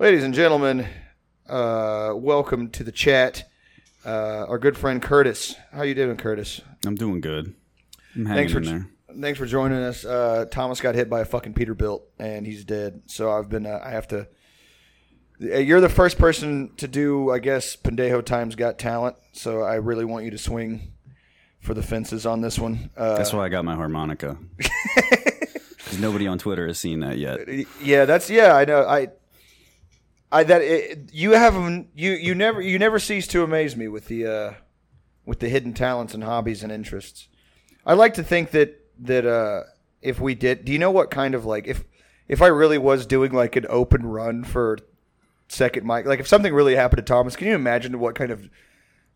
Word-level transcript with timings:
Ladies 0.00 0.24
and 0.24 0.32
gentlemen, 0.32 0.86
uh, 1.46 2.12
welcome 2.16 2.70
to 2.70 2.82
the 2.82 2.90
chat. 2.90 3.44
Uh, 4.04 4.46
our 4.48 4.58
good 4.58 4.76
friend 4.78 5.02
Curtis. 5.02 5.56
How 5.72 5.82
you 5.82 5.94
doing, 5.94 6.16
Curtis? 6.16 6.62
I'm 6.86 6.94
doing 6.94 7.20
good. 7.20 7.54
I'm 8.16 8.24
Thanks 8.26 8.50
for 8.52 8.58
in 8.60 8.64
there. 8.64 8.86
thanks 9.20 9.38
for 9.38 9.44
joining 9.44 9.76
us. 9.78 10.04
Uh, 10.06 10.46
Thomas 10.50 10.80
got 10.80 10.94
hit 10.94 11.10
by 11.10 11.20
a 11.20 11.24
fucking 11.26 11.52
Peterbilt 11.52 12.00
and 12.18 12.46
he's 12.46 12.64
dead. 12.64 13.02
So 13.06 13.30
I've 13.30 13.50
been 13.50 13.66
uh, 13.66 13.78
I 13.84 13.90
have 13.90 14.08
to. 14.08 14.26
Uh, 15.42 15.58
You're 15.58 15.82
the 15.82 15.90
first 15.90 16.16
person 16.18 16.74
to 16.78 16.88
do, 16.88 17.30
I 17.30 17.38
guess, 17.38 17.76
Pendejo 17.76 18.24
Times 18.24 18.54
Got 18.54 18.78
Talent. 18.78 19.16
So 19.32 19.60
I 19.62 19.74
really 19.74 20.06
want 20.06 20.24
you 20.24 20.30
to 20.30 20.38
swing 20.38 20.92
for 21.60 21.74
the 21.74 21.82
fences 21.82 22.24
on 22.24 22.40
this 22.40 22.58
one. 22.58 22.88
Uh, 22.96 23.18
That's 23.18 23.34
why 23.34 23.44
I 23.44 23.48
got 23.50 23.66
my 23.66 23.74
harmonica. 23.76 24.38
'Cause 25.84 25.98
nobody 25.98 26.26
on 26.26 26.38
Twitter 26.38 26.66
has 26.68 26.78
seen 26.78 27.00
that 27.00 27.18
yet. 27.18 27.40
Yeah, 27.82 28.04
that's 28.06 28.30
yeah. 28.30 28.54
I 28.54 28.64
know. 28.64 28.82
I, 28.86 29.08
I 30.32 30.44
that 30.44 30.62
it, 30.62 31.10
you 31.12 31.32
have 31.32 31.54
you 31.94 32.12
you 32.12 32.34
never 32.34 32.60
you 32.60 32.78
never 32.78 32.98
cease 32.98 33.26
to 33.28 33.42
amaze 33.42 33.76
me 33.76 33.88
with 33.88 34.06
the 34.06 34.26
uh, 34.26 34.52
with 35.26 35.40
the 35.40 35.48
hidden 35.48 35.74
talents 35.74 36.14
and 36.14 36.22
hobbies 36.22 36.62
and 36.62 36.70
interests. 36.70 37.28
I 37.84 37.94
like 37.94 38.14
to 38.14 38.22
think 38.22 38.52
that 38.52 38.80
that 39.00 39.26
uh, 39.26 39.62
if 40.02 40.20
we 40.20 40.34
did, 40.34 40.64
do 40.64 40.72
you 40.72 40.78
know 40.78 40.90
what 40.90 41.10
kind 41.10 41.34
of 41.34 41.44
like 41.44 41.66
if 41.66 41.84
if 42.28 42.42
I 42.42 42.46
really 42.46 42.78
was 42.78 43.06
doing 43.06 43.32
like 43.32 43.56
an 43.56 43.66
open 43.68 44.06
run 44.06 44.44
for 44.44 44.78
second 45.48 45.84
mic, 45.84 46.06
like 46.06 46.20
if 46.20 46.28
something 46.28 46.54
really 46.54 46.76
happened 46.76 46.98
to 46.98 47.12
Thomas, 47.12 47.34
can 47.34 47.48
you 47.48 47.54
imagine 47.54 47.98
what 47.98 48.14
kind 48.14 48.30
of 48.30 48.48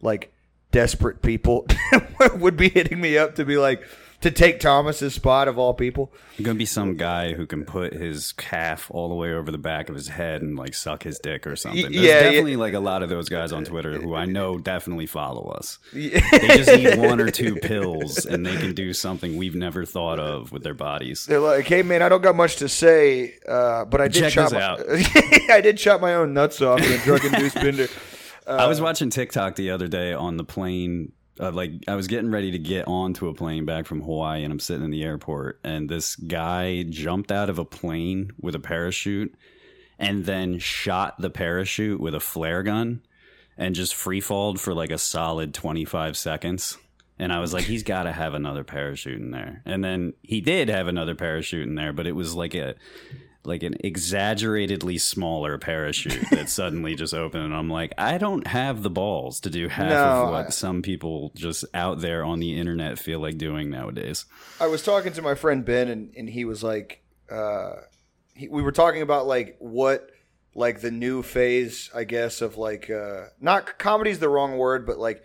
like 0.01 0.33
desperate 0.73 1.23
people 1.23 1.67
would 2.35 2.57
be 2.57 2.69
hitting 2.69 3.01
me 3.01 3.17
up 3.17 3.37
to 3.37 3.45
be 3.45 3.57
like 3.57 3.87
to 4.25 4.31
take 4.31 4.59
Thomas's 4.59 5.15
spot 5.15 5.49
of 5.49 5.59
all 5.59 5.75
people? 5.75 6.13
I'm 6.39 6.45
gonna 6.45 6.59
be 6.59 6.65
some 6.65 6.97
guy 6.97 7.35
who 7.35 7.47
can 7.47 7.65
put 7.65 7.93
his 7.93 8.33
calf 8.33 8.91
all 8.91 9.11
the 9.11 9.15
way 9.15 9.33
over 9.33 9.51
the 9.51 9.59
back 9.59 9.91
of 9.91 9.95
his 9.95 10.09
head 10.09 10.41
and 10.41 10.57
like 10.57 10.75
suck 10.75 11.03
his 11.03 11.19
dick 11.19 11.47
or 11.47 11.57
something. 11.57 11.83
There's 11.83 11.95
yeah, 11.95 12.03
yeah. 12.03 12.21
definitely 12.23 12.57
like 12.57 12.73
a 12.73 12.81
lot 12.81 13.03
of 13.03 13.11
those 13.11 13.29
guys 13.29 13.53
on 13.53 13.65
Twitter 13.65 14.01
who 14.01 14.15
I 14.15 14.25
know 14.25 14.59
definitely 14.59 15.07
follow 15.07 15.51
us. 15.51 15.79
They 15.93 16.11
just 16.41 16.75
need 16.75 16.99
one 17.07 17.21
or 17.21 17.31
two 17.31 17.57
pills 17.57 18.25
and 18.25 18.45
they 18.45 18.57
can 18.57 18.75
do 18.75 18.95
something 18.95 19.37
we've 19.37 19.55
never 19.55 19.85
thought 19.85 20.19
of 20.19 20.51
with 20.53 20.63
their 20.63 20.75
bodies. 20.75 21.27
They're 21.27 21.39
like, 21.39 21.67
"Hey 21.67 21.83
man, 21.83 22.01
I 22.01 22.09
don't 22.09 22.23
got 22.23 22.35
much 22.35 22.57
to 22.57 22.69
say, 22.69 23.35
uh, 23.47 23.85
but 23.85 24.01
I 24.01 24.09
did 24.09 24.21
Check 24.21 24.33
chop 24.33 24.53
my, 24.53 24.63
out. 24.63 24.81
I 25.51 25.61
did 25.63 25.77
chop 25.77 26.01
my 26.01 26.15
own 26.15 26.33
nuts 26.33 26.63
off 26.63 26.81
in 26.81 26.93
a 26.93 26.99
drug-induced 27.05 27.57
bender." 27.57 27.89
I 28.47 28.67
was 28.67 28.81
watching 28.81 29.11
TikTok 29.11 29.57
the 29.57 29.71
other 29.71 29.89
day 29.89 30.13
on 30.13 30.37
the 30.37 30.45
plane. 30.45 31.13
Uh, 31.39 31.51
like 31.51 31.73
I 31.89 31.97
was 31.97 32.07
getting 32.07 32.31
ready 32.31 32.53
to 32.53 32.59
get 32.59 32.87
onto 32.87 33.29
a 33.29 33.35
plane 33.35 33.65
back 33.65 33.87
from 33.87 34.03
Hawaii, 34.03 34.45
and 34.45 34.53
I'm 34.53 34.61
sitting 34.61 34.85
in 34.85 34.91
the 34.91 35.03
airport, 35.03 35.59
and 35.65 35.89
this 35.89 36.15
guy 36.17 36.85
jumped 36.85 37.33
out 37.33 37.51
of 37.51 37.59
a 37.59 37.65
plane 37.65 38.33
with 38.41 38.55
a 38.55 38.61
parachute, 38.61 39.35
and 39.99 40.25
then 40.25 40.59
shot 40.59 41.21
the 41.21 41.31
parachute 41.31 42.01
with 42.01 42.15
a 42.15 42.21
flare 42.21 42.63
gun, 42.63 43.03
and 43.57 43.75
just 43.75 43.95
free 43.95 44.21
falled 44.21 44.61
for 44.61 44.75
like 44.75 44.91
a 44.91 44.99
solid 44.99 45.55
25 45.55 46.17
seconds. 46.17 46.79
And 47.19 47.33
I 47.33 47.39
was 47.39 47.53
like, 47.53 47.65
he's 47.65 47.85
got 47.85 48.05
to 48.05 48.13
have 48.13 48.35
another 48.35 48.65
parachute 48.65 49.21
in 49.21 49.31
there. 49.31 49.63
And 49.65 49.85
then 49.85 50.15
he 50.23 50.41
did 50.41 50.69
have 50.69 50.89
another 50.89 51.15
parachute 51.15 51.67
in 51.69 51.77
there, 51.77 51.93
but 51.93 52.09
it 52.09 52.13
was 52.13 52.35
like 52.35 52.55
a 52.55 52.75
like 53.47 53.63
an 53.63 53.75
exaggeratedly 53.85 54.99
smaller 54.99 55.59
parachute 55.59 56.25
that 56.31 56.49
suddenly 56.49 56.95
just 56.95 57.13
opened 57.15 57.45
and 57.45 57.55
I'm 57.55 57.69
like 57.69 57.93
I 57.99 58.19
don't 58.19 58.47
have 58.47 58.83
the 58.83 58.91
balls 58.91 59.41
to 59.41 59.51
do 59.51 59.69
half 59.69 59.91
No, 59.91 59.97
of 60.25 60.31
what 60.31 60.47
I- 60.47 60.51
some 60.51 60.83
people 60.83 61.33
just 61.35 61.65
out 61.75 62.01
there 62.01 62.25
on 62.25 62.41
the 62.41 62.59
internet 62.59 62.99
feel 62.99 63.21
like 63.21 63.39
doing 63.39 63.71
nowadays. 63.71 64.25
I 64.61 64.67
was 64.69 64.83
talking 64.83 65.13
to 65.15 65.23
my 65.23 65.35
friend 65.35 65.65
Ben, 65.65 65.89
and, 65.89 66.13
and 66.17 66.29
he 66.29 66.45
was 66.45 66.63
like, 66.63 67.03
uh, 67.31 67.75
he, 68.35 68.49
"We 68.49 68.63
were 68.63 68.73
talking 68.73 69.03
about 69.03 69.27
like 69.27 69.57
what, 69.59 70.11
like 70.55 70.81
the 70.81 70.91
new 70.91 71.23
phase, 71.23 71.91
I 71.95 72.05
guess, 72.05 72.41
of 72.41 72.57
like 72.57 72.89
uh, 72.91 73.27
not 73.41 73.79
comedy's 73.79 74.19
the 74.21 74.29
wrong 74.29 74.57
word, 74.57 74.87
but 74.87 74.99
like." 74.99 75.23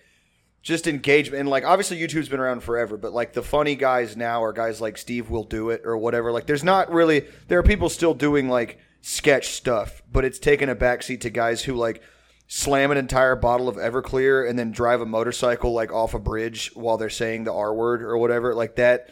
Just 0.62 0.88
engagement 0.88 1.40
and 1.40 1.50
like 1.50 1.64
obviously 1.64 1.98
YouTube's 2.00 2.30
been 2.30 2.40
around 2.40 2.64
forever, 2.64 2.98
but 2.98 3.14
like 3.14 3.34
the 3.34 3.42
funny 3.42 3.76
guys 3.76 4.18
now 4.18 4.44
are 4.44 4.52
guys 4.52 4.82
like 4.82 4.98
Steve 4.98 5.30
will 5.30 5.46
do 5.46 5.70
it 5.70 5.82
or 5.86 5.98
whatever. 5.98 6.32
Like 6.32 6.48
there's 6.48 6.64
not 6.64 6.92
really 6.92 7.26
there 7.48 7.60
are 7.60 7.64
people 7.64 7.88
still 7.90 8.14
doing 8.14 8.50
like 8.50 8.80
sketch 9.02 9.50
stuff, 9.50 10.02
but 10.12 10.26
it's 10.26 10.40
taken 10.40 10.68
a 10.70 10.76
backseat 10.76 11.22
to 11.22 11.30
guys 11.30 11.64
who 11.64 11.76
like 11.76 12.02
slam 12.48 12.92
an 12.92 12.98
entire 12.98 13.36
bottle 13.36 13.70
of 13.70 13.78
Everclear 13.78 14.50
and 14.50 14.60
then 14.60 14.72
drive 14.72 15.02
a 15.02 15.06
motorcycle 15.06 15.72
like 15.72 15.94
off 15.94 16.14
a 16.14 16.20
bridge 16.20 16.72
while 16.74 16.98
they're 16.98 17.10
saying 17.10 17.46
the 17.46 17.54
R 17.54 17.74
word 17.74 18.02
or 18.02 18.18
whatever. 18.18 18.54
Like 18.54 18.76
that 18.76 19.10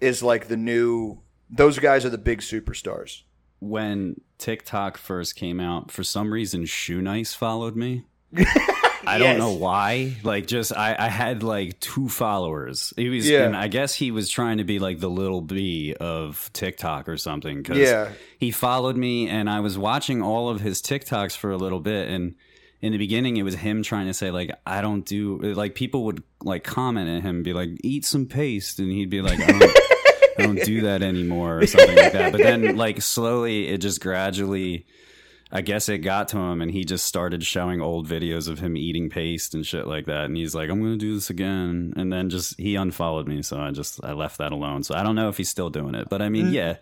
is 0.00 0.22
like 0.22 0.48
the 0.48 0.56
new. 0.56 1.20
Those 1.48 1.78
guys 1.78 2.04
are 2.04 2.10
the 2.10 2.18
big 2.18 2.40
superstars. 2.40 3.22
When 3.60 4.20
TikTok 4.38 4.96
first 4.96 5.36
came 5.36 5.60
out, 5.60 5.90
for 5.92 6.02
some 6.02 6.32
reason 6.32 6.64
Shoenice 6.64 7.36
followed 7.36 7.76
me. 7.76 8.04
I 9.06 9.18
Yes. 9.18 9.20
don't 9.20 9.38
know 9.38 9.52
why. 9.58 10.16
Like, 10.22 10.46
just 10.46 10.72
I, 10.76 10.94
I 10.98 11.08
had 11.08 11.42
like 11.42 11.80
two 11.80 12.08
followers. 12.08 12.92
He 12.96 13.08
was, 13.08 13.28
Yeah. 13.28 13.44
and 13.44 13.56
I 13.56 13.68
guess 13.68 13.94
he 13.94 14.10
was 14.10 14.28
trying 14.30 14.58
to 14.58 14.64
be 14.64 14.78
like 14.78 15.00
the 15.00 15.10
little 15.10 15.40
B 15.40 15.94
of 15.98 16.50
TikTok 16.52 17.08
or 17.08 17.16
something. 17.16 17.58
Because 17.62 17.78
Yeah. 17.78 18.10
he 18.38 18.50
followed 18.50 18.96
me, 18.96 19.28
and 19.28 19.50
I 19.50 19.60
was 19.60 19.76
watching 19.76 20.22
all 20.22 20.48
of 20.48 20.60
his 20.60 20.80
TikToks 20.80 21.36
for 21.36 21.50
a 21.50 21.56
little 21.56 21.80
bit, 21.80 22.08
and 22.08 22.34
in 22.80 22.92
the 22.92 22.98
beginning, 22.98 23.36
it 23.36 23.42
was 23.44 23.54
him 23.54 23.82
trying 23.82 24.06
to 24.06 24.14
say 24.14 24.30
like, 24.30 24.50
"I 24.66 24.80
don't 24.80 25.04
do 25.04 25.38
like." 25.54 25.74
People 25.76 26.04
would 26.06 26.22
like 26.42 26.64
comment 26.64 27.08
at 27.08 27.22
him, 27.22 27.36
and 27.36 27.44
be 27.44 27.52
like, 27.52 27.70
"Eat 27.84 28.04
some 28.04 28.26
paste," 28.26 28.78
and 28.80 28.90
he'd 28.90 29.10
be 29.10 29.20
like, 29.22 29.38
"I 29.40 29.46
don't, 29.52 29.76
I 30.38 30.42
don't 30.42 30.62
do 30.64 30.80
that 30.82 31.00
anymore," 31.02 31.58
or 31.60 31.66
something 31.66 31.96
like 31.96 32.12
that. 32.12 32.32
But 32.32 32.40
then, 32.40 32.76
like 32.76 33.00
slowly, 33.02 33.68
it 33.68 33.78
just 33.78 34.00
gradually. 34.00 34.86
I 35.54 35.60
guess 35.60 35.90
it 35.90 35.98
got 35.98 36.28
to 36.28 36.38
him 36.38 36.62
and 36.62 36.70
he 36.70 36.82
just 36.84 37.04
started 37.04 37.44
showing 37.44 37.82
old 37.82 38.08
videos 38.08 38.48
of 38.48 38.60
him 38.60 38.74
eating 38.74 39.10
paste 39.10 39.52
and 39.52 39.66
shit 39.66 39.86
like 39.86 40.06
that. 40.06 40.24
And 40.24 40.36
he's 40.36 40.54
like, 40.54 40.70
I'm 40.70 40.80
going 40.80 40.92
to 40.92 40.98
do 40.98 41.14
this 41.14 41.28
again. 41.28 41.92
And 41.94 42.10
then 42.10 42.30
just, 42.30 42.58
he 42.58 42.74
unfollowed 42.74 43.28
me. 43.28 43.42
So 43.42 43.60
I 43.60 43.70
just, 43.70 44.02
I 44.02 44.12
left 44.14 44.38
that 44.38 44.52
alone. 44.52 44.82
So 44.82 44.94
I 44.94 45.02
don't 45.02 45.14
know 45.14 45.28
if 45.28 45.36
he's 45.36 45.50
still 45.50 45.68
doing 45.68 45.94
it. 45.94 46.08
But 46.08 46.22
I 46.22 46.30
mean, 46.30 46.46
mm. 46.46 46.52
yeah, 46.54 46.76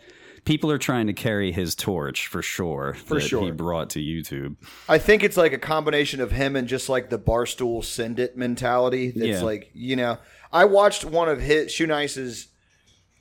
people 0.44 0.70
are 0.70 0.78
trying 0.78 1.08
to 1.08 1.12
carry 1.12 1.50
his 1.50 1.74
torch 1.74 2.28
for 2.28 2.42
sure. 2.42 2.94
For 2.94 3.14
that 3.14 3.20
sure. 3.22 3.42
He 3.44 3.50
brought 3.50 3.90
to 3.90 3.98
YouTube. 3.98 4.54
I 4.88 4.98
think 4.98 5.24
it's 5.24 5.36
like 5.36 5.52
a 5.52 5.58
combination 5.58 6.20
of 6.20 6.30
him 6.30 6.54
and 6.54 6.68
just 6.68 6.88
like 6.88 7.10
the 7.10 7.18
barstool 7.18 7.84
send 7.84 8.20
it 8.20 8.36
mentality. 8.36 9.10
That's 9.10 9.40
Yeah. 9.40 9.42
like 9.42 9.70
you 9.74 9.96
know. 9.96 10.18
I 10.52 10.64
watched 10.64 11.04
one 11.04 11.28
of 11.28 11.40
his 11.40 11.72
Shoenice's 11.72 12.48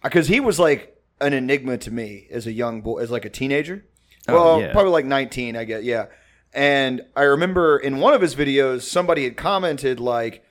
because 0.04 0.28
he 0.28 0.40
was 0.40 0.60
like 0.60 0.96
an 1.22 1.34
enigma 1.34 1.78
to 1.80 1.92
me 1.92 2.28
as 2.32 2.48
a 2.48 2.52
young 2.52 2.82
boy, 2.82 3.00
as 3.02 3.12
like 3.12 3.26
a 3.26 3.30
teenager. 3.30 3.86
Oh, 4.32 4.34
well, 4.34 4.62
yeah. 4.62 4.72
probably 4.72 4.92
like 4.92 5.06
nineteen, 5.06 5.56
I 5.56 5.64
guess. 5.64 5.84
Yeah. 5.84 6.08
And 6.54 7.06
I 7.16 7.24
remember 7.24 7.78
in 7.78 7.98
one 8.00 8.14
of 8.14 8.22
his 8.22 8.36
videos, 8.36 8.82
somebody 8.82 9.24
had 9.24 9.38
commented 9.38 10.00
like, 10.00 10.44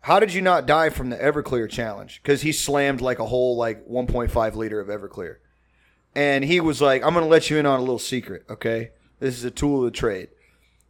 "How 0.00 0.20
did 0.20 0.32
you 0.32 0.40
not 0.40 0.66
die 0.66 0.88
from 0.90 1.10
the 1.10 1.16
Everclear 1.16 1.68
challenge?" 1.68 2.20
Because 2.22 2.42
he 2.42 2.52
slammed 2.52 3.00
like 3.00 3.18
a 3.18 3.26
whole 3.26 3.56
like 3.56 3.86
1.5 3.86 4.54
liter 4.54 4.80
of 4.80 4.88
Everclear 4.88 5.36
and 6.18 6.44
he 6.44 6.60
was 6.60 6.80
like, 6.80 7.04
"I'm 7.04 7.12
going 7.14 7.24
to 7.24 7.30
let 7.30 7.48
you 7.48 7.58
in 7.58 7.66
on 7.66 7.78
a 7.78 7.82
little 7.82 7.98
secret, 7.98 8.44
okay? 8.50 8.90
This 9.20 9.36
is 9.36 9.44
a 9.44 9.50
tool 9.50 9.78
of 9.78 9.84
the 9.84 9.96
trade." 9.96 10.28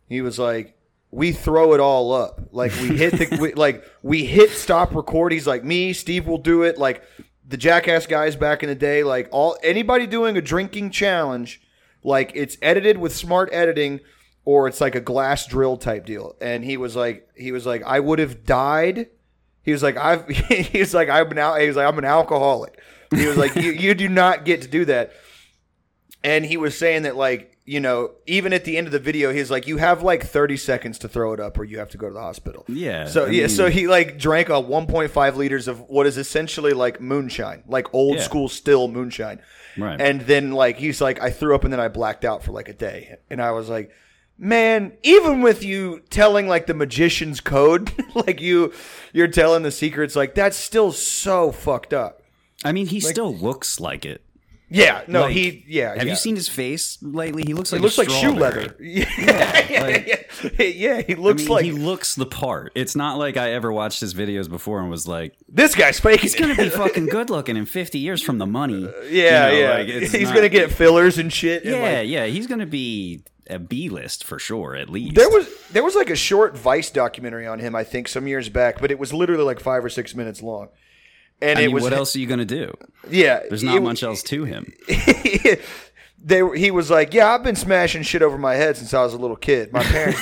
He 0.09 0.23
was 0.23 0.39
like, 0.39 0.75
"We 1.11 1.33
throw 1.33 1.75
it 1.75 1.81
all 1.81 2.13
up, 2.13 2.49
like 2.51 2.73
we 2.81 2.97
hit 2.97 3.13
the 3.13 3.39
we, 3.39 3.53
like 3.55 3.85
we 4.03 4.25
hit 4.25 4.51
stop 4.51 4.95
record." 4.95 5.33
He's 5.33 5.47
like, 5.47 5.65
"Me, 5.65 5.93
Steve 5.93 6.27
will 6.27 6.39
do 6.39 6.63
it." 6.63 6.79
Like 6.79 7.03
the 7.47 7.59
Jackass 7.59 8.07
guys 8.07 8.37
back 8.37 8.63
in 8.63 8.71
the 8.71 8.75
day, 8.75 9.03
like 9.03 9.29
all 9.31 9.59
anybody 9.63 10.07
doing 10.07 10.37
a 10.39 10.41
drinking 10.41 10.91
challenge, 10.93 11.61
like 12.03 12.33
it's 12.35 12.57
edited 12.63 12.99
with 12.99 13.15
smart 13.15 13.51
editing. 13.53 14.01
Or 14.45 14.67
it's 14.67 14.81
like 14.81 14.95
a 14.95 15.01
glass 15.03 15.47
drill 15.47 15.77
type 15.77 16.07
deal, 16.07 16.35
and 16.41 16.65
he 16.65 16.79
was 16.79 16.97
like, 16.97 17.29
he 17.37 17.53
was 17.53 17.67
like, 17.67 17.83
I 17.83 18.01
would 18.01 18.19
have 18.19 18.47
died 18.47 19.09
he 19.69 19.73
was 19.73 19.83
like, 19.83 19.99
I've. 19.99 20.27
He 20.49 20.79
was 20.79 20.95
like, 20.95 21.11
I'm 21.11 21.29
now. 21.29 21.57
He 21.57 21.67
was 21.67 21.77
like, 21.77 21.87
I'm 21.87 21.99
an 21.99 22.07
alcoholic. 22.07 22.81
He 23.15 23.27
was 23.27 23.37
like, 23.37 23.55
you, 23.55 23.71
you 23.71 23.93
do 23.93 24.09
not 24.09 24.47
get 24.47 24.63
to 24.63 24.69
do 24.69 24.87
that. 24.87 25.13
And 26.25 26.45
he 26.45 26.57
was 26.57 26.77
saying 26.77 27.03
that, 27.03 27.15
like, 27.17 27.57
you 27.65 27.79
know, 27.81 28.11
even 28.27 28.53
at 28.53 28.65
the 28.65 28.77
end 28.77 28.87
of 28.89 28.93
the 28.93 28.99
video, 28.99 29.33
he's 29.33 29.51
like, 29.51 29.67
you 29.69 29.77
have 29.77 30.03
like 30.03 30.25
30 30.25 30.57
seconds 30.57 30.99
to 31.01 31.09
throw 31.09 31.33
it 31.33 31.39
up, 31.41 31.59
or 31.59 31.65
you 31.65 31.79
have 31.79 31.91
to 31.91 31.99
go 31.99 32.09
to 32.09 32.15
the 32.15 32.21
hospital. 32.21 32.65
Yeah, 32.67 33.07
So 33.07 33.27
I 33.27 33.29
yeah, 33.31 33.41
mean- 33.43 33.49
so 33.51 33.69
he 33.71 33.87
like 33.87 34.19
drank 34.19 34.49
a 34.49 34.53
1.5 34.55 35.37
liters 35.37 35.69
of 35.69 35.81
what 35.89 36.07
is 36.07 36.17
essentially 36.19 36.73
like 36.73 37.01
moonshine, 37.01 37.63
like 37.69 37.93
old 37.95 38.17
Yeah. 38.17 38.23
school 38.23 38.49
still 38.49 38.89
moonshine. 38.89 39.41
Right. 39.77 40.01
And 40.01 40.23
then 40.23 40.53
like 40.53 40.77
he's 40.79 41.01
like, 41.01 41.21
I 41.23 41.31
threw 41.31 41.55
up 41.55 41.63
and 41.63 41.73
then 41.73 41.79
I 41.81 41.89
blacked 41.89 42.25
out 42.25 42.43
for 42.43 42.51
like 42.53 42.69
a 42.69 42.75
day, 42.75 43.17
and 43.31 43.41
I 43.41 43.53
was 43.53 43.69
like. 43.69 43.91
Man, 44.41 44.93
even 45.03 45.43
with 45.43 45.65
you 45.65 46.01
telling 46.11 46.47
like 46.47 46.69
the 46.69 46.75
magician's 46.75 47.41
code, 47.41 47.91
like 48.15 48.41
you, 48.41 48.73
you're 49.13 49.27
telling 49.27 49.65
the 49.65 49.73
secrets, 49.73 50.15
like 50.15 50.37
that's 50.37 50.57
still 50.57 50.93
so 50.93 51.51
fucked 51.51 51.93
up. 51.93 52.23
I 52.65 52.71
mean, 52.71 52.87
he 52.87 53.01
still 53.01 53.35
looks 53.35 53.81
like 53.81 54.05
it. 54.05 54.23
Yeah, 54.71 55.03
no, 55.09 55.23
Like, 55.23 55.33
he. 55.33 55.65
Yeah, 55.67 55.95
Have 55.95 56.05
yeah. 56.05 56.11
you 56.11 56.17
seen 56.17 56.37
his 56.37 56.49
face 56.49 56.99
lately? 57.01 57.43
He 57.47 57.55
looks 57.55 57.71
He 57.71 57.77
like 57.77 57.83
looks 57.83 57.97
a 57.97 58.01
like 58.03 58.11
shoe 58.11 58.33
leather. 58.33 58.77
Yeah, 58.81 59.67
yeah, 59.71 59.83
like- 59.83 60.07
yeah, 60.59 60.65
yeah, 60.65 61.03
He 61.03 61.15
I 61.15 61.17
looks 61.19 61.43
mean, 61.43 61.49
like 61.51 61.65
he 61.65 61.73
looks 61.73 62.15
the 62.15 62.27
part. 62.27 62.73
It's 62.75 62.95
not 62.95 63.17
like 63.19 63.37
I 63.37 63.53
ever 63.53 63.73
watched 63.73 64.01
his 64.01 64.13
videos 64.15 64.49
before 64.49 64.81
and 64.81 64.91
was 64.91 65.09
like, 65.09 65.35
this 65.49 65.75
guy's 65.75 65.99
fake. 65.99 66.21
he's 66.21 66.35
gonna 66.35 66.55
be 66.55 66.69
fucking 66.69 67.07
good 67.11 67.31
looking 67.31 67.57
in 67.57 67.65
50 67.67 67.99
years 67.99 68.23
from 68.23 68.37
the 68.39 68.47
money. 68.47 68.85
Uh, 68.87 68.93
yeah, 69.11 69.49
You 69.51 69.53
know, 69.55 69.59
yeah. 69.61 69.71
like, 69.79 69.89
it's 69.89 70.13
He's 70.13 70.25
not- 70.29 70.35
gonna 70.35 70.49
get 70.51 70.71
fillers 70.71 71.17
and 71.19 71.33
shit. 71.33 71.65
and, 71.65 71.73
Yeah, 71.75 71.99
like, 72.01 72.09
yeah, 72.09 72.27
he's 72.27 72.47
gonna 72.47 72.67
be 72.67 73.23
a 73.51 73.59
B 73.59 73.89
list 73.89 74.25
for 74.25 74.39
sure, 74.39 74.75
at 74.77 74.91
least. 74.91 75.15
There 75.15 75.31
was 75.31 75.49
there 75.73 75.83
was 75.83 75.95
like 75.95 76.11
a 76.11 76.17
short 76.17 76.57
Vice 76.59 76.91
documentary 76.91 77.47
on 77.47 77.59
him, 77.59 77.75
I 77.75 77.85
think, 77.85 78.07
some 78.07 78.27
years 78.29 78.51
back, 78.51 78.81
but 78.83 78.91
it 78.91 78.99
was 78.99 79.15
literally 79.15 79.45
like 79.45 79.61
five 79.61 79.83
or 79.83 79.89
six 79.89 80.15
minutes 80.15 80.43
long. 80.43 80.69
And 81.41 81.59
I 81.59 81.63
it 81.63 81.67
mean, 81.67 81.75
was 81.75 81.85
what 81.85 81.93
else 81.93 82.17
are 82.17 82.19
you 82.19 82.27
gonna 82.27 82.45
do? 82.45 82.73
Yeah, 83.09 83.41
There's 83.49 83.63
not 83.63 83.77
it- 83.77 83.81
much 83.83 84.03
else 84.03 84.23
to 84.25 84.45
him. 84.45 84.73
they 86.23 86.43
were- 86.43 86.55
he 86.57 86.71
was 86.71 86.91
like, 86.91 87.15
yeah, 87.15 87.33
I've 87.33 87.45
been 87.45 87.57
smashing 87.57 88.03
shit 88.03 88.23
over 88.23 88.37
my 88.37 88.55
head 88.55 88.77
since 88.77 88.93
I 88.93 89.03
was 89.03 89.15
a 89.15 89.19
little 89.19 89.37
kid. 89.37 89.73
My 89.73 89.83
parents, 89.85 90.21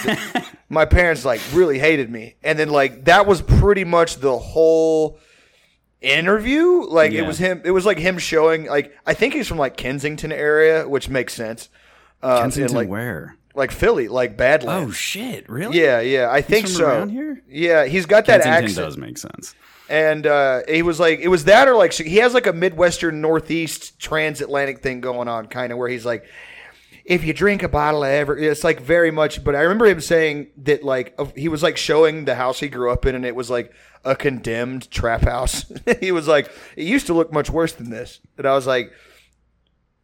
my 0.69 0.85
parents 0.85 1.25
like 1.25 1.41
really 1.53 1.79
hated 1.79 2.11
me, 2.11 2.37
and 2.43 2.59
then 2.59 2.69
like 2.69 3.07
that 3.07 3.27
was 3.27 3.41
pretty 3.41 3.85
much 3.85 4.17
the 4.17 4.37
whole 4.37 5.19
interview. 6.01 6.83
Like 6.87 7.13
it 7.13 7.23
was 7.23 7.39
him. 7.39 7.63
It 7.65 7.71
was 7.71 7.87
like 7.87 7.99
him 7.99 8.19
showing 8.19 8.67
like 8.67 8.95
I 9.07 9.15
think 9.15 9.35
he's 9.35 9.49
from 9.49 9.59
like 9.59 9.77
Kensington 9.77 10.33
area, 10.33 10.89
which 10.89 11.09
makes 11.09 11.35
sense. 11.35 11.69
Uh, 12.23 12.37
in, 12.37 12.43
Kensington, 12.43 12.77
like 12.77 12.89
where? 12.89 13.37
like 13.55 13.71
Philly, 13.71 14.09
like 14.09 14.37
Badlands. 14.37 14.89
Oh 14.91 14.93
shit! 14.93 15.49
Really? 15.49 15.81
Yeah, 15.81 16.01
yeah, 16.01 16.29
I 16.31 16.43
think 16.43 16.67
from 16.67 16.75
so. 16.75 16.87
around 16.87 17.09
here? 17.11 17.43
Yeah, 17.49 17.87
he's 17.87 18.05
got 18.07 18.27
that 18.27 18.43
Kensington 18.43 18.65
accent, 18.65 18.87
does 18.87 18.97
make 18.99 19.19
sense. 19.19 19.55
And 19.89 20.27
uh, 20.27 20.63
he 20.69 20.83
was 20.83 20.99
like, 20.99 21.21
it 21.21 21.29
was 21.29 21.45
that 21.45 21.69
or 21.69 21.77
like 21.77 21.93
he 21.93 22.17
has 22.17 22.35
like 22.35 22.47
a 22.47 22.53
Midwestern 22.53 23.21
Northeast 23.21 23.99
transatlantic 23.99 24.81
thing 24.81 25.01
going 25.01 25.29
on, 25.29 25.47
kind 25.47 25.73
of 25.73 25.79
where 25.79 25.89
he's 25.89 26.05
like, 26.05 26.27
if 27.05 27.25
you 27.25 27.33
drink 27.33 27.63
a 27.63 27.69
bottle 27.69 28.03
of 28.03 28.11
ever, 28.11 28.37
it's 28.37 28.65
like 28.65 28.81
very 28.81 29.13
much. 29.13 29.45
But 29.45 29.55
I 29.55 29.61
remember 29.61 29.87
him 29.87 30.01
saying 30.01 30.49
that 30.59 30.83
like 30.83 31.19
he 31.37 31.49
was 31.49 31.63
like 31.63 31.77
showing 31.77 32.25
the 32.25 32.35
house 32.35 32.59
he 32.59 32.69
grew 32.69 32.91
up 32.91 33.07
in, 33.07 33.15
and 33.15 33.25
it 33.25 33.37
was 33.37 33.49
like 33.49 33.73
a 34.05 34.17
condemned 34.17 34.91
trap 34.91 35.23
house. 35.23 35.71
he 36.01 36.11
was 36.11 36.27
like, 36.27 36.51
it 36.77 36.85
used 36.85 37.07
to 37.07 37.15
look 37.15 37.33
much 37.33 37.49
worse 37.49 37.73
than 37.73 37.91
this, 37.91 38.21
and 38.37 38.47
I 38.47 38.55
was 38.55 38.67
like. 38.67 38.93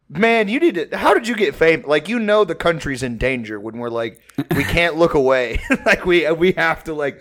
Man, 0.09 0.47
you 0.47 0.59
need 0.59 0.75
to. 0.75 0.97
How 0.97 1.15
did 1.15 1.27
you 1.27 1.35
get 1.35 1.55
famous? 1.55 1.87
Like 1.87 2.07
you 2.07 2.19
know, 2.19 2.43
the 2.43 2.53
country's 2.53 3.01
in 3.01 3.17
danger 3.17 3.59
when 3.59 3.77
we're 3.77 3.89
like, 3.89 4.21
we 4.55 4.63
can't 4.63 4.95
look 4.95 5.15
away. 5.15 5.59
like 5.87 6.05
we 6.05 6.29
we 6.33 6.51
have 6.51 6.83
to 6.83 6.93
like 6.93 7.19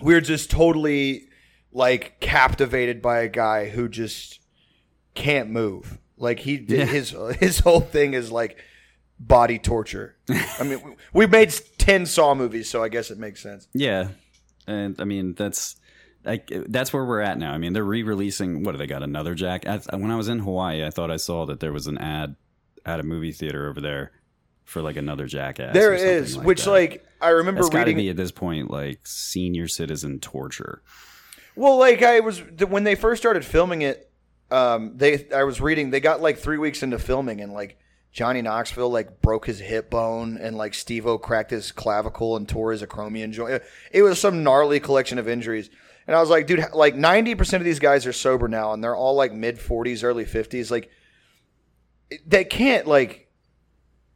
we're 0.00 0.20
just 0.20 0.50
totally 0.52 1.29
like 1.72 2.18
captivated 2.20 3.00
by 3.02 3.20
a 3.20 3.28
guy 3.28 3.68
who 3.68 3.88
just 3.88 4.40
can't 5.14 5.50
move. 5.50 5.98
Like 6.16 6.40
he 6.40 6.64
Yeah. 6.68 6.84
his 6.86 7.14
his 7.38 7.58
whole 7.60 7.80
thing 7.80 8.14
is 8.14 8.30
like 8.32 8.58
body 9.18 9.58
torture. 9.58 10.16
I 10.58 10.62
mean, 10.64 10.96
we- 11.12 11.26
made 11.26 11.52
ten 11.78 12.06
Saw 12.06 12.34
movies, 12.34 12.68
so 12.70 12.82
I 12.82 12.88
guess 12.88 13.10
it 13.10 13.18
makes 13.18 13.42
sense. 13.42 13.68
Yeah, 13.72 14.08
and 14.66 15.00
I 15.00 15.04
mean 15.04 15.34
that's 15.34 15.76
like 16.24 16.50
that's 16.68 16.92
where 16.92 17.04
we're 17.04 17.20
at 17.22 17.38
now. 17.38 17.52
I 17.52 17.58
mean 17.58 17.72
they're 17.72 17.84
re-releasing. 17.84 18.62
What 18.62 18.72
do 18.72 18.78
they 18.78 18.86
got? 18.86 19.02
Another 19.02 19.34
Jack? 19.34 19.66
I, 19.66 19.80
when 19.96 20.10
I 20.10 20.16
was 20.16 20.28
in 20.28 20.40
Hawaii, 20.40 20.84
I 20.84 20.90
thought 20.90 21.10
I 21.10 21.16
saw 21.16 21.46
that 21.46 21.60
there 21.60 21.72
was 21.72 21.86
an 21.86 21.98
ad 21.98 22.36
at 22.84 23.00
a 23.00 23.02
movie 23.02 23.32
theater 23.32 23.68
over 23.68 23.80
there 23.80 24.12
for 24.64 24.82
like 24.82 24.96
another 24.96 25.26
Jackass. 25.26 25.74
There 25.74 25.94
is, 25.94 26.36
like 26.36 26.46
which 26.46 26.64
that. 26.64 26.70
like 26.70 27.06
I 27.20 27.28
remember 27.30 27.62
That's 27.62 27.74
reading. 27.74 27.96
be 27.96 28.08
at 28.10 28.16
this 28.16 28.30
point 28.30 28.70
like 28.70 29.06
senior 29.06 29.68
citizen 29.68 30.20
torture. 30.20 30.82
Well, 31.56 31.78
like 31.78 32.02
I 32.02 32.20
was 32.20 32.40
when 32.68 32.84
they 32.84 32.94
first 32.94 33.22
started 33.22 33.44
filming 33.44 33.82
it, 33.82 34.10
um, 34.50 34.96
they 34.96 35.28
I 35.34 35.44
was 35.44 35.60
reading 35.60 35.90
they 35.90 36.00
got 36.00 36.20
like 36.20 36.38
three 36.38 36.58
weeks 36.58 36.82
into 36.82 36.98
filming 36.98 37.40
and 37.40 37.52
like 37.52 37.78
Johnny 38.12 38.42
Knoxville 38.42 38.90
like 38.90 39.20
broke 39.20 39.46
his 39.46 39.60
hip 39.60 39.90
bone 39.90 40.38
and 40.38 40.56
like 40.56 40.74
Steve-O 40.74 41.18
cracked 41.18 41.50
his 41.50 41.70
clavicle 41.70 42.36
and 42.36 42.48
tore 42.48 42.72
his 42.72 42.82
acromion 42.82 43.32
joint. 43.32 43.62
It 43.92 44.02
was 44.02 44.20
some 44.20 44.42
gnarly 44.42 44.80
collection 44.80 45.18
of 45.18 45.28
injuries. 45.28 45.70
And 46.06 46.16
I 46.16 46.20
was 46.20 46.30
like, 46.30 46.48
dude, 46.48 46.64
like 46.74 46.96
ninety 46.96 47.36
percent 47.36 47.60
of 47.60 47.64
these 47.64 47.78
guys 47.78 48.04
are 48.06 48.12
sober 48.12 48.48
now, 48.48 48.72
and 48.72 48.82
they're 48.82 48.96
all 48.96 49.14
like 49.14 49.32
mid 49.32 49.60
forties, 49.60 50.02
early 50.02 50.24
fifties. 50.24 50.68
Like, 50.68 50.90
they 52.26 52.42
can't 52.42 52.88
like, 52.88 53.30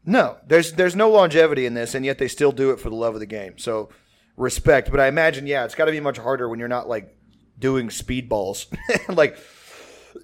no, 0.05 0.39
there's 0.45 0.73
there's 0.73 0.97
no 0.97 1.11
longevity 1.11 1.67
in 1.67 1.75
this, 1.75 1.95
and 1.95 2.05
yet 2.05 2.19
they 2.19 2.27
still 2.27 2.51
do 2.51 2.73
it 2.73 2.81
for 2.81 2.91
the 2.91 2.97
love 2.97 3.15
of 3.15 3.21
the 3.21 3.27
game. 3.27 3.59
So, 3.59 3.91
respect. 4.37 4.91
But 4.91 4.99
I 4.99 5.07
imagine, 5.07 5.47
yeah, 5.47 5.65
it's 5.65 5.77
got 5.77 5.85
to 5.85 5.93
be 5.93 6.01
much 6.01 6.19
harder 6.19 6.49
when 6.49 6.59
you're 6.59 6.67
not 6.67 6.89
like 6.89 7.17
doing 7.59 7.89
speedballs, 7.89 8.67
like 9.17 9.37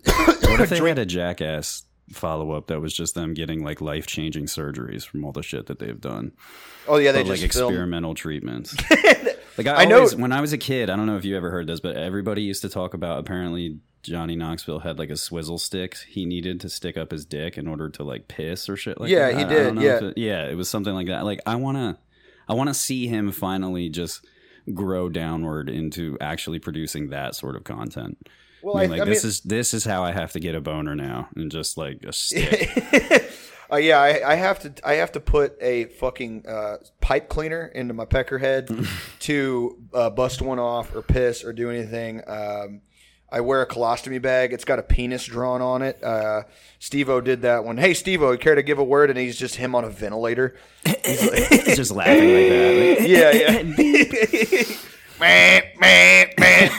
What 0.04 0.60
if 0.60 0.70
they 0.70 0.78
had 0.88 0.98
a 0.98 1.06
Jackass 1.06 1.84
follow 2.12 2.50
up 2.52 2.66
that 2.66 2.80
was 2.80 2.92
just 2.92 3.14
them 3.14 3.34
getting 3.34 3.62
like 3.64 3.80
life 3.80 4.06
changing 4.06 4.46
surgeries 4.46 5.04
from 5.06 5.24
all 5.24 5.32
the 5.32 5.42
shit 5.42 5.66
that 5.66 5.78
they've 5.78 6.00
done? 6.00 6.32
Oh 6.88 6.96
yeah, 6.96 7.12
they 7.12 7.22
But, 7.22 7.30
like 7.30 7.38
film. 7.52 7.70
experimental 7.72 8.14
treatments. 8.14 8.74
like 9.58 9.66
I, 9.66 9.82
I 9.82 9.84
know- 9.84 10.08
when 10.16 10.32
I 10.32 10.40
was 10.40 10.52
a 10.52 10.58
kid, 10.58 10.90
I 10.90 10.96
don't 10.96 11.06
know 11.06 11.16
if 11.16 11.24
you 11.24 11.36
ever 11.36 11.50
heard 11.50 11.66
this, 11.66 11.80
but 11.80 11.96
everybody 11.96 12.42
used 12.42 12.62
to 12.62 12.68
talk 12.68 12.94
about 12.94 13.18
apparently 13.20 13.78
Johnny 14.02 14.34
Knoxville 14.34 14.78
had 14.80 14.98
like 14.98 15.10
a 15.10 15.16
swizzle 15.16 15.58
stick 15.58 15.94
he 16.08 16.24
needed 16.24 16.58
to 16.60 16.70
stick 16.70 16.96
up 16.96 17.10
his 17.10 17.26
dick 17.26 17.58
in 17.58 17.68
order 17.68 17.90
to 17.90 18.02
like 18.02 18.28
piss 18.28 18.68
or 18.68 18.76
shit 18.76 18.98
like 19.00 19.10
Yeah, 19.10 19.30
that. 19.30 19.38
he 19.38 19.44
did, 19.44 19.76
yeah. 19.82 20.04
it- 20.08 20.18
yeah, 20.18 20.46
it 20.48 20.54
was 20.56 20.68
something 20.68 20.94
like 20.94 21.08
that. 21.08 21.24
Like 21.24 21.40
I 21.46 21.56
want 21.56 21.76
to 21.76 21.98
I 22.48 22.54
want 22.54 22.68
to 22.70 22.74
see 22.74 23.06
him 23.06 23.30
finally 23.30 23.88
just 23.90 24.24
grow 24.74 25.08
downward 25.08 25.68
into 25.68 26.16
actually 26.20 26.58
producing 26.58 27.10
that 27.10 27.34
sort 27.34 27.56
of 27.56 27.64
content. 27.64 28.28
Well, 28.62 28.76
I 28.76 28.82
mean, 28.82 28.90
I- 28.90 28.92
like 28.94 29.02
I 29.02 29.04
this 29.10 29.24
mean- 29.24 29.28
is 29.28 29.40
this 29.40 29.74
is 29.74 29.84
how 29.84 30.02
I 30.04 30.12
have 30.12 30.32
to 30.32 30.40
get 30.40 30.54
a 30.54 30.60
boner 30.60 30.94
now, 30.94 31.28
and 31.34 31.50
just 31.50 31.76
like 31.78 32.02
a 32.04 32.12
stick. 32.14 33.30
Uh, 33.72 33.76
yeah, 33.76 33.98
I, 34.00 34.32
I 34.32 34.34
have 34.34 34.58
to. 34.60 34.72
I 34.84 34.94
have 34.94 35.12
to 35.12 35.20
put 35.20 35.56
a 35.60 35.84
fucking 35.84 36.44
uh, 36.46 36.78
pipe 37.00 37.28
cleaner 37.28 37.66
into 37.66 37.94
my 37.94 38.04
pecker 38.04 38.36
head 38.38 38.68
to 39.20 39.78
uh, 39.94 40.10
bust 40.10 40.42
one 40.42 40.58
off 40.58 40.94
or 40.94 41.02
piss 41.02 41.44
or 41.44 41.52
do 41.52 41.70
anything. 41.70 42.20
Um, 42.26 42.80
I 43.32 43.40
wear 43.42 43.62
a 43.62 43.66
colostomy 43.66 44.20
bag. 44.20 44.52
It's 44.52 44.64
got 44.64 44.78
a 44.78 44.82
penis 44.82 45.24
drawn 45.24 45.62
on 45.62 45.82
it. 45.82 46.02
Uh, 46.02 46.42
Steve-O 46.80 47.20
did 47.20 47.42
that 47.42 47.64
one. 47.64 47.76
Hey, 47.76 47.94
Steve-O, 47.94 48.32
you 48.32 48.38
care 48.38 48.54
to 48.56 48.62
give 48.62 48.78
a 48.78 48.84
word? 48.84 49.08
And 49.10 49.18
he's 49.18 49.38
just 49.38 49.54
him 49.56 49.74
on 49.74 49.84
a 49.84 49.88
ventilator. 49.90 50.56
He's 51.04 51.20
just 51.76 51.92
laughing 51.92 52.34
like 52.34 52.48
that. 52.48 52.98
Like, 52.98 53.08
Yeah, 53.08 53.30
yeah. 53.32 54.64
man, 55.20 55.62
man, 55.78 56.26
man. 56.38 56.70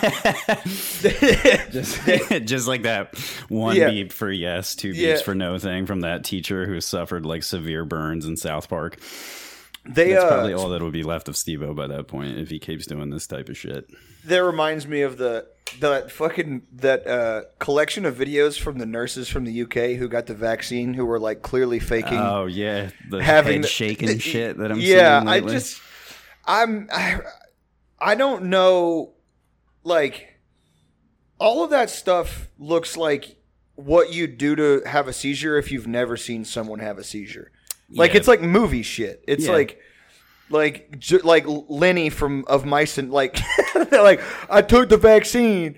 just, 1.72 2.02
just 2.46 2.68
like 2.68 2.84
that 2.84 3.16
one 3.50 3.76
Yeah. 3.76 3.90
beep 3.90 4.12
for 4.12 4.30
yes, 4.32 4.76
two 4.76 4.92
beeps 4.94 4.96
Yeah. 4.98 5.22
for 5.22 5.36
no 5.36 5.58
thing 5.60 5.86
from 5.86 6.02
that 6.02 6.24
teacher 6.24 6.66
who 6.66 6.82
suffered 6.82 7.26
like 7.26 7.44
severe 7.44 7.86
burns 7.86 8.26
in 8.26 8.36
South 8.38 8.68
Park. 8.70 8.98
They 9.86 10.14
That's 10.14 10.26
uh, 10.26 10.30
probably 10.30 10.54
all 10.54 10.70
that 10.70 10.82
would 10.82 10.94
be 10.94 11.04
left 11.04 11.28
of 11.28 11.36
Steve-O 11.36 11.74
by 11.74 11.88
that 11.88 12.08
point 12.08 12.38
if 12.38 12.50
he 12.50 12.60
keeps 12.60 12.86
doing 12.86 13.10
this 13.10 13.26
type 13.26 13.50
of 13.50 13.58
shit. 13.58 13.90
That 14.26 14.44
reminds 14.44 14.88
me 14.88 15.02
of 15.02 15.18
the 15.18 15.48
that 15.80 16.12
fucking 16.12 16.64
that 16.74 17.08
uh, 17.08 17.44
collection 17.60 18.06
of 18.06 18.16
videos 18.16 18.60
from 18.60 18.78
the 18.78 18.86
nurses 18.86 19.28
from 19.30 19.46
the 19.46 19.62
UK 19.64 19.98
who 19.98 20.08
got 20.08 20.26
the 20.28 20.34
vaccine 20.34 20.94
who 20.94 21.06
were 21.06 21.20
like 21.20 21.42
clearly 21.42 21.80
faking 21.80 22.18
Oh 22.18 22.46
yeah, 22.46 22.92
the 23.10 23.24
having 23.24 23.62
the- 23.62 23.68
shaking 23.68 24.20
shit 24.20 24.58
that 24.58 24.72
I'm 24.72 24.80
yeah, 24.80 25.20
seeing 25.20 25.30
I 25.30 25.40
just 25.40 25.82
I'm 26.46 26.90
I, 26.92 27.22
I 28.00 28.16
don't 28.16 28.46
know 28.46 29.14
like 29.84 30.40
all 31.40 31.64
of 31.64 31.72
that 31.72 31.90
stuff 31.90 32.50
looks 32.60 32.98
like 32.98 33.38
what 33.76 34.14
you 34.14 34.28
do 34.28 34.56
to 34.56 34.82
have 34.86 35.08
a 35.08 35.14
seizure 35.14 35.58
if 35.58 35.72
you've 35.72 35.88
never 35.88 36.16
seen 36.18 36.46
someone 36.46 36.80
have 36.80 37.00
a 37.00 37.04
seizure. 37.04 37.52
Like 37.94 38.12
Yeah. 38.12 38.18
it's 38.18 38.28
like 38.28 38.42
movie 38.42 38.84
shit. 38.84 39.24
It's 39.28 39.46
Yeah. 39.46 39.52
like 39.54 39.80
like 40.50 41.04
like 41.24 41.46
Lenny 41.48 42.10
from 42.10 42.44
of 42.48 42.66
Mice 42.66 42.98
and 42.98 43.12
like 43.12 43.40
they're 43.90 44.04
like 44.04 44.22
I 44.50 44.62
took 44.62 44.90
the 44.90 44.98
vaccine 44.98 45.76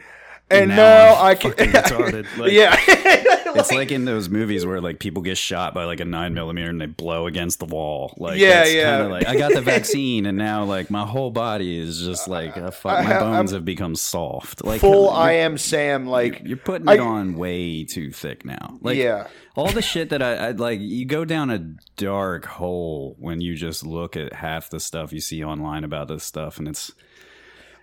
and 0.54 0.70
Now 0.70 0.76
now, 0.76 1.22
I'm 1.24 1.38
can 1.38 1.52
retarded. 1.52 2.28
Like- 2.38 2.52
yeah. 2.52 3.30
It's 3.56 3.72
like 3.72 3.92
in 3.92 4.04
those 4.06 4.30
movies 4.30 4.66
where 4.66 4.82
like 4.82 4.98
people 4.98 5.22
get 5.22 5.38
shot 5.38 5.76
by 5.76 5.84
like 5.86 6.00
a 6.00 6.06
nine 6.06 6.34
millimeter 6.34 6.72
and 6.72 6.82
they 6.82 6.88
blow 6.88 7.28
against 7.28 7.60
the 7.60 7.66
wall. 7.68 8.12
Like 8.18 8.40
Yeah, 8.40 8.66
yeah. 8.66 9.04
Like 9.04 9.28
I 9.28 9.36
got 9.36 9.54
the 9.54 9.62
vaccine 9.76 10.26
and 10.26 10.40
now 10.40 10.64
like 10.64 10.90
my 10.90 11.06
whole 11.06 11.30
body 11.30 11.78
is 11.78 12.02
just 12.02 12.28
like 12.28 12.58
uh, 12.58 12.64
a 12.64 12.72
fu- 12.72 12.88
my 12.88 13.16
I- 13.16 13.20
bones 13.20 13.52
I'm 13.52 13.58
have 13.58 13.64
become 13.66 13.96
soft. 13.96 14.66
Like 14.66 14.82
Full 14.82 15.08
I 15.12 15.34
am 15.34 15.60
Sam 15.60 16.08
like 16.08 16.42
You're 16.44 16.58
putting 16.58 16.90
I- 16.90 16.96
it 16.96 17.00
on 17.00 17.36
way 17.36 17.84
too 17.84 18.12
thick 18.12 18.44
now. 18.44 18.80
Like 18.82 18.98
Yeah. 18.98 19.28
all 19.56 19.70
the 19.70 19.84
shit 19.84 20.10
that 20.10 20.24
I, 20.24 20.34
I 20.48 20.52
like, 20.54 20.80
you 20.82 21.06
go 21.06 21.24
down 21.24 21.52
a 21.52 21.60
dark 21.96 22.46
hole 22.48 23.16
when 23.20 23.40
you 23.40 23.54
just 23.56 23.86
look 23.86 24.18
at 24.18 24.34
half 24.34 24.72
the 24.72 24.80
stuff 24.80 25.14
you 25.14 25.20
see 25.22 25.44
online 25.44 25.84
about 25.84 26.08
this 26.08 26.24
stuff, 26.24 26.58
and 26.58 26.68
it's 26.68 26.92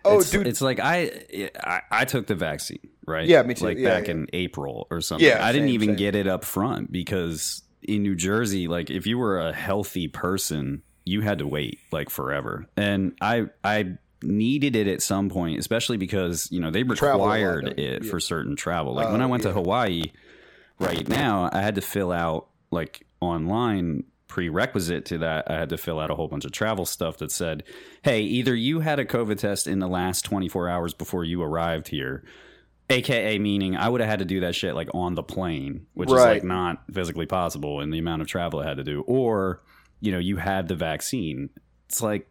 Oh 0.05 0.19
it's, 0.19 0.31
dude 0.31 0.47
it's 0.47 0.61
like 0.61 0.81
I, 0.81 1.25
I 1.63 1.81
I 1.91 2.05
took 2.05 2.27
the 2.27 2.35
vaccine, 2.35 2.89
right? 3.07 3.27
Yeah, 3.29 3.43
me 3.43 3.55
too. 3.55 3.65
Like 3.67 3.79
Yeah, 3.79 3.89
back 3.99 4.07
yeah. 4.07 4.13
in 4.13 4.27
April 4.33 4.87
or 4.91 5.01
something. 5.01 5.27
Yeah, 5.27 5.45
I 5.45 5.53
didn't 5.53 5.69
same, 5.69 5.75
even 5.75 5.89
same. 5.91 5.97
get 5.97 6.15
it 6.15 6.27
up 6.27 6.45
front 6.45 6.91
because 6.93 7.63
in 7.83 8.03
New 8.03 8.15
Jersey, 8.15 8.69
like 8.69 8.91
if 8.91 9.07
you 9.07 9.19
were 9.19 9.41
a 9.41 9.53
healthy 9.53 10.09
person, 10.09 10.83
you 11.05 11.21
had 11.23 11.39
to 11.39 11.47
wait 11.47 11.79
like 11.93 12.11
forever, 12.11 12.67
and 12.77 13.13
I 13.21 13.47
I 13.65 13.97
needed 14.23 14.77
it 14.77 14.87
at 14.87 15.01
some 15.01 15.29
point, 15.31 15.59
especially 15.59 15.97
because 15.97 16.47
you 16.51 16.61
know 16.61 16.71
they 16.71 16.81
a 16.83 16.85
lot, 16.85 16.93
required 16.95 17.79
it 17.79 18.05
Yeah. 18.05 18.11
for 18.11 18.21
certain 18.21 18.55
travel. 18.57 18.95
Like 18.95 19.11
when 19.11 19.21
Oh, 19.21 19.25
I 19.25 19.27
went 19.27 19.43
to 19.45 19.53
Hawaii 19.53 20.05
right 20.79 21.09
now, 21.09 21.49
I 21.53 21.63
had 21.63 21.75
to 21.77 21.81
fill 21.81 22.13
out 22.13 22.49
like 22.71 23.07
online 23.21 24.05
prerequisite 24.31 25.05
to 25.07 25.19
that. 25.19 25.51
I 25.51 25.55
had 25.55 25.69
to 25.71 25.77
fill 25.77 26.01
out 26.01 26.11
a 26.11 26.15
whole 26.15 26.29
bunch 26.29 26.45
of 26.45 26.53
travel 26.53 26.87
stuff 26.87 27.19
that 27.19 27.33
said, 27.33 27.65
"Hey, 28.03 28.23
either 28.23 28.55
you 28.55 28.81
had 28.81 28.99
a 28.99 29.05
COVID 29.05 29.39
test 29.39 29.67
in 29.67 29.81
the 29.81 29.89
last 29.89 30.25
24 30.25 30.69
hours 30.69 30.95
before 30.95 31.25
you 31.25 31.43
arrived 31.43 31.89
here." 31.89 32.25
AKA 32.89 33.39
meaning 33.39 33.77
I 33.77 33.89
would 33.89 34.01
have 34.01 34.11
had 34.11 34.19
to 34.19 34.25
do 34.25 34.41
that 34.41 34.55
shit 34.55 34.75
like 34.75 34.89
on 34.95 35.15
the 35.15 35.23
plane, 35.23 35.87
which 35.95 36.09
is 36.09 36.15
like 36.15 36.43
not 36.43 36.83
physically 36.93 37.27
possible 37.27 37.81
in 37.81 37.91
the 37.91 37.99
amount 37.99 38.23
of 38.23 38.29
travel 38.29 38.61
I 38.61 38.67
had 38.67 38.79
to 38.79 38.85
do. 38.85 39.03
Or, 39.03 39.63
you 40.01 40.11
know, 40.11 40.19
you 40.19 40.37
had 40.37 40.67
the 40.67 40.75
vaccine. 40.75 41.51
It's 41.89 42.03
like 42.03 42.29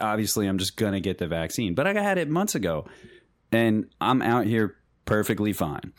obviously 0.00 0.46
I'm 0.46 0.58
just 0.58 0.76
gonna 0.76 1.00
get 1.00 1.18
the 1.18 1.26
vaccine. 1.26 1.74
But 1.74 1.86
I 1.86 1.94
had 1.94 2.18
it 2.18 2.28
months 2.28 2.54
ago 2.54 2.86
and 3.50 3.86
I'm 4.00 4.20
out 4.20 4.46
here 4.46 4.76
perfectly 5.06 5.54
fine. 5.54 5.94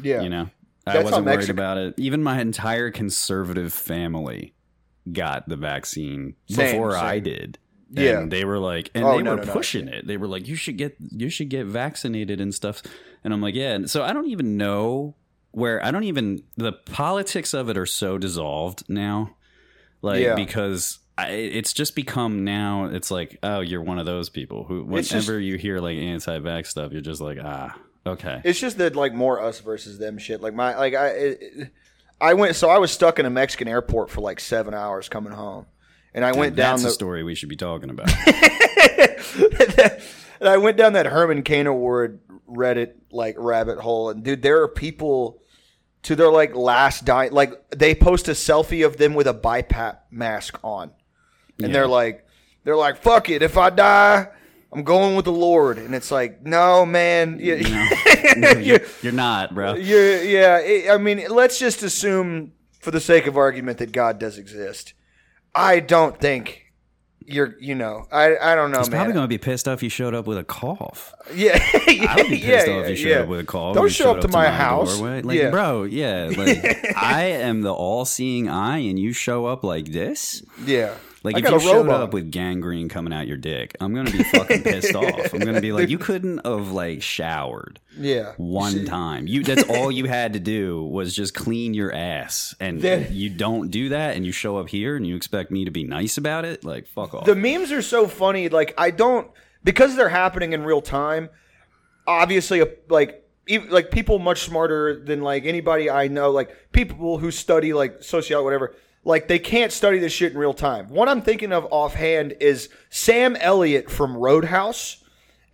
Yeah. 0.00 0.22
You 0.22 0.28
know, 0.28 0.50
I 0.86 0.92
That's 0.92 0.98
how 0.98 1.04
wasn't 1.04 1.26
worried 1.26 1.50
about 1.50 1.76
it. 1.76 1.94
Even 1.96 2.22
my 2.22 2.40
entire 2.40 2.92
conservative 2.92 3.72
family 3.72 4.54
got 5.10 5.48
the 5.48 5.56
vaccine 5.56 6.34
Same, 6.48 6.72
before 6.72 6.92
same. 6.92 7.04
I 7.04 7.18
did. 7.18 7.58
And 7.96 7.98
Yeah. 8.04 8.24
they 8.28 8.44
were 8.44 8.58
like, 8.58 8.90
and 8.94 9.04
Oh, 9.04 9.16
they 9.16 9.22
no, 9.22 9.32
were 9.32 9.36
no, 9.38 9.42
no. 9.44 9.52
pushing 9.52 9.88
it. 9.88 10.06
They 10.06 10.16
were 10.16 10.28
like, 10.28 10.46
you 10.46 10.54
should 10.56 10.76
get, 10.76 10.96
you 11.00 11.28
should 11.28 11.48
get 11.48 11.66
vaccinated 11.66 12.40
and 12.40 12.54
stuff. 12.54 12.82
And 13.24 13.32
I'm 13.34 13.40
like, 13.40 13.54
yeah. 13.54 13.72
And 13.72 13.90
so 13.90 14.02
I 14.02 14.12
don't 14.12 14.28
even 14.28 14.56
know 14.56 15.16
where, 15.50 15.84
I 15.84 15.90
don't 15.90 16.04
even, 16.04 16.42
the 16.56 16.72
politics 16.72 17.52
of 17.54 17.68
it 17.68 17.76
are 17.76 17.86
so 17.86 18.16
dissolved 18.18 18.84
now. 18.88 19.34
Like, 20.02 20.22
Yeah. 20.22 20.34
because 20.36 20.98
I, 21.18 21.30
it's 21.32 21.72
just 21.72 21.96
become 21.96 22.44
now, 22.44 22.86
it's 22.86 23.10
like, 23.10 23.38
oh, 23.42 23.60
you're 23.60 23.82
one 23.82 23.98
of 23.98 24.06
those 24.06 24.28
people 24.30 24.64
who, 24.64 24.84
whenever 24.84 25.02
just- 25.02 25.28
you 25.28 25.56
hear 25.56 25.78
like 25.80 25.96
anti 25.98 26.38
vax 26.38 26.66
stuff, 26.68 26.92
you're 26.92 27.00
just 27.02 27.20
like, 27.20 27.38
ah, 27.42 27.76
okay. 28.06 28.40
It's 28.44 28.60
just 28.60 28.78
that 28.78 28.94
like 28.96 29.12
more 29.12 29.40
us 29.42 29.58
versus 29.60 29.98
them 29.98 30.16
shit. 30.16 30.40
Like 30.40 30.54
my 30.54 30.78
like 30.78 30.94
I 30.94 31.08
it, 31.08 31.70
I 32.20 32.34
went 32.34 32.56
so 32.56 32.68
I 32.68 32.78
was 32.78 32.90
stuck 32.90 33.18
in 33.18 33.26
a 33.26 33.30
Mexican 33.30 33.68
airport 33.68 34.10
for 34.10 34.20
like 34.20 34.40
seven 34.40 34.74
hours 34.74 35.08
coming 35.08 35.32
home, 35.32 35.66
and 36.14 36.24
I 36.24 36.32
went 36.32 36.56
down 36.56 36.74
That's 36.74 36.82
the 36.82 36.88
a 36.88 36.92
story 36.92 37.22
we 37.22 37.34
should 37.34 37.48
be 37.48 37.56
talking 37.56 37.90
about. 37.90 38.10
and 40.40 40.48
I 40.48 40.56
went 40.58 40.76
down 40.76 40.94
that 40.94 41.06
Herman 41.06 41.42
Cain 41.42 41.66
Award 41.66 42.20
Reddit 42.48 42.92
like 43.10 43.36
rabbit 43.38 43.78
hole, 43.78 44.10
and 44.10 44.22
dude, 44.22 44.42
there 44.42 44.62
are 44.62 44.68
people 44.68 45.40
to 46.02 46.16
their 46.16 46.30
like 46.30 46.54
last 46.54 47.04
die. 47.04 47.28
Like 47.28 47.52
they 47.70 47.94
post 47.94 48.28
a 48.28 48.32
selfie 48.32 48.84
of 48.84 48.96
them 48.96 49.14
with 49.14 49.26
a 49.26 49.34
BiPAP 49.34 49.98
mask 50.10 50.58
on, 50.62 50.90
and 51.58 51.68
Yeah. 51.68 51.72
they're 51.72 51.88
like, 51.88 52.26
they're 52.64 52.76
like, 52.76 52.96
fuck 53.02 53.28
it, 53.30 53.42
if 53.42 53.56
I 53.56 53.70
die. 53.70 54.28
I'm 54.72 54.84
going 54.84 55.16
with 55.16 55.24
the 55.24 55.32
Lord, 55.32 55.78
and 55.78 55.94
it's 55.94 56.10
like, 56.12 56.42
no, 56.46 56.86
man, 56.86 57.38
you, 57.42 57.56
you're, 57.56 58.80
you're 59.02 59.12
not, 59.12 59.52
bro. 59.54 59.74
you're, 59.74 60.22
yeah. 60.22 60.58
it- 60.58 60.90
I 60.90 60.96
mean, 60.98 61.24
let's 61.28 61.58
just 61.58 61.82
assume, 61.82 62.52
for 62.80 62.90
the 62.92 63.00
sake 63.00 63.26
of 63.26 63.36
argument, 63.36 63.78
that 63.78 63.90
God 63.92 64.18
does 64.20 64.38
exist. 64.38 64.94
I 65.54 65.80
don't 65.80 66.16
think 66.20 66.66
you're, 67.26 67.56
you 67.60 67.74
know, 67.74 68.06
I, 68.12 68.36
I 68.36 68.54
don't 68.54 68.70
know, 68.70 68.78
He's 68.78 68.90
man. 68.90 68.98
probably 68.98 69.14
going 69.14 69.24
to 69.24 69.28
be 69.28 69.38
pissed 69.38 69.66
off 69.66 69.82
you 69.82 69.88
showed 69.88 70.14
up 70.14 70.26
with 70.26 70.38
a 70.38 70.44
cough. 70.44 71.14
Yeah, 71.34 71.58
I 71.74 72.14
would 72.16 72.28
be 72.28 72.38
pissed 72.38 72.68
yeah, 72.68 72.74
off 72.74 72.84
if 72.84 72.90
you 72.90 72.96
showed 72.96 73.08
yeah. 73.08 73.18
up 73.22 73.28
with 73.28 73.40
a 73.40 73.44
cough. 73.44 73.74
Don't 73.74 73.88
show 73.90 74.04
showed 74.04 74.16
up 74.18 74.22
to 74.22 74.28
my 74.28 74.48
house. 74.48 74.98
doorway. 74.98 75.22
Like, 75.22 75.38
Yeah. 75.38 75.50
bro, 75.50 75.82
yeah. 75.82 76.30
Like, 76.36 76.96
I 76.96 77.22
am 77.24 77.62
the 77.62 77.72
all 77.72 78.04
seeing 78.04 78.48
eye, 78.48 78.78
and 78.78 78.98
you 79.00 79.12
show 79.12 79.46
up 79.46 79.64
like 79.64 79.86
this? 79.92 80.42
Yeah, 80.64 80.94
Like, 81.22 81.36
I 81.36 81.38
if 81.40 81.50
you 81.50 81.60
showed 81.60 81.88
up 81.88 82.00
on. 82.08 82.10
with 82.10 82.30
gangrene 82.30 82.88
coming 82.88 83.12
out 83.12 83.26
your 83.26 83.36
dick, 83.36 83.76
I'm 83.80 83.92
going 83.92 84.06
to 84.06 84.12
be 84.12 84.24
fucking 84.24 84.62
pissed 84.62 84.94
off. 84.96 85.34
I'm 85.34 85.40
going 85.40 85.54
to 85.54 85.60
be 85.60 85.72
like, 85.72 85.88
you 85.90 85.98
couldn't 85.98 86.46
have, 86.46 86.72
like, 86.72 87.02
showered 87.02 87.78
yeah, 87.98 88.32
one 88.38 88.86
time. 88.86 89.26
You 89.26 89.42
That's 89.42 89.68
all 89.68 89.90
you 89.92 90.06
had 90.06 90.32
to 90.32 90.40
do 90.40 90.82
was 90.82 91.14
just 91.14 91.34
clean 91.34 91.74
your 91.74 91.92
ass. 91.92 92.54
And 92.58 92.80
Then- 92.80 93.08
you 93.10 93.28
don't 93.28 93.70
do 93.70 93.90
that, 93.90 94.16
and 94.16 94.24
you 94.24 94.32
show 94.32 94.56
up 94.56 94.68
here, 94.68 94.96
and 94.96 95.06
you 95.06 95.14
expect 95.16 95.50
me 95.50 95.64
to 95.66 95.70
be 95.70 95.84
nice 95.84 96.16
about 96.16 96.44
it? 96.44 96.64
Like, 96.64 96.86
fuck 96.86 97.14
off. 97.14 97.26
the 97.26 97.34
memes 97.36 97.70
are 97.72 97.82
so 97.82 98.06
funny. 98.06 98.48
Like 98.48 98.74
I 98.78 98.90
don't 98.90 99.30
because 99.62 99.96
they're 99.96 100.08
happening 100.08 100.52
in 100.52 100.62
real 100.64 100.80
time. 100.80 101.28
Obviously, 102.06 102.62
like 102.88 103.24
like 103.68 103.90
people 103.90 104.18
much 104.18 104.42
smarter 104.42 104.98
than 105.04 105.22
like 105.22 105.44
anybody 105.44 105.90
I 105.90 106.08
know. 106.08 106.30
Like 106.30 106.72
people 106.72 107.18
who 107.18 107.30
study 107.30 107.72
like 107.72 108.02
sociology, 108.02 108.44
whatever. 108.44 108.74
Like 109.04 109.28
they 109.28 109.38
can't 109.38 109.72
study 109.72 109.98
this 109.98 110.12
shit 110.12 110.32
in 110.32 110.38
real 110.38 110.52
time. 110.54 110.88
What 110.88 111.08
I'm 111.08 111.22
thinking 111.22 111.52
of 111.52 111.66
offhand 111.70 112.34
is 112.40 112.68
Sam 112.90 113.34
Elliott 113.36 113.90
from 113.90 114.16
Roadhouse. 114.16 115.02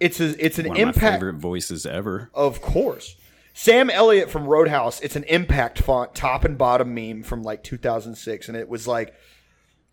It's 0.00 0.21
a, 0.21 0.45
it's 0.45 0.59
an 0.59 0.67
One 0.69 0.76
of 0.76 0.83
my 0.83 0.88
impact. 0.88 1.15
favorite 1.21 1.37
voices 1.37 1.87
ever. 1.87 2.31
Of 2.35 2.61
course. 2.61 3.17
Sam 3.55 3.88
Elliott 3.88 4.29
from 4.31 4.47
Roadhouse, 4.47 5.00
it's 5.00 5.17
an 5.17 5.25
impact 5.25 5.79
font, 5.81 6.15
top 6.15 6.45
and 6.45 6.59
bottom 6.59 6.93
meme 6.95 7.23
from 7.23 7.43
like 7.43 7.62
2006. 7.62 8.49
And 8.49 8.57
it 8.59 8.69
was 8.69 8.87
like, 8.87 9.15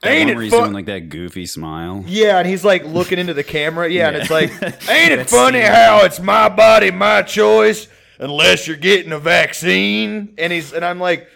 That 0.02 0.12
ain't 0.12 0.30
it 0.30 0.50
fun? 0.50 0.74
like 0.74 0.88
that 0.88 1.08
goofy 1.08 1.46
smile. 1.46 2.04
yeah, 2.06 2.40
and 2.40 2.48
he's 2.48 2.66
like 2.66 2.84
looking 2.84 3.20
into 3.20 3.34
the 3.34 3.44
camera. 3.44 3.90
Yeah, 3.90 4.10
and 4.10 4.18
it's 4.18 4.30
like, 4.30 4.50
ain't 4.90 5.14
it 5.14 5.30
funny 5.30 5.62
how 5.62 6.02
it's 6.04 6.20
my 6.20 6.50
body, 6.50 6.92
my 6.92 7.22
choice, 7.22 7.88
unless 8.20 8.68
you're 8.68 8.76
getting 8.76 9.14
a 9.14 9.20
vaccine? 9.20 10.34
And 10.38 10.52
he's, 10.52 10.74
and 10.74 10.84
I'm 10.84 11.00
like, 11.00 11.30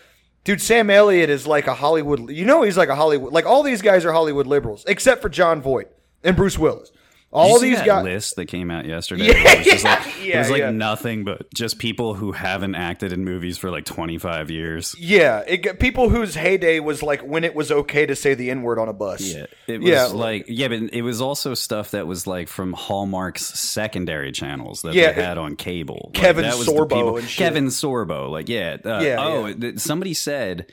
dude, 0.47 0.61
Sam 0.61 0.89
Elliott 0.89 1.29
is 1.29 1.45
like 1.45 1.67
a 1.67 1.73
Hollywood, 1.73 2.29
you 2.31 2.45
know, 2.45 2.61
he's 2.61 2.77
like 2.77 2.87
a 2.87 2.95
Hollywood, 2.95 3.33
like 3.33 3.45
all 3.45 3.63
these 3.63 3.81
guys 3.81 4.05
are 4.05 4.13
Hollywood 4.13 4.47
liberals, 4.47 4.85
except 4.87 5.21
for 5.21 5.27
Jon 5.27 5.61
Voight 5.61 5.89
and 6.23 6.37
Bruce 6.37 6.57
Willis. 6.57 6.93
All 7.29 7.59
these 7.59 7.81
guys. 7.81 8.03
list 8.05 8.35
that 8.37 8.45
came 8.45 8.71
out 8.71 8.85
yesterday. 8.85 9.25
Yeah, 9.27 9.33
It 9.51 9.57
was 9.59 9.65
just 9.67 9.83
like, 9.83 10.23
yeah, 10.25 10.35
it 10.35 10.39
was 10.39 10.49
like 10.49 10.59
yeah. 10.59 10.71
nothing 10.71 11.25
but 11.25 11.53
just 11.53 11.77
people 11.77 12.13
who 12.13 12.31
haven't 12.31 12.75
acted 12.75 13.11
in 13.11 13.25
movies 13.25 13.57
for 13.57 13.69
like 13.69 13.83
25 13.83 14.49
years. 14.49 14.95
Yeah, 14.97 15.43
it, 15.45 15.77
people 15.79 16.07
whose 16.09 16.35
heyday 16.35 16.79
was 16.79 17.03
like 17.03 17.21
when 17.21 17.43
it 17.43 17.53
was 17.53 17.69
okay 17.71 18.05
to 18.05 18.15
say 18.15 18.33
the 18.33 18.49
N 18.49 18.61
word 18.61 18.79
on 18.79 18.87
a 18.87 18.93
bus. 18.93 19.21
Yeah, 19.21 19.45
it 19.67 19.81
was 19.81 19.89
Yeah. 19.89 20.05
like 20.05 20.45
yeah, 20.47 20.69
but 20.69 20.93
it 20.93 21.01
was 21.01 21.19
also 21.19 21.53
stuff 21.53 21.91
that 21.91 22.07
was 22.07 22.25
like 22.27 22.47
from 22.47 22.71
Hallmark's 22.71 23.45
secondary 23.59 24.31
channels 24.31 24.81
that 24.83 24.93
Yeah, 24.93 25.11
they 25.11 25.21
had 25.21 25.37
on 25.37 25.57
cable. 25.57 26.11
Like, 26.13 26.13
Kevin 26.13 26.43
that 26.43 26.57
was 26.57 26.67
Sorbo 26.67 26.89
people- 26.89 27.17
and 27.17 27.27
shit. 27.27 27.37
Kevin 27.39 27.67
Sorbo, 27.67 28.29
like 28.29 28.47
yeah, 28.47 28.77
uh, 28.85 28.99
Yeah, 29.01 29.17
Oh, 29.19 29.51
th- 29.53 29.79
somebody 29.79 30.13
said 30.13 30.67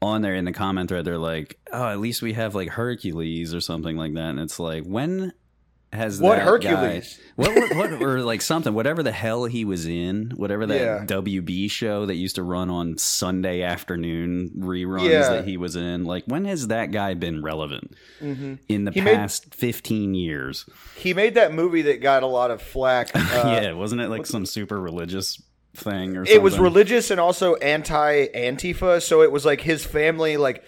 on 0.00 0.22
there 0.22 0.36
in 0.36 0.44
the 0.44 0.52
comment 0.52 0.88
thread, 0.90 1.04
they're 1.04 1.18
like, 1.18 1.58
oh, 1.72 1.88
at 1.88 1.98
least 1.98 2.22
we 2.22 2.34
have 2.34 2.54
like 2.54 2.68
Hercules 2.68 3.52
or 3.52 3.60
something 3.60 3.96
like 3.96 4.14
that, 4.14 4.30
and 4.30 4.38
it's 4.38 4.60
like 4.60 4.84
when. 4.84 5.32
Has 5.90 6.20
What 6.20 6.36
that 6.36 6.44
Hercules? 6.44 7.16
Guy, 7.16 7.22
what, 7.36 7.54
what, 7.54 7.76
what, 7.76 8.02
or 8.02 8.20
like 8.20 8.42
something, 8.42 8.74
whatever 8.74 9.02
the 9.02 9.10
hell 9.12 9.46
he 9.46 9.64
was 9.64 9.86
in, 9.86 10.32
whatever 10.36 10.66
that 10.66 10.78
Yeah. 10.78 11.04
WB 11.06 11.70
show 11.70 12.04
that 12.04 12.16
used 12.16 12.34
to 12.36 12.42
run 12.42 12.68
on 12.68 12.98
Sunday 12.98 13.62
afternoon 13.62 14.50
reruns 14.58 15.08
Yeah. 15.08 15.28
that 15.30 15.46
he 15.46 15.56
was 15.56 15.76
in. 15.76 16.04
Like, 16.04 16.24
when 16.26 16.44
has 16.44 16.66
that 16.68 16.90
guy 16.90 17.14
been 17.14 17.42
relevant 17.42 17.94
in 18.20 18.58
the 18.66 18.66
Mm-hmm. 18.68 18.88
He 18.92 19.00
made- 19.00 19.14
past 19.16 19.54
15 19.54 20.12
years? 20.14 20.66
He 20.96 21.14
made 21.14 21.34
that 21.36 21.54
movie 21.54 21.80
that 21.82 22.02
got 22.02 22.22
a 22.22 22.26
lot 22.26 22.50
of 22.50 22.60
flack. 22.60 23.10
Uh, 23.14 23.58
yeah, 23.62 23.72
wasn't 23.72 24.00
it 24.02 24.08
like 24.10 24.26
some 24.26 24.44
super 24.44 24.78
religious 24.80 25.40
thing 25.74 26.16
or 26.16 26.24
something? 26.26 26.34
It 26.34 26.42
was 26.42 26.58
religious 26.58 27.10
and 27.10 27.18
also 27.20 27.54
anti 27.56 28.26
Antifa. 28.28 29.00
So 29.02 29.22
it 29.22 29.30
was 29.32 29.46
like 29.46 29.60
his 29.62 29.84
family, 29.86 30.36
like 30.36 30.64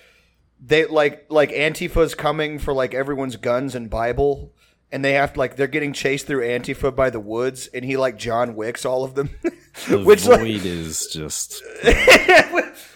they 0.64 0.84
like 0.86 1.26
like 1.30 1.50
Antifa's 1.50 2.14
coming 2.14 2.58
for 2.58 2.72
like 2.72 2.94
everyone's 2.94 3.36
guns 3.36 3.74
and 3.74 3.88
Bible, 3.90 4.52
and 4.92 5.04
they 5.04 5.12
have 5.12 5.34
to 5.34 5.38
like 5.38 5.56
they're 5.56 5.66
getting 5.66 5.92
chased 5.92 6.26
through 6.26 6.46
Antifa 6.46 6.94
by 6.94 7.10
the 7.10 7.20
woods, 7.20 7.68
and 7.68 7.84
he 7.84 7.96
like 7.96 8.18
John 8.18 8.54
Wicks 8.54 8.84
all 8.84 9.04
of 9.04 9.14
them. 9.14 9.30
The 9.88 9.98
Which 10.04 10.20
void 10.22 10.40
like, 10.40 10.64
is 10.64 11.06
just. 11.06 11.62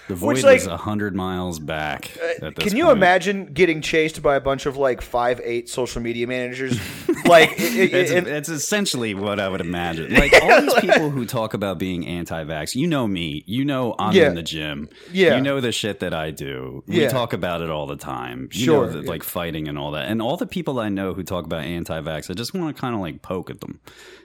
The 0.07 0.15
void 0.17 0.35
Which, 0.35 0.43
like- 0.45 0.57
is 0.59 0.67
a 0.67 0.77
hundred 0.77 1.15
miles 1.17 1.59
back. 1.59 2.11
Uh, 2.23 2.47
at 2.47 2.57
this 2.57 2.69
Can 2.69 2.77
you 2.77 2.85
point. 2.85 2.99
imagine 2.99 3.47
getting 3.55 3.81
chased 3.81 4.21
by 4.21 4.37
a 4.37 4.41
bunch 4.41 4.67
of 4.67 4.77
like 4.77 5.01
five 5.01 5.41
eight 5.43 5.71
social 5.71 6.03
media 6.03 6.27
managers? 6.27 6.79
like, 7.25 7.53
it, 7.59 7.75
it, 7.75 7.95
It's, 7.95 8.11
it- 8.11 8.27
it's 8.27 8.49
essentially 8.51 9.15
what 9.15 9.41
I 9.41 9.49
would 9.49 9.63
imagine. 9.63 10.13
Like 10.13 10.35
all 10.43 10.61
these 10.61 10.75
people 10.75 11.09
who 11.09 11.25
talk 11.25 11.55
about 11.55 11.79
being 11.79 12.07
anti-vax, 12.07 12.75
you 12.75 12.87
know 12.87 13.07
me. 13.09 13.45
You 13.47 13.65
know 13.65 13.95
I'm 13.99 14.15
Yeah. 14.15 14.29
in 14.29 14.35
the 14.35 14.43
gym. 14.43 14.91
Yeah. 15.11 15.37
You 15.37 15.41
know 15.43 15.61
the 15.63 15.73
shit 15.73 16.01
that 16.01 16.13
I 16.13 16.33
do. 16.33 16.85
We 16.87 17.01
Yeah. 17.01 17.09
talk 17.09 17.33
about 17.33 17.63
it 17.63 17.71
all 17.71 17.87
the 17.87 17.97
time. 17.97 18.51
You 18.53 18.65
Sure. 18.67 18.87
know 18.87 18.93
that, 18.93 19.07
like 19.07 19.23
fighting 19.23 19.69
and 19.69 19.79
all 19.79 19.93
that. 19.93 20.11
And 20.11 20.21
all 20.21 20.37
the 20.37 20.47
people 20.47 20.81
I 20.81 20.91
know 20.91 21.15
who 21.15 21.23
talk 21.23 21.47
about 21.47 21.65
anti-vax, 21.65 22.29
I 22.31 22.35
just 22.35 22.53
want 22.53 22.77
to 22.77 22.79
kind 22.79 22.95
of 22.95 23.01
like 23.01 23.23
poke 23.23 23.49
at 23.49 23.61
them 23.63 23.81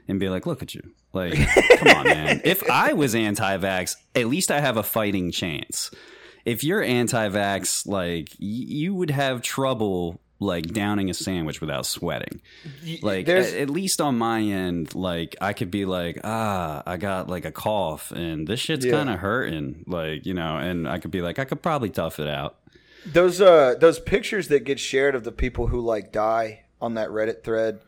and 0.09 0.19
be 0.19 0.27
like, 0.29 0.45
"Look 0.45 0.61
at 0.61 0.75
you." 0.75 0.81
Like, 1.13 1.33
come 1.77 1.87
on, 1.95 2.03
man. 2.05 2.41
If 2.43 2.69
I 2.69 2.93
was 2.93 3.15
anti-vax, 3.15 3.95
at 4.15 4.25
least 4.27 4.51
I 4.51 4.59
have 4.59 4.75
a 4.77 4.83
fighting 4.83 5.31
chance. 5.31 5.91
If 6.45 6.63
you're 6.63 6.83
anti-vax, 6.83 7.87
like 7.87 8.29
y- 8.31 8.35
you 8.39 8.93
would 8.95 9.11
have 9.11 9.41
trouble 9.41 10.19
like 10.41 10.67
downing 10.67 11.09
a 11.09 11.13
sandwich 11.13 11.59
without 11.59 11.85
sweating 11.85 12.39
like 13.01 13.27
at, 13.27 13.53
at 13.55 13.69
least 13.69 13.99
on 13.99 14.17
my 14.17 14.39
end 14.39 14.95
like 14.95 15.35
i 15.41 15.51
could 15.51 15.69
be 15.69 15.83
like 15.83 16.17
ah 16.23 16.81
i 16.85 16.95
got 16.95 17.27
like 17.27 17.43
a 17.43 17.51
cough 17.51 18.11
and 18.11 18.47
this 18.47 18.57
shit's 18.57 18.85
Yeah. 18.85 18.93
kind 18.93 19.09
of 19.09 19.19
hurting 19.19 19.83
like 19.85 20.25
you 20.25 20.33
know 20.33 20.55
and 20.55 20.87
i 20.87 20.97
could 20.97 21.11
be 21.11 21.21
like 21.21 21.39
i 21.39 21.43
could 21.43 21.61
probably 21.61 21.89
tough 21.89 22.21
it 22.21 22.29
out 22.29 22.55
those 23.05 23.41
uh 23.41 23.75
those 23.81 23.99
pictures 23.99 24.47
that 24.47 24.63
get 24.63 24.79
shared 24.79 25.13
of 25.13 25.25
the 25.25 25.33
people 25.33 25.67
who 25.67 25.81
like 25.81 26.13
die 26.13 26.63
on 26.81 26.93
that 26.93 27.09
Reddit 27.09 27.43
thread, 27.43 27.81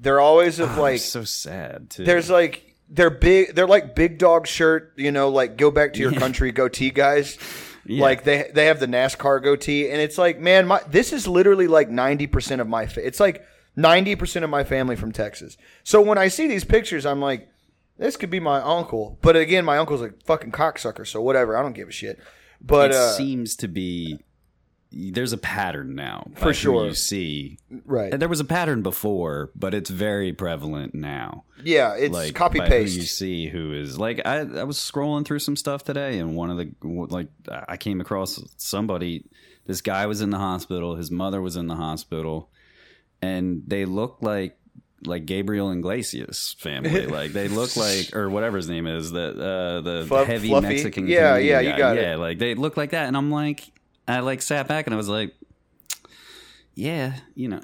they're 0.00 0.20
always 0.20 0.58
of 0.58 0.78
Oh, 0.78 0.82
like 0.82 1.00
so 1.00 1.24
sad 1.24 1.90
too 1.90 2.04
there's 2.04 2.30
like 2.30 2.70
they're 2.90 3.10
big. 3.10 3.54
They're 3.54 3.68
like 3.68 3.94
big 3.94 4.18
dog 4.18 4.46
shirt. 4.46 4.92
You 4.96 5.12
know, 5.12 5.28
like 5.28 5.56
go 5.56 5.70
back 5.70 5.92
to 5.94 6.00
your 6.00 6.12
country 6.12 6.52
goatee 6.52 6.90
guys. 6.90 7.38
Yeah. 7.86 8.02
Like 8.02 8.24
they 8.24 8.50
they 8.54 8.66
have 8.66 8.78
the 8.78 8.86
NASCAR 8.86 9.42
goatee, 9.42 9.90
and 9.90 10.00
it's 10.00 10.18
like, 10.18 10.38
man, 10.38 10.66
my 10.68 10.80
this 10.86 11.14
is 11.14 11.26
literally 11.26 11.66
like 11.66 11.88
ninety 11.88 12.26
percent 12.26 12.60
of 12.60 12.68
my. 12.68 12.86
Fa- 12.86 13.04
it's 13.04 13.18
like 13.18 13.44
ninety 13.74 14.14
percent 14.14 14.44
of 14.44 14.50
my 14.50 14.64
family 14.64 14.96
from 14.96 15.10
Texas. 15.12 15.56
So 15.82 16.00
when 16.00 16.18
I 16.18 16.28
see 16.28 16.46
these 16.46 16.62
pictures, 16.62 17.06
I'm 17.06 17.20
like, 17.20 17.48
this 17.96 18.16
could 18.18 18.30
be 18.30 18.38
my 18.38 18.60
uncle. 18.60 19.18
But 19.22 19.34
again, 19.34 19.64
my 19.64 19.78
uncle's 19.78 20.02
a 20.02 20.12
fucking 20.26 20.52
cocksucker, 20.52 21.06
so 21.06 21.22
whatever. 21.22 21.56
I 21.56 21.62
don't 21.62 21.72
give 21.72 21.88
a 21.88 21.92
shit. 21.92 22.20
But 22.60 22.90
it 22.90 22.96
uh, 22.96 23.12
seems 23.12 23.56
to 23.56 23.66
be 23.66 24.20
there's 24.92 25.32
a 25.32 25.38
pattern 25.38 25.94
now 25.94 26.26
For 26.36 26.52
sure. 26.52 26.86
you 26.86 26.94
see 26.94 27.58
right, 27.84 28.12
And 28.12 28.20
there 28.20 28.28
was 28.28 28.40
a 28.40 28.44
pattern 28.44 28.82
before 28.82 29.50
but 29.54 29.72
it's 29.74 29.90
very 29.90 30.32
prevalent 30.32 30.94
now 30.94 31.44
yeah, 31.62 31.94
it's 31.94 32.12
like 32.12 32.34
copy 32.34 32.58
paste 32.60 32.96
you 32.96 33.02
see 33.02 33.48
who 33.48 33.72
is 33.72 33.98
like 33.98 34.20
I, 34.24 34.38
I 34.40 34.64
was 34.64 34.78
scrolling 34.78 35.24
through 35.24 35.40
some 35.40 35.56
stuff 35.56 35.84
today 35.84 36.18
and 36.18 36.34
one 36.34 36.50
of 36.50 36.56
the 36.56 36.72
like 36.82 37.28
i 37.68 37.76
came 37.76 38.00
across 38.00 38.42
somebody 38.56 39.24
this 39.66 39.80
guy 39.80 40.06
was 40.06 40.20
in 40.20 40.30
the 40.30 40.38
hospital 40.38 40.96
his 40.96 41.10
mother 41.10 41.40
was 41.40 41.56
in 41.56 41.66
the 41.68 41.76
hospital 41.76 42.50
and 43.22 43.62
they 43.66 43.84
look 43.84 44.18
like 44.20 44.56
like 45.06 45.24
Gabriel 45.24 45.70
Iglesias 45.70 46.56
family, 46.58 47.06
like 47.18 47.32
they 47.32 47.48
look 47.48 47.76
like, 47.76 48.14
or 48.14 48.28
whatever 48.28 48.58
his 48.58 48.68
name 48.68 48.86
is, 48.86 49.10
the 49.10 49.30
uh, 49.30 49.80
the 49.80 50.04
Fluff- 50.06 50.26
heavy 50.26 50.48
Fluffy? 50.48 50.66
Mexican. 50.68 51.06
Yeah, 51.06 51.36
yeah, 51.38 51.60
you 51.60 51.70
guy. 51.70 51.78
got 51.78 51.96
it. 51.96 52.02
yeah, 52.02 52.16
like 52.16 52.38
they 52.38 52.54
look 52.54 52.76
like 52.76 52.90
that, 52.90 53.08
and 53.08 53.16
I'm 53.16 53.30
like, 53.30 53.72
I 54.10 54.20
like 54.20 54.42
sat 54.42 54.68
back 54.68 54.86
and 54.86 54.94
I 54.94 54.96
was 54.96 55.08
like, 55.08 55.34
yeah, 56.74 57.14
you 57.34 57.48
know, 57.48 57.60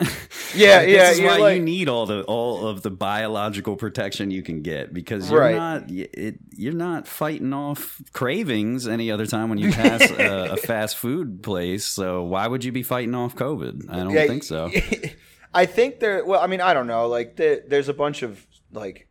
Yeah, 0.55 0.79
Like, 0.79 0.89
yeah, 0.89 1.09
This 1.11 1.19
is 1.19 1.25
why 1.25 1.37
like- 1.39 1.57
you 1.57 1.63
need 1.63 1.89
all 1.89 2.07
the 2.07 2.23
all 2.25 2.67
of 2.67 2.83
the 2.83 2.91
biological 2.91 3.77
protection 3.77 4.31
you 4.31 4.43
can 4.43 4.63
get 4.63 4.93
because 4.93 5.31
you're 5.31 5.41
Right. 5.41 5.55
not 5.55 5.91
it, 5.91 6.39
you're 6.55 6.75
not 6.75 7.07
fighting 7.07 7.53
off 7.53 8.03
cravings 8.13 8.87
any 8.87 9.11
other 9.11 9.25
time 9.27 9.49
when 9.49 9.59
you 9.59 9.73
pass 9.73 10.11
a, 10.11 10.53
a 10.53 10.57
fast 10.69 10.97
food 10.97 11.43
place. 11.43 11.85
So 11.87 12.25
why 12.25 12.47
would 12.47 12.65
you 12.65 12.73
be 12.73 12.83
fighting 12.83 13.15
off 13.15 13.35
COVID? 13.37 13.89
I 13.89 13.97
don't 14.03 14.11
Yeah, 14.11 14.27
think 14.27 14.43
so. 14.43 14.71
I 15.55 15.65
think 15.65 16.01
there. 16.01 16.23
Well, 16.25 16.41
I 16.41 16.49
mean, 16.49 16.61
I 16.61 16.75
don't 16.75 16.87
know. 16.87 17.07
Like, 17.09 17.37
the, 17.37 17.63
there's 17.67 17.89
a 17.89 17.95
bunch 17.95 18.23
of 18.23 18.45
like 18.73 19.09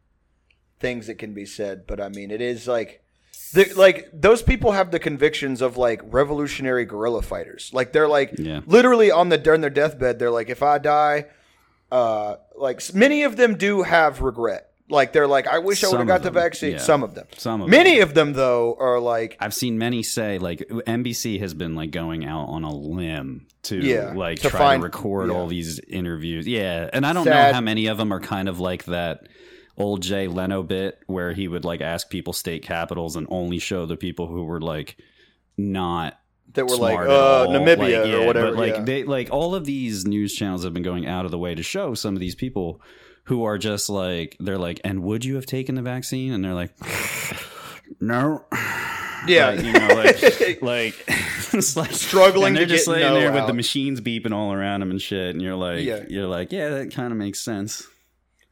things 0.79 1.07
that 1.07 1.15
can 1.15 1.33
be 1.33 1.45
said, 1.45 1.87
but 1.87 1.99
I 1.99 2.09
mean, 2.09 2.29
it 2.29 2.41
is 2.41 2.67
like, 2.67 3.01
the, 3.53 3.71
like 3.75 4.09
those 4.13 4.41
people 4.41 4.71
have 4.71 4.91
the 4.91 4.99
convictions 4.99 5.61
of 5.61 5.77
like 5.77 6.01
revolutionary 6.05 6.85
guerrilla 6.85 7.21
fighters. 7.21 7.71
Like, 7.73 7.93
they're 7.93 8.07
like 8.07 8.33
Yeah. 8.37 8.61
literally 8.65 9.11
on 9.11 9.29
the 9.29 9.37
during 9.37 9.61
their 9.61 9.69
deathbed. 9.69 10.19
They're 10.19 10.31
like, 10.31 10.49
if 10.49 10.61
I 10.63 10.77
die, 10.77 11.25
uh, 11.91 12.35
like 12.57 12.81
many 12.93 13.23
of 13.23 13.35
them 13.37 13.55
do 13.55 13.83
have 13.83 14.21
regret. 14.21 14.69
Like, 14.87 15.13
they're 15.13 15.27
like, 15.27 15.47
I 15.47 15.57
wish 15.59 15.83
I 15.83 15.87
would 15.89 15.97
have 15.97 16.07
got 16.07 16.17
of 16.17 16.23
the 16.23 16.31
vaccine. 16.31 16.73
yeah. 16.73 16.77
Some 16.77 17.01
of 17.01 17.15
them. 17.15 17.25
Some 17.37 17.61
of 17.63 17.69
Many 17.69 18.01
of 18.01 18.13
them 18.13 18.33
though 18.33 18.75
are 18.79 18.99
like, 18.99 19.35
I've 19.39 19.53
seen 19.53 19.79
many 19.79 20.03
say 20.03 20.37
like 20.37 20.59
NBC 20.59 21.39
has 21.39 21.53
been 21.55 21.73
like 21.75 21.89
going 21.91 22.23
out 22.25 22.45
on 22.49 22.63
a 22.63 22.71
limb 22.73 23.47
to 23.63 23.77
Yeah, 23.79 24.13
like 24.13 24.41
to 24.41 24.49
try 24.49 24.59
find- 24.59 24.81
to 24.81 24.85
record 24.85 25.29
yeah. 25.29 25.35
all 25.35 25.47
these 25.47 25.79
interviews. 25.79 26.47
Yeah, 26.47 26.87
and 26.93 27.03
I 27.05 27.13
don't 27.13 27.23
Sad. 27.23 27.47
know 27.47 27.53
how 27.55 27.61
many 27.61 27.87
of 27.87 27.97
them 27.97 28.13
are 28.13 28.19
kind 28.19 28.47
of 28.47 28.59
like 28.59 28.83
that 28.85 29.27
old 29.77 30.01
Jay 30.01 30.27
Leno 30.27 30.63
bit 30.63 30.99
where 31.07 31.33
he 31.33 31.47
would 31.47 31.65
like 31.65 31.81
ask 31.81 32.09
people 32.09 32.33
state 32.33 32.63
capitals 32.63 33.15
and 33.15 33.27
only 33.29 33.59
show 33.59 33.85
the 33.85 33.97
people 33.97 34.27
who 34.27 34.43
were 34.43 34.61
like 34.61 34.97
not 35.57 36.19
that 36.53 36.67
were 36.67 36.77
like, 36.77 36.97
uh. 36.99 37.47
Namibia 37.47 37.77
Like, 37.77 37.89
yeah, 37.89 38.15
or 38.15 38.25
whatever. 38.25 38.47
But 38.51 38.55
like 38.55 38.73
yeah. 38.75 38.83
they 38.83 39.03
like 39.03 39.29
all 39.31 39.55
of 39.55 39.65
these 39.65 40.05
news 40.05 40.33
channels 40.33 40.63
have 40.63 40.73
been 40.73 40.83
going 40.83 41.07
out 41.07 41.25
of 41.25 41.31
the 41.31 41.37
way 41.37 41.55
to 41.55 41.63
show 41.63 41.93
some 41.93 42.13
of 42.15 42.19
these 42.19 42.35
people 42.35 42.81
who 43.25 43.43
are 43.43 43.57
just 43.57 43.89
like 43.89 44.37
they're 44.39 44.57
like, 44.57 44.79
and 44.83 45.03
would 45.03 45.25
you 45.25 45.35
have 45.35 45.45
taken 45.45 45.75
the 45.75 45.81
vaccine? 45.81 46.31
And 46.31 46.43
they're 46.43 46.53
like, 46.53 46.71
no. 47.99 48.45
yeah. 49.27 49.49
Like, 49.49 49.63
you 49.63 49.73
know, 49.73 49.87
like, 49.87 50.61
like 50.61 51.03
it's 51.53 51.75
like 51.75 51.91
Struggling 51.91 52.53
they're 52.53 52.65
to 52.65 52.73
just 52.73 52.85
get 52.85 52.91
laying 52.93 53.13
no 53.13 53.19
there 53.19 53.31
with 53.31 53.47
the 53.47 53.53
machines 53.53 54.01
beeping 54.01 54.31
all 54.31 54.53
around 54.53 54.79
them 54.81 54.91
and 54.91 55.01
shit, 55.01 55.35
and 55.35 55.41
you're 55.41 55.55
like, 55.55 55.83
Yeah. 55.83 56.03
you're 56.07 56.27
like, 56.27 56.51
yeah, 56.51 56.69
that 56.69 56.93
kind 56.93 57.11
of 57.11 57.17
makes 57.17 57.39
sense. 57.39 57.87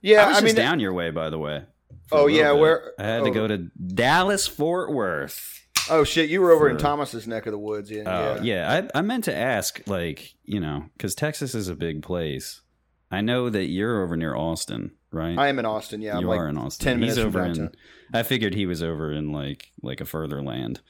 Yeah, 0.04 0.26
I 0.26 0.28
was 0.28 0.38
I 0.38 0.42
just 0.42 0.56
mean, 0.56 0.64
down 0.64 0.80
your 0.80 0.94
way, 0.94 1.10
by 1.10 1.32
the 1.32 1.40
way. 1.40 1.64
Oh, 2.12 2.28
yeah, 2.28 2.52
bit. 2.52 2.60
where- 2.62 2.94
I 3.00 3.04
had 3.04 3.24
to 3.24 3.32
oh. 3.32 3.34
go 3.34 3.48
to 3.48 3.58
Dallas 3.58 4.46
Fort 4.46 4.92
Worth. 4.94 5.62
oh 5.90 6.04
shit, 6.04 6.30
you 6.30 6.42
were 6.42 6.52
over 6.52 6.70
in 6.70 6.78
Thomas's 6.78 7.28
neck 7.28 7.48
of 7.48 7.52
the 7.52 7.58
woods. 7.58 7.90
Yeah, 7.90 8.04
Oh, 8.06 8.36
yeah. 8.44 8.70
yeah. 8.72 8.90
I, 8.94 9.00
I 9.00 9.02
meant 9.02 9.24
to 9.24 9.36
ask, 9.36 9.82
like, 9.88 10.36
you 10.44 10.60
know, 10.60 10.86
because 10.96 11.16
Texas 11.16 11.56
is 11.56 11.68
a 11.70 11.76
big 11.76 12.04
place. 12.04 12.62
I 13.10 13.22
know 13.22 13.50
that 13.50 13.66
you're 13.70 14.04
over 14.04 14.18
near 14.18 14.36
Austin, 14.36 14.92
right? 15.12 15.38
I 15.38 15.48
am 15.48 15.60
in 15.60 15.66
Austin. 15.66 16.02
Yeah, 16.02 16.16
I'm 16.16 16.22
you 16.22 16.28
like 16.28 16.39
are 16.39 16.48
in 16.48 16.58
Austin. 16.58 16.84
10 16.84 17.02
He's 17.02 17.16
minutes 17.16 17.34
from 17.34 17.42
over 17.42 17.52
in. 17.52 17.72
I 18.12 18.24
figured 18.24 18.54
he 18.56 18.66
was 18.66 18.82
over 18.82 19.12
in 19.12 19.32
like 19.32 19.72
like 19.84 20.02
a 20.02 20.06
further 20.06 20.42
land. 20.42 20.82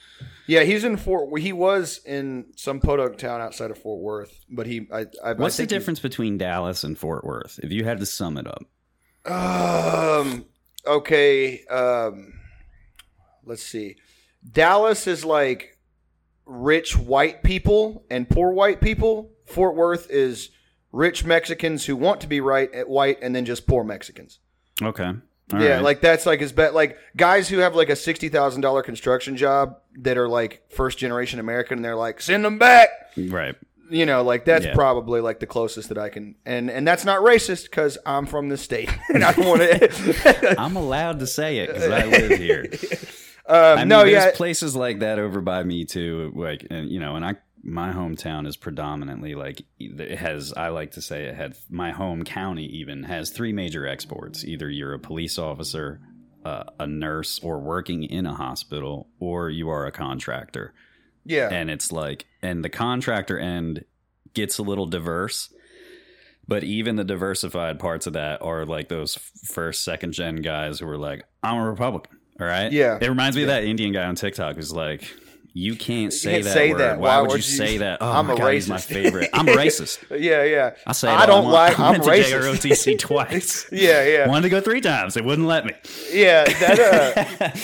Yeah, 0.47 0.63
he's 0.63 0.84
in 0.84 0.95
Fort. 0.97 1.38
He 1.39 1.52
was 1.54 1.99
in 2.06 2.45
some 2.56 2.80
podunk 2.80 3.17
town 3.17 3.41
outside 3.41 3.71
of 3.71 3.78
Fort 3.78 4.02
Worth, 4.02 4.45
but 4.49 4.67
he. 4.67 4.88
I, 4.91 5.06
I, 5.23 5.34
What's 5.34 5.60
I 5.60 5.63
the 5.63 5.67
difference 5.67 5.99
between 5.99 6.38
Dallas 6.38 6.84
and 6.84 6.97
Fort 6.97 7.26
Worth? 7.26 7.60
If 7.62 7.71
you 7.71 7.84
had 7.84 7.99
to 7.99 8.06
sum 8.06 8.38
it 8.38 8.47
up, 8.47 8.63
Um. 9.25 10.45
Okay. 10.86 11.63
Um. 11.65 12.33
Let's 13.45 13.63
see. 13.63 13.95
Dallas 14.49 15.07
is 15.07 15.23
like 15.25 15.77
rich 16.45 16.97
white 16.97 17.43
people 17.43 18.05
and 18.09 18.29
poor 18.29 18.51
white 18.51 18.81
people. 18.81 19.31
Fort 19.45 19.75
Worth 19.75 20.09
is 20.09 20.49
rich 20.91 21.25
Mexicans 21.25 21.86
who 21.86 21.95
want 21.95 22.21
to 22.21 22.27
be 22.27 22.39
right 22.41 22.73
at 22.73 22.88
white 22.88 23.19
and 23.21 23.36
then 23.36 23.45
just 23.45 23.67
poor 23.67 23.83
Mexicans. 23.83 24.39
okay. 24.81 25.12
All 25.51 25.62
yeah, 25.62 25.75
right. 25.75 25.83
like 25.83 26.01
that's 26.01 26.25
like 26.25 26.39
his 26.39 26.53
bet. 26.53 26.73
Like 26.73 26.97
guys 27.17 27.49
who 27.49 27.57
have 27.59 27.75
like 27.75 27.89
a 27.89 27.97
sixty 27.97 28.29
thousand 28.29 28.62
dollar 28.62 28.81
construction 28.81 29.36
job 29.36 29.77
that 29.99 30.17
are 30.17 30.29
like 30.29 30.63
first 30.69 30.97
generation 30.97 31.39
American, 31.39 31.79
and 31.79 31.86
they're 31.86 31.97
like, 31.97 32.21
send 32.21 32.45
them 32.45 32.57
back. 32.57 32.89
right. 33.17 33.55
You 33.89 34.06
know, 34.06 34.24
like 34.24 34.46
that's 34.46 34.65
Yeah. 34.65 34.74
probably 34.74 35.22
like 35.22 35.39
the 35.39 35.46
closest 35.46 35.89
that 35.89 35.98
I 35.98 36.10
can, 36.10 36.36
and 36.46 36.69
and 36.72 36.88
that's 36.88 37.06
not 37.06 37.19
racist 37.22 37.63
because 37.65 37.98
I'm 38.06 38.26
from 38.26 38.50
the 38.50 38.58
state 38.58 38.89
and 39.13 39.24
I 39.24 39.34
want 39.38 39.62
to. 39.62 40.56
I'm 40.60 40.76
allowed 40.76 41.19
to 41.19 41.28
say 41.28 41.58
it 41.60 41.67
because 41.67 41.89
I 41.89 42.06
live 42.06 42.39
here. 42.39 42.65
um, 43.48 43.56
I 43.56 43.76
mean, 43.78 43.88
no, 43.89 44.00
there's 44.00 44.12
yeah, 44.12 44.32
places 44.34 44.76
like 44.76 45.00
that 45.00 45.19
over 45.19 45.41
by 45.41 45.63
me 45.63 45.86
too. 45.86 46.32
Like, 46.36 46.65
and 46.69 46.89
you 46.89 47.00
know, 47.00 47.15
and 47.17 47.26
I, 47.26 47.36
my 47.62 47.91
hometown 47.91 48.48
is 48.48 48.56
predominantly 48.58 49.36
like 49.36 49.62
it 49.80 50.17
has. 50.17 50.54
I 50.54 50.69
like 50.69 50.91
to 50.91 51.02
say 51.02 51.26
it 51.26 51.36
had 51.36 51.56
my 51.69 51.91
home 51.91 52.24
county 52.24 52.65
even 52.65 53.04
has 53.04 53.30
three 53.32 53.54
major 53.54 53.86
exports. 53.86 54.43
Either 54.46 54.69
you're 54.69 54.93
a 54.93 55.00
police 55.00 55.38
officer, 55.38 56.00
uh, 56.46 56.63
a 56.80 56.88
nurse, 56.88 57.39
or 57.43 57.60
working 57.60 58.04
in 58.04 58.26
a 58.26 58.34
hospital, 58.34 59.08
or 59.19 59.50
you 59.50 59.69
are 59.69 59.86
a 59.86 59.91
contractor. 59.91 60.74
Yeah, 61.25 61.49
and 61.51 61.69
it's 61.69 61.91
like 61.91 62.25
and 62.41 62.63
the 62.63 62.69
contractor 62.69 63.38
end 63.39 63.86
gets 64.33 64.57
a 64.57 64.63
little 64.63 64.86
diverse 64.86 65.53
but 66.47 66.63
even 66.63 66.95
the 66.97 67.03
diversified 67.03 67.79
parts 67.79 68.05
of 68.07 68.13
that 68.13 68.41
are 68.41 68.65
like 68.65 68.89
those 68.89 69.15
first 69.45 69.83
second 69.83 70.12
gen 70.13 70.38
guys 70.38 70.79
who 70.79 70.88
are 70.88 70.97
like 70.97 71.23
i'm 71.43 71.55
a 71.57 71.69
republican 71.69 72.19
all 72.39 72.47
right 72.47 72.71
Yeah. 72.71 72.97
it 72.99 73.07
reminds 73.07 73.36
me 73.38 73.43
of 73.43 73.47
that 73.49 73.63
indian 73.63 73.91
guy 73.93 74.03
on 74.05 74.15
tiktok 74.15 74.55
who's 74.55 74.73
like 74.73 75.09
you 75.55 75.75
can't 75.75 76.12
say 76.12 76.31
can't 76.31 76.43
that 76.45 76.53
say 76.53 76.71
word. 76.71 76.79
that. 76.79 76.99
Why, 76.99 77.17
Why 77.17 77.21
would 77.21 77.25
you 77.27 77.31
would 77.33 77.38
you- 77.38 77.57
say 77.57 77.77
that? 77.77 77.99
Oh 78.01 78.12
I'm 78.12 78.25
my 78.25 78.33
a 78.33 78.38
god, 78.38 78.53
he's 78.55 78.67
my 78.67 78.77
racist. 78.77 78.86
favorite. 78.86 79.29
I'm 79.33 79.45
racist. 79.45 80.03
yeah, 80.19 80.43
yeah. 80.45 80.71
I 80.88 80.93
say 80.93 81.07
I 81.09 81.27
don't 81.27 81.45
like. 81.45 81.79
I 81.79 81.89
I'm 81.89 81.91
went 82.01 82.05
to 82.05 82.09
racist. 82.09 82.59
JROTC 82.73 82.97
twice. 83.07 83.67
Yeah, 83.71 84.03
yeah, 84.03 84.27
Wanted 84.27 84.41
to 84.43 84.49
go 84.49 84.62
three 84.62 84.81
times. 84.81 85.13
They 85.13 85.21
wouldn't 85.21 85.47
let 85.47 85.65
me. 85.65 85.73
yeah. 86.12 86.45
That 86.45 87.39
uh, 87.39 87.59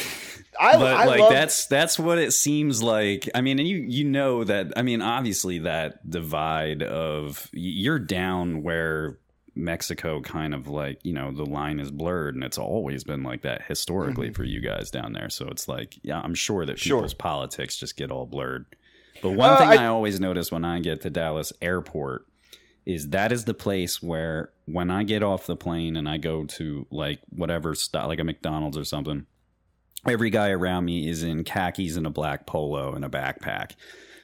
I, 0.59 0.77
but 0.77 0.93
I 0.95 1.05
like 1.05 1.19
love. 1.21 1.31
that's 1.31 1.67
that's 1.67 1.97
what 1.97 2.17
it 2.17 2.33
seems 2.33 2.83
like. 2.83 3.29
I 3.33 3.41
mean, 3.41 3.59
and 3.59 3.67
you 3.67 3.77
you 3.77 4.03
know 4.03 4.43
that. 4.43 4.73
I 4.75 4.81
mean, 4.81 5.01
obviously 5.01 5.59
that 5.59 6.09
divide 6.09 6.83
of 6.83 7.47
you're 7.53 7.99
down 7.99 8.61
where 8.63 9.17
Mexico 9.55 10.21
kind 10.21 10.53
of 10.53 10.67
like 10.67 10.99
you 11.03 11.13
know 11.13 11.31
the 11.31 11.45
line 11.45 11.79
is 11.79 11.91
blurred, 11.91 12.35
and 12.35 12.43
it's 12.43 12.57
always 12.57 13.03
been 13.03 13.23
like 13.23 13.41
that 13.43 13.61
historically 13.67 14.31
for 14.33 14.43
you 14.43 14.59
guys 14.61 14.91
down 14.91 15.13
there. 15.13 15.29
So 15.29 15.47
it's 15.47 15.67
like, 15.67 15.97
yeah, 16.03 16.19
I'm 16.21 16.35
sure 16.35 16.65
that 16.65 16.73
Mm-hmm. 16.77 16.87
Sure. 16.87 16.97
people's 16.99 17.13
politics 17.13 17.77
just 17.77 17.95
get 17.97 18.11
all 18.11 18.25
blurred. 18.25 18.65
But 19.21 19.31
one 19.31 19.51
Uh, 19.51 19.57
thing 19.57 19.67
I- 19.69 19.83
I 19.83 19.87
always 19.87 20.19
notice 20.19 20.51
when 20.51 20.63
I 20.65 20.79
get 20.79 21.01
to 21.01 21.09
Dallas 21.09 21.51
Airport 21.61 22.25
is 22.85 23.09
that 23.09 23.31
is 23.31 23.45
the 23.45 23.53
place 23.53 24.01
where 24.01 24.51
when 24.65 24.89
I 24.89 25.03
get 25.03 25.23
off 25.23 25.45
the 25.45 25.55
plane 25.57 25.95
and 25.97 26.07
I 26.07 26.17
go 26.17 26.45
to 26.45 26.87
like 26.89 27.19
whatever 27.29 27.75
stop, 27.75 28.07
like 28.07 28.19
a 28.19 28.23
McDonald's 28.23 28.77
or 28.77 28.85
something, 28.85 29.25
every 30.07 30.29
guy 30.29 30.49
around 30.49 30.85
me 30.85 31.07
is 31.07 31.23
in 31.23 31.43
khakis 31.43 31.95
and 31.97 32.07
a 32.07 32.09
black 32.09 32.45
polo 32.45 32.93
and 32.93 33.03
a 33.05 33.09
backpack 33.09 33.71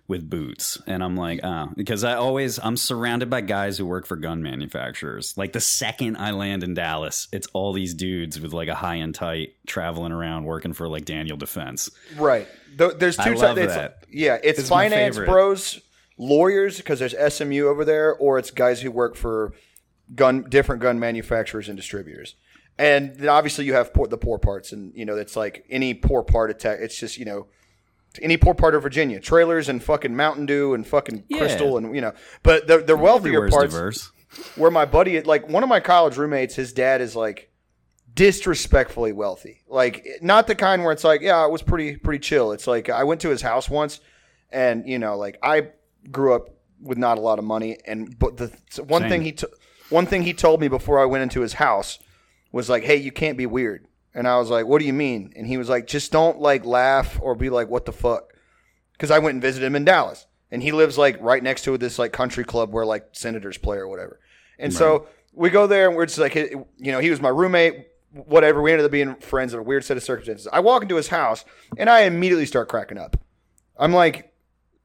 with 0.08 0.30
boots 0.30 0.80
and 0.86 1.04
i'm 1.04 1.18
like 1.18 1.40
oh 1.44 1.70
because 1.76 2.04
i 2.04 2.14
always 2.14 2.60
i'm 2.60 2.78
surrounded 2.78 3.28
by 3.30 3.42
guys 3.42 3.78
who 3.78 3.86
work 3.86 4.06
for 4.06 4.16
gun 4.16 4.44
manufacturers 4.44 5.36
like 5.36 5.52
the 5.52 5.60
second 5.60 6.16
i 6.18 6.30
land 6.30 6.64
in 6.64 6.76
dallas 6.76 7.28
it's 7.32 7.48
all 7.54 7.74
these 7.74 7.94
dudes 7.96 8.40
with 8.40 8.54
like 8.54 8.68
a 8.68 8.76
high 8.76 8.96
and 8.96 9.16
tight 9.16 9.56
traveling 9.66 10.12
around 10.12 10.44
working 10.46 10.74
for 10.74 10.88
like 10.88 11.06
daniel 11.06 11.38
defense 11.38 11.90
Right. 12.18 12.48
There's 12.78 13.16
two 13.16 13.36
types. 13.36 13.74
that. 13.74 14.04
Yeah, 14.12 14.38
it's, 14.44 14.60
It's 14.60 14.70
finance 14.70 15.18
bros, 15.18 15.80
lawyers 16.18 16.78
because 16.78 17.00
there's 17.00 17.16
SMU 17.34 17.68
over 17.68 17.86
there, 17.86 18.14
or 18.16 18.38
it's 18.38 18.52
guys 18.52 18.82
who 18.82 18.92
work 18.92 19.16
for 19.16 19.54
gun 20.14 20.44
different 20.50 20.82
gun 20.82 21.00
manufacturers 21.00 21.70
and 21.70 21.78
distributors. 21.78 22.36
And 22.78 23.16
then 23.16 23.30
obviously 23.30 23.66
you 23.66 23.74
have 23.74 23.94
poor, 23.94 24.08
the 24.08 24.18
poor 24.18 24.38
parts, 24.38 24.72
and 24.74 24.94
you 24.96 25.06
know 25.06 25.16
it's 25.16 25.36
like 25.36 25.66
any 25.70 25.94
poor 25.94 26.24
part 26.24 26.50
attack. 26.52 26.80
It's 26.82 26.98
just 27.00 27.18
you 27.18 27.24
know 27.26 27.48
any 28.22 28.38
poor 28.38 28.54
part 28.54 28.76
of 28.76 28.82
Virginia, 28.84 29.20
trailers 29.20 29.70
and 29.70 29.82
fucking 29.84 30.16
Mountain 30.16 30.46
Dew 30.46 30.74
and 30.74 30.86
fucking 30.86 31.24
Yeah. 31.30 31.38
Crystal 31.40 31.78
and 31.78 31.96
you 31.96 32.02
know. 32.02 32.14
But 32.44 32.68
the 32.68 32.80
the 32.80 32.98
wealthier 32.98 33.50
parts, 33.50 33.74
diverse. 33.74 34.12
where 34.56 34.72
my 34.72 34.86
buddy, 34.86 35.22
like 35.22 35.48
one 35.50 35.64
of 35.64 35.70
my 35.70 35.80
college 35.80 36.18
roommates, 36.18 36.56
his 36.56 36.74
dad 36.74 37.00
is 37.02 37.16
like 37.16 37.50
disrespectfully 38.14 39.12
wealthy. 39.14 39.62
Like 39.68 40.06
not 40.22 40.48
the 40.48 40.56
kind 40.56 40.84
where 40.84 40.92
it's 40.92 41.04
like, 41.04 41.22
yeah, 41.22 41.46
it 41.46 41.52
was 41.52 41.62
pretty 41.62 41.98
pretty 41.98 42.20
chill. 42.20 42.52
It's 42.52 42.68
like 42.68 42.90
I 42.90 43.04
went 43.04 43.22
to 43.22 43.30
his 43.30 43.42
house 43.42 43.70
once, 43.70 44.00
and 44.52 44.88
you 44.88 45.00
know, 45.00 45.18
like 45.18 45.38
I 45.44 45.70
grew 46.12 46.34
up 46.34 46.50
with 46.82 46.98
not 46.98 47.18
a 47.18 47.22
lot 47.22 47.40
of 47.40 47.46
money, 47.46 47.78
and 47.86 48.18
but 48.18 48.38
the 48.38 48.52
one 48.84 49.04
Same. 49.04 49.10
thing 49.10 49.22
he 49.24 49.32
t- 49.34 49.48
one 49.90 50.06
thing 50.06 50.24
he 50.24 50.34
told 50.34 50.60
me 50.62 50.68
before 50.68 51.00
I 51.00 51.06
went 51.06 51.24
into 51.24 51.42
his 51.42 51.54
house 51.54 52.00
was 52.56 52.70
like, 52.70 52.84
hey, 52.84 52.96
you 52.96 53.12
can't 53.12 53.38
be 53.38 53.46
weird. 53.46 53.86
And 54.14 54.30
I 54.30 54.38
was 54.38 54.50
like, 54.50 54.66
what 54.66 54.80
do 54.80 54.86
you 54.86 54.94
mean? 54.94 55.34
And 55.36 55.46
he 55.46 55.58
was 55.58 55.68
like, 55.68 55.88
just 55.88 56.10
don't 56.14 56.40
like 56.40 56.64
laugh 56.64 57.20
or 57.22 57.36
be 57.36 57.50
like, 57.50 57.68
what 57.68 57.84
the 57.84 57.92
fuck? 57.92 58.34
Because 58.94 59.12
I 59.12 59.20
went 59.20 59.34
and 59.34 59.42
visited 59.42 59.66
him 59.66 59.76
in 59.76 59.84
Dallas, 59.84 60.26
and 60.50 60.64
he 60.64 60.72
lives 60.72 60.98
like 60.98 61.18
right 61.20 61.44
next 61.44 61.64
to 61.64 61.78
this 61.78 62.00
like 62.00 62.14
country 62.14 62.46
club 62.46 62.72
where 62.72 62.86
like 62.86 63.10
senators 63.12 63.58
play 63.58 63.76
or 63.76 63.90
whatever. 63.90 64.22
And 64.58 64.74
so 64.74 65.08
we 65.34 65.50
go 65.50 65.68
there, 65.68 65.90
and 65.90 65.98
we're 65.98 66.06
just 66.06 66.18
like, 66.18 66.34
you 66.34 66.66
know, 66.78 67.00
he 67.00 67.10
was 67.10 67.20
my 67.20 67.28
roommate. 67.28 67.88
Whatever. 68.14 68.62
We 68.62 68.72
ended 68.72 68.86
up 68.86 68.92
being 68.92 69.16
friends 69.16 69.54
in 69.54 69.60
a 69.60 69.64
weird 69.64 69.84
set 69.84 69.98
of 69.98 70.04
circumstances. 70.04 70.48
I 70.54 70.62
walk 70.62 70.82
into 70.82 70.96
his 70.96 71.10
house, 71.10 71.44
and 71.78 71.90
I 71.90 72.04
immediately 72.04 72.46
start 72.46 72.70
cracking 72.70 72.98
up. 72.98 73.18
I'm 73.78 73.92
like, 73.92 74.32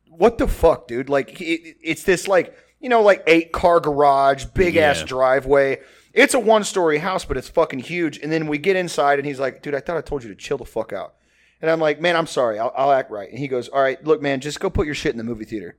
what 0.09 0.39
the 0.39 0.49
fuck, 0.49 0.89
dude? 0.89 1.09
Like, 1.09 1.41
it, 1.41 1.77
it's 1.81 2.03
this 2.03 2.27
like, 2.27 2.57
you 2.81 2.89
know, 2.89 3.03
like 3.03 3.23
eight 3.29 3.53
car 3.53 3.79
garage, 3.79 4.47
big 4.47 4.75
ass 4.75 5.05
driveway. 5.05 5.79
It's 6.13 6.35
a 6.35 6.41
one 6.41 6.65
story 6.65 6.99
house, 6.99 7.25
but 7.25 7.37
it's 7.37 7.49
fucking 7.49 7.81
huge. 7.81 8.19
And 8.19 8.33
then 8.33 8.47
we 8.47 8.59
get 8.59 8.77
inside, 8.77 9.19
and 9.19 9.27
he's 9.27 9.41
like, 9.41 9.63
dude, 9.63 9.75
I 9.75 9.81
thought 9.81 9.97
I 9.97 10.01
told 10.01 10.23
you 10.23 10.29
to 10.31 10.35
chill 10.35 10.59
the 10.59 10.65
fuck 10.65 10.93
out. 10.93 11.15
And 11.63 11.71
I'm 11.71 11.81
like, 11.81 12.01
man, 12.01 12.17
I'm 12.17 12.27
sorry. 12.27 12.59
I'll, 12.59 12.73
I'll 12.77 12.93
act 12.93 13.11
right. 13.11 13.29
And 13.29 13.39
he 13.39 13.49
goes, 13.49 13.69
all 13.69 13.83
right, 13.83 14.03
look, 14.05 14.23
man, 14.23 14.41
just 14.41 14.61
go 14.61 14.71
put 14.71 14.87
your 14.87 14.95
shit 14.95 15.13
in 15.13 15.19
the 15.19 15.25
movie 15.25 15.45
theater. 15.45 15.77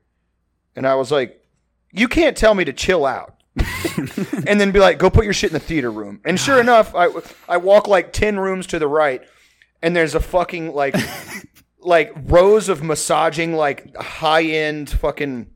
And 0.76 0.88
I 0.88 0.96
was 0.96 1.12
like, 1.12 1.44
you 1.92 2.08
can't 2.08 2.38
tell 2.38 2.54
me 2.54 2.64
to 2.66 2.74
chill 2.74 3.06
out. 3.06 3.36
and 4.48 4.60
then 4.60 4.72
be 4.72 4.80
like, 4.80 4.98
go 4.98 5.10
put 5.10 5.26
your 5.26 5.34
shit 5.34 5.50
in 5.50 5.54
the 5.54 5.60
theater 5.60 5.92
room. 5.92 6.22
And 6.24 6.40
sure 6.40 6.60
enough, 6.60 6.96
I, 6.96 7.10
I 7.50 7.58
walk 7.58 7.88
like 7.88 8.14
10 8.14 8.40
rooms 8.40 8.68
to 8.68 8.80
the 8.80 8.88
right, 8.88 9.22
and 9.82 9.96
there's 9.96 10.16
a 10.16 10.20
fucking 10.22 10.74
like, 10.74 10.96
like 11.80 12.14
rows 12.24 12.70
of 12.70 12.82
massaging, 12.82 13.54
like 13.54 13.96
high 13.98 14.44
end 14.44 14.90
fucking. 14.90 15.52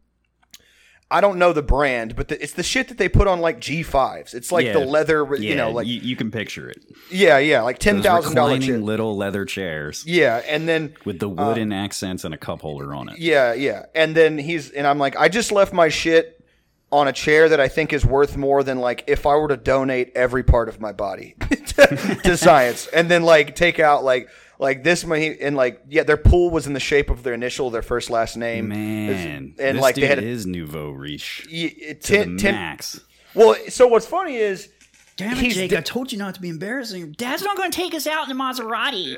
I 1.11 1.21
don't 1.21 1.37
know 1.37 1.53
the 1.53 1.61
brand, 1.61 2.15
but 2.15 2.29
the, 2.29 2.41
it's 2.41 2.53
the 2.53 2.63
shit 2.63 2.87
that 2.87 2.97
they 2.97 3.07
put 3.07 3.27
on 3.27 3.39
like 3.39 3.59
G5s. 3.61 4.33
It's 4.33 4.51
like 4.51 4.65
the 4.73 4.79
Yeah. 4.79 4.85
leather, 4.85 5.23
Yeah, 5.37 5.49
you 5.51 5.55
know, 5.55 5.69
like 5.71 5.85
you, 5.85 5.99
you 5.99 6.15
can 6.15 6.31
picture 6.31 6.67
it. 6.67 6.83
yeah, 7.11 7.37
yeah, 7.37 7.61
like 7.61 7.77
ten 7.77 8.01
thousand 8.01 8.33
dollar 8.35 8.57
little 8.57 9.15
leather 9.15 9.45
chairs 9.45 10.03
Yeah, 10.07 10.37
and 10.47 10.67
then 10.67 10.95
with 11.05 11.19
the 11.19 11.29
uh, 11.29 11.33
wooden 11.33 11.71
accents 11.71 12.23
and 12.23 12.33
a 12.33 12.37
cup 12.37 12.61
holder 12.61 12.95
on 12.95 13.09
it. 13.09 13.19
Yeah, 13.19 13.53
yeah. 13.53 13.85
And 13.93 14.15
then 14.15 14.37
he's 14.39 14.71
and 14.71 14.87
I'm 14.87 14.97
like, 14.97 15.15
I 15.15 15.29
just 15.29 15.51
left 15.51 15.73
my 15.73 15.89
shit 15.89 16.43
on 16.91 17.07
a 17.07 17.13
chair 17.13 17.49
that 17.49 17.59
I 17.59 17.67
think 17.67 17.93
is 17.93 18.05
worth 18.05 18.35
more 18.37 18.63
than 18.63 18.79
like 18.79 19.03
if 19.07 19.25
I 19.27 19.35
were 19.35 19.49
to 19.49 19.57
donate 19.57 20.11
every 20.15 20.43
part 20.43 20.69
of 20.69 20.79
my 20.79 20.91
body 20.91 21.35
to, 21.49 22.17
to 22.23 22.35
science, 22.37 22.87
and 22.87 23.09
then 23.11 23.21
like 23.23 23.55
take 23.55 23.79
out 23.79 24.03
like 24.03 24.27
like 24.59 24.83
this 24.83 25.05
money 25.05 25.37
and 25.39 25.55
like 25.55 25.81
yeah, 25.89 26.03
their 26.03 26.17
pool 26.17 26.49
was 26.49 26.67
in 26.67 26.73
the 26.73 26.79
shape 26.79 27.09
of 27.09 27.23
their 27.23 27.33
initial, 27.33 27.69
their 27.69 27.81
first 27.81 28.09
last 28.09 28.37
name, 28.37 28.69
Man, 28.69 29.55
and 29.59 29.77
this 29.77 29.81
like 29.81 29.95
dude 29.95 30.03
they 30.03 30.07
had 30.07 30.19
a, 30.19 30.23
is 30.25 30.45
nouveau 30.45 30.91
riche 30.91 31.47
y- 31.51 31.73
y- 31.79 31.87
to 31.87 31.93
ten, 31.95 32.35
the 32.37 32.41
ten, 32.41 32.53
max. 32.55 32.99
well. 33.33 33.55
So 33.69 33.87
what's 33.87 34.05
funny 34.05 34.35
is 34.37 34.69
Damn 35.17 35.37
it, 35.37 35.51
Jake! 35.51 35.69
di- 35.71 35.77
I 35.77 35.81
told 35.81 36.11
you 36.11 36.17
not 36.17 36.35
to 36.35 36.41
be 36.41 36.49
embarrassing. 36.49 37.13
Dad's 37.13 37.41
not 37.41 37.55
going 37.55 37.71
to 37.71 37.75
take 37.75 37.93
us 37.93 38.05
out 38.05 38.29
in 38.29 38.35
a 38.35 38.39
Maserati. 38.39 39.15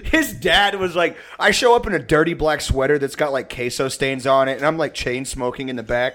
his 0.06 0.32
dad 0.32 0.76
was 0.76 0.96
like, 0.96 1.18
I 1.38 1.50
show 1.50 1.76
up 1.76 1.86
in 1.86 1.92
a 1.92 1.98
dirty 1.98 2.32
black 2.32 2.62
sweater 2.62 2.98
that's 2.98 3.14
got 3.14 3.30
like 3.30 3.54
queso 3.54 3.88
stains 3.88 4.26
on 4.26 4.48
it, 4.48 4.56
and 4.56 4.64
I'm 4.64 4.78
like 4.78 4.94
chain 4.94 5.26
smoking 5.26 5.68
in 5.68 5.76
the 5.76 5.82
back 5.82 6.14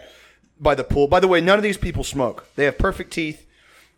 by 0.60 0.74
the 0.74 0.84
pool. 0.84 1.08
By 1.08 1.20
the 1.20 1.28
way, 1.28 1.42
none 1.42 1.60
of 1.60 1.64
these 1.64 1.78
people 1.78 2.04
smoke. 2.04 2.48
They 2.56 2.66
have 2.66 2.80
perfect 2.80 3.14
teeth. 3.14 3.46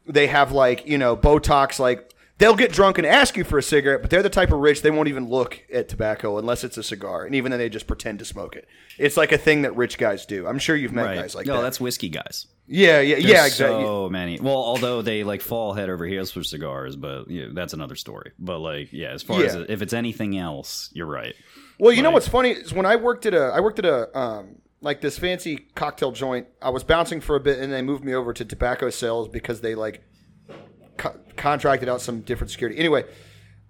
They 0.06 0.28
have 0.28 0.52
like 0.52 0.86
you 0.86 0.98
know 0.98 1.16
Botox. 1.16 1.80
Like 1.80 2.11
they'll 2.42 2.56
get 2.56 2.74
drunk 2.74 2.98
and 2.98 3.06
ask 3.06 3.38
you 3.38 3.44
for 3.44 3.60
a 3.60 3.64
cigarette, 3.64 4.02
but 4.02 4.10
they're 4.10 4.24
the 4.24 4.30
type 4.30 4.52
of 4.52 4.60
rich 4.60 4.82
they 4.82 4.90
won't 4.92 5.08
even 5.08 5.30
look 5.30 5.64
at 5.72 5.88
tobacco 5.88 6.38
unless 6.40 6.64
it's 6.64 6.78
a 6.78 6.84
cigar, 6.84 7.24
and 7.24 7.36
even 7.36 7.52
then 7.52 7.60
they 7.60 7.70
just 7.70 7.86
pretend 7.88 8.20
to 8.20 8.26
smoke 8.26 8.56
it. 8.56 8.68
It's 8.98 9.16
like 9.16 9.32
a 9.32 9.38
thing 9.38 9.62
that 9.62 9.76
rich 9.76 9.98
guys 9.98 10.26
do. 10.26 10.48
I'm 10.48 10.58
sure 10.60 10.76
you've 10.76 10.92
met 10.92 11.06
Right. 11.06 11.16
guys 11.20 11.36
like 11.36 11.46
no, 11.46 11.54
that. 11.54 11.60
No, 11.60 11.64
that's 11.64 11.80
whiskey 11.80 12.10
guys. 12.10 12.48
yeah, 12.68 13.00
yeah, 13.00 13.16
There's 13.16 13.26
yeah, 13.26 13.46
exactly. 13.46 13.84
So 13.84 14.10
many. 14.10 14.40
Well, 14.40 14.56
although 14.56 15.02
they 15.02 15.24
like 15.24 15.42
fall 15.42 15.74
head 15.74 15.90
over 15.90 16.06
heels 16.06 16.32
for 16.32 16.44
cigars, 16.44 16.96
but 16.96 17.30
yeah, 17.30 17.46
that's 17.54 17.74
another 17.74 17.96
story. 17.96 18.32
But 18.40 18.60
like, 18.60 18.92
yeah, 18.92 19.10
as 19.10 19.22
far 19.22 19.44
as 19.44 19.56
if 19.56 19.82
it's 19.82 19.94
anything 19.94 20.38
else, 20.38 20.90
you're 20.94 21.06
right. 21.06 21.36
Well, 21.80 21.94
you 21.94 22.02
know 22.02 22.12
what's 22.12 22.28
funny 22.28 22.52
is 22.52 22.74
when 22.74 22.86
I 22.86 22.96
worked 22.96 23.26
at 23.28 23.34
a 23.34 23.52
I 23.54 23.60
worked 23.60 23.80
at 23.80 23.86
a 23.86 24.18
um 24.18 24.56
like 24.82 25.00
this 25.02 25.20
fancy 25.20 25.58
cocktail 25.76 26.12
joint. 26.12 26.48
I 26.62 26.70
was 26.72 26.84
bouncing 26.84 27.22
for 27.22 27.36
a 27.36 27.40
bit, 27.40 27.60
and 27.60 27.72
they 27.72 27.84
moved 27.84 28.04
me 28.04 28.16
over 28.16 28.34
to 28.34 28.44
tobacco 28.44 28.90
sales 28.90 29.28
because 29.28 29.62
they 29.62 29.76
like 29.76 30.04
co- 30.98 31.20
contracted 31.36 31.90
out 31.90 32.02
some 32.02 32.22
different 32.22 32.52
security. 32.52 32.78
Anyway, 32.80 33.06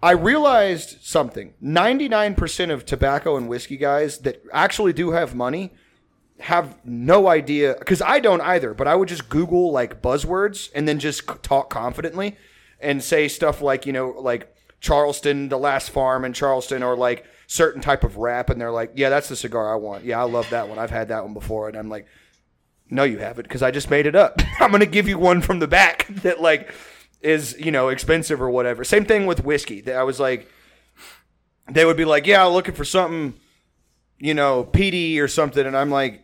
I 0.02 0.12
realized 0.12 1.02
something: 1.02 1.54
ninety 1.62 2.08
nine 2.08 2.36
percent 2.36 2.72
of 2.72 2.86
tobacco 2.86 3.38
and 3.38 3.48
whiskey 3.48 3.78
guys 3.78 4.20
that 4.20 4.44
actually 4.52 4.94
do 4.94 5.12
have 5.12 5.36
money 5.36 5.74
have 6.40 6.78
no 6.84 7.28
idea 7.28 7.76
because 7.78 8.02
I 8.02 8.20
don't 8.20 8.42
either. 8.42 8.74
But 8.74 8.88
I 8.88 8.96
would 8.96 9.08
just 9.08 9.30
Google 9.30 9.72
like 9.72 10.02
buzzwords 10.02 10.70
and 10.74 10.88
then 10.88 11.00
just 11.00 11.28
talk 11.44 11.70
confidently 11.70 12.36
and 12.80 13.04
say 13.04 13.28
stuff 13.28 13.62
like 13.62 13.86
you 13.86 13.94
know 13.94 14.10
like 14.10 14.54
Charleston, 14.80 15.50
the 15.50 15.60
last 15.60 15.92
farm 15.92 16.26
in 16.26 16.34
Charleston, 16.34 16.82
or 16.82 16.96
like 16.98 17.26
certain 17.46 17.82
type 17.82 18.04
of 18.04 18.18
rap, 18.18 18.50
and 18.50 18.60
they're 18.60 18.72
like, 18.72 18.94
yeah, 18.96 19.10
that's 19.10 19.30
the 19.30 19.36
cigar 19.36 19.72
I 19.72 19.76
want. 19.76 20.04
Yeah, 20.04 20.20
I 20.20 20.24
love 20.24 20.50
that 20.50 20.68
one. 20.68 20.80
I've 20.80 20.90
had 20.90 21.10
that 21.10 21.24
one 21.24 21.34
before, 21.34 21.68
and 21.68 21.78
I'm 21.78 21.90
like. 21.90 22.08
No, 22.94 23.06
you 23.06 23.20
haven't, 23.20 23.44
because 23.44 23.64
I 23.64 23.72
just 23.72 23.90
made 23.90 24.06
it 24.06 24.18
up. 24.18 24.42
I'm 24.60 24.70
gonna 24.70 24.86
give 24.86 25.08
you 25.08 25.18
one 25.18 25.40
from 25.40 25.60
the 25.60 25.68
back 25.68 26.08
that 26.24 26.42
like 26.42 26.74
is 27.22 27.56
you 27.60 27.72
know 27.72 27.90
expensive 27.90 28.42
or 28.42 28.50
whatever. 28.50 28.84
Same 28.84 29.06
thing 29.06 29.26
with 29.26 29.44
whiskey. 29.44 29.92
I 29.92 30.04
was 30.04 30.20
like, 30.20 30.50
they 31.70 31.86
would 31.86 31.98
be 31.98 32.06
like, 32.06 32.26
yeah, 32.28 32.46
I'm 32.46 32.54
looking 32.54 32.74
for 32.74 32.86
something, 32.86 33.34
you 34.20 34.34
know, 34.34 34.64
PD 34.64 35.20
or 35.20 35.28
something, 35.28 35.66
and 35.66 35.78
I'm 35.78 35.90
like, 35.90 36.24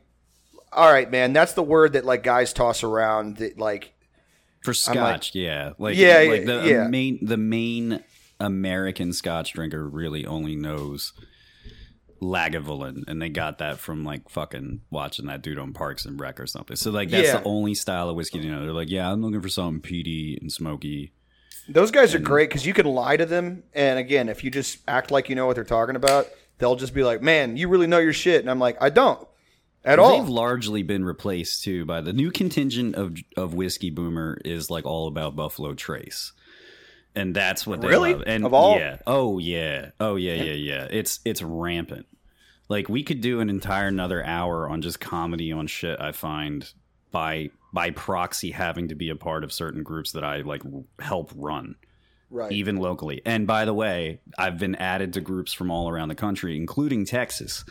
all 0.71 0.91
right, 0.91 1.09
man, 1.09 1.33
that's 1.33 1.53
the 1.53 1.63
word 1.63 1.93
that 1.93 2.05
like 2.05 2.23
guys 2.23 2.53
toss 2.53 2.83
around. 2.83 3.37
That 3.37 3.57
like, 3.57 3.93
For 4.61 4.73
Scotch, 4.73 5.33
yeah, 5.35 5.73
like 5.77 5.95
Yeah, 5.95 6.17
like 6.17 6.41
yeah, 6.41 6.45
the 6.45 6.63
yeah. 6.65 6.87
main 6.87 7.19
the 7.25 7.37
main 7.37 8.03
American 8.39 9.13
Scotch 9.13 9.53
drinker 9.53 9.87
really 9.87 10.25
only 10.25 10.55
knows 10.55 11.13
Lagavulin, 12.21 13.03
and 13.07 13.21
they 13.21 13.29
got 13.29 13.57
that 13.59 13.79
from 13.79 14.03
like 14.03 14.29
fucking 14.29 14.81
watching 14.89 15.25
that 15.27 15.41
dude 15.41 15.59
on 15.59 15.73
Parks 15.73 16.05
and 16.05 16.19
Rec 16.19 16.39
or 16.39 16.47
something. 16.47 16.75
So 16.75 16.91
like 16.91 17.09
that's 17.09 17.27
Yeah. 17.27 17.37
the 17.39 17.43
only 17.47 17.73
style 17.75 18.09
of 18.09 18.15
whiskey 18.15 18.39
you 18.39 18.51
know. 18.51 18.61
They're 18.63 18.73
like, 18.73 18.89
yeah, 18.89 19.11
I'm 19.11 19.21
looking 19.21 19.41
for 19.41 19.49
something 19.49 19.81
peaty 19.81 20.37
and 20.41 20.51
smoky. 20.51 21.11
those 21.69 21.91
guys 21.91 22.15
are 22.15 22.19
great 22.19 22.49
because 22.49 22.65
you 22.65 22.73
can 22.73 22.85
lie 22.85 23.17
to 23.17 23.25
them, 23.25 23.63
and 23.73 23.99
again, 23.99 24.29
if 24.29 24.43
you 24.43 24.49
just 24.49 24.79
act 24.87 25.11
like 25.11 25.27
you 25.29 25.35
know 25.35 25.45
what 25.45 25.55
they're 25.55 25.63
talking 25.65 25.95
about, 25.97 26.27
they'll 26.59 26.77
just 26.77 26.93
be 26.93 27.03
like, 27.03 27.21
man, 27.21 27.57
you 27.57 27.67
really 27.67 27.87
know 27.87 27.99
your 27.99 28.13
shit, 28.13 28.39
and 28.41 28.49
I'm 28.49 28.59
like, 28.59 28.77
I 28.81 28.89
don't 28.89 29.27
at 29.83 29.99
all. 29.99 30.17
They've 30.19 30.29
largely 30.29 30.81
been 30.83 31.03
replaced 31.03 31.63
too 31.63 31.83
by 31.85 31.99
the 32.01 32.13
new 32.13 32.31
contingent 32.31 32.95
of 32.95 33.17
of 33.35 33.53
whiskey 33.53 33.89
boomer 33.89 34.39
is 34.45 34.69
like 34.69 34.85
all 34.85 35.07
about 35.07 35.35
Buffalo 35.35 35.73
Trace. 35.73 36.31
And 37.17 37.35
that's 37.35 37.65
what 37.65 37.81
they 37.81 37.87
Really? 37.87 38.13
love. 38.13 38.23
And 38.27 38.45
Of 38.45 38.53
all- 38.53 38.77
yeah. 38.77 38.97
Oh 39.07 39.39
yeah. 39.39 39.89
Oh 39.99 40.15
yeah, 40.15 40.35
yeah, 40.35 40.53
yeah. 40.53 40.87
It's 40.89 41.19
it's 41.25 41.41
rampant. 41.41 42.05
Like 42.69 42.89
we 42.89 43.03
could 43.03 43.21
do 43.21 43.39
an 43.39 43.49
entire 43.49 43.87
another 43.87 44.23
hour 44.25 44.69
on 44.69 44.81
just 44.81 44.99
comedy 44.99 45.51
on 45.51 45.67
shit 45.67 45.99
I 45.99 46.11
find 46.11 46.71
by 47.11 47.49
by 47.73 47.89
proxy 47.91 48.51
having 48.51 48.89
to 48.89 48.95
be 48.95 49.09
a 49.09 49.15
part 49.15 49.43
of 49.43 49.51
certain 49.51 49.83
groups 49.83 50.11
that 50.13 50.23
I 50.23 50.41
like 50.41 50.61
help 50.99 51.31
run 51.35 51.75
right. 52.29 52.51
even 52.51 52.77
locally. 52.77 53.21
And 53.25 53.47
by 53.47 53.65
the 53.65 53.73
way, 53.73 54.19
I've 54.37 54.57
been 54.57 54.75
added 54.75 55.13
to 55.13 55.21
groups 55.21 55.53
from 55.53 55.71
all 55.71 55.89
around 55.89 56.09
the 56.09 56.15
country, 56.15 56.55
including 56.57 57.05
Texas 57.05 57.65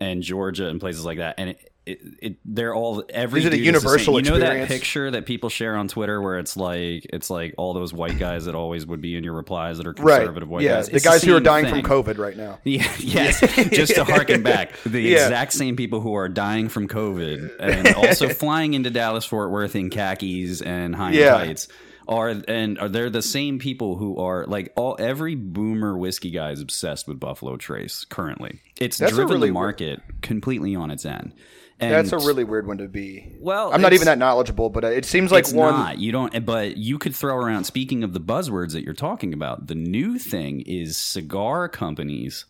and 0.00 0.22
Georgia 0.22 0.68
and 0.68 0.80
places 0.80 1.04
like 1.04 1.18
that. 1.18 1.34
And 1.38 1.50
it, 1.50 1.72
it, 1.88 2.00
it 2.22 2.36
they're 2.44 2.74
all 2.74 3.02
every 3.08 3.40
Is 3.40 3.46
it 3.46 3.52
a 3.54 3.58
universal. 3.58 4.20
You 4.22 4.30
know 4.30 4.38
that 4.38 4.68
picture 4.68 5.10
that 5.10 5.26
people 5.26 5.48
share 5.48 5.76
on 5.76 5.88
Twitter 5.88 6.20
where 6.20 6.38
it's 6.38 6.56
like 6.56 7.06
it's 7.12 7.30
like 7.30 7.54
all 7.58 7.72
those 7.74 7.92
white 7.92 8.18
guys 8.18 8.44
that 8.44 8.54
always 8.54 8.86
would 8.86 9.00
be 9.00 9.16
in 9.16 9.24
your 9.24 9.32
replies 9.34 9.78
that 9.78 9.86
are 9.86 9.94
Right. 9.98 10.18
conservative 10.18 10.48
white 10.48 10.62
yeah, 10.62 10.76
guys. 10.76 10.88
the 10.88 10.96
It's 10.96 11.04
guys 11.04 11.22
who 11.22 11.36
are 11.36 11.40
dying 11.40 11.64
thing. 11.64 11.82
from 11.84 12.04
COVID 12.04 12.18
right 12.18 12.36
now. 12.36 12.58
Yeah, 12.64 12.90
yes. 12.98 13.40
Just 13.70 13.94
to 13.94 14.04
harken 14.04 14.42
back, 14.42 14.72
the 14.84 15.00
Yeah. 15.00 15.24
exact 15.24 15.52
same 15.54 15.76
people 15.76 16.00
who 16.00 16.14
are 16.14 16.28
dying 16.28 16.68
from 16.68 16.88
COVID 16.88 17.56
and 17.60 17.94
also 17.94 18.28
flying 18.44 18.74
into 18.74 18.90
Dallas 18.90 19.24
Fort 19.24 19.50
Worth 19.50 19.74
in 19.74 19.90
khakis 19.90 20.60
and 20.62 20.94
high 20.94 21.12
Yeah. 21.12 21.30
tights 21.32 21.68
are 22.06 22.28
and 22.48 22.78
are 22.78 22.88
they're 22.88 23.10
the 23.10 23.20
same 23.20 23.58
people 23.58 23.96
who 23.96 24.16
are 24.16 24.46
like 24.46 24.72
all 24.76 24.96
every 24.98 25.34
boomer 25.34 25.96
whiskey 25.96 26.30
guy 26.30 26.52
is 26.52 26.60
obsessed 26.62 27.06
with 27.06 27.20
Buffalo 27.20 27.56
Trace 27.56 28.06
currently. 28.08 28.60
It's 28.80 28.96
That's 28.96 29.12
driven 29.12 29.34
really- 29.34 29.48
the 29.48 29.52
market 29.54 30.00
completely 30.22 30.74
on 30.74 30.90
its 30.90 31.04
end. 31.04 31.34
And 31.80 31.92
That's 31.92 32.12
a 32.12 32.18
really 32.18 32.42
weird 32.42 32.66
one 32.66 32.78
to 32.78 32.88
be. 32.88 33.36
Well, 33.38 33.72
I'm 33.72 33.80
not 33.80 33.92
even 33.92 34.06
that 34.06 34.18
knowledgeable, 34.18 34.68
but 34.68 34.82
it 34.82 35.04
seems 35.04 35.30
like 35.30 35.44
it's 35.44 35.52
one. 35.52 35.74
not. 35.74 35.98
You 35.98 36.10
don't. 36.10 36.44
But 36.44 36.76
you 36.76 36.98
could 36.98 37.14
throw 37.14 37.36
around. 37.36 37.64
Speaking 37.64 38.02
of 38.02 38.12
the 38.12 38.20
buzzwords 38.20 38.72
that 38.72 38.82
you're 38.82 38.94
talking 38.94 39.32
about, 39.32 39.68
the 39.68 39.76
new 39.76 40.18
thing 40.18 40.60
is 40.62 40.96
cigar 40.96 41.68
companies 41.68 42.46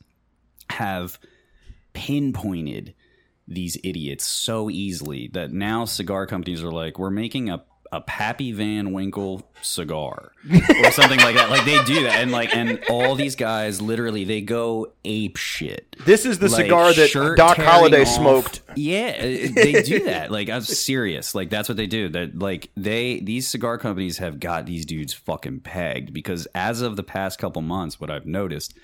have 0.70 1.18
pinpointed 1.92 2.94
these 3.46 3.76
idiots 3.84 4.24
so 4.26 4.70
easily 4.70 5.28
that 5.32 5.52
now 5.52 5.84
cigar 5.84 6.26
companies 6.26 6.62
are 6.62 6.70
like, 6.72 6.98
we're 6.98 7.10
making 7.10 7.50
a 7.50 7.64
a 7.92 8.00
Pappy 8.00 8.52
Van 8.52 8.92
Winkle 8.92 9.42
cigar 9.62 10.32
or 10.50 10.90
something 10.92 11.18
like 11.18 11.34
that. 11.36 11.48
Like 11.50 11.64
they 11.64 11.82
do 11.84 12.02
that, 12.04 12.20
and 12.20 12.30
like 12.30 12.54
and 12.54 12.80
all 12.90 13.14
these 13.14 13.34
guys 13.36 13.80
literally 13.80 14.24
they 14.24 14.40
go 14.40 14.92
ape 15.04 15.36
shit. 15.36 15.96
This 16.04 16.24
is 16.26 16.38
the 16.38 16.48
Like, 16.48 16.66
cigar 16.66 16.92
that 16.92 17.34
Doc 17.36 17.56
Holliday 17.56 18.02
off. 18.02 18.08
smoked. 18.08 18.60
Yeah, 18.76 19.20
they 19.20 19.82
do 19.82 20.04
that. 20.04 20.30
Like 20.30 20.48
I'm 20.50 20.60
serious. 20.62 21.34
Like 21.34 21.50
that's 21.50 21.68
what 21.68 21.76
they 21.76 21.86
do. 21.86 22.08
That 22.08 22.38
like 22.38 22.70
they 22.76 23.20
these 23.20 23.48
cigar 23.48 23.78
companies 23.78 24.18
have 24.18 24.38
got 24.40 24.66
these 24.66 24.84
dudes 24.86 25.12
fucking 25.12 25.60
pegged 25.60 26.12
because 26.12 26.46
as 26.54 26.80
of 26.82 26.96
the 26.96 27.02
past 27.02 27.38
couple 27.38 27.62
months, 27.62 27.98
what 28.00 28.10
I've 28.10 28.26
noticed 28.26 28.74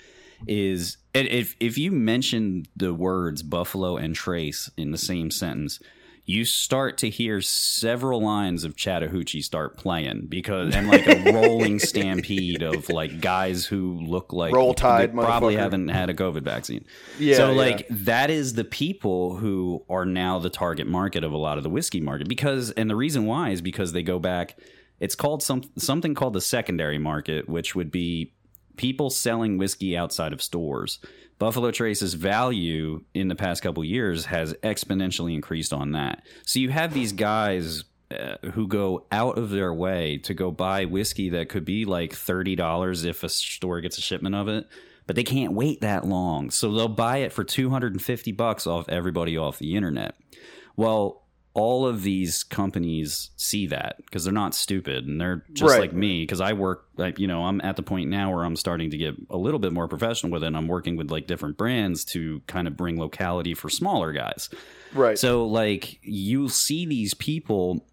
is 0.47 0.97
if 1.13 1.55
if 1.59 1.77
you 1.77 1.91
mention 1.91 2.65
the 2.75 2.93
words 2.93 3.41
Buffalo 3.43 3.95
and 3.97 4.13
Trace 4.15 4.69
in 4.77 4.91
the 4.91 4.97
same 4.97 5.31
sentence. 5.31 5.79
You 6.25 6.43
start 6.43 6.97
to 6.99 7.09
hear 7.09 7.39
several 7.41 8.21
lines 8.21 8.63
of 8.63 8.75
Chattahoochee 8.75 9.41
start 9.41 9.77
playing 9.77 10.25
because 10.27 10.75
and 10.75 10.87
like 10.87 11.05
a 11.07 11.31
rolling 11.31 11.77
stampede 11.79 12.63
of 12.63 12.89
like 12.89 13.21
guys 13.21 13.65
who 13.65 13.99
look 14.01 14.33
like 14.33 14.53
Roll 14.53 14.73
Tide, 14.73 15.13
probably 15.13 15.55
haven't 15.55 15.89
had 15.89 16.09
a 16.09 16.15
COVID 16.15 16.41
vaccine. 16.41 16.85
Yeah, 17.19 17.37
so 17.37 17.51
yeah. 17.51 17.57
like 17.57 17.87
that 17.89 18.31
is 18.31 18.53
the 18.53 18.63
people 18.63 19.35
who 19.35 19.85
are 19.89 20.05
now 20.05 20.39
the 20.39 20.49
target 20.49 20.87
market 20.87 21.23
of 21.23 21.31
a 21.31 21.37
lot 21.37 21.57
of 21.57 21.63
the 21.63 21.69
whiskey 21.69 22.01
market 22.01 22.27
because 22.27 22.71
and 22.71 22.89
the 22.89 22.95
reason 22.95 23.25
why 23.25 23.49
is 23.51 23.61
because 23.61 23.91
they 23.91 24.03
go 24.03 24.17
back 24.17 24.57
it's 24.99 25.15
called 25.15 25.43
some 25.43 25.61
something 25.77 26.13
called 26.13 26.33
the 26.33 26.41
secondary 26.41 26.97
market 26.97 27.49
which 27.49 27.75
would 27.75 27.91
be 27.91 28.33
people 28.77 29.09
selling 29.09 29.57
whiskey 29.57 29.97
outside 29.97 30.33
of 30.33 30.41
stores 30.41 30.99
buffalo 31.39 31.71
trace's 31.71 32.13
value 32.13 33.03
in 33.13 33.27
the 33.27 33.35
past 33.35 33.61
couple 33.61 33.83
years 33.83 34.25
has 34.25 34.53
exponentially 34.55 35.33
increased 35.33 35.73
on 35.73 35.91
that 35.91 36.23
so 36.45 36.59
you 36.59 36.69
have 36.69 36.93
these 36.93 37.11
guys 37.11 37.83
uh, 38.11 38.35
who 38.53 38.67
go 38.67 39.05
out 39.11 39.37
of 39.37 39.49
their 39.49 39.73
way 39.73 40.17
to 40.17 40.33
go 40.33 40.51
buy 40.51 40.85
whiskey 40.85 41.29
that 41.29 41.49
could 41.49 41.65
be 41.65 41.85
like 41.85 42.11
$30 42.11 43.03
if 43.03 43.23
a 43.23 43.29
store 43.29 43.81
gets 43.81 43.97
a 43.97 44.01
shipment 44.01 44.35
of 44.35 44.47
it 44.47 44.67
but 45.07 45.15
they 45.15 45.23
can't 45.23 45.53
wait 45.53 45.81
that 45.81 46.05
long. 46.05 46.49
So 46.49 46.71
they'll 46.71 46.87
buy 46.87 47.17
it 47.17 47.31
for 47.31 47.43
250 47.43 48.31
bucks 48.31 48.65
off 48.65 48.89
everybody 48.89 49.37
off 49.37 49.59
the 49.59 49.75
internet. 49.75 50.15
Well, 50.75 51.24
all 51.55 51.87
of 51.87 52.03
these 52.03 52.43
companies 52.43 53.31
see 53.37 53.65
that 53.67 53.95
because 54.05 54.23
they're 54.25 54.33
not 54.33 54.53
stupid 54.53 55.07
and 55.07 55.19
they're 55.19 55.43
just 55.53 55.71
Right. 55.71 55.79
like 55.79 55.93
me 55.93 56.21
because 56.23 56.41
I 56.41 56.53
work 56.53 56.85
like 56.97 57.17
you 57.17 57.27
know 57.27 57.45
I'm 57.45 57.61
at 57.61 57.77
the 57.77 57.81
point 57.81 58.09
now 58.09 58.31
where 58.33 58.43
I'm 58.43 58.55
starting 58.57 58.91
to 58.91 58.97
get 58.97 59.15
a 59.29 59.37
little 59.37 59.59
bit 59.59 59.71
more 59.73 59.87
professional 59.87 60.31
with 60.33 60.43
it 60.43 60.47
and 60.47 60.57
I'm 60.57 60.67
working 60.67 60.97
with 60.97 61.09
like 61.09 61.27
different 61.27 61.57
brands 61.57 62.03
to 62.11 62.41
kind 62.47 62.67
of 62.67 62.75
bring 62.75 62.99
locality 62.99 63.53
for 63.53 63.69
smaller 63.69 64.11
guys. 64.11 64.49
Right. 64.93 65.17
So 65.17 65.45
like 65.47 65.97
you 66.03 66.49
see 66.49 66.85
these 66.85 67.13
people 67.13 67.87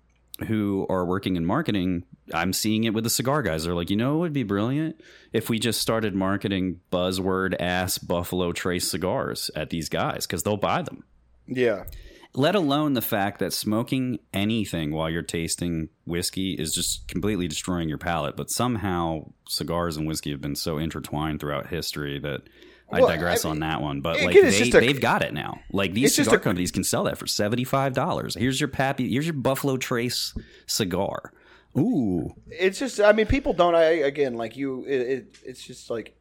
who 0.49 0.85
are 0.91 1.05
working 1.05 1.37
in 1.37 1.47
marketing. 1.47 2.05
I'm 2.35 2.53
seeing 2.53 2.83
it 2.85 2.95
with 2.95 3.05
the 3.05 3.11
cigar 3.11 3.43
guys. 3.43 3.65
They're 3.65 3.75
like, 3.75 3.91
you 3.91 3.97
know, 3.97 4.17
it 4.17 4.19
would 4.21 4.33
be 4.33 4.43
brilliant 4.43 5.01
if 5.33 5.49
we 5.49 5.59
just 5.61 5.81
started 5.81 6.15
marketing 6.17 6.81
buzzword 6.91 7.55
ass 7.61 7.99
Buffalo 7.99 8.51
Trace 8.53 8.91
cigars 8.91 9.51
at 9.55 9.71
these 9.71 9.89
guys 9.89 10.27
because 10.27 10.43
they'll 10.43 10.57
buy 10.57 10.83
them. 10.83 11.05
yeah. 11.47 11.85
Let 12.35 12.55
alone 12.55 12.95
the 12.95 13.03
fact 13.03 13.41
that 13.41 13.53
smoking 13.53 14.19
anything 14.33 14.93
while 14.93 15.11
you're 15.11 15.23
tasting 15.23 15.91
whiskey 16.07 16.55
is 16.55 16.75
just 16.75 17.07
completely 17.07 17.47
destroying 17.47 17.89
your 17.91 17.99
palate. 17.99 18.37
But 18.37 18.51
somehow 18.51 19.33
cigars 19.49 19.97
and 19.99 20.07
whiskey 20.07 20.31
have 20.31 20.41
been 20.41 20.57
so 20.57 20.79
intertwined 20.79 21.41
throughout 21.41 21.67
history 21.67 22.19
that 22.21 22.43
I 22.91 23.01
digress 23.01 23.45
I 23.45 23.51
on 23.51 23.61
that 23.61 23.83
one. 23.83 24.01
But 24.01 24.21
like 24.23 24.35
they, 24.35 24.63
a- 24.63 24.71
they've 24.71 25.01
got 25.01 25.23
it 25.23 25.35
now. 25.35 25.61
Like 25.73 25.93
these 25.93 26.15
cigar 26.15 26.37
a- 26.37 26.41
companies 26.41 26.71
can 26.71 26.85
sell 26.85 27.05
that 27.05 27.19
for 27.19 27.27
seventy 27.27 27.65
five 27.65 27.93
dollars. 27.93 28.35
Here's 28.35 28.61
your 28.61 28.69
Pappy. 28.69 29.11
Here's 29.13 29.27
your 29.27 29.35
Buffalo 29.35 29.77
Trace 29.77 30.35
cigar. 30.67 31.33
Ooh, 31.77 32.35
It's 32.49 32.79
just, 32.79 33.01
I 33.01 33.13
mean, 33.13 33.25
people 33.27 33.55
don't. 33.55 33.75
I 33.75 33.83
again, 33.85 34.35
like 34.35 34.57
you, 34.59 34.85
it, 34.85 35.01
it 35.01 35.39
it's 35.45 35.63
just 35.67 35.89
like 35.89 36.15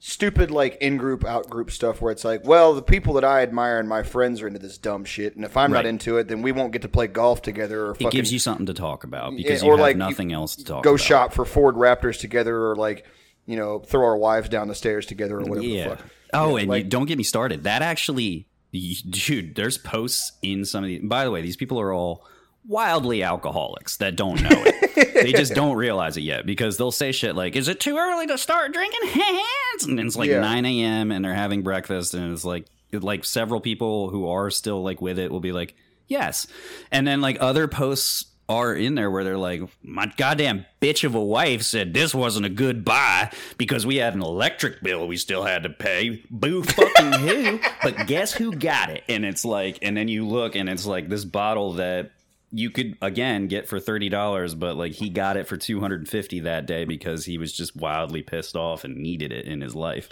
stupid, 0.00 0.50
like 0.50 0.76
in 0.80 0.96
group, 0.96 1.24
out 1.24 1.50
group 1.50 1.70
stuff 1.70 2.00
where 2.00 2.12
it's 2.12 2.24
like, 2.24 2.44
well, 2.46 2.74
the 2.74 2.82
people 2.82 3.14
that 3.14 3.24
I 3.24 3.42
admire 3.42 3.78
and 3.78 3.88
my 3.88 4.02
friends 4.02 4.40
are 4.42 4.46
into 4.46 4.58
this 4.60 4.78
dumb 4.78 5.04
shit, 5.04 5.34
and 5.36 5.44
if 5.44 5.56
I'm 5.56 5.72
Right. 5.72 5.80
not 5.80 5.86
into 5.86 6.18
it, 6.18 6.28
then 6.28 6.42
we 6.42 6.52
won't 6.52 6.72
get 6.72 6.82
to 6.82 6.88
play 6.88 7.06
golf 7.08 7.42
together 7.42 7.86
or 7.86 7.90
it 7.90 7.94
fucking 7.94 8.10
gives 8.10 8.32
you 8.32 8.38
something 8.38 8.66
to 8.66 8.74
talk 8.74 9.04
about 9.04 9.36
because 9.36 9.62
you 9.62 9.68
or 9.68 9.72
have 9.72 9.80
like 9.80 9.96
nothing 9.96 10.32
else 10.32 10.56
to 10.56 10.64
talk 10.64 10.70
about. 10.76 10.84
go 10.84 10.90
about. 10.90 11.00
shop 11.00 11.32
for 11.32 11.44
Ford 11.44 11.74
Raptors 11.74 12.18
together, 12.20 12.56
or 12.70 12.76
like 12.76 13.04
you 13.46 13.56
know, 13.56 13.78
throw 13.78 14.04
our 14.04 14.16
wives 14.16 14.48
down 14.50 14.68
the 14.68 14.74
stairs 14.74 15.06
together, 15.06 15.36
or 15.38 15.44
whatever. 15.44 15.66
Yeah. 15.66 15.88
The 15.88 15.96
fuck. 15.96 16.06
Oh, 16.34 16.56
and 16.56 16.70
you, 16.72 16.84
don't 16.84 17.06
get 17.06 17.16
me 17.16 17.24
started. 17.24 17.64
That 17.64 17.80
actually, 17.80 18.46
y- 18.74 18.92
dude, 19.08 19.54
there's 19.54 19.78
posts 19.78 20.32
in 20.42 20.64
some 20.66 20.84
of 20.84 20.88
the. 20.88 20.98
By 20.98 21.24
the 21.24 21.30
way, 21.30 21.40
these 21.40 21.56
people 21.56 21.80
are 21.80 21.92
all 21.92 22.26
wildly 22.66 23.22
alcoholics 23.22 23.96
that 23.96 24.14
don't 24.16 24.42
know 24.42 24.48
it. 24.52 24.74
They 25.04 25.32
just 25.32 25.54
don't 25.56 25.76
realize 25.76 26.16
it 26.16 26.22
yet 26.22 26.46
because 26.46 26.76
they'll 26.76 26.90
say 26.90 27.12
shit 27.12 27.34
like, 27.36 27.56
"Is 27.56 27.68
it 27.68 27.80
too 27.80 27.96
early 27.96 28.26
to 28.26 28.38
start 28.38 28.72
drinking 28.72 29.08
hands?" 29.08 29.84
And 29.84 29.98
it's 30.00 30.16
like 30.16 30.30
Yeah. 30.30 30.40
9 30.40 30.64
a.m. 30.64 31.10
and 31.12 31.24
they're 31.24 31.34
having 31.34 31.62
breakfast, 31.62 32.14
and 32.14 32.32
it's 32.32 32.44
like 32.44 32.66
like 32.92 33.24
several 33.24 33.60
people 33.60 34.08
who 34.10 34.28
are 34.28 34.50
still 34.50 34.82
like 34.82 35.00
with 35.02 35.18
it 35.18 35.30
will 35.30 35.40
be 35.40 35.52
like, 35.52 35.74
"Yes," 36.06 36.46
and 36.90 37.06
then 37.06 37.20
like 37.20 37.38
other 37.40 37.68
posts. 37.68 38.24
Are 38.50 38.74
in 38.74 38.94
there 38.94 39.10
where 39.10 39.24
they're 39.24 39.36
like, 39.36 39.60
my 39.82 40.10
goddamn 40.16 40.64
bitch 40.80 41.04
of 41.04 41.14
a 41.14 41.22
wife 41.22 41.60
said 41.60 41.92
this 41.92 42.14
wasn't 42.14 42.46
a 42.46 42.48
good 42.48 42.82
buy 42.82 43.30
because 43.58 43.84
we 43.84 43.96
had 43.96 44.14
an 44.14 44.22
electric 44.22 44.82
bill 44.82 45.06
we 45.06 45.18
still 45.18 45.44
had 45.44 45.64
to 45.64 45.68
pay. 45.68 46.24
Boo 46.30 46.62
fucking 46.62 47.12
who? 47.28 47.60
But 47.82 48.06
guess 48.06 48.32
who 48.32 48.52
got 48.54 48.88
it? 48.88 49.04
And 49.06 49.26
it's 49.26 49.44
like, 49.44 49.80
and 49.82 49.94
then 49.94 50.08
you 50.08 50.26
look 50.26 50.56
and 50.56 50.66
it's 50.66 50.86
like 50.86 51.10
this 51.10 51.26
bottle 51.26 51.74
that 51.74 52.12
you 52.50 52.70
could 52.70 52.96
again 53.02 53.46
get 53.46 53.68
for 53.68 53.78
thirty 53.78 54.08
dollars, 54.08 54.54
but 54.54 54.76
like 54.76 54.92
he 54.92 55.10
got 55.10 55.36
it 55.36 55.46
for 55.46 55.56
two 55.56 55.80
hundred 55.80 56.00
and 56.00 56.08
fifty 56.08 56.40
that 56.40 56.66
day 56.66 56.84
because 56.84 57.24
he 57.24 57.38
was 57.38 57.52
just 57.52 57.76
wildly 57.76 58.22
pissed 58.22 58.56
off 58.56 58.84
and 58.84 58.96
needed 58.96 59.32
it 59.32 59.46
in 59.46 59.60
his 59.60 59.74
life. 59.74 60.08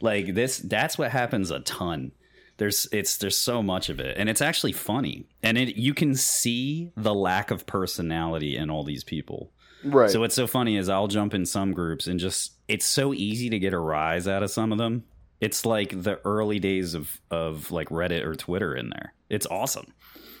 Like 0.00 0.34
this, 0.34 0.58
that's 0.58 0.98
what 0.98 1.10
happens 1.10 1.50
a 1.50 1.60
ton. 1.60 2.12
There's 2.58 2.86
it's 2.92 3.16
there's 3.16 3.38
so 3.38 3.62
much 3.62 3.88
of 3.88 4.00
it, 4.00 4.16
and 4.18 4.28
it's 4.28 4.42
actually 4.42 4.72
funny, 4.72 5.26
and 5.42 5.56
it 5.56 5.76
you 5.76 5.94
can 5.94 6.14
see 6.14 6.92
the 6.96 7.14
lack 7.14 7.50
of 7.50 7.66
personality 7.66 8.56
in 8.56 8.68
all 8.70 8.84
these 8.84 9.04
people. 9.04 9.50
right. 9.84 10.10
So 10.10 10.20
what's 10.20 10.34
so 10.34 10.46
funny 10.46 10.76
is 10.76 10.88
I'll 10.88 11.08
jump 11.08 11.34
in 11.34 11.46
some 11.46 11.72
groups 11.72 12.06
and 12.06 12.20
just 12.20 12.52
it's 12.68 12.86
so 12.86 13.14
easy 13.14 13.48
to 13.50 13.58
get 13.58 13.72
a 13.72 13.78
rise 13.78 14.28
out 14.28 14.42
of 14.42 14.50
some 14.50 14.72
of 14.72 14.78
them. 14.78 15.04
It's 15.40 15.66
like 15.66 16.02
the 16.02 16.20
early 16.24 16.58
days 16.58 16.94
of 16.94 17.20
of 17.30 17.70
like 17.70 17.88
Reddit 17.88 18.24
or 18.24 18.34
Twitter 18.34 18.74
in 18.74 18.90
there. 18.90 19.14
It's 19.30 19.46
awesome. 19.46 19.94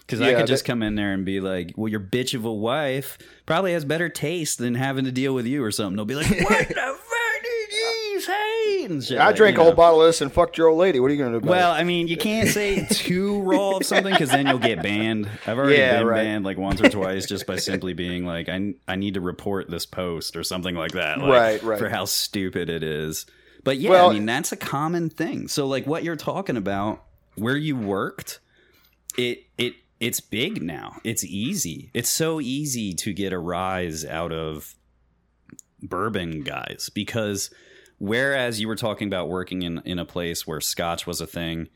Cuz 0.08 0.20
I 0.20 0.34
could 0.34 0.46
just 0.46 0.64
that- 0.64 0.70
come 0.70 0.82
in 0.82 0.94
there 0.94 1.12
and 1.12 1.24
be 1.24 1.40
like, 1.40 1.72
"Well, 1.76 1.88
your 1.88 2.00
bitch 2.00 2.34
of 2.34 2.44
a 2.44 2.52
wife 2.52 3.16
probably 3.46 3.72
has 3.72 3.84
better 3.84 4.08
taste 4.08 4.58
than 4.58 4.74
having 4.74 5.04
to 5.04 5.12
deal 5.12 5.32
with 5.34 5.46
you 5.46 5.62
or 5.64 5.70
something." 5.70 5.96
They'll 5.96 6.04
be 6.04 6.14
like, 6.14 6.26
"What 6.42 6.68
the 6.68 6.74
fuck 6.74 7.42
did 7.42 7.72
you 7.72 8.20
say?" 8.20 8.84
And 8.84 9.02
shit 9.02 9.18
I 9.18 9.26
like, 9.28 9.36
drank 9.36 9.58
a 9.58 9.62
whole 9.62 9.72
bottle 9.72 10.00
of 10.02 10.08
this 10.08 10.20
and 10.20 10.30
fucked 10.32 10.58
your 10.58 10.68
old 10.68 10.78
lady. 10.78 10.98
What 11.00 11.10
are 11.10 11.14
you 11.14 11.18
going 11.18 11.32
to 11.32 11.38
do? 11.40 11.44
About 11.46 11.50
Well, 11.50 11.72
it? 11.72 11.76
I 11.78 11.84
mean, 11.84 12.08
you 12.08 12.16
can't 12.16 12.48
say 12.48 12.84
too 12.90 13.40
raw 13.42 13.76
of 13.76 13.86
something 13.86 14.12
because 14.12 14.30
then 14.30 14.46
you'll 14.48 14.58
get 14.58 14.82
banned. 14.82 15.30
I've 15.46 15.56
already 15.56 15.76
Yeah, 15.78 15.98
been 15.98 16.06
right. 16.08 16.24
banned 16.24 16.44
like 16.44 16.58
once 16.58 16.80
or 16.82 16.88
twice 16.90 17.26
just 17.26 17.46
by 17.46 17.56
simply 17.56 17.94
being 17.94 18.26
like, 18.26 18.48
I, 18.48 18.74
I 18.88 18.96
need 18.96 19.14
to 19.14 19.20
report 19.20 19.70
this 19.70 19.86
post 19.86 20.36
or 20.36 20.42
something 20.42 20.74
like 20.74 20.92
that. 20.92 21.20
Like, 21.20 21.30
Right, 21.30 21.62
right. 21.62 21.78
For 21.78 21.88
how 21.88 22.04
stupid 22.06 22.68
it 22.68 22.82
is. 22.82 23.24
But 23.64 23.78
yeah, 23.78 23.90
Well- 23.90 24.10
I 24.10 24.14
mean, 24.14 24.26
that's 24.26 24.50
a 24.52 24.56
common 24.56 25.08
thing. 25.08 25.46
So, 25.48 25.66
like, 25.68 25.86
what 25.86 26.02
you're 26.02 26.16
talking 26.16 26.56
about, 26.56 27.02
where 27.36 27.56
you 27.56 27.76
worked, 27.76 28.40
it, 29.16 29.44
it, 29.58 29.74
it's 30.02 30.20
big 30.20 30.64
now. 30.64 30.96
It's 31.04 31.22
easy. 31.22 31.92
It's 31.94 32.08
so 32.08 32.40
easy 32.40 32.92
to 32.94 33.12
get 33.12 33.32
a 33.32 33.38
rise 33.38 34.04
out 34.04 34.32
of 34.32 34.74
bourbon 35.80 36.40
guys 36.40 36.90
because 36.92 37.50
whereas 37.98 38.60
you 38.60 38.66
were 38.66 38.74
talking 38.74 39.06
about 39.06 39.28
working 39.28 39.62
in, 39.62 39.80
in 39.84 40.00
a 40.00 40.04
place 40.04 40.44
where 40.44 40.60
scotch 40.60 41.06
was 41.06 41.20
a 41.20 41.26
thing, 41.26 41.68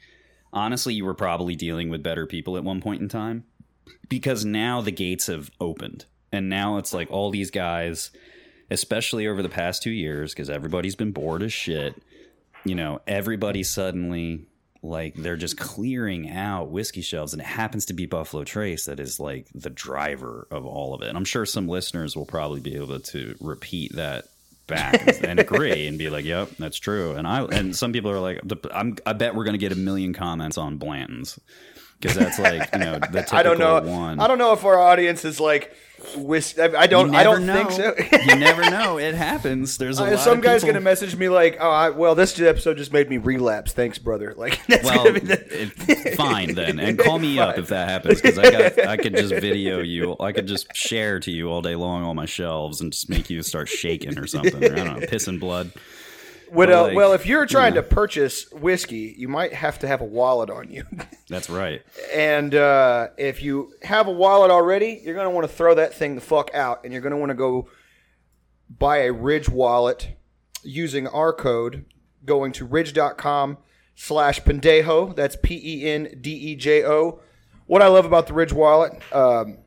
honestly, 0.53 0.93
you 0.93 1.05
were 1.05 1.15
probably 1.15 1.55
dealing 1.55 1.89
with 1.89 2.03
better 2.03 2.27
people 2.27 2.57
at 2.57 2.65
one 2.65 2.81
point 2.81 3.01
in 3.01 3.09
time 3.09 3.45
because 4.09 4.45
now 4.45 4.81
the 4.81 4.91
gates 4.91 5.29
have 5.29 5.49
opened. 5.61 6.07
And 6.33 6.49
now 6.49 6.79
it's 6.79 6.93
like 6.93 7.09
all 7.09 7.31
these 7.31 7.53
guys, 7.53 8.11
especially 8.73 9.29
over 9.29 9.41
the 9.41 9.49
past 9.49 9.85
two 9.85 9.93
years, 9.93 10.35
because 10.35 10.51
everybody's 10.51 10.97
been 10.97 11.13
bored 11.13 11.45
as 11.45 11.53
shit, 11.53 12.03
you 12.65 12.75
know, 12.75 13.01
everybody 13.07 13.63
suddenly 13.63 14.49
like 14.87 15.15
they're 15.15 15.37
just 15.37 15.59
clearing 15.59 16.31
out 16.31 16.71
whiskey 16.71 17.03
shelves 17.03 17.33
and 17.33 17.43
it 17.43 17.47
happens 17.47 17.87
to 17.87 17.93
be 17.93 18.07
buffalo 18.07 18.45
trace 18.45 18.87
that 18.87 19.01
is 19.01 19.21
like 19.21 19.47
the 19.55 19.71
driver 19.71 20.47
of 20.51 20.65
all 20.65 20.95
of 20.95 21.03
it. 21.03 21.09
And 21.09 21.17
i'm 21.17 21.25
sure 21.25 21.47
some 21.47 21.69
listeners 21.69 22.17
will 22.17 22.27
probably 22.27 22.61
be 22.61 22.77
able 22.77 23.01
to 23.01 23.37
repeat 23.41 23.95
that 23.97 24.27
back 24.67 25.23
and, 25.23 25.39
agree 25.39 25.87
and 25.87 25.97
be 25.97 26.11
like 26.11 26.25
yep 26.25 26.51
that's 26.59 26.79
true. 26.79 27.13
And 27.13 27.27
i 27.27 27.43
and 27.43 27.75
some 27.77 27.93
people 27.93 28.11
are 28.11 28.21
like 28.21 28.41
I'm, 28.73 28.97
i 29.07 29.13
bet 29.13 29.35
we're 29.35 29.45
going 29.45 29.55
to 29.55 29.59
get 29.59 29.73
a 29.73 29.77
million 29.77 30.13
comments 30.13 30.59
on 30.59 30.77
blanton's 30.77 31.39
because 32.01 32.17
that's 32.17 32.39
like 32.39 32.69
you 32.73 32.79
know 32.79 32.99
the 32.99 33.07
typical 33.23 33.33
I 33.39 33.43
don't 33.43 33.59
know. 33.59 33.81
one. 33.81 34.21
I 34.21 34.27
don't 34.27 34.39
know 34.39 34.53
if 34.53 34.65
our 34.65 34.79
audience 34.79 35.25
is 35.25 35.41
like 35.41 35.73
whis- 36.17 36.59
I 36.59 36.87
don't. 36.87 37.15
I 37.15 37.23
don't 37.25 37.47
know. 37.47 37.65
think 37.69 37.71
so. 37.73 37.95
you 38.27 38.37
never 38.39 38.63
know. 38.71 38.99
It 38.99 39.15
happens. 39.15 39.79
There's 39.79 39.99
a 39.99 40.05
Uh, 40.05 40.17
Some 40.19 40.41
guy's 40.41 40.61
people- 40.63 40.75
gonna 40.75 40.85
message 40.85 41.17
me 41.17 41.29
like, 41.29 41.57
"Oh, 41.61 41.71
I, 41.71 41.91
well, 41.91 42.15
this 42.15 42.39
episode 42.39 42.77
just 42.77 42.93
made 42.93 43.09
me 43.09 43.17
relapse. 43.19 43.73
Thanks, 43.73 43.99
brother." 43.99 44.35
Like, 44.37 44.65
that's 44.67 44.85
Well, 44.85 45.05
the, 45.05 45.63
it, 45.63 46.15
fine 46.17 46.55
then, 46.55 46.79
and 46.79 46.99
call 46.99 47.19
me 47.19 47.39
up 47.39 47.57
if 47.59 47.69
that 47.69 47.89
happens 47.89 48.21
because 48.21 48.39
I 48.39 48.51
got 48.51 48.79
I 48.87 48.97
could 48.99 49.17
just 49.17 49.33
video 49.33 49.81
you. 49.81 50.15
I 50.21 50.33
could 50.33 50.47
just 50.47 50.75
share 50.77 51.19
to 51.21 51.31
you 51.31 51.49
all 51.51 51.63
day 51.63 51.75
long 51.75 52.05
on 52.05 52.15
my 52.17 52.27
shelves 52.27 52.81
and 52.83 52.93
just 52.93 53.09
make 53.09 53.31
you 53.31 53.43
start 53.43 53.69
shaking 53.69 54.19
or 54.19 54.27
something. 54.27 54.63
Or, 54.63 54.67
I 54.73 54.77
don't 54.77 55.01
know, 55.01 55.07
pissing 55.07 55.41
blood. 55.41 55.73
Well, 56.53 56.85
uh, 56.85 56.87
like, 56.89 56.97
well, 56.97 57.13
if 57.13 57.27
you're 57.27 57.47
trying 57.47 57.75
to 57.75 57.83
purchase 57.83 58.51
whiskey, 58.53 59.15
you 59.17 59.29
might 59.29 59.53
have 59.53 59.79
to 59.81 59.89
have 59.89 60.01
a 60.01 60.05
wallet 60.05 60.51
on 60.51 60.71
you. 60.71 60.85
That's 61.29 61.51
right. 61.51 61.83
and 62.15 62.55
uh, 62.55 63.09
if 63.19 63.43
you 63.43 63.73
have 63.83 64.07
a 64.07 64.13
wallet 64.13 64.51
already, 64.51 65.01
you're 65.05 65.15
going 65.15 65.27
to 65.27 65.31
want 65.31 65.49
to 65.49 65.53
throw 65.53 65.75
that 65.75 65.95
thing 65.95 66.15
the 66.15 66.21
fuck 66.21 66.51
out, 66.55 66.85
and 66.85 66.93
you're 66.93 67.03
going 67.03 67.13
to 67.13 67.19
want 67.19 67.31
to 67.31 67.35
go 67.35 67.69
buy 68.69 68.99
a 68.99 69.13
Ridge 69.13 69.49
wallet 69.49 70.17
using 70.63 71.07
our 71.09 71.33
code, 71.33 71.85
going 72.25 72.53
to 72.53 72.65
ridge.com 72.65 73.59
slash 73.95 74.41
pendejo. 74.41 75.15
That's 75.17 75.37
P 75.43 75.61
E 75.63 75.91
N 75.91 76.19
D 76.21 76.31
E 76.33 76.57
J 76.57 76.85
O. 76.85 77.21
What 77.67 77.83
I 77.83 77.89
love 77.89 78.05
about 78.05 78.29
the 78.29 78.35
Ridge 78.35 78.53
wallet, 78.53 78.93
um, 79.13 79.59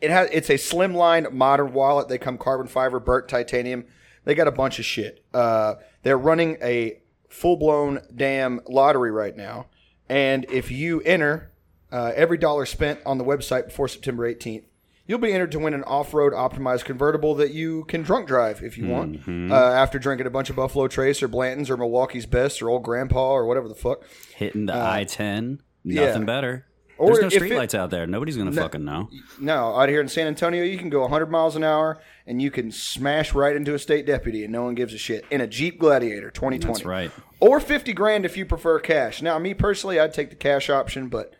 it 0.00 0.10
has 0.10 0.28
it's 0.32 0.50
a 0.50 0.54
slimline 0.54 1.32
modern 1.32 1.72
wallet. 1.72 2.08
They 2.08 2.18
come 2.18 2.38
carbon 2.38 2.66
fiber, 2.66 2.98
burnt 2.98 3.28
titanium. 3.28 3.84
They 4.26 4.34
got 4.34 4.46
a 4.48 4.52
bunch 4.52 4.78
of 4.78 4.84
shit. 4.84 5.24
Uh, 5.32 5.76
they're 6.02 6.18
running 6.18 6.58
a 6.60 7.00
full 7.30 7.56
blown 7.56 8.00
damn 8.14 8.60
lottery 8.68 9.10
right 9.10 9.34
now, 9.34 9.66
and 10.08 10.44
if 10.50 10.70
you 10.70 11.00
enter 11.00 11.50
uh, 11.90 12.12
every 12.14 12.36
dollar 12.36 12.66
spent 12.66 13.00
on 13.06 13.16
the 13.18 13.24
website 13.24 13.66
before 13.66 13.88
September 13.88 14.30
18th, 14.32 14.64
you'll 15.06 15.18
be 15.20 15.32
entered 15.32 15.52
to 15.52 15.58
win 15.60 15.72
an 15.72 15.84
off 15.84 16.12
road 16.12 16.32
optimized 16.32 16.84
convertible 16.84 17.36
that 17.36 17.52
you 17.54 17.84
can 17.84 18.02
drunk 18.02 18.26
drive 18.26 18.62
if 18.62 18.76
you 18.76 18.88
want. 18.88 19.20
Uh, 19.28 19.54
after 19.54 19.98
drinking 19.98 20.26
a 20.26 20.30
bunch 20.30 20.50
of 20.50 20.56
Buffalo 20.56 20.88
Trace 20.88 21.22
or 21.22 21.28
Blanton's 21.28 21.70
or 21.70 21.76
Milwaukee's 21.76 22.26
Best 22.26 22.60
or 22.60 22.68
Old 22.68 22.82
Grandpa 22.82 23.30
or 23.30 23.46
whatever 23.46 23.68
the 23.68 23.74
fuck. 23.76 24.02
Hitting 24.34 24.66
the 24.66 24.74
I 24.76 25.04
ten, 25.04 25.60
Uh, 25.62 25.64
yeah. 25.84 26.06
nothing 26.06 26.26
better. 26.26 26.65
Or 26.98 27.14
There's 27.18 27.34
no 27.34 27.40
streetlights 27.40 27.74
out 27.74 27.90
there. 27.90 28.06
Nobody's 28.06 28.36
gonna 28.36 28.52
fucking 28.52 28.84
know. 28.84 29.10
No, 29.38 29.76
out 29.76 29.88
here 29.90 30.00
in 30.00 30.08
San 30.08 30.26
Antonio, 30.26 30.64
you 30.64 30.78
can 30.78 30.88
go 30.88 31.02
100 31.02 31.30
miles 31.30 31.54
an 31.54 31.62
hour 31.62 32.00
and 32.26 32.40
you 32.40 32.50
can 32.50 32.70
smash 32.70 33.34
right 33.34 33.54
into 33.54 33.74
a 33.74 33.78
state 33.78 34.06
deputy 34.06 34.44
and 34.44 34.52
no 34.52 34.62
one 34.64 34.74
gives 34.74 34.94
a 34.94 34.98
shit 34.98 35.24
in 35.30 35.40
a 35.42 35.46
Jeep 35.46 35.78
Gladiator 35.78 36.30
2020. 36.30 36.72
That's 36.72 36.86
right. 36.86 37.10
Or 37.38 37.60
50 37.60 37.92
grand 37.92 38.24
if 38.24 38.36
you 38.38 38.46
prefer 38.46 38.78
cash. 38.80 39.20
Now, 39.20 39.38
me 39.38 39.52
personally, 39.52 40.00
I'd 40.00 40.14
take 40.14 40.30
the 40.30 40.36
cash 40.36 40.70
option, 40.70 41.08
but 41.08 41.34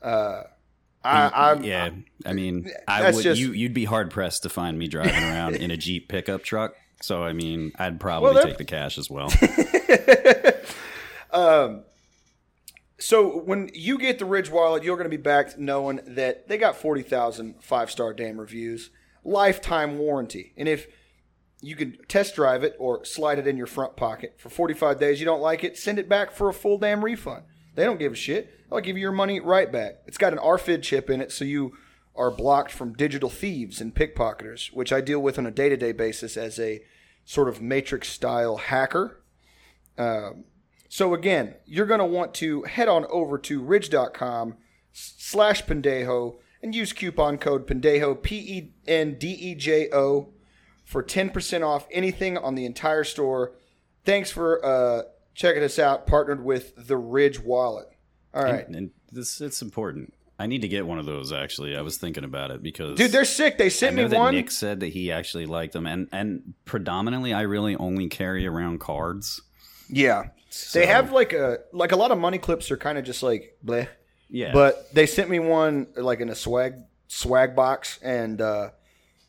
uh, 0.00 0.42
I, 1.02 1.50
I'm 1.50 1.64
Yeah, 1.64 1.90
I 2.24 2.32
mean, 2.32 2.70
I 2.86 3.10
would. 3.10 3.22
just- 3.22 3.40
you 3.40 3.52
you'd 3.52 3.74
be 3.74 3.86
hard 3.86 4.10
pressed 4.10 4.44
to 4.44 4.48
find 4.48 4.78
me 4.78 4.86
driving 4.86 5.14
around 5.24 5.56
in 5.56 5.70
a 5.72 5.76
Jeep 5.76 6.08
pickup 6.08 6.44
truck. 6.44 6.74
So 7.02 7.24
I 7.24 7.32
mean, 7.32 7.72
I'd 7.78 7.98
probably 7.98 8.34
they're- 8.34 8.44
take 8.44 8.58
the 8.58 8.64
cash 8.64 8.96
as 8.96 9.10
well. 9.10 9.28
So 13.00 13.38
when 13.38 13.70
you 13.72 13.98
get 13.98 14.18
the 14.18 14.26
Ridge 14.26 14.50
wallet, 14.50 14.84
you're 14.84 14.96
going 14.96 15.10
to 15.10 15.16
be 15.16 15.20
backed 15.20 15.58
knowing 15.58 16.00
that 16.06 16.48
they 16.48 16.58
got 16.58 16.76
40,000 16.76 17.62
five-star 17.62 18.12
damn 18.12 18.38
reviews, 18.38 18.90
lifetime 19.24 19.98
warranty. 19.98 20.52
And 20.56 20.68
if 20.68 20.86
you 21.62 21.76
can 21.76 21.96
test 22.08 22.34
drive 22.34 22.62
it 22.62 22.76
or 22.78 23.04
slide 23.06 23.38
it 23.38 23.46
in 23.46 23.56
your 23.56 23.66
front 23.66 23.96
pocket 23.96 24.34
for 24.38 24.50
45 24.50 25.00
days, 25.00 25.18
you 25.18 25.24
don't 25.24 25.40
like 25.40 25.64
it, 25.64 25.78
send 25.78 25.98
it 25.98 26.10
back 26.10 26.30
for 26.30 26.50
a 26.50 26.54
full 26.54 26.76
damn 26.76 27.02
refund. 27.02 27.44
They 27.74 27.84
don't 27.84 27.98
give 27.98 28.12
a 28.12 28.16
shit. 28.16 28.50
They'll 28.68 28.80
give 28.80 28.96
you 28.96 29.02
your 29.02 29.12
money 29.12 29.40
right 29.40 29.72
back. 29.72 30.02
It's 30.06 30.18
got 30.18 30.34
an 30.34 30.38
RFID 30.38 30.82
chip 30.82 31.08
in 31.08 31.22
it, 31.22 31.32
so 31.32 31.46
you 31.46 31.72
are 32.14 32.30
blocked 32.30 32.70
from 32.70 32.92
digital 32.92 33.30
thieves 33.30 33.80
and 33.80 33.94
pickpocketers, 33.94 34.74
which 34.74 34.92
I 34.92 35.00
deal 35.00 35.20
with 35.20 35.38
on 35.38 35.46
a 35.46 35.50
day-to-day 35.50 35.92
basis 35.92 36.36
as 36.36 36.58
a 36.58 36.82
sort 37.24 37.48
of 37.48 37.62
matrix-style 37.62 38.58
hacker. 38.58 39.22
Um, 39.96 40.44
So 40.92 41.14
again, 41.14 41.54
you're 41.66 41.86
going 41.86 42.00
to 42.00 42.04
want 42.04 42.34
to 42.34 42.64
head 42.64 42.88
on 42.88 43.06
over 43.10 43.38
to 43.38 43.62
ridge.com 43.62 44.56
slash 44.92 45.64
pendejo 45.64 46.38
and 46.60 46.74
use 46.74 46.92
coupon 46.92 47.38
code 47.38 47.68
pendejo, 47.68 48.20
P-E-N-D-E-J-O, 48.20 48.68
for 50.84 51.02
10% 51.04 51.64
off 51.64 51.86
anything 51.92 52.36
on 52.36 52.56
the 52.56 52.66
entire 52.66 53.04
store. 53.04 53.52
Thanks 54.04 54.32
for 54.32 54.66
uh, 54.66 55.02
checking 55.32 55.62
us 55.62 55.78
out, 55.78 56.08
partnered 56.08 56.44
with 56.44 56.72
the 56.88 56.96
Ridge 56.96 57.38
Wallet. 57.38 57.86
All 58.34 58.42
right. 58.42 58.66
and, 58.66 58.74
and 58.74 58.90
this 59.12 59.40
it's 59.40 59.62
important. 59.62 60.12
I 60.40 60.46
need 60.46 60.62
to 60.62 60.68
get 60.68 60.88
one 60.88 60.98
of 60.98 61.06
those. 61.06 61.32
Actually, 61.32 61.76
I 61.76 61.82
was 61.82 61.98
thinking 61.98 62.24
about 62.24 62.50
it 62.50 62.64
because 62.64 62.98
Dude, 62.98 63.12
they're 63.12 63.24
sick. 63.24 63.58
They 63.58 63.70
sent 63.70 63.94
me 63.94 64.06
one. 64.06 64.34
Nick 64.34 64.50
said 64.50 64.80
that 64.80 64.88
he 64.88 65.12
actually 65.12 65.46
liked 65.46 65.72
them, 65.74 65.86
and 65.86 66.08
and 66.10 66.54
predominantly, 66.64 67.32
I 67.32 67.42
really 67.42 67.76
only 67.76 68.08
carry 68.08 68.44
around 68.44 68.80
cards. 68.80 69.40
Yeah. 69.88 70.30
They 70.72 70.86
have 70.86 71.12
like 71.12 71.32
a 71.32 71.58
like 71.72 71.92
a 71.92 71.96
lot 71.96 72.10
of 72.10 72.18
money 72.18 72.38
clips 72.38 72.70
are 72.70 72.76
kind 72.76 72.98
of 72.98 73.04
just 73.04 73.22
like 73.22 73.56
bleh. 73.64 73.88
Yeah, 74.28 74.52
But 74.52 74.94
they 74.94 75.06
sent 75.06 75.28
me 75.28 75.40
one 75.40 75.88
like 75.96 76.20
in 76.20 76.28
a 76.28 76.34
swag 76.36 76.74
swag 77.08 77.56
box 77.56 77.98
and 78.02 78.40
uh, 78.40 78.70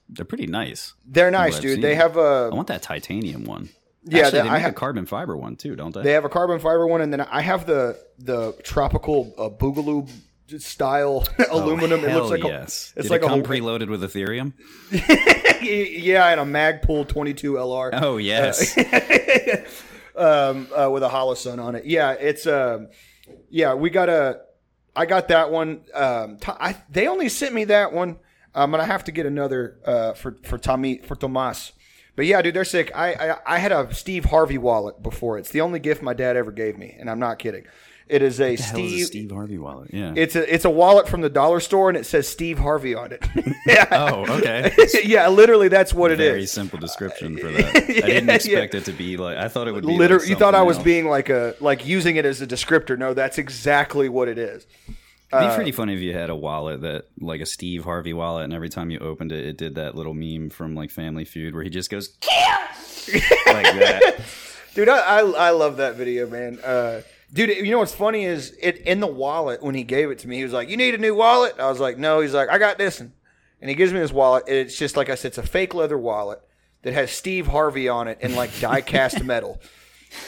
they're 0.09 0.25
pretty 0.25 0.45
nice. 0.47 0.93
they're 1.05 1.31
nice, 1.31 1.59
dude. 1.59 1.73
seen 1.73 1.81
They 1.81 1.95
have 1.95 2.17
a 2.17 2.49
I 2.51 2.55
want 2.55 2.67
that 2.67 2.83
titanium 2.83 3.45
one. 3.45 3.69
Yeah, 4.03 4.25
Actually, 4.25 4.41
they 4.41 4.49
I 4.49 4.53
make 4.53 4.61
ha- 4.63 4.67
a 4.69 4.73
carbon 4.73 5.05
fiber 5.05 5.37
one 5.37 5.55
too, 5.55 5.75
don't 5.75 5.93
they? 5.93 6.01
They 6.01 6.11
have 6.13 6.25
a 6.25 6.29
carbon 6.29 6.59
fiber 6.59 6.87
one, 6.87 7.01
and 7.01 7.11
then 7.13 7.21
I 7.21 7.41
have 7.41 7.65
the 7.65 7.99
the 8.19 8.53
tropical 8.63 9.33
uh, 9.37 9.49
boogaloo 9.49 10.09
style 10.59 11.27
aluminum. 11.51 12.01
Oh, 12.03 12.07
it 12.07 12.13
looks 12.15 12.29
like 12.31 12.43
yes. 12.43 12.93
a, 12.95 12.99
it's 12.99 13.07
Did 13.07 13.11
like 13.11 13.21
it 13.21 13.27
come 13.27 13.39
whole, 13.39 13.43
preloaded 13.43 13.89
with 13.89 14.01
Ethereum. 14.03 14.53
yeah, 16.03 16.27
and 16.29 16.39
a 16.39 16.43
Magpul 16.43 17.07
22 17.07 17.53
LR 17.53 17.89
Oh 17.93 18.17
yes, 18.17 18.75
um, 20.15 20.67
uh, 20.75 20.89
with 20.89 21.03
a 21.03 21.09
holosun 21.09 21.61
on 21.63 21.75
it. 21.75 21.85
Yeah, 21.85 22.11
it's 22.11 22.45
um, 22.47 22.89
yeah, 23.49 23.73
we 23.73 23.89
got 23.89 24.09
a. 24.09 24.41
I 24.95 25.05
got 25.05 25.29
that 25.29 25.51
one. 25.51 25.81
Um, 25.93 26.37
to- 26.39 26.61
I, 26.63 26.75
they 26.89 27.07
only 27.07 27.29
sent 27.29 27.53
me 27.53 27.63
that 27.65 27.93
one. 27.93 28.19
I'm 28.53 28.71
gonna 28.71 28.85
have 28.85 29.05
to 29.05 29.11
get 29.11 29.25
another 29.25 29.79
uh, 29.85 30.13
for 30.13 30.37
for 30.43 30.57
Tommy 30.57 30.97
for 30.99 31.15
Tomas. 31.15 31.71
But 32.15 32.25
yeah, 32.25 32.41
dude, 32.41 32.53
they're 32.53 32.65
sick. 32.65 32.91
I, 32.93 33.13
I 33.13 33.37
I 33.55 33.57
had 33.59 33.71
a 33.71 33.93
Steve 33.93 34.25
Harvey 34.25 34.57
wallet 34.57 35.01
before. 35.01 35.37
It's 35.37 35.49
the 35.49 35.61
only 35.61 35.79
gift 35.79 36.01
my 36.01 36.13
dad 36.13 36.35
ever 36.35 36.51
gave 36.51 36.77
me, 36.77 36.95
and 36.99 37.09
I'm 37.09 37.19
not 37.19 37.39
kidding. 37.39 37.63
It 38.11 38.21
is 38.21 38.41
a 38.41 38.43
Hell 38.43 38.53
is 38.55 38.59
a 38.59 38.63
Steve. 38.63 39.05
Steve 39.05 39.31
Harvey 39.31 39.57
wallet. 39.57 39.89
Yeah. 39.93 40.11
It's 40.17 40.35
a 40.35 40.53
it's 40.53 40.65
a 40.65 40.69
wallet 40.69 41.07
from 41.07 41.21
the 41.21 41.29
dollar 41.29 41.61
store, 41.61 41.87
and 41.87 41.97
it 41.97 42.05
says 42.05 42.27
Steve 42.27 42.59
Harvey 42.59 42.93
on 42.93 43.13
it. 43.13 43.25
yeah, 43.65 43.87
oh, 43.89 44.37
okay. 44.37 44.69
yeah, 45.05 45.29
literally, 45.29 45.69
that's 45.69 45.93
what 45.93 46.11
it 46.11 46.17
Very 46.17 46.45
simple 46.45 46.77
description 46.77 47.37
for 47.37 47.49
that. 47.49 47.73
I 47.77 47.79
didn't 47.79 48.27
Yeah, 48.27 48.35
expect 48.35 48.75
it 48.75 48.83
to 48.85 48.91
be 48.91 49.15
like. 49.15 49.37
I 49.37 49.47
thought 49.47 49.69
it 49.69 49.73
would 49.73 49.85
be. 49.87 49.97
Literally, 49.97 50.23
like 50.25 50.29
you 50.29 50.35
thought 50.35 50.55
I 50.55 50.61
was 50.63 50.75
else. 50.75 50.83
being 50.83 51.07
like 51.07 51.29
a 51.29 51.55
like 51.61 51.85
using 51.85 52.17
it 52.17 52.25
as 52.25 52.41
a 52.41 52.47
descriptor. 52.47 52.97
No, 52.97 53.13
that's 53.13 53.37
exactly 53.37 54.09
what 54.09 54.27
it 54.27 54.37
is. 54.37 54.67
It'd 55.33 55.45
uh, 55.45 55.49
be 55.49 55.55
pretty 55.55 55.71
funny 55.71 55.93
if 55.93 56.01
you 56.01 56.11
had 56.11 56.29
a 56.29 56.35
wallet 56.35 56.81
that, 56.81 57.05
like 57.21 57.39
a 57.39 57.45
Steve 57.45 57.85
Harvey 57.85 58.11
wallet, 58.11 58.43
and 58.43 58.53
every 58.53 58.67
time 58.67 58.91
you 58.91 58.99
opened 58.99 59.31
it, 59.31 59.45
it 59.45 59.55
did 59.57 59.75
that 59.75 59.95
little 59.95 60.13
meme 60.13 60.49
from 60.49 60.75
like 60.75 60.91
Family 60.91 61.23
Feud 61.23 61.53
where 61.53 61.63
he 61.63 61.69
just 61.69 61.89
goes 61.89 62.17
like 63.47 63.63
that. 63.63 64.15
Dude, 64.73 64.89
I, 64.89 64.97
I 64.97 65.19
I 65.19 65.49
love 65.51 65.77
that 65.77 65.95
video, 65.95 66.27
man. 66.29 66.59
Uh, 66.59 67.01
dude, 67.33 67.49
you 67.49 67.71
know 67.71 67.79
what's 67.79 67.93
funny 67.93 68.25
is 68.25 68.55
it 68.61 68.77
in 68.79 68.99
the 68.99 69.07
wallet 69.07 69.61
when 69.61 69.75
he 69.75 69.83
gave 69.83 70.11
it 70.11 70.19
to 70.19 70.27
me, 70.27 70.37
he 70.37 70.43
was 70.43 70.53
like, 70.53 70.69
"You 70.69 70.77
need 70.77 70.93
a 70.95 70.97
new 70.97 71.15
wallet?" 71.15 71.55
I 71.59 71.69
was 71.69 71.79
like, 71.79 71.97
"No." 71.97 72.21
He's 72.21 72.33
like, 72.33 72.49
"I 72.49 72.57
got 72.57 72.77
this," 72.77 72.99
one." 72.99 73.13
and 73.61 73.69
he 73.69 73.75
gives 73.75 73.93
me 73.93 73.99
this 73.99 74.11
wallet. 74.11 74.45
and 74.47 74.57
It's 74.57 74.77
just 74.77 74.97
like 74.97 75.09
I 75.09 75.15
said, 75.15 75.29
it's 75.29 75.37
a 75.37 75.43
fake 75.43 75.73
leather 75.73 75.97
wallet 75.97 76.41
that 76.81 76.93
has 76.93 77.11
Steve 77.11 77.47
Harvey 77.47 77.87
on 77.87 78.07
it 78.07 78.17
and 78.21 78.35
like 78.35 78.59
die 78.59 78.81
cast 78.81 79.23
metal. 79.23 79.61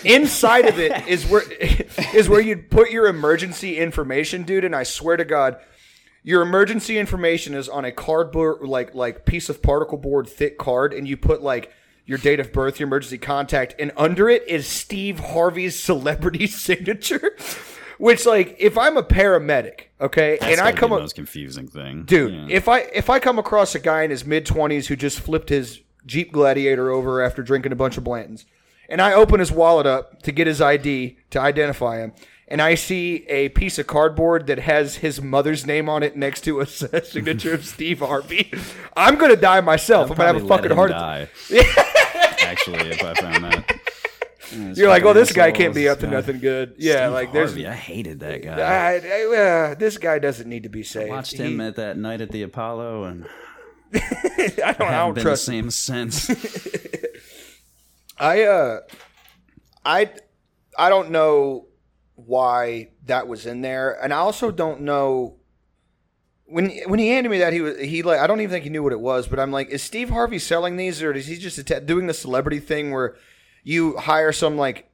Inside 0.05 0.67
of 0.67 0.79
it 0.79 1.07
is 1.07 1.25
where 1.25 1.43
is 2.13 2.29
where 2.29 2.39
you'd 2.39 2.69
put 2.69 2.91
your 2.91 3.07
emergency 3.07 3.77
information, 3.77 4.43
dude. 4.43 4.63
And 4.63 4.75
I 4.75 4.83
swear 4.83 5.17
to 5.17 5.25
God, 5.25 5.57
your 6.23 6.41
emergency 6.41 6.97
information 6.97 7.53
is 7.53 7.67
on 7.67 7.83
a 7.83 7.91
cardboard 7.91 8.61
like 8.61 8.95
like 8.95 9.25
piece 9.25 9.49
of 9.49 9.61
particle 9.61 9.97
board 9.97 10.29
thick 10.29 10.57
card, 10.57 10.93
and 10.93 11.07
you 11.07 11.17
put 11.17 11.41
like 11.41 11.73
your 12.05 12.17
date 12.17 12.39
of 12.39 12.51
birth, 12.51 12.79
your 12.79 12.87
emergency 12.87 13.17
contact, 13.17 13.75
and 13.79 13.91
under 13.97 14.29
it 14.29 14.47
is 14.47 14.67
Steve 14.67 15.19
Harvey's 15.19 15.81
celebrity 15.81 16.47
signature. 16.67 17.35
Which 17.99 18.25
like 18.25 18.55
if 18.59 18.77
I'm 18.77 18.97
a 18.97 19.03
paramedic, 19.03 19.81
okay, 20.01 20.37
That's 20.41 20.51
and 20.59 20.61
I 20.67 20.71
come 20.73 20.89
the 20.89 20.99
most 20.99 21.15
confusing 21.15 21.67
thing, 21.67 22.03
dude 22.03 22.33
Yeah. 22.33 22.47
if 22.49 22.67
i 22.67 22.79
if 22.79 23.09
i 23.09 23.19
come 23.19 23.37
across 23.39 23.75
a 23.75 23.79
guy 23.79 24.01
in 24.03 24.09
his 24.09 24.25
mid 24.25 24.45
20s 24.45 24.87
who 24.87 24.95
just 24.95 25.19
flipped 25.19 25.49
his 25.49 25.79
jeep 26.05 26.31
gladiator 26.33 26.89
over 26.91 27.21
after 27.21 27.41
drinking 27.43 27.71
a 27.71 27.75
bunch 27.75 27.95
of 27.97 28.03
blantons 28.03 28.43
and 28.89 28.99
i 28.99 29.13
open 29.13 29.39
his 29.39 29.51
wallet 29.51 29.86
up 29.86 30.21
to 30.23 30.32
get 30.34 30.47
his 30.47 30.59
id 30.59 31.15
to 31.30 31.39
identify 31.39 31.99
him 31.99 32.11
and 32.54 32.62
i 32.62 32.76
see 32.76 33.26
a 33.28 33.49
piece 33.49 33.78
of 33.78 33.88
cardboard 33.88 34.47
that 34.47 34.60
has 34.60 34.97
his 34.97 35.22
mother's 35.22 35.66
name 35.66 35.89
on 35.89 36.04
it 36.04 36.16
next 36.16 36.41
to 36.41 36.62
a 36.62 36.66
signature 36.68 37.54
of 37.54 37.66
steve 37.66 37.99
harvey 37.99 38.54
i'm 38.95 39.16
gonna 39.16 39.36
die 39.36 39.60
myself 39.60 40.10
i'm 40.10 40.16
gonna 40.16 40.34
have 40.34 40.43
a 40.43 40.47
fucking 40.47 40.72
heart 40.72 40.91
attack. 40.91 41.30
Actually, 42.43 42.91
if 42.91 43.04
I 43.04 43.14
found 43.16 43.43
that, 43.45 43.80
You're 44.78 44.89
like, 44.89 45.04
oh, 45.04 45.14
this 45.14 45.32
guy 45.32 45.51
can't 45.51 45.74
be 45.74 45.89
up 45.89 45.99
to 45.99 46.06
yeah. 46.06 46.12
nothing 46.12 46.39
good. 46.39 46.76
Yeah, 46.78 47.06
Steve 47.06 47.14
like 47.14 47.34
there's. 47.34 47.51
Harvey, 47.51 47.68
I 47.68 47.74
hated 47.74 48.20
that 48.20 48.43
guy. 48.43 48.60
I, 48.60 49.01
I, 49.04 49.36
uh, 49.36 49.76
this 49.76 49.97
guy 49.97 50.20
doesn't 50.20 50.47
need 50.47 50.64
to 50.64 50.70
be 50.70 50.84
saved. 50.84 51.12
I 51.12 51.16
watched 51.16 51.34
He- 51.34 51.43
him 51.43 51.60
at 51.60 51.76
that 51.78 51.97
night 51.97 52.22
at 52.22 52.30
the 52.30 52.43
Apollo, 52.43 53.06
and 53.06 53.26
I 53.95 54.76
don't, 54.78 54.82
I 54.82 54.91
don't 54.91 55.14
been 55.16 55.24
trust 55.24 55.47
the 55.47 55.51
same 55.51 55.72
sense. 55.72 56.30
I 58.20 58.43
uh 58.43 58.80
I 59.84 60.12
I 60.78 60.89
don't 60.89 61.10
know 61.10 61.66
why 62.16 62.89
that 63.05 63.28
was 63.28 63.45
in 63.45 63.61
there, 63.61 63.91
and 64.03 64.14
I 64.14 64.18
also 64.18 64.51
don't 64.51 64.82
know 64.82 65.36
when 66.45 66.70
when 66.88 66.99
he 66.99 67.09
handed 67.09 67.30
me 67.30 67.39
that 67.39 67.53
he 67.53 67.61
was 67.61 67.80
he 67.80 68.03
like 68.03 68.20
I 68.20 68.28
don't 68.28 68.41
even 68.41 68.51
think 68.51 68.64
he 68.64 68.70
knew 68.70 68.84
what 68.84 68.93
it 68.93 68.99
was, 68.99 69.28
but 69.28 69.39
I'm 69.39 69.51
like, 69.51 69.70
is 69.70 69.82
Steve 69.82 70.09
Harvey 70.09 70.39
selling 70.39 70.78
these, 70.78 71.01
or 71.01 71.11
is 71.14 71.28
he 71.28 71.38
just 71.38 71.57
atta- 71.57 71.82
doing 71.82 72.07
the 72.07 72.14
celebrity 72.14 72.59
thing 72.59 72.91
where 72.91 73.16
you 73.64 73.97
hire 73.97 74.32
some 74.32 74.57
like 74.57 74.89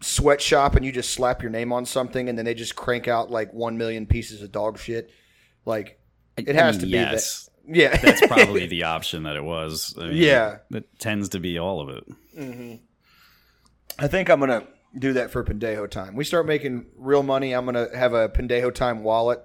sweatshop 0.00 0.76
and 0.76 0.84
you 0.84 0.92
just 0.92 1.10
slap 1.10 1.42
your 1.42 1.50
name 1.50 1.72
on 1.72 1.86
something, 1.86 2.28
and 2.28 2.36
then 2.36 2.44
they 2.44 2.54
just 2.54 2.76
crank 2.76 3.08
out 3.08 3.30
like 3.30 3.52
one 3.54 3.78
million 3.78 4.06
pieces 4.06 4.42
of 4.42 4.52
dog 4.52 4.78
shit? 4.78 5.10
Like 5.64 5.98
it 6.36 6.54
has 6.54 6.76
I 6.76 6.80
to 6.80 6.84
mean, 6.86 6.92
be 6.92 6.96
yes. 6.98 7.44
that. 7.44 7.52
Yeah, 7.70 7.96
That's 7.98 8.26
probably 8.26 8.66
the 8.68 8.84
option 8.84 9.24
that 9.24 9.36
it 9.36 9.44
was. 9.44 9.94
I 9.98 10.08
mean, 10.08 10.16
Yeah. 10.16 10.58
that 10.70 10.98
tends 10.98 11.28
to 11.30 11.38
be 11.40 11.58
all 11.58 11.80
of 11.80 11.90
it. 11.90 12.04
Mm-hmm. 12.38 12.76
I 13.98 14.08
think 14.08 14.30
I'm 14.30 14.40
gonna 14.40 14.66
do 14.96 15.12
that 15.14 15.30
for 15.30 15.44
Pendejo 15.44 15.90
time. 15.90 16.14
We 16.14 16.24
start 16.24 16.46
making 16.46 16.86
real 16.96 17.22
money. 17.22 17.52
I'm 17.52 17.64
gonna 17.64 17.88
have 17.96 18.14
a 18.14 18.28
Pendejo 18.28 18.74
time 18.74 19.02
wallet 19.02 19.44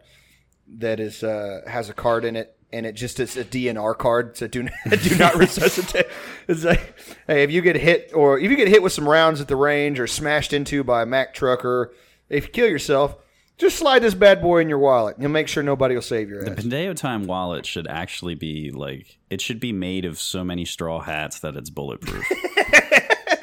that 0.67 0.99
is 0.99 1.23
uh, 1.23 1.61
has 1.67 1.89
a 1.89 1.93
card 1.93 2.25
in 2.25 2.35
it, 2.35 2.55
and 2.71 2.85
it 2.85 2.93
just 2.93 3.19
is 3.19 3.37
a 3.37 3.43
DNR 3.43 3.97
card. 3.97 4.37
So 4.37 4.47
do 4.47 4.63
not, 4.85 4.99
do 5.01 5.15
not 5.17 5.35
resuscitate. 5.35 6.07
It's 6.47 6.63
like, 6.63 6.95
hey, 7.27 7.43
if 7.43 7.51
you 7.51 7.61
get 7.61 7.75
hit 7.75 8.11
or 8.13 8.39
if 8.39 8.49
you 8.49 8.57
get 8.57 8.67
hit 8.67 8.83
with 8.83 8.93
some 8.93 9.07
rounds 9.07 9.41
at 9.41 9.47
the 9.47 9.55
range 9.55 9.99
or 9.99 10.07
smashed 10.07 10.53
into 10.53 10.83
by 10.83 11.03
a 11.03 11.05
Mack 11.05 11.33
truck 11.33 11.63
or 11.65 11.93
if 12.29 12.45
you 12.47 12.51
kill 12.51 12.67
yourself, 12.67 13.15
just 13.57 13.77
slide 13.77 13.99
this 13.99 14.15
bad 14.15 14.41
boy 14.41 14.59
in 14.59 14.69
your 14.69 14.79
wallet. 14.79 15.17
You'll 15.19 15.31
make 15.31 15.47
sure 15.47 15.61
nobody 15.61 15.95
will 15.95 16.01
save 16.01 16.29
your 16.29 16.39
ass. 16.41 16.49
The 16.49 16.57
ass. 16.57 16.65
Pendejo 16.65 16.95
Time 16.95 17.27
wallet 17.27 17.65
should 17.65 17.87
actually 17.87 18.35
be 18.35 18.71
like 18.71 19.19
it 19.29 19.41
should 19.41 19.59
be 19.59 19.71
made 19.71 20.05
of 20.05 20.19
so 20.19 20.43
many 20.43 20.65
straw 20.65 20.99
hats 20.99 21.39
that 21.39 21.55
it's 21.55 21.69
bulletproof. 21.69 22.25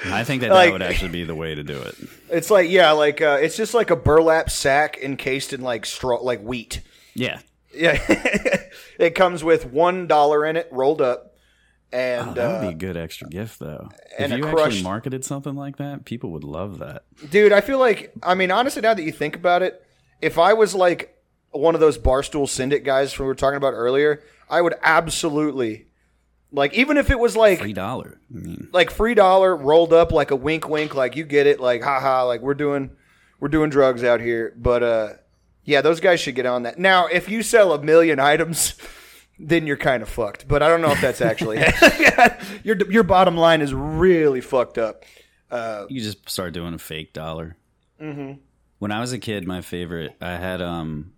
I 0.12 0.24
think 0.24 0.42
that 0.42 0.50
Like- 0.50 0.68
that 0.68 0.72
would 0.72 0.82
actually 0.82 1.10
be 1.10 1.24
the 1.24 1.34
way 1.34 1.54
to 1.54 1.62
do 1.62 1.80
it. 1.80 1.94
It's 2.30 2.48
like 2.50 2.70
yeah, 2.70 2.92
like 2.92 3.20
uh, 3.20 3.38
it's 3.42 3.56
just 3.56 3.74
like 3.74 3.90
a 3.90 3.96
burlap 3.96 4.50
sack 4.50 4.98
encased 5.02 5.52
in 5.52 5.62
like 5.62 5.84
straw, 5.84 6.18
like 6.22 6.40
wheat. 6.40 6.80
Yeah, 7.14 7.40
Yeah, 7.74 7.98
it 9.00 9.16
comes 9.16 9.42
with 9.42 9.66
one 9.66 10.06
dollar 10.06 10.46
in 10.46 10.56
it, 10.56 10.68
rolled 10.70 11.02
up, 11.02 11.34
and 11.92 12.30
Oh, 12.30 12.34
that 12.34 12.46
would 12.46 12.56
uh, 12.56 12.60
be 12.60 12.68
a 12.68 12.74
good 12.78 12.96
extra 12.96 13.28
gift 13.28 13.58
though. 13.58 13.88
and 14.16 14.32
if 14.32 14.38
you 14.38 14.44
crushed- 14.44 14.64
actually 14.66 14.82
marketed 14.84 15.24
something 15.24 15.56
like 15.56 15.78
that, 15.78 16.04
people 16.04 16.30
would 16.30 16.44
love 16.44 16.78
that. 16.78 17.02
dude, 17.30 17.52
I 17.52 17.60
feel 17.60 17.80
like 17.80 18.12
I 18.22 18.34
mean 18.36 18.52
honestly, 18.52 18.80
now 18.80 18.94
that 18.94 19.02
you 19.02 19.10
think 19.12 19.34
about 19.34 19.62
it, 19.62 19.84
if 20.22 20.38
I 20.38 20.52
was 20.52 20.72
like 20.72 21.16
one 21.50 21.74
of 21.74 21.80
those 21.80 21.98
barstool 21.98 22.48
syndicate 22.48 22.84
guys 22.84 23.18
we 23.18 23.26
were 23.26 23.34
talking 23.34 23.56
about 23.56 23.72
earlier, 23.74 24.22
I 24.48 24.62
would 24.62 24.74
absolutely 24.84 25.86
like 26.52 26.74
even 26.74 26.96
if 26.96 27.10
it 27.10 27.18
was 27.18 27.36
like 27.36 27.60
free 27.60 27.72
dollar, 27.72 28.20
I 28.34 28.38
mean, 28.38 28.68
like 28.72 28.90
free 28.90 29.14
dollar 29.14 29.56
rolled 29.56 29.92
up 29.92 30.12
like 30.12 30.30
a 30.30 30.36
wink 30.36 30.68
wink 30.68 30.94
like 30.94 31.16
you 31.16 31.24
get 31.24 31.46
it 31.46 31.60
like 31.60 31.82
haha 31.82 32.24
like 32.26 32.40
we're 32.40 32.54
doing 32.54 32.90
we're 33.38 33.48
doing 33.48 33.70
drugs 33.70 34.04
out 34.04 34.20
here. 34.20 34.54
But 34.56 34.82
uh 34.82 35.08
yeah 35.64 35.80
those 35.80 36.00
guys 36.00 36.20
should 36.20 36.34
get 36.34 36.46
on 36.46 36.64
that. 36.64 36.78
Now 36.78 37.06
if 37.06 37.28
you 37.28 37.42
sell 37.42 37.72
a 37.72 37.82
million 37.82 38.18
items 38.18 38.74
then 39.38 39.66
you're 39.66 39.76
kind 39.76 40.02
of 40.02 40.08
fucked. 40.08 40.46
But 40.48 40.62
i 40.62 40.68
don't 40.68 40.82
know 40.82 40.90
if 40.90 41.00
that's 41.00 41.20
actually 41.20 41.58
your 42.64 42.76
your 42.90 43.02
bottom 43.02 43.36
line 43.36 43.60
is 43.60 43.72
really 43.74 44.40
fucked 44.40 44.78
up. 44.78 45.04
Uh, 45.50 45.86
you 45.88 46.00
just 46.00 46.28
start 46.28 46.52
doing 46.52 46.74
a 46.74 46.78
fake 46.78 47.12
dollar. 47.12 47.56
Mm-hmm. 48.00 48.34
When 48.78 48.92
I 48.92 49.00
was 49.00 49.12
a 49.12 49.18
kid, 49.18 49.46
my 49.46 49.60
favorite, 49.60 50.16
I 50.20 50.32
had 50.36 50.62
um, 50.62 51.12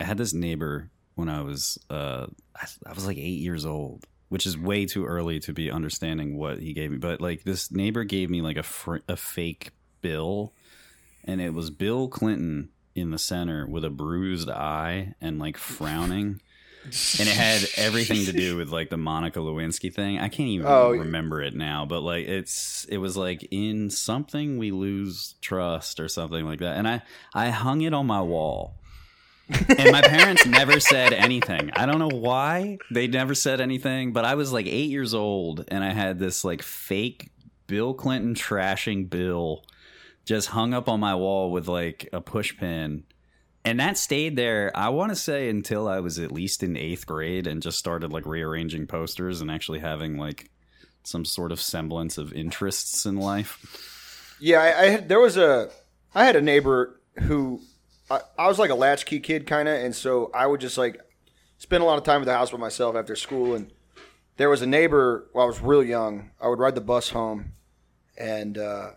I 0.00 0.04
had 0.04 0.16
this 0.16 0.32
neighbor 0.32 0.90
when 1.16 1.28
I 1.28 1.42
was 1.42 1.78
uh, 1.90 2.26
I, 2.56 2.66
I 2.86 2.92
was 2.92 3.06
like 3.06 3.18
eight 3.18 3.40
years 3.40 3.66
old, 3.66 4.06
which 4.28 4.46
is 4.46 4.56
way 4.58 4.84
too 4.86 5.04
early 5.06 5.40
to 5.40 5.52
be 5.52 5.70
understanding 5.70 6.36
what 6.36 6.58
he 6.58 6.72
gave 6.72 6.90
me. 6.90 6.98
But 6.98 7.20
like 7.20 7.44
this 7.44 7.70
neighbor 7.72 8.04
gave 8.04 8.30
me 8.30 8.42
like 8.42 8.56
a 8.56 8.62
fr- 8.62 8.96
a 9.08 9.16
fake 9.16 9.70
bill, 10.00 10.52
and 11.24 11.40
it 11.40 11.54
was 11.54 11.70
Bill 11.70 12.08
Clinton 12.08 12.70
in 12.94 13.10
the 13.10 13.18
center 13.18 13.66
with 13.66 13.84
a 13.84 13.90
bruised 13.90 14.50
eye 14.50 15.14
and 15.20 15.38
like 15.38 15.56
frowning. 15.56 16.40
and 16.84 17.28
it 17.28 17.34
had 17.34 17.68
everything 17.76 18.24
to 18.26 18.32
do 18.32 18.56
with 18.58 18.70
like 18.70 18.88
the 18.88 18.96
Monica 18.96 19.40
Lewinsky 19.40 19.92
thing. 19.92 20.18
I 20.18 20.28
can't 20.28 20.48
even 20.48 20.66
Oh. 20.66 20.90
remember 20.90 21.42
it 21.42 21.54
now, 21.54 21.84
but 21.86 22.00
like 22.02 22.26
it's 22.26 22.84
it 22.88 22.98
was 22.98 23.16
like 23.16 23.46
in 23.50 23.90
something 23.90 24.58
we 24.58 24.70
lose 24.70 25.34
trust 25.40 26.00
or 26.00 26.08
something 26.08 26.44
like 26.44 26.60
that. 26.60 26.76
And 26.76 26.88
I 26.88 27.02
I 27.34 27.50
hung 27.50 27.82
it 27.82 27.92
on 27.94 28.06
my 28.06 28.22
wall. 28.22 28.74
and 29.78 29.90
my 29.90 30.02
parents 30.02 30.44
never 30.46 30.78
said 30.78 31.12
anything. 31.12 31.70
I 31.74 31.86
don't 31.86 31.98
know 31.98 32.18
why 32.18 32.78
they 32.90 33.06
never 33.06 33.34
said 33.34 33.60
anything, 33.60 34.12
but 34.12 34.24
I 34.24 34.34
was 34.34 34.52
like 34.52 34.66
8 34.66 34.90
years 34.90 35.14
old 35.14 35.64
and 35.68 35.82
I 35.82 35.92
had 35.92 36.18
this 36.18 36.44
like 36.44 36.62
fake 36.62 37.30
Bill 37.66 37.94
Clinton 37.94 38.34
trashing 38.34 39.08
bill 39.08 39.62
just 40.24 40.48
hung 40.48 40.74
up 40.74 40.88
on 40.90 41.00
my 41.00 41.14
wall 41.14 41.50
with 41.50 41.68
like 41.68 42.06
a 42.12 42.20
push 42.20 42.54
pin 42.56 43.04
and 43.64 43.80
that 43.80 43.96
stayed 43.96 44.36
there 44.36 44.70
i 44.74 44.90
want 44.90 45.10
to 45.10 45.16
say 45.16 45.48
until 45.48 45.88
i 45.88 46.00
was 46.00 46.18
at 46.18 46.30
least 46.30 46.62
in 46.62 46.76
eighth 46.76 47.06
grade 47.06 47.46
and 47.46 47.62
just 47.62 47.78
started 47.78 48.12
like 48.12 48.26
rearranging 48.26 48.86
posters 48.86 49.40
and 49.40 49.50
actually 49.50 49.78
having 49.78 50.18
like 50.18 50.50
some 51.02 51.24
sort 51.24 51.50
of 51.50 51.60
semblance 51.60 52.18
of 52.18 52.32
interests 52.34 53.06
in 53.06 53.16
life 53.16 54.36
yeah 54.38 54.60
i, 54.60 54.82
I 54.82 54.86
had, 54.88 55.08
there 55.08 55.18
was 55.18 55.38
a 55.38 55.70
i 56.14 56.24
had 56.26 56.36
a 56.36 56.42
neighbor 56.42 57.00
who 57.22 57.62
i, 58.10 58.20
I 58.38 58.48
was 58.48 58.58
like 58.58 58.70
a 58.70 58.74
latchkey 58.74 59.20
kid 59.20 59.46
kind 59.46 59.68
of 59.68 59.74
and 59.74 59.94
so 59.94 60.30
i 60.34 60.46
would 60.46 60.60
just 60.60 60.78
like 60.78 61.00
spend 61.58 61.82
a 61.82 61.86
lot 61.86 61.98
of 61.98 62.04
time 62.04 62.22
at 62.22 62.26
the 62.26 62.34
house 62.34 62.50
by 62.50 62.58
myself 62.58 62.96
after 62.96 63.16
school 63.16 63.54
and 63.54 63.72
there 64.36 64.48
was 64.48 64.62
a 64.62 64.66
neighbor 64.66 65.28
while 65.32 65.44
i 65.44 65.48
was 65.48 65.60
real 65.60 65.82
young. 65.82 66.30
I 66.40 66.48
would 66.48 66.60
ride 66.60 66.74
the 66.76 66.80
bus 66.80 67.10
home 67.10 67.52
and 68.16 68.56
uh, 68.56 68.90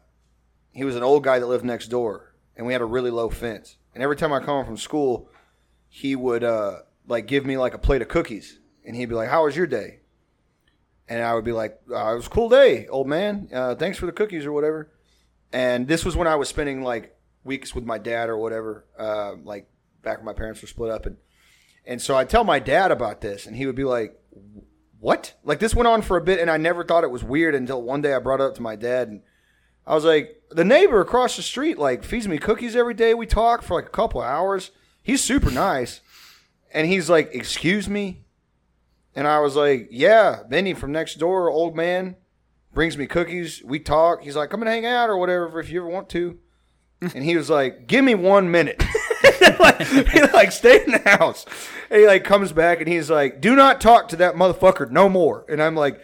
he 0.72 0.84
was 0.84 0.95
an 0.95 1.03
old 1.03 1.24
guy 1.24 1.39
that 1.39 1.45
lived 1.47 1.66
next 1.66 1.88
door 1.88 2.34
and 2.55 2.66
we 2.66 2.74
had 2.74 2.82
a 2.82 2.86
really 2.86 3.12
low 3.12 3.30
fence. 3.30 3.78
And 3.93 4.03
every 4.03 4.16
time 4.16 4.32
i 4.32 4.39
come 4.39 4.47
home 4.47 4.66
from 4.66 4.78
school 4.78 5.28
he 5.89 6.16
would 6.16 6.43
uh, 6.43 6.80
like 7.07 7.28
give 7.28 7.45
me 7.45 7.57
like 7.57 7.74
a 7.74 7.78
plate 7.80 8.01
of 8.01 8.07
cookies 8.07 8.59
and 8.86 8.95
he'd 8.95 9.09
be 9.09 9.16
like 9.16 9.30
how 9.30 9.45
was 9.45 9.57
your 9.57 9.68
day? 9.68 9.99
And 11.09 11.22
i 11.24 11.34
would 11.34 11.43
be 11.43 11.51
like 11.51 11.82
uh, 11.91 12.14
it 12.14 12.16
was 12.16 12.28
a 12.28 12.30
cool 12.30 12.49
day 12.49 12.88
old 12.88 13.07
man. 13.07 13.49
Uh, 13.51 13.76
thanks 13.76 13.97
for 13.97 14.05
the 14.05 14.12
cookies 14.12 14.45
or 14.45 14.51
whatever. 14.51 14.91
And 15.51 15.88
this 15.88 16.05
was 16.05 16.16
when 16.16 16.28
i 16.28 16.36
was 16.36 16.47
spending 16.47 16.84
like 16.84 17.18
weeks 17.44 17.74
with 17.74 17.84
my 17.84 17.98
dad 17.98 18.30
or 18.30 18.38
whatever 18.38 18.86
uh, 18.98 19.34
like 19.44 19.68
back 20.02 20.18
when 20.18 20.26
my 20.26 20.34
parents 20.34 20.62
were 20.62 20.68
split 20.68 20.92
up 20.92 21.06
and 21.06 21.18
and 21.86 22.02
so 22.02 22.16
i'd 22.16 22.30
tell 22.30 22.44
my 22.44 22.60
dad 22.60 22.92
about 22.92 23.22
this 23.22 23.46
and 23.46 23.56
he 23.56 23.66
would 23.66 23.76
be 23.76 23.84
like 23.84 24.22
what? 25.02 25.34
Like 25.44 25.60
this 25.60 25.74
went 25.74 25.88
on 25.88 26.04
for 26.04 26.16
a 26.16 26.22
bit, 26.22 26.39
and 26.39 26.50
I 26.50 26.58
never 26.58 26.86
thought 26.86 27.04
it 27.04 27.12
was 27.12 27.24
weird 27.24 27.56
until 27.56 27.82
one 27.82 28.02
day 28.02 28.14
I 28.14 28.20
brought 28.20 28.39
it 28.39 28.46
up 28.46 28.56
to 28.56 28.62
my 28.62 28.76
dad, 28.76 29.10
and 29.10 29.24
I 29.86 29.96
was 29.96 30.06
like, 30.06 30.44
the 30.52 30.64
neighbor 30.64 31.02
across 31.02 31.36
the 31.36 31.42
street 31.42 31.78
like 31.78 32.04
feeds 32.04 32.28
me 32.28 32.38
cookies 32.38 32.76
every 32.76 32.94
day. 32.94 33.16
We 33.16 33.26
talk 33.26 33.64
for 33.64 33.74
like 33.74 33.88
a 33.88 33.89
couple 33.89 34.22
hours. 34.22 34.70
He's 35.02 35.24
super 35.24 35.50
nice, 35.50 36.02
and 36.72 36.88
he's 36.88 37.10
like, 37.10 37.34
excuse 37.34 37.89
me, 37.89 38.26
and 39.16 39.28
I 39.28 39.39
was 39.39 39.56
like, 39.56 39.88
yeah, 39.89 40.44
Benny 40.48 40.76
from 40.76 40.92
next 40.92 41.16
door, 41.16 41.50
old 41.50 41.76
man, 41.76 42.16
brings 42.72 42.96
me 42.96 43.08
cookies. 43.08 43.64
We 43.66 43.80
talk. 43.80 44.22
He's 44.22 44.36
like, 44.36 44.52
come 44.52 44.62
and 44.62 44.70
hang 44.70 44.86
out 44.86 45.10
or 45.10 45.18
whatever 45.18 45.60
if 45.60 45.72
you 45.72 45.82
ever 45.82 45.89
want 45.89 46.10
to. 46.10 46.38
And 47.02 47.24
he 47.24 47.36
was 47.36 47.49
like, 47.49 47.88
give 47.88 48.06
me 48.06 48.14
one 48.16 48.52
minute. 48.52 48.84
like, 49.60 49.82
he 49.88 50.22
like 50.22 50.52
stay 50.52 50.84
in 50.84 50.91
the 50.91 51.02
house. 51.06 51.45
And 51.89 51.99
he 51.99 52.08
like 52.08 52.24
comes 52.24 52.52
back 52.52 52.80
and 52.80 52.88
he's 52.88 53.10
like, 53.10 53.41
"Do 53.41 53.56
not 53.56 53.82
talk 53.82 54.08
to 54.10 54.16
that 54.18 54.36
motherfucker 54.36 54.89
no 54.89 55.10
more." 55.10 55.45
And 55.49 55.62
I'm 55.62 55.76
like, 55.76 55.99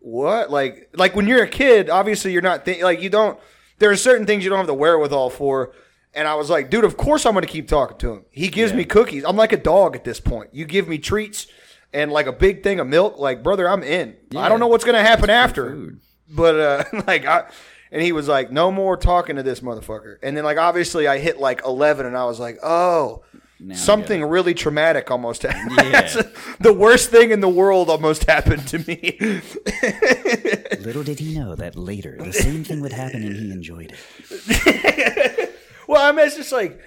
"What?" 0.00 0.50
Like, 0.50 0.90
like 0.94 1.16
when 1.16 1.26
you're 1.26 1.42
a 1.42 1.48
kid, 1.48 1.88
obviously 1.88 2.32
you're 2.32 2.42
not 2.42 2.64
think 2.64 2.82
like 2.82 3.00
you 3.00 3.08
don't. 3.08 3.38
There 3.78 3.90
are 3.90 3.96
certain 3.96 4.26
things 4.26 4.44
you 4.44 4.50
don't 4.50 4.58
have 4.58 4.66
the 4.66 4.74
wherewithal 4.74 5.30
for. 5.30 5.72
And 6.12 6.26
I 6.26 6.34
was 6.34 6.50
like, 6.50 6.68
"Dude, 6.70 6.84
of 6.84 6.96
course 6.96 7.24
I'm 7.24 7.32
going 7.32 7.46
to 7.46 7.50
keep 7.50 7.68
talking 7.68 7.96
to 7.98 8.12
him. 8.12 8.24
He 8.30 8.48
gives 8.48 8.72
me 8.72 8.84
cookies. 8.84 9.24
I'm 9.24 9.36
like 9.36 9.52
a 9.52 9.56
dog 9.56 9.94
at 9.96 10.04
this 10.04 10.20
point. 10.20 10.50
You 10.52 10.64
give 10.64 10.88
me 10.88 10.98
treats 10.98 11.46
and 11.92 12.10
like 12.12 12.26
a 12.26 12.32
big 12.32 12.62
thing 12.62 12.80
of 12.80 12.86
milk. 12.88 13.18
Like, 13.18 13.42
brother, 13.42 13.68
I'm 13.68 13.82
in. 13.82 14.16
I 14.36 14.48
don't 14.48 14.60
know 14.60 14.66
what's 14.66 14.84
going 14.84 14.96
to 14.96 15.02
happen 15.02 15.30
after." 15.30 15.94
But 16.28 16.60
uh, 16.60 16.84
like 17.06 17.24
I, 17.24 17.48
and 17.92 18.02
he 18.02 18.12
was 18.12 18.28
like, 18.28 18.50
"No 18.52 18.70
more 18.70 18.96
talking 18.96 19.36
to 19.36 19.42
this 19.42 19.60
motherfucker." 19.60 20.16
And 20.22 20.36
then 20.36 20.44
like 20.44 20.58
obviously 20.58 21.06
I 21.08 21.18
hit 21.18 21.38
like 21.38 21.62
eleven, 21.64 22.06
and 22.06 22.16
I 22.16 22.24
was 22.24 22.38
like, 22.40 22.58
"Oh, 22.62 23.22
Now 23.58 23.74
something 23.74 24.24
really 24.24 24.54
traumatic 24.54 25.10
almost 25.10 25.42
happened. 25.42 25.76
Yeah. 25.90 26.22
the 26.60 26.72
worst 26.72 27.10
thing 27.10 27.30
in 27.30 27.40
the 27.40 27.48
world 27.48 27.90
almost 27.90 28.24
happened 28.24 28.66
to 28.68 28.78
me." 28.78 29.18
Little 30.80 31.02
did 31.02 31.18
he 31.18 31.38
know 31.38 31.54
that 31.54 31.76
later 31.76 32.16
the 32.18 32.32
same 32.32 32.64
thing 32.64 32.80
would 32.80 32.92
happen 32.92 33.22
and 33.22 33.36
he 33.36 33.50
enjoyed 33.50 33.92
it. 34.28 35.54
well, 35.88 36.02
I 36.02 36.12
mean, 36.12 36.26
it's 36.26 36.36
just 36.36 36.52
like, 36.52 36.80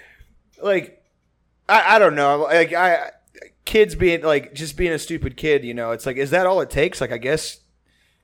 like 0.62 1.04
I, 1.70 1.96
I 1.96 2.00
don't 2.00 2.16
know, 2.16 2.40
like 2.44 2.74
I 2.74 3.12
kids 3.66 3.96
being 3.96 4.24
like 4.24 4.54
just 4.54 4.76
being 4.78 4.92
a 4.92 5.00
stupid 5.00 5.38
kid. 5.38 5.64
You 5.64 5.74
know, 5.74 5.92
it's 5.92 6.06
like, 6.06 6.18
is 6.18 6.32
that 6.32 6.46
all 6.46 6.62
it 6.62 6.70
takes? 6.70 7.00
Like, 7.02 7.12
I 7.12 7.18
guess 7.18 7.60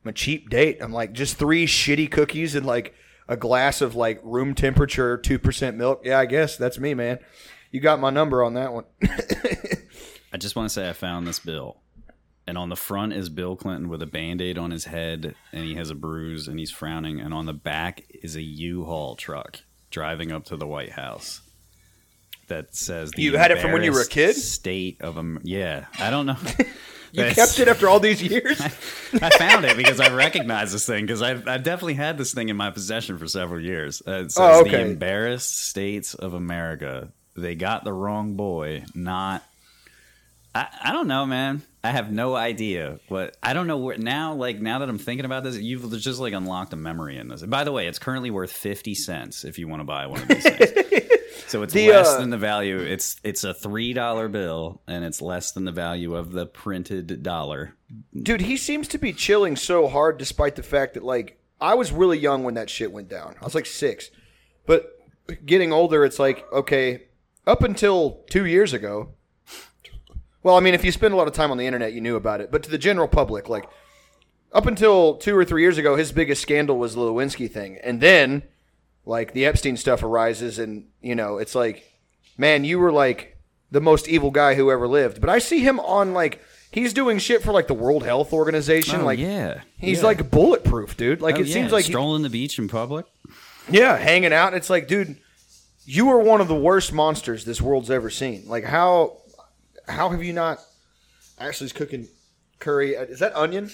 I'm 0.04 0.10
a 0.10 0.14
cheap 0.14 0.50
date. 0.50 0.78
I'm 0.82 0.94
like 0.94 1.14
just 1.14 1.38
three 1.38 1.66
shitty 1.66 2.10
cookies 2.12 2.56
and 2.56 2.66
like 2.66 2.94
a 3.28 3.38
glass 3.38 3.82
of 3.82 3.96
like 3.96 4.20
room 4.24 4.56
temperature 4.56 5.18
two 5.18 5.40
percent 5.40 5.78
milk. 5.78 6.02
Yeah, 6.04 6.20
I 6.20 6.26
guess 6.26 6.58
that's 6.58 6.80
me, 6.80 6.94
man. 6.94 7.20
You 7.72 7.80
got 7.80 8.00
my 8.00 8.10
number 8.10 8.44
on 8.44 8.56
that 8.56 8.74
one. 8.74 8.86
I 10.34 10.38
just 10.38 10.56
want 10.56 10.68
to 10.70 10.74
say 10.74 10.90
I 10.90 10.94
found 10.94 11.28
this 11.28 11.40
bill. 11.40 11.78
And 12.48 12.58
on 12.58 12.70
the 12.70 12.76
front 12.76 13.14
is 13.14 13.30
Bill 13.30 13.56
Clinton 13.56 13.90
with 13.90 14.02
a 14.02 14.08
band 14.08 14.42
aid 14.42 14.58
on 14.58 14.72
his 14.72 14.86
head, 14.86 15.36
and 15.52 15.66
he 15.66 15.76
has 15.76 15.92
a 15.92 15.96
bruise, 15.96 16.48
and 16.48 16.58
he's 16.58 16.72
frowning. 16.72 17.20
And 17.20 17.32
on 17.32 17.46
the 17.46 17.54
back 17.54 18.06
is 18.24 18.36
a 18.36 18.42
U-Haul 18.42 19.16
truck 19.16 19.62
driving 19.92 20.32
up 20.32 20.46
to 20.46 20.58
the 20.58 20.66
White 20.66 20.94
House 20.94 21.42
that 22.48 22.76
says 22.76 23.12
the 23.12 23.22
You 23.22 23.38
had 23.38 23.52
it 23.52 23.60
from 23.60 23.72
when 23.72 23.84
you 23.84 23.92
were 23.92 24.02
a 24.02 24.08
kid? 24.08 24.36
State 24.36 25.00
of 25.02 25.20
Am- 25.20 25.42
yeah, 25.44 25.86
I 26.00 26.10
don't 26.10 26.26
know. 26.26 26.38
You 27.12 27.24
That's- 27.24 27.36
kept 27.36 27.60
it 27.60 27.68
after 27.68 27.90
all 27.90 28.00
these 28.00 28.22
years. 28.22 28.60
I 28.62 29.30
found 29.32 29.66
it 29.66 29.76
because 29.78 30.00
I 30.00 30.14
recognize 30.14 30.72
this 30.72 30.86
thing 30.86 31.06
because 31.06 31.22
I've, 31.22 31.48
I've 31.48 31.64
definitely 31.64 31.96
had 31.96 32.18
this 32.18 32.34
thing 32.34 32.50
in 32.50 32.58
my 32.58 32.70
possession 32.72 33.18
for 33.18 33.28
several 33.28 33.60
years. 33.60 34.02
Uh, 34.08 34.24
it 34.26 34.32
says 34.32 34.58
Oh, 34.60 34.64
the 34.64 34.80
embarrassed 34.80 35.68
states 35.70 36.14
of 36.14 36.34
America. 36.34 37.10
They 37.36 37.56
got 37.56 37.84
the 37.84 37.94
wrong 37.94 38.36
boy, 38.36 38.86
not. 38.94 39.44
I, 40.54 40.68
I 40.84 40.92
don't 40.92 41.08
know, 41.08 41.26
man. 41.26 41.62
I 41.84 41.92
have 41.92 42.12
no 42.12 42.36
idea 42.36 43.00
what 43.08 43.38
I 43.42 43.54
don't 43.54 43.68
know 43.68 43.78
where 43.78 43.98
now. 43.98 44.34
Like 44.34 44.60
now 44.60 44.80
that 44.80 44.90
I'm 44.90 44.98
thinking 44.98 45.26
about 45.26 45.44
this, 45.44 45.58
you've 45.58 45.90
just 46.00 46.20
like 46.20 46.34
unlocked 46.34 46.74
a 46.74 46.76
memory 46.76 47.18
in 47.18 47.28
this. 47.30 47.42
By 47.44 47.64
the 47.64 47.72
way, 47.72 47.88
it's 47.88 48.00
currently 48.00 48.32
worth 48.32 48.52
fifty 48.52 48.94
cents 48.94 49.46
if 49.46 49.58
you 49.58 49.68
want 49.68 49.80
to 49.80 49.86
buy 49.86 50.08
one 50.08 50.22
of 50.22 50.28
these 50.28 50.44
things. 50.44 50.72
So 51.48 51.64
it's 51.64 51.74
The, 51.74 51.90
less 51.90 52.10
uh, 52.10 52.20
than 52.20 52.30
the 52.30 52.38
value. 52.38 52.78
It's 52.78 53.20
it's 53.24 53.44
a 53.44 53.54
three 53.54 53.94
dollar 53.94 54.28
bill, 54.28 54.82
and 54.88 55.04
it's 55.04 55.22
less 55.22 55.52
than 55.52 55.66
the 55.66 55.72
value 55.72 56.16
of 56.16 56.32
the 56.32 56.46
printed 56.46 57.24
dollar. 57.24 57.76
Dude, 58.16 58.42
he 58.42 58.58
seems 58.58 58.88
to 58.90 58.98
be 58.98 59.14
chilling 59.14 59.56
so 59.56 59.88
hard 59.88 60.18
despite 60.18 60.56
the 60.56 60.64
fact 60.64 60.94
that 60.94 61.04
like 61.04 61.40
I 61.62 61.76
was 61.76 61.92
really 61.92 62.18
young 62.18 62.44
when 62.44 62.54
that 62.56 62.70
shit 62.70 62.92
went 62.92 63.10
down. 63.10 63.36
I 63.42 63.46
was 63.46 63.56
like 63.56 63.66
6. 63.66 64.12
But 64.66 64.96
getting 65.46 65.74
older 65.74 66.06
it's 66.06 66.20
like 66.20 66.46
okay, 66.54 67.04
up 67.46 67.64
until 67.64 68.24
2 68.30 68.46
years 68.46 68.74
ago. 68.74 69.10
Well, 70.44 70.56
I 70.56 70.60
mean 70.60 70.74
if 70.74 70.86
you 70.86 70.92
spend 70.92 71.14
a 71.14 71.18
lot 71.18 71.28
of 71.28 71.34
time 71.34 71.52
on 71.52 71.58
the 71.58 71.66
internet 71.66 71.94
you 71.94 72.02
knew 72.02 72.16
about 72.16 72.42
it, 72.42 72.52
but 72.52 72.64
to 72.64 72.70
the 72.70 72.78
general 72.78 73.08
public 73.08 73.50
like 73.50 73.70
up 74.52 74.66
until 74.66 75.16
2 75.16 75.36
or 75.36 75.46
3 75.46 75.62
years 75.62 75.78
ago 75.78 75.96
his 75.96 76.12
biggest 76.12 76.42
scandal 76.42 76.78
was 76.78 76.96
the 76.96 77.02
Lewinsky 77.02 77.52
thing. 77.52 77.78
And 77.84 78.02
then 78.02 78.44
like 79.06 79.34
the 79.34 79.46
Epstein 79.46 79.78
stuff 79.78 80.04
arises 80.04 80.60
and 80.60 80.88
you 81.02 81.16
know, 81.16 81.38
it's 81.38 81.56
like 81.56 81.86
man, 82.38 82.64
you 82.64 82.80
were 82.80 82.92
like 82.92 83.38
the 83.72 83.82
most 83.82 84.08
evil 84.08 84.32
guy 84.32 84.56
who 84.56 84.72
ever 84.72 84.88
lived. 84.88 85.20
But 85.22 85.30
I 85.30 85.40
see 85.40 85.60
him 85.60 85.80
on 85.80 86.14
like 86.14 86.42
he's 86.72 86.94
doing 86.94 87.20
shit 87.20 87.42
for 87.44 87.52
like 87.52 87.68
the 87.68 87.74
World 87.74 88.04
Health 88.04 88.32
Organization. 88.34 89.02
Oh, 89.02 89.06
like 89.06 89.20
yeah. 89.20 89.62
he's 89.78 90.00
Yeah. 90.00 90.06
like 90.06 90.32
bulletproof, 90.32 90.96
dude. 90.98 91.22
Like 91.22 91.36
Oh, 91.38 91.42
it 91.42 91.48
yeah, 91.48 91.54
seems 91.54 91.72
like 91.72 91.86
he- 91.86 91.92
strolling 91.92 92.24
the 92.24 92.30
beach 92.30 92.58
in 92.60 92.68
public. 92.68 93.06
yeah, 93.70 93.98
hanging 93.98 94.34
out. 94.34 94.54
It's 94.54 94.70
like, 94.70 94.88
dude, 94.88 95.18
you 95.86 96.10
are 96.10 96.20
one 96.20 96.42
of 96.42 96.48
the 96.48 96.56
worst 96.56 96.94
monsters 96.94 97.46
this 97.46 97.62
world's 97.62 97.90
ever 97.92 98.10
seen. 98.10 98.44
Like 98.48 98.64
how 98.64 99.18
how 99.88 100.10
have 100.10 100.24
you 100.24 100.34
not? 100.34 100.60
Ashley's 101.40 101.74
cooking 101.74 102.08
curry. 102.60 102.94
Is 102.96 103.20
that 103.20 103.36
onion? 103.36 103.72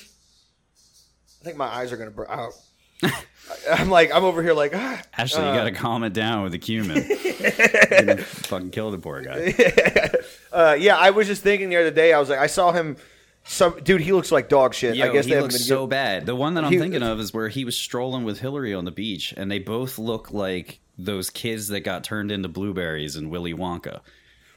I 1.42 1.44
think 1.44 1.58
my 1.58 1.66
eyes 1.68 1.92
are 1.92 1.98
gonna 1.98 2.12
burn 2.12 2.28
out. 2.30 2.52
Oh. 2.54 2.62
I'm 3.72 3.90
like 3.90 4.12
I'm 4.14 4.24
over 4.24 4.42
here 4.44 4.54
like 4.54 4.74
ah. 4.76 5.02
Ashley, 5.18 5.42
you 5.46 5.54
got 5.54 5.66
to 5.66 5.72
calm 5.72 6.04
it 6.04 6.14
down 6.14 6.44
with 6.44 6.52
the 6.52 6.58
cumin. 6.60 7.02
Fucking 8.24 8.72
kill 8.72 8.92
the 8.92 8.98
poor 9.00 9.22
guy. 9.22 9.54
Uh, 10.52 10.74
yeah, 10.80 10.96
I 10.96 11.10
was 11.10 11.28
just 11.28 11.44
thinking 11.44 11.68
the 11.68 11.76
other 11.76 11.92
day. 11.92 12.14
I 12.14 12.20
was 12.20 12.30
like, 12.30 12.40
I 12.40 12.48
saw 12.48 12.72
him. 12.72 12.96
Some 13.44 13.78
dude, 13.84 14.00
he 14.00 14.14
looks 14.14 14.32
like 14.32 14.48
dog 14.48 14.74
shit. 14.74 14.96
Yo, 14.96 15.06
I 15.06 15.12
guess 15.12 15.26
he 15.26 15.34
they 15.34 15.42
looks 15.42 15.56
been 15.56 15.64
so 15.64 15.82
good- 15.84 15.90
bad. 15.90 16.26
The 16.26 16.34
one 16.36 16.54
that 16.54 16.64
I'm 16.64 16.72
He- 16.72 16.80
thinking 16.80 17.04
of 17.04 17.20
is 17.20 17.34
where 17.34 17.50
he 17.50 17.66
was 17.66 17.76
strolling 17.78 18.24
with 18.24 18.40
Hillary 18.40 18.74
on 18.74 18.86
the 18.86 18.92
beach, 18.92 19.34
and 19.36 19.52
they 19.52 19.60
both 19.60 19.98
look 20.00 20.32
like 20.32 20.80
those 20.98 21.30
kids 21.30 21.68
that 21.68 21.82
got 21.82 22.06
turned 22.06 22.32
into 22.32 22.48
blueberries 22.48 23.18
in 23.18 23.30
Willy 23.30 23.54
Wonka. 23.54 24.00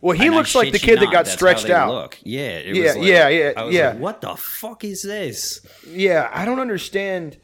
Well, 0.01 0.17
he 0.17 0.27
And 0.27 0.37
I 0.37 0.39
looks 0.39 0.55
like 0.55 0.71
the 0.71 0.79
kid 0.79 1.01
that 1.01 1.11
got 1.11 1.27
stretched 1.27 1.69
out. 1.69 1.91
Look. 1.93 2.19
Yeah, 2.23 2.43
it 2.59 2.77
Yeah, 2.77 2.83
was 2.85 2.97
like- 2.97 3.05
yeah, 3.07 3.29
yeah, 3.29 3.53
I 3.57 3.69
yeah. 3.71 3.89
like, 3.89 3.99
what 3.99 4.21
the 4.21 4.37
fuck 4.37 4.85
is 4.85 5.03
this? 5.03 5.61
Yeah, 5.85 6.31
I 6.33 6.45
don't 6.45 6.61
understand. 6.61 7.39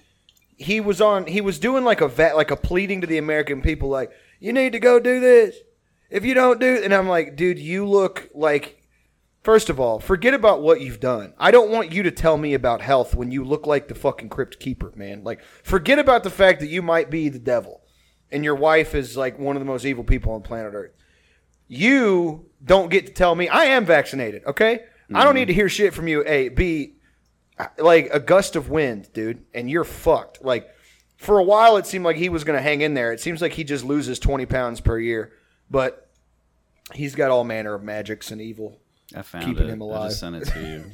He 0.56 0.80
was 0.80 1.00
on. 1.00 1.26
He 1.26 1.40
was 1.40 1.58
doing 1.58 1.84
like 1.84 2.00
a 2.00 2.08
vet, 2.08 2.36
like 2.36 2.50
a 2.50 2.56
pleading 2.56 3.00
to 3.00 3.06
the 3.06 3.18
American 3.18 3.62
people, 3.62 3.88
like 3.88 4.12
you 4.40 4.52
need 4.52 4.72
to 4.72 4.80
go 4.80 5.00
do 5.00 5.20
this. 5.20 5.56
If 6.10 6.24
you 6.24 6.34
don't 6.34 6.60
do, 6.60 6.80
and 6.82 6.94
I'm 6.94 7.08
like, 7.08 7.36
dude, 7.36 7.58
you 7.58 7.86
look 7.86 8.28
like. 8.34 8.80
First 9.42 9.68
of 9.68 9.78
all, 9.78 10.00
forget 10.00 10.32
about 10.32 10.62
what 10.62 10.80
you've 10.80 11.00
done. 11.00 11.34
I 11.38 11.50
don't 11.50 11.70
want 11.70 11.92
you 11.92 12.02
to 12.04 12.10
tell 12.10 12.38
me 12.38 12.54
about 12.54 12.80
health 12.80 13.14
when 13.14 13.30
you 13.30 13.44
look 13.44 13.66
like 13.66 13.88
the 13.88 13.94
fucking 13.94 14.30
crypt 14.30 14.58
keeper, 14.58 14.90
man. 14.96 15.22
Like, 15.22 15.42
forget 15.62 15.98
about 15.98 16.22
the 16.22 16.30
fact 16.30 16.60
that 16.60 16.70
you 16.70 16.80
might 16.80 17.10
be 17.10 17.28
the 17.28 17.38
devil, 17.38 17.82
and 18.32 18.42
your 18.42 18.54
wife 18.54 18.94
is 18.94 19.18
like 19.18 19.38
one 19.38 19.54
of 19.54 19.60
the 19.60 19.66
most 19.66 19.84
evil 19.84 20.02
people 20.02 20.32
on 20.32 20.40
planet 20.40 20.72
Earth. 20.72 20.92
You 21.68 22.46
don't 22.64 22.90
get 22.90 23.06
to 23.06 23.12
tell 23.12 23.34
me 23.34 23.48
I 23.48 23.66
am 23.66 23.84
vaccinated. 23.84 24.44
Okay, 24.46 24.84
I 25.12 25.24
don't 25.24 25.28
mm-hmm. 25.28 25.34
need 25.34 25.44
to 25.46 25.54
hear 25.54 25.68
shit 25.68 25.92
from 25.92 26.08
you. 26.08 26.24
A, 26.26 26.48
B, 26.48 26.94
like 27.78 28.08
a 28.12 28.20
gust 28.20 28.56
of 28.56 28.68
wind, 28.70 29.08
dude, 29.12 29.44
and 29.54 29.70
you're 29.70 29.84
fucked. 29.84 30.44
Like 30.44 30.68
for 31.16 31.38
a 31.38 31.44
while, 31.44 31.76
it 31.76 31.86
seemed 31.86 32.04
like 32.04 32.16
he 32.16 32.28
was 32.28 32.44
going 32.44 32.56
to 32.56 32.62
hang 32.62 32.80
in 32.80 32.94
there. 32.94 33.12
It 33.12 33.20
seems 33.20 33.40
like 33.40 33.52
he 33.52 33.64
just 33.64 33.84
loses 33.84 34.18
twenty 34.18 34.46
pounds 34.46 34.80
per 34.80 34.98
year, 34.98 35.32
but 35.70 36.10
he's 36.92 37.14
got 37.14 37.30
all 37.30 37.44
manner 37.44 37.74
of 37.74 37.82
magics 37.82 38.30
and 38.30 38.40
evil. 38.40 38.80
I 39.14 39.22
found 39.22 39.44
Keeping 39.44 39.68
it. 39.68 39.72
him 39.72 39.82
I 39.82 39.84
alive. 39.84 40.08
just 40.10 40.20
sent 40.20 40.34
it 40.36 40.44
to 40.48 40.60
you. 40.60 40.84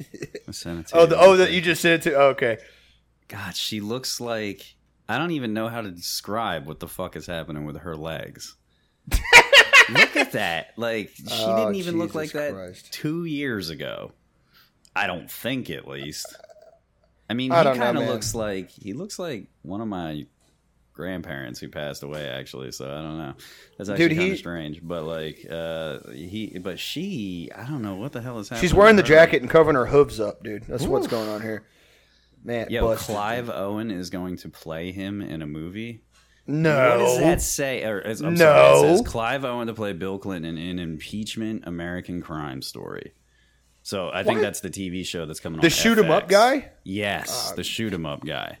I 0.47 0.51
sent 0.51 0.79
it 0.81 0.87
to 0.87 0.97
Oh, 0.97 1.01
you. 1.01 1.07
the, 1.07 1.19
oh, 1.19 1.37
that 1.37 1.51
you 1.51 1.61
just 1.61 1.81
sent 1.81 2.05
it 2.05 2.09
to. 2.11 2.15
Oh, 2.17 2.27
okay, 2.29 2.57
God, 3.27 3.55
she 3.55 3.79
looks 3.79 4.19
like 4.21 4.75
I 5.09 5.17
don't 5.17 5.31
even 5.31 5.53
know 5.53 5.67
how 5.67 5.81
to 5.81 5.89
describe 5.91 6.67
what 6.67 6.79
the 6.79 6.87
fuck 6.87 7.15
is 7.15 7.25
happening 7.25 7.65
with 7.65 7.77
her 7.79 7.95
legs. 7.97 8.55
look 9.89 10.15
at 10.15 10.33
that! 10.33 10.73
Like 10.77 11.09
she 11.15 11.23
Oh, 11.31 11.57
didn't 11.57 11.75
even 11.75 11.97
look 11.97 12.13
like 12.15 12.31
Jesus 12.31 12.41
that 12.41 12.53
Christ. 12.53 12.93
two 12.93 13.25
years 13.25 13.69
ago. 13.69 14.11
I 14.95 15.07
don't 15.07 15.29
think, 15.31 15.69
at 15.69 15.87
least. 15.87 16.35
I 17.31 17.33
mean, 17.33 17.51
I 17.53 17.59
he 17.71 17.79
kind 17.79 17.97
of 17.97 18.03
looks 18.07 18.35
like 18.35 18.69
he 18.71 18.91
looks 18.91 19.17
like 19.17 19.47
one 19.61 19.79
of 19.79 19.87
my 19.87 20.25
grandparents 20.91 21.61
who 21.61 21.69
passed 21.69 22.03
away. 22.03 22.27
Actually, 22.27 22.73
so 22.73 22.85
I 22.85 23.01
don't 23.01 23.17
know. 23.17 23.33
That's 23.77 23.89
actually 23.89 24.09
Dude, 24.09 24.17
kind 24.17 24.31
of 24.33 24.37
strange. 24.37 24.79
But 24.83 25.03
like, 25.03 25.47
uh, 25.49 25.99
he, 26.11 26.59
but 26.61 26.77
she, 26.77 27.49
I 27.55 27.63
don't 27.63 27.81
know 27.81 27.95
what 27.95 28.11
the 28.11 28.19
hell 28.21 28.39
is 28.39 28.49
happening. 28.49 28.61
she's 28.67 28.73
wearing 28.73 28.97
the 28.97 29.03
jacket 29.03 29.41
and 29.41 29.49
covering 29.49 29.77
her 29.77 29.85
hooves 29.85 30.19
up, 30.19 30.43
dude. 30.43 30.63
That's 30.63 30.83
what's 30.85 31.07
going 31.07 31.29
on 31.29 31.41
here, 31.41 31.63
man. 32.43 32.67
Yo, 32.69 32.81
busted. 32.85 33.15
Clive 33.15 33.49
Owen 33.49 33.91
is 33.91 34.09
going 34.09 34.35
to 34.37 34.49
play 34.49 34.91
him 34.91 35.21
in 35.21 35.41
a 35.41 35.47
movie. 35.47 36.01
No, 36.47 36.89
What 36.89 36.97
does 37.05 37.19
that 37.19 37.41
say? 37.41 37.83
Or, 37.85 38.01
I'm 38.01 38.33
No. 38.33 38.35
sorry, 38.35 38.89
it 38.89 38.97
says 38.97 39.07
Clive 39.07 39.45
Owen 39.45 39.67
to 39.67 39.73
play 39.73 39.93
Bill 39.93 40.17
Clinton 40.17 40.57
in 40.57 40.79
an 40.79 40.79
impeachment 40.79 41.63
American 41.65 42.21
crime 42.21 42.61
story. 42.61 43.13
So 43.91 44.09
I 44.13 44.23
think 44.23 44.37
What? 44.37 44.43
that's 44.43 44.61
the 44.61 44.69
TV 44.69 45.05
show 45.05 45.25
that's 45.25 45.41
coming 45.41 45.59
on. 45.59 45.63
The 45.63 45.69
shoot 45.69 45.97
'em 45.97 46.09
up 46.09 46.23
FX. 46.23 46.29
guy? 46.29 46.57
Uh, 46.57 46.69
Yes, 46.85 47.51
the 47.57 47.63
shoot 47.63 47.93
'em 47.93 48.05
up 48.05 48.25
guy. 48.25 48.59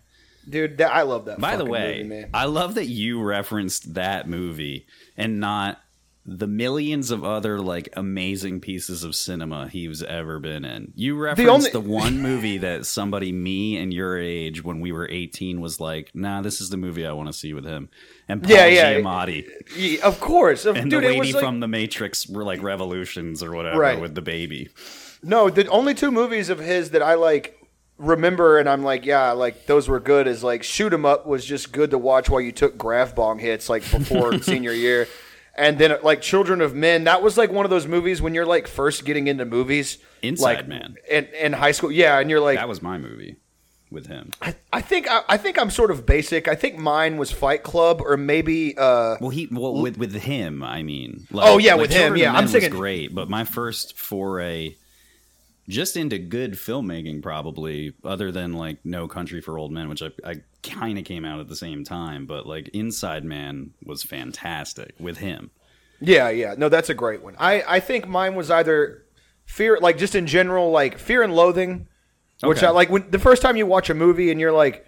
dude. 0.49 0.77
That, 0.79 0.93
I 0.93 1.03
love 1.03 1.23
that. 1.25 1.39
By 1.39 1.55
the 1.55 1.63
way, 1.63 1.99
movie, 2.03 2.09
man. 2.09 2.29
I 2.33 2.45
love 2.45 2.75
that 2.75 2.87
you 2.87 3.21
referenced 3.23 3.93
that 3.93 4.27
movie 4.27 4.87
and 5.15 5.39
not 5.39 5.79
the 6.25 6.47
millions 6.47 7.09
of 7.11 7.23
other 7.23 7.59
like 7.59 7.87
amazing 7.95 8.59
pieces 8.59 9.03
of 9.05 9.15
cinema 9.15 9.69
he's 9.69 10.03
ever 10.03 10.37
been 10.39 10.65
in. 10.65 10.91
You 10.95 11.15
referenced 11.17 11.71
the, 11.71 11.77
only- 11.79 11.89
one 11.89 12.19
movie 12.21 12.57
that 12.59 12.85
somebody 12.85 13.31
me 13.31 13.77
and 13.77 13.91
your 13.93 14.19
age 14.19 14.63
when 14.65 14.81
we 14.81 14.91
were 14.91 15.07
18 15.09 15.61
was 15.61 15.79
like, 15.79 16.11
"Nah, 16.13 16.41
this 16.41 16.59
is 16.59 16.69
the 16.69 16.77
movie 16.77 17.05
I 17.07 17.13
want 17.13 17.29
to 17.29 17.33
see 17.33 17.53
with 17.53 17.65
him." 17.65 17.89
And 18.27 18.43
Paul 18.43 18.51
Yeah, 18.51 18.65
yeah. 18.67 18.93
Giamatti 18.99 19.45
Yeah, 19.77 20.05
of 20.05 20.19
course, 20.19 20.65
of, 20.65 20.75
and 20.75 20.91
dude. 20.91 21.01
the 21.03 21.07
it 21.07 21.09
lady 21.11 21.19
was 21.27 21.33
like, 21.35 21.43
from 21.43 21.59
The 21.61 21.67
Matrix 21.69 22.27
were 22.27 22.43
like 22.43 22.61
Revolutions 22.61 23.41
or 23.41 23.51
whatever 23.55 23.79
Right. 23.79 23.99
with 24.01 24.13
the 24.13 24.21
baby. 24.21 24.67
No, 25.23 25.49
the 25.49 25.67
only 25.67 25.93
two 25.93 26.11
movies 26.11 26.49
of 26.49 26.59
his 26.59 26.91
that 26.91 27.01
I 27.01 27.13
like 27.15 27.57
remember 27.97 28.57
and 28.57 28.67
I'm 28.67 28.83
like, 28.83 29.05
yeah, 29.05 29.31
like 29.31 29.67
those 29.67 29.87
were 29.87 29.99
good 29.99 30.27
is 30.27 30.43
like 30.43 30.63
Shoot 30.63 30.93
'em 30.93 31.05
Up 31.05 31.25
was 31.27 31.45
just 31.45 31.71
good 31.71 31.91
to 31.91 31.97
watch 31.97 32.29
while 32.29 32.41
you 32.41 32.51
took 32.51 32.77
graph 32.77 33.13
bong 33.15 33.37
hits 33.39 33.69
like 33.69 33.83
before 33.91 34.39
senior 34.41 34.71
year. 34.73 35.07
And 35.55 35.77
then 35.77 35.95
like 36.01 36.21
Children 36.21 36.61
of 36.61 36.73
Men, 36.73 37.03
that 37.03 37.21
was 37.21 37.37
like 37.37 37.51
one 37.51 37.65
of 37.65 37.69
those 37.69 37.85
movies 37.85 38.21
when 38.21 38.33
you're 38.33 38.45
like 38.45 38.67
first 38.67 39.05
getting 39.05 39.27
into 39.27 39.45
movies. 39.45 39.97
Inside 40.23 40.53
like, 40.59 40.67
Man. 40.67 40.95
In, 41.09 41.25
in 41.39 41.53
high 41.53 41.71
school. 41.73 41.91
Yeah, 41.91 42.17
and 42.19 42.29
you're 42.29 42.39
like 42.39 42.57
That 42.57 42.69
was 42.69 42.81
my 42.81 42.97
movie 42.97 43.35
with 43.91 44.07
him. 44.07 44.31
I, 44.41 44.55
I 44.71 44.81
think 44.81 45.07
I, 45.11 45.21
I 45.27 45.37
think 45.37 45.59
I'm 45.59 45.69
sort 45.69 45.91
of 45.91 46.05
basic. 46.05 46.47
I 46.47 46.55
think 46.55 46.77
mine 46.79 47.17
was 47.17 47.31
Fight 47.31 47.61
Club 47.61 48.01
or 48.01 48.15
maybe 48.17 48.75
uh 48.77 49.17
Well, 49.19 49.29
he 49.29 49.47
well 49.51 49.79
with 49.81 49.97
with 49.97 50.13
him, 50.15 50.63
I 50.63 50.81
mean. 50.81 51.27
Like, 51.29 51.47
Oh, 51.47 51.57
yeah, 51.59 51.75
with 51.75 51.91
him, 51.91 51.97
Children 51.97 52.13
of 52.13 52.17
yeah, 52.19 52.33
I'm 52.33 52.47
thinking- 52.47 52.71
great, 52.71 53.13
but 53.13 53.29
my 53.29 53.43
first 53.43 53.99
foray 53.99 54.77
just 55.69 55.95
into 55.95 56.17
good 56.17 56.53
filmmaking, 56.53 57.21
probably 57.21 57.93
other 58.03 58.31
than 58.31 58.53
like 58.53 58.77
No 58.83 59.07
Country 59.07 59.41
for 59.41 59.57
Old 59.57 59.71
Men, 59.71 59.89
which 59.89 60.01
I, 60.01 60.09
I 60.25 60.35
kind 60.63 60.97
of 60.97 61.05
came 61.05 61.23
out 61.25 61.39
at 61.39 61.47
the 61.47 61.55
same 61.55 61.83
time. 61.83 62.25
But 62.25 62.45
like 62.45 62.67
Inside 62.69 63.23
Man 63.23 63.71
was 63.85 64.03
fantastic 64.03 64.93
with 64.99 65.17
him. 65.17 65.51
Yeah, 65.99 66.29
yeah. 66.29 66.55
No, 66.57 66.67
that's 66.69 66.89
a 66.89 66.95
great 66.95 67.21
one. 67.21 67.35
I, 67.37 67.63
I 67.67 67.79
think 67.79 68.07
mine 68.07 68.35
was 68.35 68.49
either 68.49 69.03
fear, 69.45 69.77
like 69.79 69.97
just 69.97 70.15
in 70.15 70.25
general, 70.27 70.71
like 70.71 70.97
fear 70.97 71.21
and 71.21 71.33
loathing, 71.35 71.87
which 72.43 72.57
Okay. 72.59 72.67
I 72.67 72.71
like 72.71 72.89
when 72.89 73.09
the 73.11 73.19
first 73.19 73.41
time 73.43 73.55
you 73.55 73.65
watch 73.67 73.89
a 73.89 73.93
movie 73.93 74.31
and 74.31 74.39
you're 74.39 74.51
like, 74.51 74.85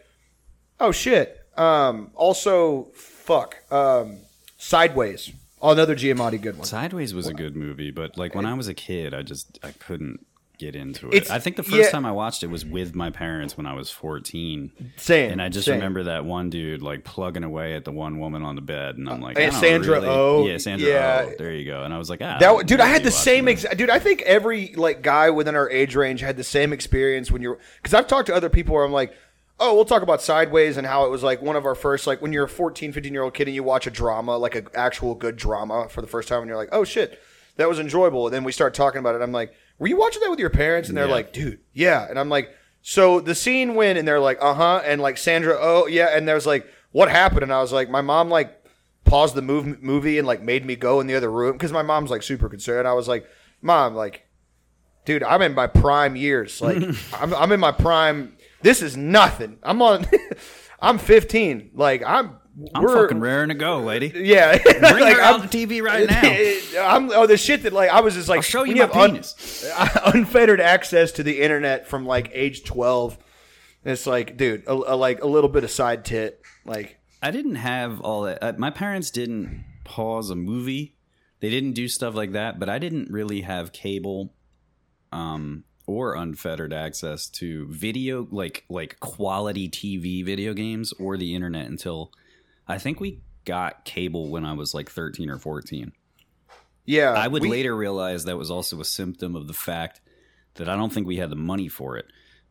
oh 0.80 0.92
shit, 0.92 1.40
Um, 1.56 2.10
also, 2.16 2.86
fuck. 2.96 3.58
Um, 3.72 4.18
Sideways. 4.58 5.32
Oh, 5.62 5.72
another 5.72 5.96
Giamatti 5.96 6.42
good 6.42 6.58
one. 6.58 6.66
Sideways 6.66 7.14
was 7.14 7.28
a 7.28 7.34
good 7.34 7.56
movie, 7.56 7.92
but 7.92 8.18
like 8.18 8.34
when 8.36 8.46
I 8.46 8.54
was 8.56 8.68
a 8.68 8.74
kid, 8.74 9.14
I 9.14 9.22
just 9.22 9.60
I 9.64 9.72
couldn't 9.72 10.26
get 10.64 10.76
into 10.76 11.08
it. 11.08 11.14
It's- 11.14 11.32
I 11.32 11.40
think 11.40 11.56
the 11.56 11.64
first 11.64 11.76
yeah. 11.76 11.90
time 11.90 12.06
I 12.06 12.12
watched 12.12 12.44
it 12.44 12.48
was 12.48 12.66
with 12.66 12.96
my 12.96 13.10
parents 13.10 13.58
when 13.58 13.66
I 13.66 13.74
was 13.74 13.90
14. 13.90 14.72
Same. 14.98 15.32
And 15.32 15.42
I 15.42 15.50
just 15.50 15.66
same. 15.66 15.76
remember 15.76 16.04
that 16.04 16.26
one 16.26 16.50
dude 16.50 16.82
like 16.82 17.04
plugging 17.04 17.44
away 17.44 17.76
at 17.76 17.86
the 17.86 17.92
one 17.92 18.20
woman 18.20 18.44
on 18.44 18.56
the 18.56 18.62
bed, 18.62 18.98
and 18.98 19.10
I'm 19.10 19.22
like, 19.22 19.38
and 19.38 19.54
Sandra 19.54 19.96
really- 19.96 20.08
Oh, 20.08 20.46
yeah, 20.48 20.58
Sandra 20.58 20.88
yeah. 20.88 21.26
Oh, 21.28 21.34
there 21.38 21.54
you 21.54 21.66
go. 21.66 21.84
And 21.84 21.94
I 21.94 21.98
was 21.98 22.10
like, 22.10 22.22
ah, 22.22 22.38
That 22.40 22.66
dude, 22.66 22.80
I 22.82 22.88
had 22.88 23.04
the 23.04 23.12
same 23.12 23.48
ex- 23.48 23.66
dude. 23.76 23.90
I 23.90 24.00
think 24.00 24.22
every 24.24 24.74
like 24.76 25.02
guy 25.02 25.30
within 25.30 25.56
our 25.56 25.70
age 25.70 25.96
range 25.96 26.22
had 26.22 26.38
the 26.38 26.44
same 26.44 26.74
experience 26.74 27.32
when 27.32 27.42
you're 27.42 27.60
because 27.82 27.94
I've 27.94 28.08
talked 28.08 28.28
to 28.28 28.36
other 28.36 28.50
people 28.50 28.76
where 28.76 28.84
I'm 28.84 28.92
like, 28.92 29.14
oh, 29.60 29.74
we'll 29.76 29.86
talk 29.86 30.02
about 30.02 30.22
Sideways 30.22 30.78
and 30.78 30.86
how 30.88 31.06
it 31.06 31.10
was 31.12 31.24
like 31.24 31.42
one 31.42 31.56
of 31.56 31.66
our 31.66 31.76
first 31.76 32.08
like 32.08 32.22
when 32.22 32.34
you're 32.34 32.46
a 32.46 32.50
14, 32.50 32.92
15 32.92 33.14
year 33.14 33.24
old 33.24 33.34
kid 33.34 33.48
and 33.48 33.56
you 33.56 33.64
watch 33.64 33.88
a 33.88 33.92
drama 33.92 34.38
like 34.38 34.56
an 34.56 34.68
actual 34.76 35.16
good 35.16 35.36
drama 35.38 35.88
for 35.90 36.02
the 36.02 36.08
first 36.08 36.28
time 36.28 36.40
and 36.42 36.48
you're 36.50 36.58
like, 36.58 36.70
oh 36.72 36.84
shit, 36.84 37.20
that 37.58 37.70
was 37.70 37.80
enjoyable. 37.80 38.26
And 38.28 38.34
then 38.34 38.44
we 38.44 38.52
start 38.52 38.74
talking 38.74 39.00
about 39.00 39.16
it. 39.16 39.22
I'm 39.22 39.32
like, 39.32 39.54
were 39.80 39.88
you 39.88 39.98
watching 39.98 40.22
that 40.22 40.30
with 40.30 40.40
your 40.40 40.50
parents? 40.50 40.90
And 40.90 40.98
they're 40.98 41.06
Yeah. 41.08 41.12
like, 41.14 41.34
dude, 41.34 41.60
yeah. 41.74 42.08
And 42.10 42.18
I'm 42.20 42.30
like, 42.30 42.50
so 42.82 43.20
the 43.20 43.36
scene 43.36 43.76
when 43.76 43.98
and 43.98 44.08
they're 44.08 44.20
like, 44.20 44.38
uh 44.42 44.54
huh, 44.54 44.82
and 44.86 45.02
like 45.02 45.18
Sandra, 45.18 45.58
oh 45.60 45.88
yeah, 45.88 46.16
and 46.16 46.28
there's 46.28 46.46
like, 46.46 46.68
what 46.92 47.10
happened? 47.10 47.44
And 47.44 47.54
I 47.54 47.60
was 47.62 47.72
like, 47.72 47.90
my 47.90 48.02
mom 48.02 48.30
like 48.30 48.60
paused 49.06 49.36
the 49.36 49.42
move, 49.42 49.82
movie 49.82 50.18
and 50.18 50.28
like 50.28 50.42
made 50.42 50.66
me 50.66 50.76
go 50.76 51.00
in 51.00 51.08
the 51.08 51.16
other 51.16 51.32
room 51.32 51.54
because 51.54 51.72
my 51.72 51.82
mom's 51.82 52.12
like 52.12 52.24
super 52.24 52.50
concerned. 52.50 52.88
I 52.88 52.94
was 52.94 53.08
like, 53.08 53.26
mom, 53.62 53.96
like, 53.96 54.26
dude, 55.06 55.24
I'm 55.24 55.42
in 55.42 55.54
my 55.54 55.68
prime 55.68 56.16
years. 56.16 56.62
Like, 56.62 56.78
I'm, 57.20 57.34
I'm 57.34 57.52
in 57.52 57.60
my 57.60 57.72
prime. 57.72 58.36
This 58.62 58.82
is 58.82 58.96
nothing. 58.96 59.58
I'm 59.64 59.82
on. 59.82 60.06
I'm 60.82 60.98
15. 60.98 61.72
Like, 61.74 62.04
I'm. 62.06 62.38
I'm 62.76 62.88
fucking 62.88 63.20
raring 63.20 63.50
to 63.50 63.56
go, 63.56 63.80
lady. 63.80 64.12
Yeah, 64.16 64.58
Bring 64.62 64.82
like, 64.82 65.16
her 65.16 65.22
out 65.22 65.40
I'm- 65.40 65.48
the 65.48 65.66
TV 65.66 65.82
right 65.82 66.08
now. 66.08 66.86
I'm 66.96 67.10
oh 67.12 67.26
the 67.28 67.38
shit 67.38 67.64
that 67.64 67.74
like 67.74 67.90
I 67.90 68.02
was 68.02 68.14
just 68.14 68.30
like 68.30 68.38
I'll 68.38 68.42
show 68.44 68.64
you 68.64 68.76
my 68.76 68.82
have 68.82 68.96
un- 68.96 69.22
unfettered 70.14 70.62
access 70.62 71.12
to 71.14 71.24
the 71.24 71.42
internet 71.42 71.88
from 71.88 72.06
like 72.06 72.30
age 72.34 72.64
12. 72.64 73.18
It's 73.86 74.08
like, 74.08 74.38
dude, 74.38 74.66
a, 74.68 74.72
a- 74.74 74.96
like 74.96 75.22
a 75.24 75.28
little 75.28 75.50
bit 75.50 75.64
of 75.64 75.72
side 75.72 76.06
tit, 76.06 76.42
like 76.66 77.00
I 77.22 77.32
didn't 77.32 77.56
have 77.56 78.02
all 78.02 78.24
that. 78.24 78.42
Uh, 78.44 78.54
my 78.58 78.70
parents 78.70 79.10
didn't 79.12 79.66
pause 79.84 80.30
a 80.30 80.36
movie. 80.36 80.96
They 81.40 81.50
didn't 81.50 81.74
do 81.74 81.88
stuff 81.88 82.16
like 82.16 82.32
that, 82.34 82.60
but 82.60 82.70
I 82.70 82.80
didn't 82.80 83.10
really 83.12 83.42
have 83.42 83.74
cable 83.74 84.34
um 85.12 85.64
or 85.86 86.16
unfettered 86.16 86.72
access 86.74 87.28
to 87.28 87.68
video 87.70 88.28
like 88.32 88.64
like 88.70 89.00
quality 89.00 89.68
TV 89.70 90.24
video 90.26 90.54
games 90.54 90.94
or 90.94 91.18
the 91.18 91.36
internet 91.36 91.68
until 91.68 92.12
I 92.68 92.78
think 92.78 93.00
we 93.00 93.22
got 93.46 93.86
cable 93.86 94.30
when 94.30 94.46
I 94.46 94.54
was 94.54 94.74
like 94.74 94.90
13 94.90 95.30
or 95.30 95.38
14. 95.38 95.92
yeah. 96.86 97.12
I 97.12 97.28
would 97.28 97.42
we- 97.44 97.50
later 97.50 97.76
realize 97.76 98.26
that 98.26 98.38
was 98.38 98.52
also 98.52 98.80
a 98.80 98.86
symptom 98.86 99.36
of 99.36 99.48
the 99.48 99.54
fact 99.54 100.02
that 100.56 100.70
I 100.70 100.76
don't 100.76 100.94
think 100.94 101.08
we 101.08 101.18
had 101.18 101.30
the 101.30 101.36
money 101.36 101.68
for 101.68 101.98
it. 101.98 102.06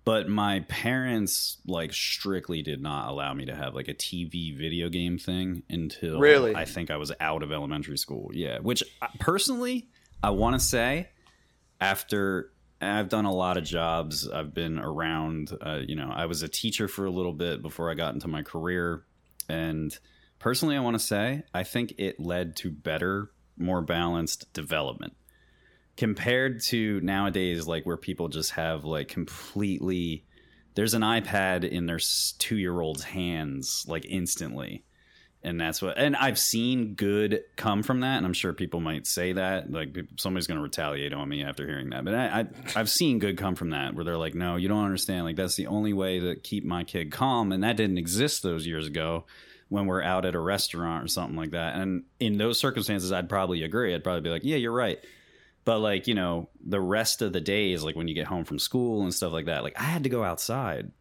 But 0.05 0.29
my 0.29 0.61
parents 0.69 1.59
like 1.65 1.93
strictly 1.93 2.61
did 2.61 2.83
not 2.83 3.09
allow 3.09 3.33
me 3.35 3.45
to 3.45 3.55
have 3.55 3.75
like 3.77 3.87
a 3.87 3.95
TV 3.95 4.57
video 4.57 4.89
game 4.89 5.17
thing 5.17 5.63
until 5.71 6.19
Really? 6.19 6.57
I 6.57 6.65
think 6.65 6.91
I 6.91 6.97
was 6.97 7.13
out 7.21 7.45
of 7.45 7.53
elementary 7.53 7.97
school. 7.97 8.31
Yeah, 8.35 8.59
which 8.59 8.83
uh, 9.01 9.07
personally 9.21 9.89
I 10.21 10.31
want 10.31 10.55
to 10.55 10.61
say 10.61 11.09
after 11.81 12.51
I've 12.81 13.09
done 13.09 13.27
a 13.27 13.33
lot 13.33 13.57
of 13.57 13.63
jobs, 13.65 14.29
I've 14.29 14.53
been 14.53 14.79
around. 14.81 15.57
Uh, 15.61 15.81
you 15.87 15.95
know, 15.95 16.11
I 16.13 16.27
was 16.27 16.43
a 16.43 16.49
teacher 16.49 16.89
for 16.89 17.05
a 17.07 17.11
little 17.11 17.33
bit 17.33 17.63
before 17.63 17.89
I 17.89 17.95
got 17.95 18.13
into 18.13 18.27
my 18.27 18.43
career, 18.43 19.05
and 19.49 19.97
personally, 20.39 20.77
I 20.77 20.81
want 20.81 20.95
to 20.95 21.05
say 21.05 21.43
I 21.55 21.65
think 21.65 21.95
it 21.99 22.21
led 22.21 22.57
to 22.57 22.71
better, 22.71 23.31
more 23.57 23.83
balanced 23.83 24.53
development 24.53 25.15
compared 25.97 26.63
to 26.63 27.01
nowadays, 27.01 27.67
like 27.67 27.85
where 27.85 27.97
people 27.97 28.29
just 28.29 28.53
have 28.53 28.85
like 28.85 29.09
completely. 29.09 30.25
There's 30.75 30.95
an 30.95 31.03
iPad 31.03 31.69
in 31.69 31.87
their 31.87 32.01
two 32.39 32.57
year 32.57 32.81
old's 32.81 33.05
hands 33.05 33.85
like 33.87 34.07
instantly 34.07 34.85
and 35.45 35.61
that's 35.61 35.83
what 35.83 35.99
and 35.99 36.15
i've 36.17 36.39
seen 36.39 36.95
good 36.95 37.43
come 37.57 37.83
from 37.83 38.01
that 38.01 38.17
and 38.17 38.27
i'm 38.27 38.33
sure 38.33 38.53
people 38.53 38.81
might 38.81 39.07
say 39.07 39.33
that 39.33 39.71
like 39.71 39.97
somebody's 40.17 40.47
going 40.47 40.59
to 40.59 40.63
retaliate 40.63 41.13
on 41.13 41.29
me 41.29 41.43
after 41.43 41.67
hearing 41.67 41.91
that 41.91 42.05
but 42.05 42.15
I, 42.15 42.41
I 42.41 42.47
i've 42.77 42.91
seen 42.91 43.19
good 43.19 43.37
come 43.37 43.55
from 43.55 43.71
that 43.71 43.95
where 43.95 44.05
they're 44.05 44.17
like 44.17 44.35
no 44.35 44.57
you 44.57 44.69
don't 44.69 44.85
understand 44.85 45.25
like 45.25 45.37
that's 45.37 45.57
the 45.57 45.67
only 45.67 45.93
way 45.93 46.21
to 46.21 46.37
keep 46.37 46.65
my 46.65 46.85
kid 46.85 47.11
calm 47.11 47.53
and 47.53 47.65
that 47.65 47.77
didn't 47.77 47.99
exist 47.99 48.43
those 48.43 48.67
years 48.67 48.87
ago 48.87 49.25
when 49.69 49.87
we're 49.87 50.03
out 50.03 50.25
at 50.25 50.35
a 50.35 50.41
restaurant 50.41 51.05
or 51.05 51.09
something 51.09 51.37
like 51.37 51.51
that 51.53 51.77
and 51.77 52.05
in 52.21 52.39
those 52.39 52.59
circumstances 52.59 53.11
i'd 53.13 53.29
probably 53.29 53.63
agree 53.63 53.95
i'd 53.95 54.05
probably 54.05 54.21
be 54.21 54.31
like 54.31 54.45
yeah 54.45 54.57
you're 54.57 54.73
right 54.73 55.05
but 55.65 55.79
like 55.79 56.07
you 56.07 56.15
know 56.15 56.49
the 56.65 56.81
rest 56.81 57.23
of 57.23 57.33
the 57.33 57.41
days 57.41 57.83
like 57.83 57.97
when 57.97 58.07
you 58.09 58.15
get 58.15 58.27
home 58.27 58.45
from 58.45 58.59
school 58.59 59.03
and 59.03 59.15
stuff 59.15 59.33
like 59.33 59.47
that 59.47 59.63
like 59.63 59.79
i 59.79 59.85
had 59.85 60.05
to 60.05 60.09
go 60.09 60.23
outside 60.23 60.93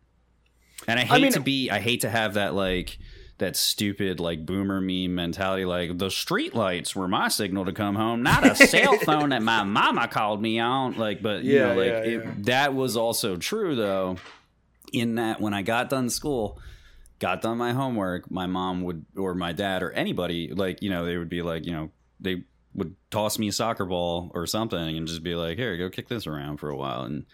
and 0.88 1.00
i 1.00 1.04
hate 1.04 1.22
mean- 1.22 1.32
to 1.32 1.40
be 1.40 1.70
i 1.70 1.80
hate 1.80 2.02
to 2.02 2.10
have 2.10 2.36
that 2.36 2.54
like 2.56 2.98
that 3.42 3.56
stupid 3.56 4.20
like 4.20 4.46
boomer 4.46 4.80
meme 4.82 5.14
mentality 5.14 5.66
like 5.66 5.98
the 5.98 6.10
street 6.10 6.56
lights 6.56 6.96
were 6.96 7.08
my 7.08 7.28
signal 7.28 7.66
to 7.66 7.74
come 7.74 7.96
home 7.96 8.24
not 8.24 8.46
a 8.46 8.56
cell 8.56 8.98
phone 9.06 9.30
that 9.30 9.42
my 9.44 9.64
mama 9.64 10.08
called 10.08 10.42
me 10.42 10.60
on 10.60 10.98
like 10.98 11.22
but 11.22 11.44
you 11.44 11.56
Yeah, 11.60 11.68
know 11.68 11.76
like 11.76 11.86
yeah, 11.88 11.98
it, 12.04 12.24
yeah. 12.24 12.32
that 12.40 12.74
was 12.74 12.96
also 12.98 13.36
true 13.38 13.76
though 13.76 14.16
in 14.94 15.16
that 15.16 15.42
when 15.42 15.54
i 15.54 15.62
got 15.62 15.90
done 15.90 16.10
school 16.10 16.60
got 17.20 17.42
done 17.42 17.58
my 17.58 17.74
homework 17.74 18.32
my 18.32 18.46
mom 18.48 18.82
would 18.84 19.06
or 19.18 19.36
my 19.36 19.52
dad 19.52 19.84
or 19.84 19.92
anybody 19.92 20.52
like 20.54 20.82
you 20.82 20.90
know 20.90 21.06
they 21.06 21.18
would 21.18 21.30
be 21.30 21.42
like 21.42 21.66
you 21.66 21.72
know 21.72 21.90
they 22.20 22.44
would 22.74 22.96
toss 23.10 23.38
me 23.38 23.48
a 23.50 23.52
soccer 23.52 23.86
ball 23.86 24.32
or 24.34 24.46
something 24.48 24.98
and 24.98 25.08
just 25.08 25.22
be 25.24 25.36
like 25.36 25.58
here 25.58 25.76
go 25.78 25.90
kick 25.90 26.08
this 26.08 26.26
around 26.28 26.58
for 26.58 26.70
a 26.70 26.76
while 26.76 27.04
and 27.04 27.26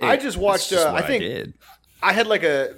I 0.00 0.16
just 0.16 0.36
watched, 0.36 0.70
just 0.70 0.86
uh, 0.86 0.92
I 0.94 1.02
think- 1.02 1.22
did. 1.24 1.54
I 2.00 2.12
had 2.12 2.28
like 2.28 2.44
a, 2.44 2.76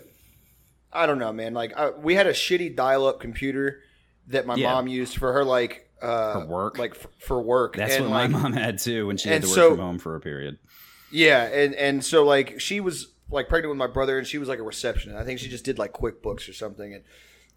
I 0.93 1.07
don't 1.07 1.19
know, 1.19 1.33
man. 1.33 1.55
Like 1.55 1.77
I, 1.77 1.91
we 1.91 2.15
had 2.15 2.27
a 2.27 2.33
shitty 2.33 2.75
dial-up 2.77 3.21
computer 3.21 3.81
that 4.29 4.47
my 4.47 4.55
Yeah. 4.57 4.73
mom 4.73 4.89
used 4.89 5.17
for 5.17 5.33
her 5.33 5.45
like 5.45 5.89
uh, 6.03 6.41
For 6.41 6.47
work? 6.47 6.79
like 6.79 6.93
f- 6.97 7.07
for 7.19 7.41
work. 7.43 7.77
that's 7.77 7.95
and, 7.97 8.07
what 8.07 8.13
like, 8.13 8.31
my 8.31 8.39
mom 8.41 8.53
had 8.55 8.79
too 8.79 9.07
when 9.07 9.17
she 9.19 9.29
had 9.29 9.37
and 9.37 9.45
to 9.45 9.49
work 9.51 9.55
so- 9.55 9.71
from 9.71 9.79
home 9.81 9.99
for 9.99 10.17
a 10.17 10.21
period 10.21 10.59
Yeah, 11.13 11.45
and 11.45 11.75
and 11.75 12.05
so 12.05 12.25
like 12.25 12.59
she 12.61 12.81
was 12.81 13.09
like 13.31 13.49
pregnant 13.49 13.71
with 13.71 13.79
my 13.79 13.87
brother, 13.87 14.19
and 14.19 14.27
she 14.27 14.39
was 14.39 14.49
like 14.49 14.59
a 14.59 14.63
receptionist. 14.63 15.17
I 15.19 15.25
think 15.25 15.39
she 15.41 15.49
just 15.49 15.65
did 15.65 15.79
like 15.79 15.93
QuickBooks 15.93 16.49
or 16.49 16.53
something, 16.53 16.95
and 16.95 17.05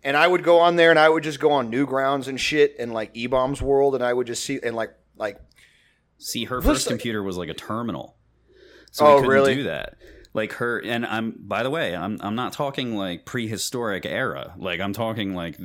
and 0.03 0.17
I 0.17 0.27
would 0.27 0.43
go 0.43 0.59
on 0.59 0.75
there, 0.75 0.89
and 0.89 0.99
I 0.99 1.07
would 1.09 1.23
just 1.23 1.39
go 1.39 1.51
on 1.51 1.71
Newgrounds 1.71 2.27
and 2.27 2.39
shit, 2.39 2.75
and 2.77 2.93
like 2.93 3.11
E 3.13 3.25
Bombs 3.27 3.61
World, 3.61 3.95
and 3.95 4.03
I 4.03 4.11
would 4.13 4.27
just 4.27 4.43
see 4.43 4.59
and 4.61 4.75
like 4.75 4.91
like 5.17 5.39
See, 6.19 6.45
her 6.45 6.57
Looks 6.57 6.67
first 6.67 6.85
like- 6.87 6.91
computer 6.93 7.23
was 7.23 7.37
like 7.37 7.49
a 7.49 7.53
terminal, 7.53 8.15
so 8.91 9.05
Oh, 9.05 9.09
we 9.15 9.21
couldn't 9.21 9.31
really? 9.31 9.55
do 9.55 9.63
that. 9.63 9.95
Like 10.33 10.53
her, 10.53 10.79
and 10.79 11.05
I'm. 11.05 11.35
By 11.37 11.61
the 11.63 11.69
way, 11.69 11.95
I'm. 11.95 12.17
I'm 12.21 12.35
not 12.35 12.53
talking 12.53 12.95
like 12.95 13.25
prehistoric 13.25 14.05
era. 14.05 14.53
Like 14.57 14.79
I'm 14.79 14.93
talking 14.93 15.35
like 15.35 15.57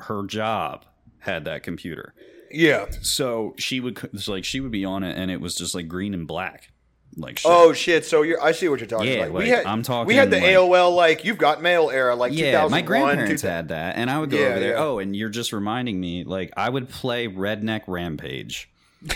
her 0.00 0.24
job 0.26 0.84
had 1.20 1.44
that 1.44 1.62
computer. 1.62 2.12
yeah. 2.50 2.86
So 3.02 3.54
she 3.58 3.80
would 3.80 3.98
it's 4.12 4.26
like 4.28 4.44
she 4.44 4.60
would 4.60 4.72
be 4.72 4.84
on 4.84 5.04
it, 5.04 5.16
and 5.16 5.30
it 5.30 5.40
was 5.40 5.54
just 5.54 5.74
like 5.76 5.86
green 5.88 6.12
and 6.12 6.26
black, 6.26 6.70
like 7.16 7.38
shit. 7.38 7.50
Oh 7.50 7.72
shit! 7.72 8.04
So 8.04 8.22
you're 8.22 8.42
I 8.42 8.50
see 8.50 8.68
what 8.68 8.80
you're 8.80 8.88
talking 8.88 9.06
Yeah, 9.12 9.26
about. 9.26 9.32
we 9.32 9.48
had 9.48 9.64
I'm 9.64 9.82
talking, 9.84 10.08
we 10.08 10.16
had 10.16 10.30
the 10.30 10.38
like- 10.40 10.44
AOL 10.56 10.94
like 10.96 11.24
you've 11.24 11.38
got 11.38 11.62
mail 11.62 11.88
era 11.90 12.16
like 12.16 12.32
yeah. 12.32 12.62
2001, 12.62 12.70
My 12.72 12.82
grandparents 12.82 13.42
2000 13.42 13.48
had 13.56 13.68
that, 13.68 13.96
and 13.96 14.10
I 14.10 14.18
would 14.18 14.30
go 14.30 14.38
Yeah, 14.38 14.46
over 14.46 14.60
there. 14.60 14.72
yeah. 14.72 14.82
Oh, 14.82 14.98
and 14.98 15.14
you're 15.14 15.28
just 15.28 15.52
reminding 15.52 16.00
me. 16.00 16.24
Like 16.24 16.52
I 16.56 16.68
would 16.68 16.88
play 16.88 17.28
Redneck 17.28 17.82
Rampage. 17.86 18.68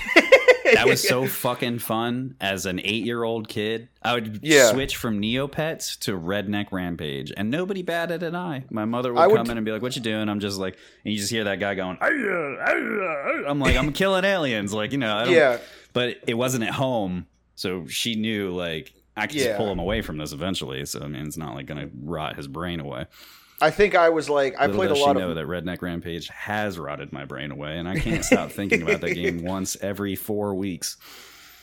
that 0.74 0.86
was 0.86 1.06
so 1.06 1.26
fucking 1.28 1.78
fun 1.80 2.34
as 2.40 2.66
an 2.66 2.80
eight 2.84 3.04
year 3.04 3.22
old 3.22 3.48
kid. 3.48 3.88
I 4.02 4.14
would 4.14 4.40
Yeah. 4.42 4.70
switch 4.72 4.96
from 4.96 5.20
Neopets 5.20 5.98
to 6.00 6.12
Redneck 6.18 6.72
Rampage, 6.72 7.32
and 7.36 7.50
nobody 7.50 7.82
batted 7.82 8.22
an 8.22 8.34
eye. 8.36 8.64
My 8.70 8.84
mother 8.84 9.12
would, 9.12 9.34
come 9.36 9.50
in 9.50 9.56
and 9.56 9.64
be 9.66 9.72
like, 9.72 9.82
"What 9.82 9.96
you 9.96 10.02
doing?" 10.02 10.28
I'm 10.28 10.40
just 10.40 10.58
like, 10.58 10.76
and 11.04 11.12
you 11.12 11.18
just 11.18 11.30
hear 11.30 11.44
that 11.44 11.60
guy 11.60 11.74
going. 11.74 11.98
I'm 12.00 13.58
like, 13.58 13.76
I'm 13.76 13.92
killing 14.00 14.24
aliens, 14.24 14.72
like 14.72 14.92
you 14.92 14.98
know. 14.98 15.16
I 15.16 15.24
don't, 15.24 15.34
Yeah. 15.34 15.58
but 15.92 16.16
it 16.26 16.34
wasn't 16.34 16.64
at 16.64 16.74
home, 16.74 17.26
so 17.54 17.86
she 17.86 18.14
knew 18.14 18.50
like 18.54 18.92
I 19.16 19.26
could 19.26 19.36
Yeah. 19.36 19.44
just 19.46 19.56
pull 19.58 19.70
him 19.70 19.78
away 19.78 20.02
from 20.02 20.16
this 20.18 20.32
eventually. 20.32 20.84
So 20.86 21.00
I 21.00 21.08
mean, 21.08 21.26
it's 21.26 21.36
not 21.36 21.54
like 21.54 21.66
gonna 21.66 21.88
rot 22.02 22.36
his 22.36 22.46
brain 22.48 22.80
away. 22.80 23.06
I 23.60 23.70
think 23.70 23.94
I 23.94 24.08
was 24.10 24.30
like 24.30 24.54
I 24.58 24.66
Little 24.66 24.76
played 24.76 24.90
a 24.90 24.94
lot 24.94 25.14
she 25.16 25.20
know 25.20 25.34
that 25.34 25.46
Redneck 25.46 25.82
Rampage 25.82 26.28
has 26.28 26.78
rotted 26.78 27.12
my 27.12 27.24
brain 27.24 27.50
away, 27.50 27.78
and 27.78 27.88
I 27.88 27.98
can't 27.98 28.24
stop 28.24 28.50
thinking 28.52 28.82
about 28.82 29.00
that 29.00 29.14
game 29.14 29.42
once 29.44 29.76
every 29.80 30.14
four 30.14 30.54
weeks. 30.54 30.96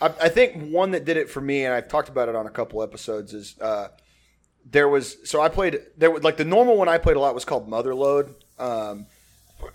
I, 0.01 0.07
I 0.07 0.29
think 0.29 0.71
one 0.71 0.91
that 0.91 1.05
did 1.05 1.15
it 1.17 1.29
for 1.29 1.39
me, 1.41 1.63
and 1.63 1.73
I've 1.73 1.87
talked 1.87 2.09
about 2.09 2.27
it 2.27 2.35
on 2.35 2.45
a 2.47 2.49
couple 2.49 2.83
episodes, 2.83 3.33
is 3.33 3.55
uh, 3.61 3.87
there 4.69 4.89
was 4.89 5.17
so 5.29 5.41
I 5.41 5.47
played 5.49 5.79
there 5.97 6.11
was 6.11 6.23
like 6.23 6.37
the 6.37 6.43
normal 6.45 6.75
one 6.77 6.89
I 6.89 6.97
played 6.97 7.15
a 7.15 7.19
lot 7.19 7.33
was 7.33 7.45
called 7.45 7.69
Motherload. 7.69 8.33
Um, 8.59 9.05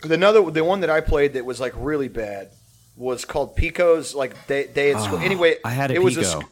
the 0.03 0.15
another 0.15 0.51
the 0.51 0.63
one 0.65 0.81
that 0.81 0.91
I 0.91 1.01
played 1.01 1.33
that 1.35 1.45
was 1.47 1.59
like 1.61 1.73
really 1.77 2.09
bad 2.09 2.51
was 2.97 3.25
called 3.25 3.57
Pico's 3.57 4.15
like 4.15 4.47
day, 4.47 4.67
day 4.67 4.93
at 4.93 5.01
school. 5.01 5.19
Anyway, 5.21 5.57
Ah, 5.65 5.69
I 5.69 5.71
had 5.73 5.91
a 5.91 5.95
it 5.95 6.03
was 6.03 6.17
Pico. 6.17 6.41
sc- 6.41 6.47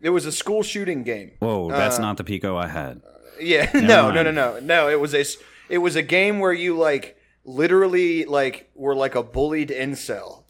It 0.00 0.08
was 0.10 0.24
a 0.24 0.32
school 0.32 0.62
shooting 0.62 1.02
game. 1.02 1.32
Whoa, 1.40 1.70
Uh, 1.70 1.76
that's 1.76 1.98
not 1.98 2.16
the 2.16 2.24
Pico 2.24 2.56
I 2.56 2.68
had. 2.68 3.02
Yeah, 3.40 3.70
no, 3.74 3.80
no, 3.80 4.02
mind. 4.22 4.34
no, 4.34 4.54
no, 4.54 4.60
no. 4.60 4.88
It 4.88 5.00
was 5.00 5.14
a 5.14 5.20
s- 5.20 5.36
it 5.68 5.78
was 5.78 5.96
a 5.96 6.02
game 6.02 6.38
where 6.40 6.52
you 6.52 6.76
like 6.76 7.16
literally 7.44 8.24
like 8.24 8.70
were 8.74 8.94
like 8.94 9.14
a 9.14 9.22
bullied 9.22 9.70
incel, 9.70 10.42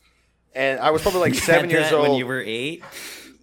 and 0.55 0.81
I 0.81 0.91
was 0.91 1.03
probably 1.03 1.21
like 1.21 1.35
seven 1.53 1.71
years 1.71 1.93
old. 1.93 2.09
when 2.09 2.19
you 2.19 2.27
were 2.27 2.41
eight. 2.41 2.83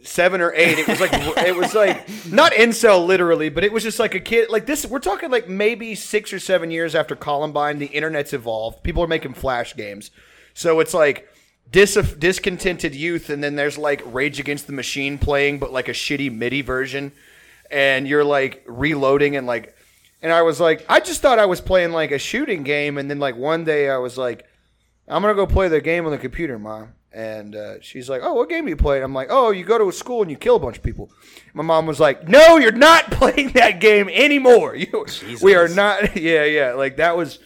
seven 0.04 0.42
or 0.42 0.52
eight. 0.54 0.78
It 0.80 0.88
was 0.88 1.00
like 1.00 1.14
it 1.14 1.56
was 1.56 1.74
like 1.74 2.08
not 2.32 2.52
incel 2.54 3.06
literally, 3.06 3.50
but 3.50 3.64
it 3.64 3.72
was 3.72 3.84
just 3.84 4.00
like 4.00 4.16
a 4.16 4.20
kid. 4.20 4.50
Like 4.50 4.66
this, 4.66 4.86
we're 4.86 5.00
talking 5.00 5.32
like 5.32 5.48
maybe 5.48 5.96
six 5.96 6.34
or 6.34 6.40
seven 6.40 6.72
years 6.72 6.94
after 6.96 7.16
Columbine. 7.16 7.80
The 7.80 7.86
internet's 7.88 8.34
evolved. 8.34 8.84
People 8.84 9.04
are 9.04 9.08
making 9.08 9.34
flash 9.36 9.76
games, 9.76 10.12
so 10.54 10.80
it's 10.80 10.94
like 10.94 11.30
dis- 11.72 11.94
discontented 12.20 12.94
youth, 12.94 13.30
and 13.30 13.44
then 13.44 13.56
there's 13.56 13.78
like 13.78 14.02
Rage 14.06 14.40
Against 14.40 14.68
the 14.68 14.74
Machine 14.74 15.18
playing, 15.18 15.60
but 15.60 15.72
like 15.72 15.88
a 15.88 15.94
shitty 15.94 16.36
MIDI 16.36 16.62
version, 16.62 17.12
and 17.74 18.08
you're 18.08 18.24
like 18.24 18.64
reloading 18.68 19.36
and 19.36 19.46
like. 19.46 19.76
And 20.22 20.32
I 20.32 20.44
was 20.44 20.58
like, 20.58 20.86
I 20.88 21.02
just 21.02 21.22
thought 21.22 21.38
I 21.38 21.48
was 21.48 21.60
playing 21.60 21.92
like 21.92 22.12
a 22.12 22.18
shooting 22.18 22.64
game, 22.64 22.98
and 22.98 23.10
then 23.10 23.20
like 23.20 23.36
one 23.36 23.66
day 23.66 23.90
I 23.90 23.98
was 23.98 24.18
like, 24.18 24.46
I'm 25.08 25.22
gonna 25.22 25.36
go 25.36 25.46
play 25.46 25.68
the 25.68 25.82
game 25.82 26.06
on 26.06 26.12
the 26.12 26.18
computer, 26.18 26.58
mom. 26.58 26.94
And 27.12 27.56
uh, 27.56 27.80
she's 27.82 28.10
like, 28.10 28.22
"Oh, 28.24 28.34
what 28.34 28.50
game 28.50 28.64
do 28.64 28.70
you 28.72 28.76
play?" 28.76 29.04
I'm 29.04 29.14
like, 29.14 29.28
"Oh, 29.30 29.52
you 29.52 29.64
go 29.64 29.78
to 29.78 29.90
a 29.90 29.94
school 29.94 30.22
and 30.24 30.32
you 30.32 30.38
kill 30.38 30.56
a 30.56 30.60
bunch 30.60 30.78
of 30.78 30.84
people." 30.84 31.12
My 31.54 31.64
mom 31.64 31.86
was 31.86 32.00
like, 32.00 32.28
"No, 32.28 32.58
you're 32.58 32.72
not 32.72 33.12
playing 33.12 33.52
that 33.52 33.80
game 33.80 34.10
anymore. 34.10 34.76
You, 34.76 35.06
we 35.42 35.56
are 35.56 35.68
not." 35.68 36.16
Yeah, 36.24 36.46
yeah. 36.46 36.74
Like 36.74 36.98
that 36.98 37.16
was, 37.16 37.40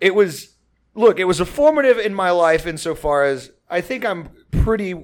it 0.00 0.14
was. 0.14 0.54
Look, 0.94 1.18
it 1.18 1.24
was 1.24 1.40
a 1.40 1.44
formative 1.44 1.98
in 1.98 2.14
my 2.14 2.30
life 2.30 2.66
insofar 2.66 3.24
as 3.24 3.50
I 3.68 3.80
think 3.80 4.04
I'm 4.06 4.30
pretty. 4.52 4.94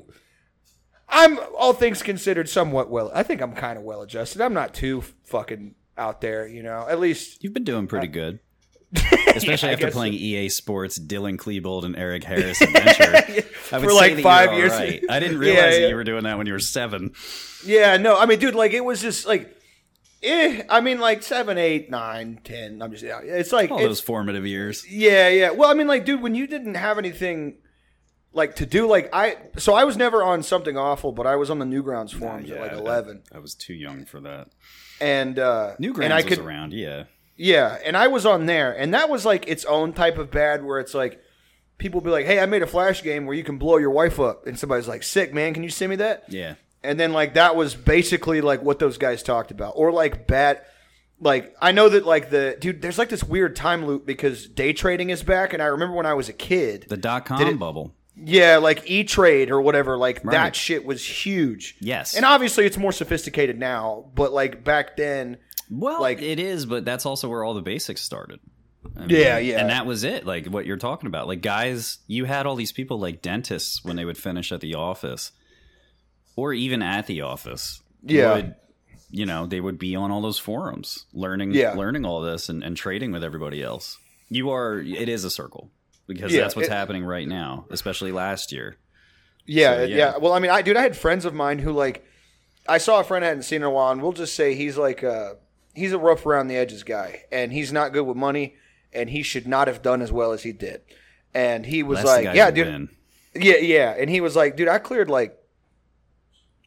I'm 1.11 1.38
all 1.58 1.72
things 1.72 2.02
considered 2.02 2.48
somewhat 2.48 2.88
well. 2.90 3.11
I 3.14 3.22
think 3.22 3.40
I'm 3.40 3.52
kind 3.54 3.76
of 3.78 3.84
well 3.84 4.02
adjusted. 4.02 4.40
I'm 4.40 4.54
not 4.54 4.74
too 4.74 5.02
fucking 5.24 5.74
out 5.98 6.20
there, 6.20 6.46
you 6.46 6.62
know. 6.62 6.86
At 6.88 7.00
least 7.00 7.42
You've 7.42 7.52
been 7.54 7.64
doing 7.64 7.86
pretty 7.86 8.06
good. 8.06 8.38
Especially 9.36 9.68
I 9.68 9.72
after 9.72 9.90
playing 9.92 10.14
EA 10.14 10.48
Sports, 10.48 10.98
Dylan 10.98 11.36
Klebold, 11.36 11.84
and 11.84 11.96
Eric 11.96 12.24
Harris 12.24 12.61
Adventure. 12.61 13.44
I 13.72 13.78
For 13.78 13.92
like 13.92 14.18
five 14.18 14.52
years. 14.54 14.72
right. 14.72 15.00
I 15.08 15.20
didn't 15.20 15.36
Yeah, 15.42 15.48
realize 15.48 15.74
yeah. 15.74 15.80
that 15.82 15.88
you 15.90 15.94
were 15.94 16.02
doing 16.04 16.24
that 16.24 16.38
when 16.38 16.46
you 16.48 16.52
were 16.54 16.58
seven. 16.58 17.12
Yeah, 17.64 17.96
no, 17.98 18.18
I 18.18 18.26
mean, 18.26 18.40
dude, 18.40 18.56
like 18.56 18.72
it 18.72 18.84
was 18.84 19.00
just 19.00 19.26
like, 19.26 19.56
eh. 20.24 20.64
I 20.68 20.80
mean, 20.80 20.98
like 20.98 21.22
seven, 21.22 21.56
eight, 21.56 21.88
nine, 21.88 22.40
ten. 22.42 22.82
I'm 22.82 22.90
just, 22.90 23.04
yeah, 23.04 23.20
it's 23.22 23.52
like, 23.52 23.70
All 23.70 23.78
it's, 23.78 23.86
those 23.86 24.00
formative 24.00 24.44
years. 24.44 24.84
yeah, 24.90 25.28
yeah. 25.28 25.50
Well, 25.50 25.70
I 25.70 25.74
mean, 25.74 25.86
like, 25.86 26.04
dude, 26.04 26.20
when 26.22 26.34
you 26.34 26.48
didn't 26.48 26.74
have 26.74 26.98
anything 26.98 27.58
like 28.33 28.57
to 28.57 28.66
do, 28.66 28.87
like 28.87 29.11
I, 29.12 29.37
so 29.59 29.74
I 29.74 29.85
was 29.85 29.97
never 29.97 30.22
on 30.22 30.43
something 30.43 30.76
awful, 30.76 31.12
but 31.12 31.26
I 31.26 31.37
was 31.37 31.51
on 31.51 31.59
the 31.59 31.64
Newgrounds 31.64 32.12
forums 32.12 32.51
at 32.51 32.61
like 32.61 32.72
eleven, 32.72 33.22
I, 33.35 33.39
was 33.39 33.55
too 33.55 33.74
young 33.74 34.05
for 34.05 34.20
that. 34.20 34.49
and 35.01 35.39
uh, 35.39 35.74
Newgrounds 35.81 36.05
and 36.05 36.12
I 36.12 36.16
was 36.16 36.24
could, 36.26 36.39
around, 36.39 36.72
yeah. 36.72 37.05
yeah, 37.37 37.78
and 37.85 37.97
I 37.97 38.09
was 38.09 38.26
on 38.26 38.47
there, 38.47 38.72
and 38.72 38.95
that 38.95 39.09
was 39.09 39.24
like 39.26 39.49
its 39.49 39.64
own 39.64 39.93
type 39.93 40.18
of 40.18 40.31
bad, 40.31 40.64
where 40.64 40.78
it's 40.81 40.95
like. 40.95 41.20
People 41.78 42.03
be 42.03 42.11
like, 42.11 42.26
"Hey, 42.26 42.39
I 42.39 42.45
made 42.45 42.61
a 42.61 42.66
flash 42.66 43.03
game 43.03 43.24
where 43.24 43.35
you 43.35 43.43
can 43.43 43.57
blow 43.57 43.78
your 43.78 43.89
wife 43.89 44.20
up," 44.20 44.47
and 44.47 44.59
somebody's 44.59 44.87
like, 44.87 45.03
"Sick, 45.03 45.33
man! 45.33 45.55
Can 45.55 45.62
you 45.62 45.70
send 45.70 45.89
me 45.89 45.97
that?" 45.97 46.24
Yeah. 46.28 46.57
And 46.85 47.01
then 47.01 47.14
like 47.14 47.33
that 47.35 47.57
was 47.57 47.74
basically 47.74 48.43
like 48.43 48.62
what 48.62 48.78
those 48.78 48.99
guys 48.99 49.22
talked 49.22 49.51
about, 49.51 49.72
or 49.76 49.91
like 49.91 50.26
bad. 50.26 50.61
Like 51.20 51.57
I 51.59 51.72
know 51.72 51.89
that 51.89 52.05
like 52.05 52.28
the 52.28 52.55
dude, 52.61 52.83
there's 52.83 52.99
like 52.99 53.09
this 53.09 53.24
weird 53.24 53.57
time 53.57 53.87
loop 53.87 54.05
because 54.05 54.47
day 54.47 54.74
trading 54.74 55.09
is 55.09 55.22
back, 55.22 55.55
and 55.55 55.62
I 55.62 55.66
remember 55.68 55.97
when 55.97 56.05
I 56.05 56.12
was 56.12 56.28
a 56.28 56.35
kid, 56.35 56.85
The 56.91 56.99
dot 56.99 57.24
com 57.24 57.41
it- 57.41 57.59
bubble. 57.59 57.95
Yeah, 58.24 58.56
like 58.58 58.88
E 58.90 59.04
Trade 59.04 59.50
or 59.50 59.60
whatever, 59.60 59.96
like 59.96 60.24
Right. 60.24 60.32
that 60.32 60.56
shit 60.56 60.84
was 60.84 61.04
huge. 61.04 61.76
Yes. 61.80 62.14
and 62.14 62.24
obviously 62.24 62.66
it's 62.66 62.76
more 62.78 62.92
sophisticated 62.92 63.58
now, 63.58 64.10
but 64.14 64.32
like 64.32 64.62
back 64.64 64.96
then, 64.96 65.38
Well, 65.70 66.00
like- 66.00 66.22
it 66.22 66.38
is, 66.40 66.66
but 66.66 66.84
that's 66.84 67.06
also 67.06 67.28
where 67.28 67.44
all 67.44 67.54
the 67.54 67.62
basics 67.62 68.02
started. 68.02 68.40
I 68.96 69.04
Yeah, 69.08 69.38
yeah. 69.38 69.60
And 69.60 69.70
that 69.70 69.84
was 69.86 70.04
it. 70.04 70.24
Like 70.26 70.46
what 70.46 70.64
you're 70.66 70.76
talking 70.78 71.06
about. 71.06 71.26
Like 71.28 71.42
guys, 71.42 71.98
you 72.06 72.24
had 72.24 72.46
all 72.46 72.56
these 72.56 72.72
people 72.72 72.98
like 72.98 73.20
dentists 73.22 73.84
when 73.84 73.96
they 73.96 74.04
would 74.04 74.18
finish 74.18 74.52
at 74.52 74.60
the 74.60 74.74
office, 74.74 75.32
or 76.36 76.52
even 76.54 76.82
at 76.82 77.06
the 77.06 77.20
office. 77.20 77.82
Yeah. 78.02 78.34
Would, 78.36 78.54
you 79.10 79.26
know, 79.26 79.46
they 79.46 79.60
would 79.60 79.78
be 79.78 79.94
on 79.96 80.10
all 80.10 80.22
those 80.22 80.38
forums, 80.38 81.04
learning, 81.12 81.52
Yeah. 81.52 81.72
learning 81.74 82.04
all 82.06 82.20
this, 82.22 82.48
and, 82.48 82.62
and 82.62 82.76
trading 82.76 83.12
with 83.12 83.22
everybody 83.24 83.62
else. 83.62 83.98
You 84.30 84.50
are. 84.50 84.78
It 84.78 85.08
is 85.08 85.24
a 85.24 85.30
circle 85.30 85.70
because 86.14 86.32
Yeah, 86.32 86.42
that's 86.42 86.56
what's 86.56 86.68
it- 86.68 86.72
happening 86.72 87.04
right 87.04 87.26
now, 87.28 87.66
especially 87.70 88.12
last 88.12 88.52
year. 88.52 88.76
yeah, 89.46 89.76
So, 89.76 89.82
yeah, 89.84 89.96
yeah. 89.96 90.16
Well, 90.18 90.32
I 90.32 90.38
mean, 90.40 90.50
I 90.50 90.62
dude, 90.62 90.76
I 90.76 90.82
had 90.82 90.96
friends 90.96 91.24
of 91.24 91.34
mine 91.34 91.58
who 91.61 91.72
like, 91.72 92.04
I 92.68 92.78
saw 92.78 93.00
a 93.00 93.04
friend 93.04 93.24
I 93.24 93.28
hadn't 93.28 93.44
seen 93.44 93.56
in 93.58 93.62
a 93.62 93.70
while, 93.70 93.90
and 93.92 94.02
we'll 94.02 94.12
just 94.12 94.34
say 94.34 94.54
he's 94.54 94.76
like, 94.76 95.02
uh, 95.02 95.34
he's 95.74 95.92
a 95.92 95.98
rough 95.98 96.26
around 96.26 96.48
the 96.48 96.56
edges 96.56 96.82
guy, 96.84 97.24
and 97.32 97.52
he's 97.52 97.72
not 97.72 97.92
good 97.92 98.04
with 98.06 98.16
money, 98.16 98.56
and 98.92 99.08
he 99.11 99.22
should 99.22 99.46
not 99.48 99.66
have 99.68 99.82
done 99.82 100.02
as 100.02 100.12
well 100.12 100.32
as 100.32 100.42
he 100.42 100.52
did. 100.52 100.82
And 101.32 101.64
he 101.64 101.82
was 101.82 102.02
like, 102.04 102.24
"Yeah, 102.34 102.50
dude, 102.50 102.66
win. 102.66 102.88
Yeah, 103.34 103.56
yeah. 103.58 103.94
And 103.96 104.11
he 104.11 104.20
was 104.20 104.34
like, 104.34 104.56
dude, 104.56 104.66
I 104.68 104.78
cleared 104.78 105.08
like 105.08 105.36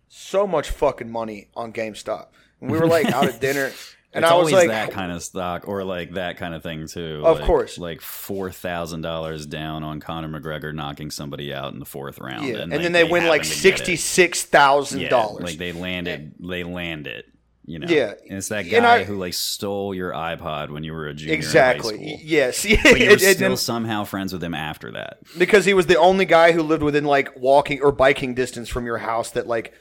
so 0.08 0.46
much 0.48 0.70
fucking 0.70 1.10
money 1.10 1.48
on 1.56 1.74
GameStop. 1.74 2.28
And 2.62 2.72
we 2.72 2.78
were 2.80 2.88
like 2.88 3.08
out 3.12 3.26
at 3.26 3.40
dinner. 3.48 3.72
And 4.16 4.24
it's 4.24 4.32
I 4.32 4.36
was 4.36 4.54
always 4.54 4.54
like, 4.54 4.68
that 4.70 4.92
kind 4.92 5.12
of 5.12 5.24
stock 5.24 5.68
or 5.68 5.84
like 5.84 6.12
that 6.14 6.38
kind 6.38 6.54
of 6.54 6.62
thing 6.64 6.88
too. 6.88 7.22
Of 7.26 7.38
Like- 7.40 7.46
course. 7.48 7.78
like 7.78 8.02
four 8.02 8.52
thousand 8.52 9.02
dollars 9.02 9.46
down 9.46 9.84
on 9.84 10.00
Conor 10.00 10.28
McGregor 10.40 10.74
knocking 10.74 11.10
somebody 11.12 11.54
out 11.54 11.74
in 11.74 11.80
the 11.80 11.86
fourth 11.86 12.20
round, 12.20 12.46
yeah. 12.48 12.54
and, 12.56 12.62
And, 12.64 12.72
like, 12.74 12.82
then 12.84 12.92
they, 12.92 13.04
win 13.04 13.28
like 13.28 13.42
happen 13.42 13.56
to 13.58 13.64
get 13.64 13.74
it. 13.74 13.78
sixty 13.78 13.96
six 13.96 14.44
thousand 14.44 15.02
Yeah, 15.02 15.10
dollars. 15.10 15.44
Like 15.44 15.58
they 15.58 15.72
landed, 15.72 16.34
they 16.40 16.64
land 16.64 17.08
it. 17.08 17.26
You 17.66 17.80
know, 17.80 17.88
Yeah. 17.90 18.14
And 18.28 18.38
it's 18.40 18.50
that 18.50 18.64
guy 18.64 18.96
I- 18.98 19.04
who 19.06 19.16
like 19.18 19.34
stole 19.34 19.96
your 19.96 20.12
iPod 20.12 20.70
when 20.70 20.84
you 20.84 20.92
were 20.92 21.08
a 21.08 21.14
junior 21.14 21.34
exactly. 21.34 21.96
in 21.96 22.02
high 22.02 22.08
school. 22.18 22.20
Yes. 22.24 22.66
But 22.84 23.00
you 23.00 23.06
were 23.08 23.12
and 23.14 23.22
still 23.22 23.56
somehow 23.58 24.04
friends 24.04 24.34
with 24.34 24.44
him 24.44 24.54
after 24.54 24.92
that. 24.92 25.20
because 25.38 25.64
he 25.64 25.74
was 25.74 25.86
the 25.88 25.98
only 25.98 26.26
guy 26.26 26.52
who 26.52 26.62
lived 26.62 26.84
within 26.84 27.06
like 27.06 27.30
walking 27.38 27.82
or 27.82 27.94
biking 27.94 28.36
distance 28.36 28.68
from 28.68 28.86
your 28.86 28.98
house 28.98 29.32
that 29.32 29.48
like 29.48 29.74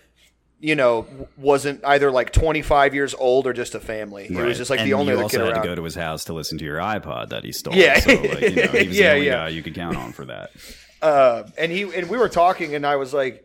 you 0.63 0.77
know 0.77 1.07
wasn't 1.37 1.85
either 1.85 2.09
like 2.11 2.33
25 2.33 2.95
years 2.95 3.15
old 3.15 3.49
or 3.49 3.53
just 3.53 3.75
a 3.75 3.81
family. 3.81 4.29
He 4.29 4.37
was 4.37 4.57
just 4.57 4.71
like 4.71 4.79
and 4.79 4.89
the 4.89 4.95
only 4.95 5.09
you 5.09 5.15
other 5.15 5.25
also 5.25 5.39
kid 5.39 5.45
had 5.45 5.53
around. 5.55 5.63
to 5.63 5.69
go 5.69 5.75
to 5.75 5.83
his 5.83 5.97
house 5.97 6.25
to 6.27 6.33
listen 6.33 6.57
to 6.59 6.65
your 6.65 6.79
iPod 6.79 7.31
that 7.31 7.43
he 7.43 7.51
stole. 7.51 7.75
Yeah. 7.75 7.99
so 7.99 8.15
like, 8.15 8.41
you 8.41 8.55
know, 8.55 8.69
he 8.69 8.87
was 8.89 8.97
Yeah, 8.99 9.11
the 9.11 9.15
only 9.17 9.27
yeah. 9.27 9.33
guy 9.33 9.49
you 9.49 9.63
could 9.63 9.75
count 9.75 9.97
on 9.97 10.13
for 10.13 10.25
that. 10.27 10.51
uh, 11.03 11.43
and 11.59 11.73
he 11.73 11.83
and 11.83 12.09
we 12.09 12.17
were 12.17 12.29
talking, 12.29 12.77
and 12.77 12.87
I 12.87 12.95
was 12.95 13.13
like, 13.13 13.45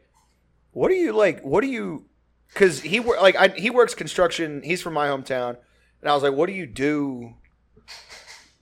"What 0.72 0.90
do 0.90 0.94
you 0.94 1.12
like? 1.12 1.42
What 1.42 1.62
do 1.62 1.68
you?" 1.68 2.06
Because 2.54 2.82
he 2.82 3.00
like 3.00 3.36
I, 3.36 3.48
he 3.48 3.72
works 3.72 3.96
construction. 3.96 4.62
He's 4.64 4.84
from 4.84 4.94
my 4.94 5.08
hometown, 5.08 5.58
and 6.02 6.10
I 6.10 6.14
was 6.14 6.22
like, 6.22 6.34
"What 6.34 6.46
do 6.46 6.54
you 6.54 6.68
do?" 6.68 7.34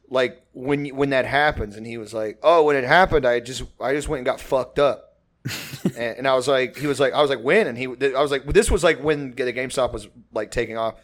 Like 0.10 0.46
when 0.54 0.88
when 0.96 1.10
that 1.10 1.26
happens, 1.26 1.76
and 1.76 1.86
he 1.86 1.98
was 1.98 2.14
like, 2.14 2.40
"Oh, 2.42 2.64
when 2.64 2.78
it 2.78 2.86
happened, 2.86 3.26
I 3.26 3.42
just 3.42 3.64
I 3.82 3.94
just 3.94 4.08
went 4.08 4.20
and 4.20 4.26
got 4.26 4.40
fucked 4.40 4.80
up." 4.80 5.18
and, 5.96 6.18
and 6.20 6.28
I 6.28 6.36
was 6.36 6.48
like, 6.48 6.78
he 6.78 6.88
was 6.88 7.00
like, 7.00 7.14
I 7.14 7.22
was 7.22 7.30
like, 7.30 7.42
when? 7.42 7.68
And 7.68 7.78
he, 7.78 7.86
I 7.86 8.22
was 8.22 8.32
like, 8.32 8.46
this 8.46 8.70
was 8.70 8.84
like 8.84 9.04
when 9.04 9.32
the 9.32 9.54
GameStop 9.54 9.94
was 9.94 10.08
like 10.34 10.52
taking 10.52 10.78
off. 10.78 10.96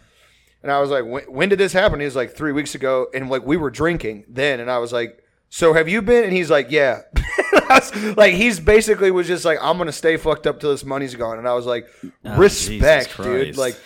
And 0.63 0.71
I 0.71 0.79
was 0.79 0.89
like, 0.89 1.05
when, 1.05 1.23
when 1.23 1.49
did 1.49 1.59
this 1.59 1.73
happen? 1.73 1.99
He 1.99 2.05
was 2.05 2.15
like, 2.15 2.35
three 2.35 2.51
weeks 2.51 2.75
ago. 2.75 3.07
And 3.13 3.29
like, 3.29 3.45
we 3.45 3.57
were 3.57 3.71
drinking 3.71 4.25
then. 4.27 4.59
And 4.59 4.69
I 4.69 4.77
was 4.77 4.93
like, 4.93 5.23
so 5.49 5.73
have 5.73 5.89
you 5.89 6.01
been? 6.01 6.23
And 6.23 6.33
he's 6.33 6.49
like, 6.49 6.71
yeah. 6.71 7.01
Was- 7.69 8.15
like, 8.17 8.33
he's 8.33 8.59
basically 8.59 9.11
was 9.11 9.27
just 9.27 9.45
like, 9.45 9.57
I'm 9.61 9.77
going 9.77 9.87
to 9.87 9.93
stay 9.93 10.17
fucked 10.17 10.45
up 10.47 10.59
till 10.59 10.71
this 10.71 10.83
money's 10.83 11.15
gone. 11.15 11.37
And 11.37 11.47
I 11.47 11.53
was 11.53 11.65
like, 11.65 11.87
oh, 12.25 12.37
respect, 12.37 13.15
dude. 13.17 13.57
Like, 13.57 13.77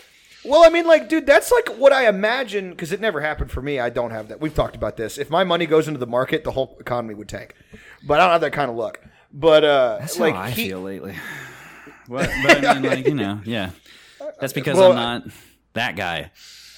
well, 0.44 0.64
I 0.64 0.70
mean, 0.70 0.86
like, 0.86 1.10
dude, 1.10 1.26
that's 1.26 1.52
like 1.52 1.70
what 1.78 1.92
I 1.92 2.08
imagine 2.08 2.70
because 2.72 2.92
it 2.92 3.00
never 3.00 3.22
happened 3.22 3.52
for 3.52 3.62
me. 3.62 3.80
I 3.80 3.90
don't 3.90 4.12
have 4.12 4.28
that. 4.30 4.40
We've 4.40 4.54
talked 4.54 4.76
about 4.76 4.98
this. 4.98 5.18
If 5.18 5.30
my 5.30 5.44
money 5.44 5.66
goes 5.66 5.88
into 5.88 6.00
the 6.00 6.08
market, 6.08 6.44
the 6.44 6.52
whole 6.52 6.78
economy 6.80 7.16
would 7.16 7.30
tank. 7.30 7.56
But 8.06 8.20
I 8.20 8.26
don't 8.26 8.32
have 8.34 8.42
that 8.42 8.54
kind 8.54 8.70
of 8.70 8.78
luck. 8.78 9.00
But 9.36 9.66
uh, 9.66 9.98
That's 10.00 10.18
like 10.18 10.34
how 10.34 10.42
I 10.42 10.50
he, 10.50 10.70
feel 10.70 10.82
lately. 10.82 11.16
What, 12.08 12.30
but 12.44 12.64
I 12.64 12.74
mean, 12.76 12.84
like 12.84 13.08
you 13.08 13.16
know, 13.16 13.42
yeah. 13.46 13.72
That's 14.40 14.54
because 14.54 14.78
Well, 14.78 14.92
I'm 14.92 14.96
not 14.96 15.24
that 15.74 15.96
guy. 15.96 16.30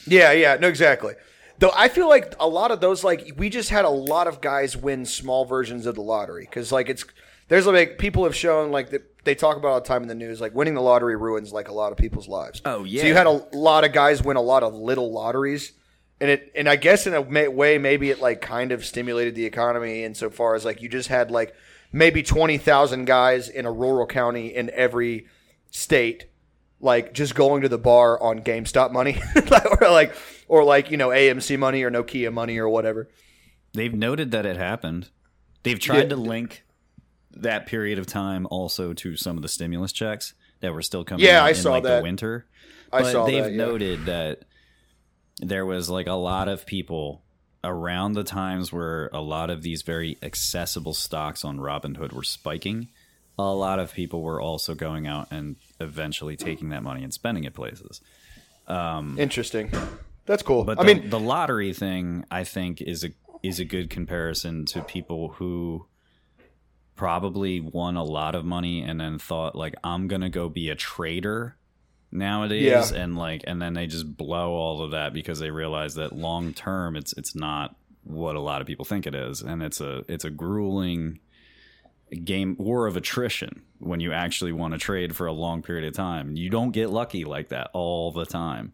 Yeah, 0.08 0.32
yeah, 0.32 0.55
no, 0.55 0.70
exactly. 0.70 1.16
Though 1.60 1.74
I 1.76 1.89
feel 1.89 2.08
like 2.08 2.34
a 2.39 2.47
lot 2.47 2.72
of 2.72 2.80
those, 2.80 3.03
like 3.03 3.34
we 3.36 3.49
just 3.49 3.70
had 3.70 3.84
a 3.84 3.89
lot 3.89 4.28
of 4.28 4.39
guys 4.39 4.78
win 4.78 5.05
small 5.05 5.43
versions 5.43 5.86
of 5.86 5.95
the 5.95 6.01
lottery 6.01 6.45
because, 6.45 6.72
like, 6.72 6.88
it's 6.88 7.03
there's 7.49 7.68
like 7.68 7.97
people 7.97 8.24
have 8.24 8.36
shown 8.36 8.72
like 8.72 8.91
that 8.91 9.24
they 9.26 9.36
talk 9.36 9.58
about 9.58 9.68
all 9.68 9.82
the 9.82 9.86
time 9.88 10.01
in 10.01 10.08
the 10.08 10.16
news, 10.16 10.39
like 10.39 10.55
winning 10.55 10.76
the 10.76 10.82
lottery 10.82 11.18
ruins 11.18 11.51
like 11.51 11.68
a 11.68 11.74
lot 11.74 11.91
of 11.91 11.97
people's 11.97 12.30
lives. 12.30 12.62
Oh, 12.64 12.86
yeah. 12.86 13.01
So 13.01 13.08
you 13.08 13.14
had 13.14 13.28
a 13.28 13.45
lot 13.53 13.84
of 13.84 13.91
guys 13.91 14.24
win 14.24 14.38
a 14.38 14.41
lot 14.41 14.64
of 14.64 14.74
little 14.76 15.12
lotteries, 15.12 15.74
and 16.22 16.30
it 16.30 16.53
and 16.55 16.70
I 16.70 16.78
guess 16.78 17.05
in 17.05 17.14
a 17.14 17.26
ma- 17.26 17.49
way 17.49 17.78
maybe 17.78 18.12
it 18.12 18.22
like 18.22 18.39
kind 18.39 18.72
of 18.72 18.86
stimulated 18.86 19.36
the 19.36 19.45
economy 19.45 20.05
insofar 20.05 20.55
as 20.55 20.64
like 20.64 20.82
you 20.82 20.88
just 20.88 21.10
had 21.10 21.32
like 21.32 21.53
maybe 21.91 22.23
twenty 22.23 22.57
thousand 22.57 23.05
guys 23.05 23.49
in 23.49 23.65
a 23.65 23.71
rural 23.71 24.05
county 24.07 24.47
in 24.55 24.69
every 24.73 25.27
state 25.71 26.25
like 26.79 27.11
just 27.13 27.33
going 27.33 27.63
to 27.63 27.69
the 27.69 27.77
bar 27.79 28.21
on 28.21 28.39
GameStop 28.41 28.91
money, 28.91 29.19
or 29.81 29.89
like, 29.89 30.13
or 30.47 30.63
like 30.63 30.91
you 30.91 30.97
know 30.97 31.09
AMC 31.09 31.57
money 31.57 31.81
or 31.83 31.89
Nokia 31.89 32.31
money 32.31 32.57
or 32.59 32.69
whatever. 32.69 33.09
They've 33.73 33.93
noted 33.93 34.29
that 34.31 34.45
it 34.45 34.57
happened. 34.57 35.09
They've 35.63 35.79
tried 35.79 36.03
Yeah. 36.03 36.09
to 36.09 36.15
link 36.17 36.63
that 37.31 37.65
period 37.65 37.97
of 37.99 38.05
time 38.05 38.47
also 38.51 38.93
to 38.93 39.15
some 39.17 39.38
of 39.38 39.41
the 39.43 39.49
stimulus 39.49 39.91
checks. 39.91 40.33
that 40.61 40.73
were 40.73 40.81
still 40.81 41.03
coming 41.03 41.23
Yeah, 41.25 41.43
I 41.43 41.49
in 41.49 41.55
saw 41.55 41.71
like 41.73 41.83
that. 41.83 41.97
the 41.97 42.03
winter. 42.03 42.47
I 42.91 43.01
but 43.03 43.11
saw 43.11 43.25
they've 43.27 43.43
that, 43.43 43.51
yeah. 43.51 43.57
noted 43.57 44.05
that 44.05 44.43
there 45.39 45.65
was 45.65 45.88
like 45.89 46.07
a 46.07 46.13
lot 46.13 46.47
of 46.47 46.65
people 46.65 47.21
around 47.68 48.13
the 48.13 48.24
times 48.24 48.72
where 48.72 49.09
a 49.13 49.22
lot 49.22 49.49
of 49.49 49.61
these 49.61 49.82
very 49.82 50.18
accessible 50.24 50.93
stocks 50.93 51.43
on 51.43 51.57
Robinhood 51.57 52.13
were 52.13 52.24
spiking. 52.24 52.88
A 53.38 53.43
lot 53.43 53.78
of 53.78 53.93
people 53.93 54.22
were 54.24 54.41
also 54.41 54.74
going 54.74 55.05
out 55.05 55.28
and 55.30 55.57
eventually 55.80 56.36
taking 56.36 56.70
that 56.70 56.82
money 56.82 57.03
and 57.03 57.13
spending 57.13 57.43
it 57.43 57.53
places. 57.53 58.01
Um, 58.68 59.18
Interesting. 59.20 59.72
That's 60.26 60.43
cool. 60.43 60.63
But 60.63 60.80
I 60.80 60.84
the, 60.84 60.95
mean, 60.95 61.09
the 61.09 61.20
lottery 61.20 61.74
thing, 61.74 62.26
I 62.32 62.43
think, 62.43 62.82
is 62.82 63.03
a 63.03 63.09
is 63.43 63.59
a 63.59 63.65
good 63.65 63.89
comparison 63.89 64.65
to 64.65 64.82
people 64.82 65.30
who 65.34 65.86
probably 66.95 67.61
won 67.61 67.95
a 67.95 68.03
lot 68.03 68.34
of 68.34 68.43
money 68.43 68.82
and 68.82 68.99
then 68.99 69.20
thought 69.20 69.55
like 69.55 69.76
I'm 69.84 70.07
gonna 70.07 70.30
go 70.30 70.49
be 70.49 70.70
a 70.70 70.76
trader 70.76 71.57
nowadays, 72.12 72.91
Yeah. 72.91 73.01
and 73.01 73.18
like 73.18 73.43
and 73.47 73.62
then 73.62 73.74
they 73.74 73.88
just 73.88 74.18
blow 74.18 74.51
all 74.53 74.82
of 74.84 74.91
that 74.91 75.14
because 75.14 75.39
they 75.39 75.51
realize 75.51 75.95
that 75.95 76.14
long 76.14 76.53
term 76.53 76.95
it's 76.95 77.14
it's 77.18 77.36
not 77.36 77.76
what 78.03 78.36
a 78.36 78.39
lot 78.39 78.62
of 78.62 78.68
people 78.68 78.86
think 78.86 79.05
it 79.05 79.14
is, 79.16 79.41
and 79.41 79.62
it's 79.62 79.82
a 79.82 80.03
it's 80.08 80.24
a 80.26 80.30
grueling 80.30 81.20
game 82.24 82.55
war 82.58 82.88
of 82.88 82.95
attrition 82.95 83.64
when 83.80 83.99
you 83.99 84.14
actually 84.14 84.53
want 84.53 84.74
to 84.74 84.78
trade 84.80 85.14
for 85.16 85.28
a 85.28 85.34
long 85.34 85.62
period 85.62 85.86
of 85.86 85.93
time. 85.93 86.36
You 86.38 86.49
don't 86.49 86.72
get 86.72 86.89
lucky 86.89 87.26
like 87.26 87.49
that 87.49 87.70
all 87.74 88.12
the 88.12 88.26
time. 88.26 88.72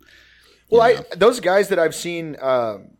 Well, 0.69 0.81
I 0.81 0.99
those 1.15 1.39
guys 1.39 1.69
that 1.69 1.79
I've 1.79 1.95
seen, 1.95 2.35
um, 2.41 2.91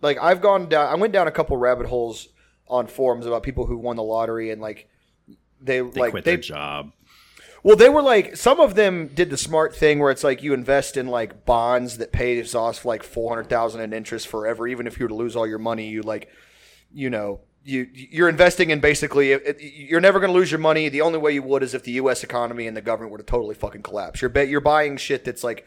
like 0.00 0.18
I've 0.20 0.40
gone 0.40 0.68
down. 0.68 0.86
I 0.86 0.94
went 0.94 1.12
down 1.12 1.26
a 1.28 1.32
couple 1.32 1.56
rabbit 1.56 1.86
holes 1.86 2.28
on 2.68 2.86
forums 2.86 3.26
about 3.26 3.42
people 3.42 3.66
who 3.66 3.76
won 3.76 3.96
the 3.96 4.02
lottery 4.02 4.50
and 4.50 4.60
like 4.60 4.88
they, 5.60 5.80
They 5.80 6.00
like 6.00 6.10
quit 6.12 6.24
they 6.24 6.36
their 6.36 6.42
job. 6.42 6.92
Well 7.64 7.74
they 7.76 7.88
were 7.88 8.02
like 8.02 8.36
some 8.36 8.60
of 8.60 8.76
them 8.76 9.08
did 9.08 9.30
the 9.30 9.36
smart 9.36 9.74
thing 9.74 9.98
where 9.98 10.12
it's 10.12 10.22
like 10.22 10.42
you 10.44 10.54
invest 10.54 10.96
in 10.96 11.08
like 11.08 11.44
bonds 11.44 11.98
that 11.98 12.12
pays 12.12 12.54
off 12.54 12.84
like 12.84 13.02
four 13.02 13.30
hundred 13.30 13.48
thousand 13.48 13.80
in 13.80 13.92
interest 13.92 14.28
forever. 14.28 14.68
Even 14.68 14.86
if 14.86 15.00
you 15.00 15.04
were 15.06 15.08
to 15.08 15.14
lose 15.16 15.34
all 15.34 15.46
your 15.48 15.58
money, 15.58 15.88
you 15.88 16.02
like 16.02 16.28
you 16.92 17.10
know. 17.10 17.40
You, 17.66 17.88
you're 17.94 18.28
investing 18.28 18.68
in 18.68 18.80
basically 18.80 19.32
it- 19.32 19.56
you're 19.58 20.02
never 20.02 20.20
going 20.20 20.30
to 20.30 20.38
lose 20.38 20.50
your 20.50 20.58
money. 20.60 20.90
The 20.90 21.00
only 21.00 21.18
way 21.18 21.32
you 21.32 21.42
would 21.42 21.62
is 21.62 21.72
if 21.72 21.82
the 21.82 21.92
U.S. 21.92 22.22
economy 22.22 22.66
and 22.66 22.76
the 22.76 22.82
government 22.82 23.10
were 23.10 23.16
to 23.16 23.24
totally 23.24 23.54
fucking 23.54 23.80
collapse. 23.80 24.20
You're 24.20 24.28
bet 24.28 24.48
you're 24.48 24.60
buying 24.60 24.98
shit 24.98 25.24
that's 25.24 25.42
like 25.42 25.64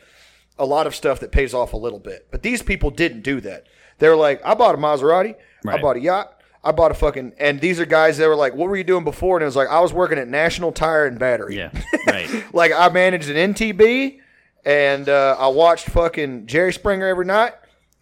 a 0.60 0.66
lot 0.68 0.86
of 0.86 0.94
stuff 0.96 1.20
that 1.22 1.32
pays 1.32 1.56
off 1.56 1.74
a 1.74 1.78
little 1.78 1.98
bit. 1.98 2.28
But 2.30 2.44
these 2.44 2.62
people 2.62 2.92
didn't 2.92 3.22
do 3.24 3.42
that. 3.42 3.66
They're 3.98 4.16
like, 4.16 4.46
I 4.46 4.54
bought 4.54 4.76
a 4.76 4.78
Maserati, 4.78 5.38
I 5.68 5.82
bought 5.82 5.96
a 5.98 6.00
yacht, 6.00 6.37
I 6.64 6.72
bought 6.72 6.92
a 6.92 6.96
fucking. 6.96 7.34
And 7.40 7.62
these 7.62 7.80
are 7.80 7.86
guys 7.86 8.18
that 8.18 8.28
were 8.28 8.36
like, 8.36 8.54
what 8.56 8.68
were 8.70 8.76
you 8.78 8.84
doing 8.84 9.04
before? 9.04 9.38
And 9.38 9.44
it 9.44 9.46
was 9.46 9.56
like, 9.56 9.70
I 9.70 9.80
was 9.80 9.94
working 9.94 10.18
at 10.18 10.28
National 10.28 10.72
Tire 10.72 11.06
and 11.06 11.18
Battery. 11.20 11.56
Yeah, 11.58 11.72
right. 12.08 12.30
like 12.54 12.72
I 12.72 12.90
managed 12.90 13.30
an 13.30 13.54
NTB, 13.54 14.20
and 14.66 15.08
uh, 15.10 15.36
I 15.40 15.48
watched 15.48 15.90
fucking 15.90 16.48
Jerry 16.48 16.74
Springer 16.74 17.08
every 17.08 17.26
night. 17.26 17.54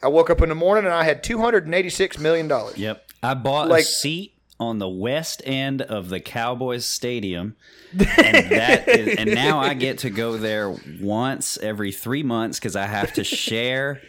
I 0.03 0.07
woke 0.07 0.29
up 0.29 0.41
in 0.41 0.49
the 0.49 0.55
morning 0.55 0.85
and 0.85 0.93
I 0.93 1.03
had 1.03 1.23
two 1.23 1.39
hundred 1.39 1.65
and 1.65 1.73
eighty-six 1.75 2.17
million 2.19 2.47
dollars. 2.47 2.77
Yep. 2.77 3.05
I 3.23 3.33
bought 3.33 3.67
Like- 3.69 3.81
a 3.83 3.85
seat 3.85 4.33
on 4.59 4.79
the 4.79 4.87
west 4.87 5.41
end 5.45 5.81
of 5.81 6.09
the 6.09 6.19
Cowboys 6.19 6.85
stadium. 6.85 7.55
And 7.97 8.51
that 8.51 8.87
is, 8.89 9.15
and 9.17 9.33
now 9.33 9.59
I 9.59 9.73
get 9.73 9.99
to 9.99 10.09
go 10.09 10.37
there 10.37 10.75
once 11.01 11.57
every 11.57 11.91
3 11.93 12.23
months 12.23 12.59
cuz 12.59 12.75
I 12.75 12.85
have 12.85 13.13
to 13.13 13.23
share 13.23 14.01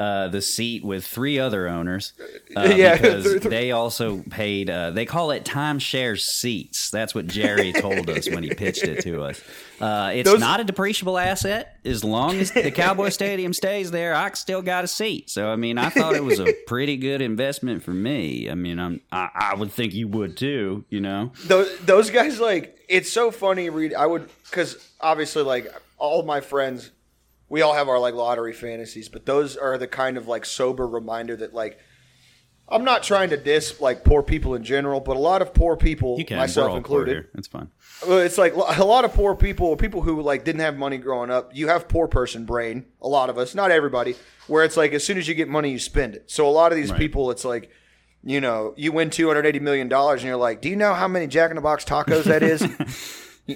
uh, 0.00 0.28
the 0.28 0.40
seat 0.40 0.82
with 0.84 1.06
three 1.06 1.38
other 1.38 1.68
owners 1.68 2.14
uh, 2.56 2.62
Yeah. 2.74 2.96
because 2.96 3.40
they 3.42 3.70
also 3.72 4.22
paid. 4.30 4.70
Uh, 4.70 4.90
they 4.92 5.04
call 5.04 5.30
it 5.30 5.44
timeshare 5.44 6.18
seats. 6.18 6.90
That's 6.90 7.14
what 7.14 7.26
Jerry 7.26 7.72
told 7.72 8.08
us 8.08 8.28
when 8.30 8.42
he 8.42 8.50
pitched 8.54 8.84
it 8.84 9.02
to 9.02 9.22
us. 9.22 9.42
Uh, 9.80 10.12
it's 10.14 10.28
Those- 10.28 10.40
not 10.40 10.60
a 10.60 10.64
depreciable 10.64 11.22
asset 11.22 11.76
as 11.84 12.02
long 12.04 12.36
as 12.38 12.50
the 12.50 12.70
Cowboy 12.70 13.08
Stadium 13.20 13.52
stays 13.52 13.90
there. 13.90 14.14
I 14.14 14.30
still 14.32 14.62
got 14.62 14.84
a 14.84 14.88
seat. 14.88 15.28
So 15.30 15.48
I 15.50 15.56
mean, 15.56 15.76
I 15.78 15.90
thought 15.90 16.14
it 16.14 16.24
was 16.24 16.38
a 16.40 16.52
pretty 16.66 16.96
good 16.96 17.20
investment 17.20 17.82
for 17.82 17.92
me. 17.92 18.50
I 18.50 18.54
mean, 18.54 18.78
I'm 18.78 19.00
I, 19.12 19.28
I 19.34 19.54
would 19.54 19.72
think 19.72 19.94
you 19.94 20.08
would 20.08 20.36
too. 20.36 20.84
You 20.90 21.00
know, 21.00 21.32
those 21.46 21.78
those 21.80 22.10
guys 22.10 22.40
like 22.40 22.76
it's 22.88 23.12
so 23.12 23.30
funny 23.30 23.70
read 23.70 23.94
i 23.94 24.04
would 24.04 24.28
because 24.50 24.76
obviously 25.00 25.44
like 25.44 25.72
all 25.98 26.24
my 26.24 26.40
friends 26.40 26.90
we 27.50 27.60
all 27.60 27.74
have 27.74 27.88
our 27.88 27.98
like 27.98 28.14
lottery 28.14 28.52
fantasies 28.54 29.08
but 29.10 29.26
those 29.26 29.56
are 29.56 29.76
the 29.76 29.86
kind 29.86 30.16
of 30.16 30.26
like 30.26 30.44
sober 30.46 30.86
reminder 30.86 31.36
that 31.36 31.52
like 31.52 31.78
i'm 32.68 32.84
not 32.84 33.02
trying 33.02 33.28
to 33.30 33.36
diss 33.36 33.80
like 33.80 34.04
poor 34.04 34.22
people 34.22 34.54
in 34.54 34.62
general 34.64 35.00
but 35.00 35.16
a 35.16 35.20
lot 35.20 35.42
of 35.42 35.52
poor 35.52 35.76
people 35.76 36.16
you 36.18 36.24
can. 36.24 36.36
myself 36.38 36.64
We're 36.66 36.68
all 36.68 36.74
poor 36.74 36.78
included 36.78 37.12
here. 37.12 37.28
It's 37.34 37.48
fine. 37.48 37.68
it's 38.06 38.38
like 38.38 38.54
a 38.54 38.84
lot 38.84 39.04
of 39.04 39.12
poor 39.12 39.34
people, 39.34 39.76
people 39.76 40.00
who 40.02 40.22
like 40.22 40.44
didn't 40.44 40.60
have 40.62 40.76
money 40.78 40.96
growing 40.96 41.30
up. 41.30 41.54
You 41.54 41.68
have 41.68 41.86
poor 41.88 42.08
person 42.08 42.46
brain. 42.46 42.86
A 43.02 43.08
lot 43.08 43.28
of 43.28 43.36
us, 43.36 43.54
not 43.54 43.70
everybody, 43.70 44.14
where 44.46 44.64
it's 44.64 44.76
like 44.76 44.92
as 44.94 45.04
soon 45.04 45.18
as 45.18 45.28
you 45.28 45.34
get 45.34 45.48
money, 45.48 45.70
you 45.70 45.78
spend 45.78 46.14
it. 46.14 46.30
So 46.30 46.48
a 46.48 46.50
lot 46.50 46.72
of 46.72 46.76
these 46.76 46.90
Right. 46.90 46.98
people, 46.98 47.30
it's 47.30 47.44
like, 47.44 47.70
you 48.24 48.40
know, 48.40 48.72
you 48.78 48.90
win 48.92 49.10
two 49.10 49.26
hundred 49.28 49.44
eighty 49.44 49.58
million 49.60 49.88
dollars, 49.88 50.20
and 50.22 50.28
you're 50.28 50.36
like, 50.38 50.62
do 50.62 50.68
you 50.70 50.76
know 50.76 50.94
how 50.94 51.08
many 51.08 51.26
Jack 51.26 51.50
in 51.50 51.56
the 51.56 51.60
Box 51.62 51.84
tacos 51.84 52.24
that 52.24 52.42
is? 52.42 52.64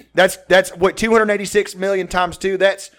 that's 0.13 0.37
that's 0.47 0.69
what 0.75 0.95
two 0.97 1.11
hundred 1.11 1.31
eighty 1.31 1.45
six 1.45 1.73
million 1.75 2.07
times 2.07 2.37
two. 2.37 2.57
That's 2.57 2.91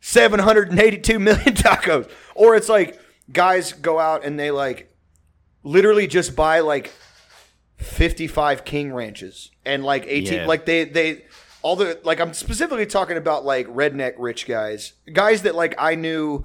seven 0.00 0.40
hundred 0.40 0.70
and 0.70 0.80
eighty 0.80 0.98
two 0.98 1.18
million 1.18 1.54
tacos. 1.54 2.10
Or 2.34 2.56
it's 2.56 2.68
like 2.68 2.98
guys 3.32 3.72
go 3.72 3.98
out 3.98 4.24
and 4.24 4.38
they 4.38 4.50
like 4.50 4.94
literally 5.62 6.06
just 6.06 6.34
buy 6.34 6.60
like 6.60 6.90
55 7.76 8.64
king 8.64 8.92
ranches 8.92 9.50
and 9.64 9.84
like 9.84 10.04
18 10.06 10.32
Yeah. 10.32 10.46
like 10.46 10.66
they 10.66 10.84
they 10.84 11.24
all 11.62 11.76
the 11.76 11.98
like 12.04 12.20
i'm 12.20 12.34
specifically 12.34 12.84
talking 12.86 13.16
about 13.16 13.44
like 13.44 13.66
redneck 13.68 14.14
rich 14.18 14.46
guys 14.46 14.92
guys 15.12 15.42
that 15.42 15.54
like 15.54 15.74
i 15.78 15.94
knew 15.94 16.44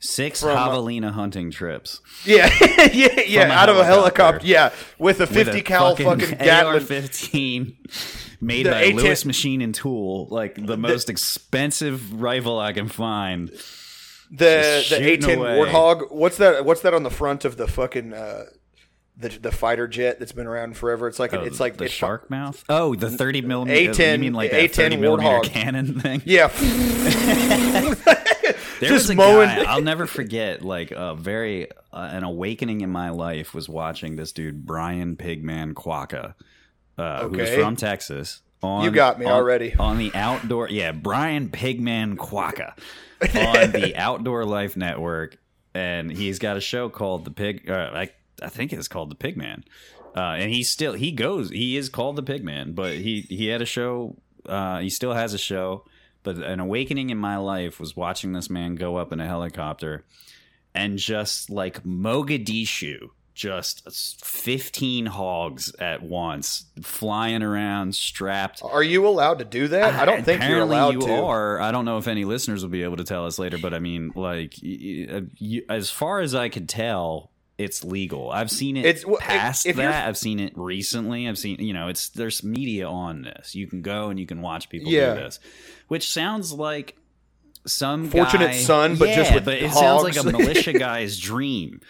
Six 0.00 0.40
From, 0.42 0.50
javelina 0.56 1.10
hunting 1.10 1.50
trips 1.50 2.00
yeah 2.24 2.48
yeah 2.92 3.20
yeah 3.26 3.48
a 3.48 3.52
out 3.52 3.68
of 3.68 3.76
a 3.78 3.84
helicopter 3.84 4.46
yeah 4.46 4.70
with 4.98 5.20
a 5.20 5.26
50 5.26 5.38
with 5.38 5.48
a 5.56 5.62
cal 5.62 5.96
fucking, 5.96 6.30
Gatling 6.38 6.82
AR-15 6.82 7.76
made 8.40 8.66
The 8.66 8.70
by 8.70 8.84
A10 8.92 8.94
Lewis 8.94 9.24
Machine 9.24 9.60
and 9.60 9.74
Tool, 9.74 10.28
like 10.30 10.54
the 10.64 10.76
most 10.76 11.10
expensive 11.10 12.20
rifle 12.20 12.60
I 12.60 12.72
can 12.72 12.86
find. 12.88 13.48
the 14.30 14.84
Just 14.86 14.90
the 14.90 14.96
A10. 15.18 15.38
Warthog 15.38 16.12
what's 16.12 16.36
that 16.36 16.64
what's 16.64 16.82
that 16.82 16.94
on 16.94 17.02
the 17.02 17.10
front 17.10 17.44
of 17.44 17.56
the 17.56 17.66
fucking 17.66 18.12
uh 18.12 18.44
the, 19.20 19.30
the 19.30 19.50
fighter 19.50 19.88
jet 19.88 20.20
that's 20.20 20.30
been 20.30 20.46
around 20.46 20.76
forever 20.76 21.08
it's 21.08 21.18
like 21.18 21.34
Oh, 21.34 21.40
it's 21.42 21.58
like 21.58 21.76
the 21.76 21.86
it's 21.86 21.92
shark 21.92 22.30
mouth. 22.30 22.62
Oh, 22.68 22.94
the 22.94 23.10
thirty 23.10 23.40
millimeter. 23.40 23.90
A10 23.92 24.12
You 24.12 24.18
mean 24.20 24.32
like 24.34 24.52
A10 24.52 24.60
that 24.68 24.70
thirty 24.76 24.96
millimeter 24.96 25.38
Warthog. 25.40 25.42
cannon 25.44 25.98
thing? 26.00 26.22
yeah 26.24 26.46
There 28.80 28.88
Just 28.90 29.04
was 29.04 29.10
a 29.10 29.14
mowing- 29.16 29.48
guy 29.48 29.64
I'll 29.64 29.82
never 29.82 30.06
forget. 30.06 30.62
Like 30.62 30.90
a 30.92 31.14
very 31.14 31.70
uh, 31.92 32.08
an 32.12 32.22
awakening 32.24 32.80
in 32.82 32.90
my 32.90 33.10
life 33.10 33.54
was 33.54 33.68
watching 33.68 34.16
this 34.16 34.32
dude 34.32 34.64
Brian 34.66 35.16
Pigman 35.16 35.74
Quaca, 35.74 36.34
uh, 36.96 37.28
who's 37.28 37.50
from 37.50 37.76
Texas. 37.76 38.40
On, 38.62 38.84
You 38.84 38.90
got 38.90 39.18
me 39.20 39.26
on- 39.26 39.32
already. 39.32 39.74
on 39.76 39.98
the 39.98 40.12
outdoor. 40.14 40.68
Yeah, 40.68 40.92
Brian 40.92 41.48
Pigman 41.48 42.16
Quaca 42.18 42.74
on 43.22 43.70
the 43.72 43.94
Outdoor 43.96 44.44
Life 44.44 44.76
Network, 44.76 45.38
and 45.74 46.10
he's 46.10 46.38
got 46.40 46.56
a 46.56 46.60
show 46.60 46.88
called 46.88 47.24
the 47.24 47.30
Pig. 47.30 47.70
Uh, 47.70 47.90
I 47.94 48.10
I 48.42 48.48
think 48.48 48.72
it's 48.72 48.88
called 48.88 49.10
the 49.10 49.16
Pigman. 49.16 49.62
Uh, 50.16 50.34
and 50.38 50.50
he 50.52 50.62
still 50.64 50.94
he 50.94 51.12
goes 51.12 51.50
he 51.50 51.76
is 51.76 51.88
called 51.88 52.16
the 52.16 52.22
Pigman, 52.22 52.74
but 52.74 52.94
he 52.94 53.20
he 53.22 53.46
had 53.46 53.62
a 53.62 53.66
show. 53.66 54.16
Uh, 54.46 54.78
he 54.80 54.88
still 54.90 55.12
has 55.12 55.34
a 55.34 55.38
show. 55.38 55.84
But 56.34 56.44
an 56.44 56.60
awakening 56.60 57.08
in 57.08 57.16
my 57.16 57.38
life 57.38 57.80
was 57.80 57.96
watching 57.96 58.32
this 58.32 58.50
man 58.50 58.74
go 58.74 58.96
up 58.96 59.12
in 59.14 59.20
a 59.20 59.26
helicopter 59.26 60.04
and 60.74 60.98
just 60.98 61.48
like 61.48 61.82
Mogadishu, 61.84 63.08
just 63.34 63.88
15 64.24 65.06
hogs 65.06 65.74
at 65.78 66.02
once 66.02 66.66
flying 66.82 67.42
around 67.42 67.94
strapped. 67.94 68.60
are 68.62 68.82
you 68.82 69.06
allowed 69.06 69.38
to 69.38 69.44
do 69.46 69.68
that 69.68 69.94
i 69.94 70.04
don't 70.04 70.22
think 70.24 70.42
you're 70.42 70.58
allowed 70.60 70.94
you 70.94 71.00
to 71.00 71.14
are. 71.24 71.58
I 71.60 71.72
don't 71.72 71.86
know 71.86 71.96
if 71.96 72.08
any 72.08 72.24
listeners 72.26 72.62
will 72.62 72.70
be 72.70 72.82
able 72.82 72.96
to 72.96 73.04
tell 73.04 73.24
us 73.24 73.38
later, 73.38 73.56
but 73.56 73.72
I 73.72 73.78
mean, 73.78 74.12
like, 74.14 74.54
y- 74.62 75.06
uh, 75.10 75.20
you, 75.38 75.64
as 75.70 75.88
far 75.88 76.20
as 76.20 76.34
I 76.34 76.50
could 76.50 76.68
tell, 76.68 77.30
it's 77.58 77.82
legal. 77.84 78.30
I've 78.30 78.50
seen 78.50 78.76
it 78.76 78.86
It's- 78.86 79.04
well, 79.04 79.16
if- 79.16 79.22
past 79.24 79.66
if 79.66 79.76
you're- 79.76 79.88
that. 79.88 80.08
I've 80.08 80.16
seen 80.16 80.38
it 80.40 80.52
recently. 80.56 81.28
I've 81.28 81.38
seen, 81.38 81.58
you 81.60 81.72
know, 81.74 81.88
it's 81.88 82.08
there's 82.10 82.42
media 82.44 82.88
on 82.88 83.22
this. 83.22 83.54
You 83.54 83.66
can 83.66 83.82
go 83.82 84.08
and 84.10 84.18
you 84.20 84.26
can 84.26 84.40
watch 84.40 84.68
people 84.68 84.90
Yeah. 84.92 85.14
do 85.14 85.20
this, 85.20 85.40
which 85.88 86.08
sounds 86.08 86.52
like 86.52 86.96
some 87.66 88.08
Fortunate 88.08 88.52
guy- 88.52 88.60
son, 88.60 88.96
but 88.96 89.14
just 89.14 89.34
with 89.34 89.44
but 89.44 89.54
it 89.58 89.72
sounds 89.72 90.04
like 90.04 90.16
a 90.16 90.22
militia 90.24 90.72
guy's 90.78 91.18
dream. 91.18 91.80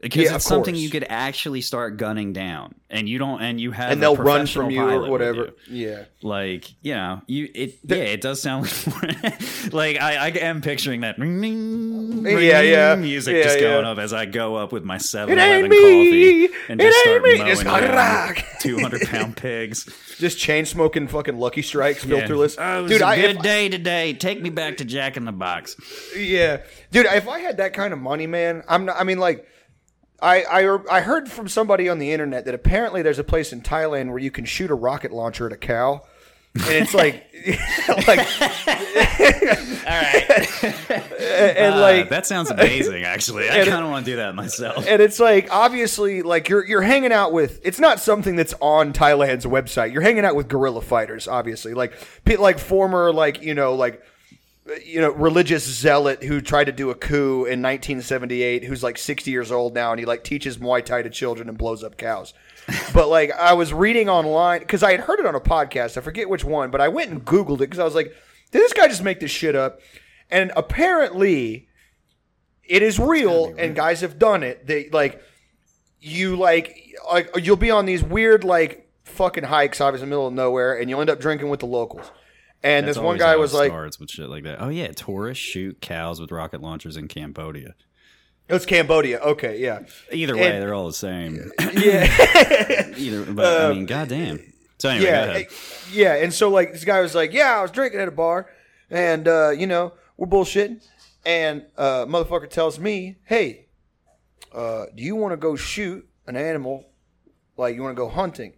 Because 0.00 0.24
Yeah, 0.24 0.36
it's 0.36 0.44
something 0.44 0.74
course. 0.74 0.82
you 0.82 0.90
could 0.90 1.06
actually 1.08 1.60
start 1.60 1.96
gunning 1.96 2.32
down, 2.32 2.74
and 2.88 3.08
you 3.08 3.18
don't, 3.18 3.40
and 3.42 3.60
you 3.60 3.70
have 3.72 3.92
and 3.92 4.02
they'll 4.02 4.16
run 4.16 4.46
from 4.46 4.70
you 4.70 4.82
or 4.82 5.10
whatever. 5.10 5.50
you. 5.66 5.88
Yeah. 5.88 6.04
Like 6.22 6.70
you 6.82 6.94
know, 6.94 7.22
you 7.26 7.48
it 7.54 7.78
yeah, 7.84 7.96
it 7.96 8.20
does 8.20 8.40
sound 8.42 8.64
like 9.02 9.72
like 9.72 9.96
I, 10.00 10.26
I 10.26 10.28
am 10.28 10.60
picturing 10.62 11.00
that 11.02 11.18
ring, 11.18 11.40
ring, 11.40 12.24
Yeah, 12.46 12.60
yeah. 12.60 12.94
music 12.94 13.36
Yeah, 13.36 13.42
just 13.44 13.60
going 13.60 13.84
up 13.84 13.98
as 13.98 14.12
I 14.12 14.26
go 14.26 14.56
up 14.56 14.72
with 14.72 14.84
my 14.84 14.98
Seven 14.98 15.38
It 15.38 15.40
ain't 15.42 15.66
Eleven 15.66 15.70
me. 15.70 15.76
coffee 16.48 16.54
and 16.68 16.80
It 16.80 16.84
just 16.84 16.96
ain't 16.98 17.04
start 17.04 17.22
me. 17.22 17.38
mowing 17.38 17.48
Just 17.48 17.64
gotta 17.64 17.86
down 17.86 17.96
rock. 17.96 18.44
two 18.60 18.78
hundred 18.78 19.02
pound 19.08 19.36
pigs. 19.36 19.88
Just 20.18 20.38
chain 20.38 20.66
smoking 20.66 21.08
fucking 21.08 21.38
Lucky 21.38 21.62
Strikes 21.62 22.04
Yeah. 22.04 22.26
filterless. 22.26 22.56
Oh, 22.58 22.86
Dude, 22.86 23.00
a 23.00 23.06
I, 23.06 23.20
good 23.20 23.40
day 23.40 23.68
today. 23.70 24.12
Take 24.12 24.42
me 24.42 24.50
back 24.50 24.76
to 24.78 24.84
Jack 24.84 25.16
in 25.16 25.24
the 25.24 25.32
Box. 25.32 25.76
Yeah, 26.16 26.62
dude. 26.90 27.06
If 27.06 27.28
I 27.28 27.38
had 27.38 27.56
that 27.58 27.72
kind 27.72 27.92
of 27.94 27.98
money, 27.98 28.26
man, 28.26 28.62
I'm 28.68 28.84
not. 28.84 28.96
I 29.00 29.04
mean, 29.04 29.18
like, 29.18 29.46
I 30.22 30.42
I 30.42 30.78
I 30.90 31.00
heard 31.00 31.30
from 31.30 31.48
somebody 31.48 31.88
on 31.88 31.98
the 31.98 32.12
internet 32.12 32.44
that 32.46 32.54
apparently 32.54 33.02
there's 33.02 33.18
a 33.18 33.24
place 33.24 33.52
in 33.52 33.60
Thailand 33.62 34.08
where 34.10 34.18
you 34.18 34.30
can 34.30 34.44
shoot 34.44 34.70
a 34.70 34.74
rocket 34.74 35.12
launcher 35.12 35.46
at 35.46 35.52
a 35.52 35.56
cow, 35.56 36.02
and 36.54 36.64
it's 36.68 36.94
like, 36.94 37.26
like, 38.06 38.18
All 39.86 39.96
right, 39.96 40.62
and 41.20 41.74
Uh, 41.74 41.80
like. 41.80 42.08
that 42.10 42.26
sounds 42.26 42.50
amazing. 42.50 43.04
Actually, 43.04 43.48
I 43.50 43.64
kind 43.64 43.84
of 43.84 43.90
want 43.90 44.04
to 44.04 44.12
do 44.12 44.16
that 44.16 44.34
myself. 44.34 44.84
and 44.86 45.00
it's 45.00 45.18
like 45.20 45.48
obviously 45.50 46.22
like 46.22 46.48
you're 46.48 46.64
you're 46.66 46.82
hanging 46.82 47.12
out 47.12 47.32
with 47.32 47.60
it's 47.64 47.80
not 47.80 48.00
something 48.00 48.36
that's 48.36 48.54
on 48.60 48.92
Thailand's 48.92 49.46
website. 49.46 49.92
You're 49.92 50.02
hanging 50.02 50.24
out 50.24 50.36
with 50.36 50.48
guerrilla 50.48 50.82
fighters, 50.82 51.26
obviously. 51.28 51.74
Like 51.74 51.92
like 52.38 52.58
former 52.58 53.12
like 53.12 53.42
you 53.42 53.54
know 53.54 53.74
like 53.74 54.02
you 54.84 55.00
know 55.00 55.10
religious 55.10 55.64
zealot 55.64 56.22
who 56.22 56.40
tried 56.40 56.64
to 56.64 56.72
do 56.72 56.90
a 56.90 56.94
coup 56.94 57.44
in 57.44 57.62
1978 57.62 58.64
who's 58.64 58.82
like 58.82 58.98
60 58.98 59.30
years 59.30 59.50
old 59.50 59.74
now 59.74 59.90
and 59.90 59.98
he 59.98 60.06
like 60.06 60.24
teaches 60.24 60.58
Muay 60.58 60.84
Thai 60.84 61.02
to 61.02 61.10
children 61.10 61.48
and 61.48 61.58
blows 61.58 61.82
up 61.82 61.96
cows. 61.96 62.34
but 62.94 63.08
like 63.08 63.32
I 63.32 63.54
was 63.54 63.72
reading 63.72 64.08
online 64.08 64.64
cuz 64.64 64.82
I 64.82 64.92
had 64.92 65.00
heard 65.00 65.20
it 65.20 65.26
on 65.26 65.34
a 65.34 65.40
podcast, 65.40 65.96
I 65.96 66.00
forget 66.00 66.28
which 66.28 66.44
one, 66.44 66.70
but 66.70 66.80
I 66.80 66.88
went 66.88 67.10
and 67.10 67.24
googled 67.24 67.60
it 67.60 67.68
cuz 67.68 67.78
I 67.78 67.84
was 67.84 67.94
like 67.94 68.14
did 68.50 68.62
this 68.62 68.72
guy 68.72 68.88
just 68.88 69.02
make 69.02 69.20
this 69.20 69.30
shit 69.30 69.54
up? 69.54 69.80
And 70.30 70.52
apparently 70.56 71.68
it 72.64 72.82
is 72.82 72.98
real 72.98 73.54
and 73.58 73.74
guys 73.74 74.00
have 74.00 74.18
done 74.18 74.42
it. 74.42 74.66
They 74.66 74.88
like 74.90 75.22
you 76.00 76.36
like 76.36 76.94
like 77.10 77.30
you'll 77.42 77.56
be 77.56 77.70
on 77.70 77.86
these 77.86 78.02
weird 78.02 78.44
like 78.44 78.88
fucking 79.04 79.44
hikes 79.44 79.80
obviously 79.80 80.04
in 80.04 80.10
the 80.10 80.14
middle 80.14 80.28
of 80.28 80.34
nowhere 80.34 80.78
and 80.78 80.88
you'll 80.88 81.00
end 81.00 81.10
up 81.10 81.20
drinking 81.20 81.48
with 81.48 81.60
the 81.60 81.66
locals. 81.66 82.10
And 82.62 82.86
That's 82.86 82.98
this 82.98 83.02
one 83.02 83.16
guy 83.16 83.36
was 83.36 83.54
like 83.54 83.70
starts 83.70 83.98
with 83.98 84.10
shit 84.10 84.28
like 84.28 84.44
that. 84.44 84.60
Oh 84.60 84.68
yeah, 84.68 84.88
tourists 84.88 85.42
shoot 85.42 85.80
cows 85.80 86.20
with 86.20 86.30
rocket 86.30 86.60
launchers 86.60 86.96
in 86.96 87.08
Cambodia. 87.08 87.74
It's 88.48 88.66
Cambodia. 88.66 89.20
Okay, 89.20 89.60
yeah. 89.60 89.80
Either 90.12 90.36
way, 90.36 90.52
And- 90.52 90.62
they're 90.62 90.74
all 90.74 90.86
the 90.86 90.92
same. 90.92 91.50
Yeah. 91.72 92.92
Either, 92.96 93.32
but 93.32 93.70
I 93.70 93.72
mean, 93.74 93.86
goddamn. 93.86 94.52
So 94.78 94.88
anyway, 94.88 95.04
go 95.04 95.10
yeah. 95.10 95.24
ahead. 95.24 95.46
Yeah, 95.92 96.14
and 96.16 96.34
so 96.34 96.50
like 96.50 96.72
this 96.72 96.84
guy 96.84 97.00
was 97.00 97.14
like, 97.14 97.32
"Yeah, 97.32 97.58
I 97.58 97.62
was 97.62 97.70
drinking 97.70 98.00
at 98.00 98.08
a 98.08 98.12
bar 98.12 98.50
and 98.90 99.26
uh, 99.28 99.50
you 99.50 99.66
know, 99.66 99.92
we're 100.16 100.26
bullshitting." 100.26 100.82
And 101.24 101.64
uh 101.78 102.06
motherfucker 102.06 102.48
tells 102.50 102.78
me, 102.78 103.16
"Hey, 103.24 103.66
uh, 104.52 104.86
do 104.94 105.02
you 105.02 105.16
want 105.16 105.32
to 105.32 105.36
go 105.36 105.54
shoot 105.56 106.06
an 106.26 106.36
animal? 106.36 106.86
Like 107.56 107.74
you 107.74 107.82
want 107.82 107.94
to 107.96 108.00
go 108.00 108.08
hunting?" 108.08 108.54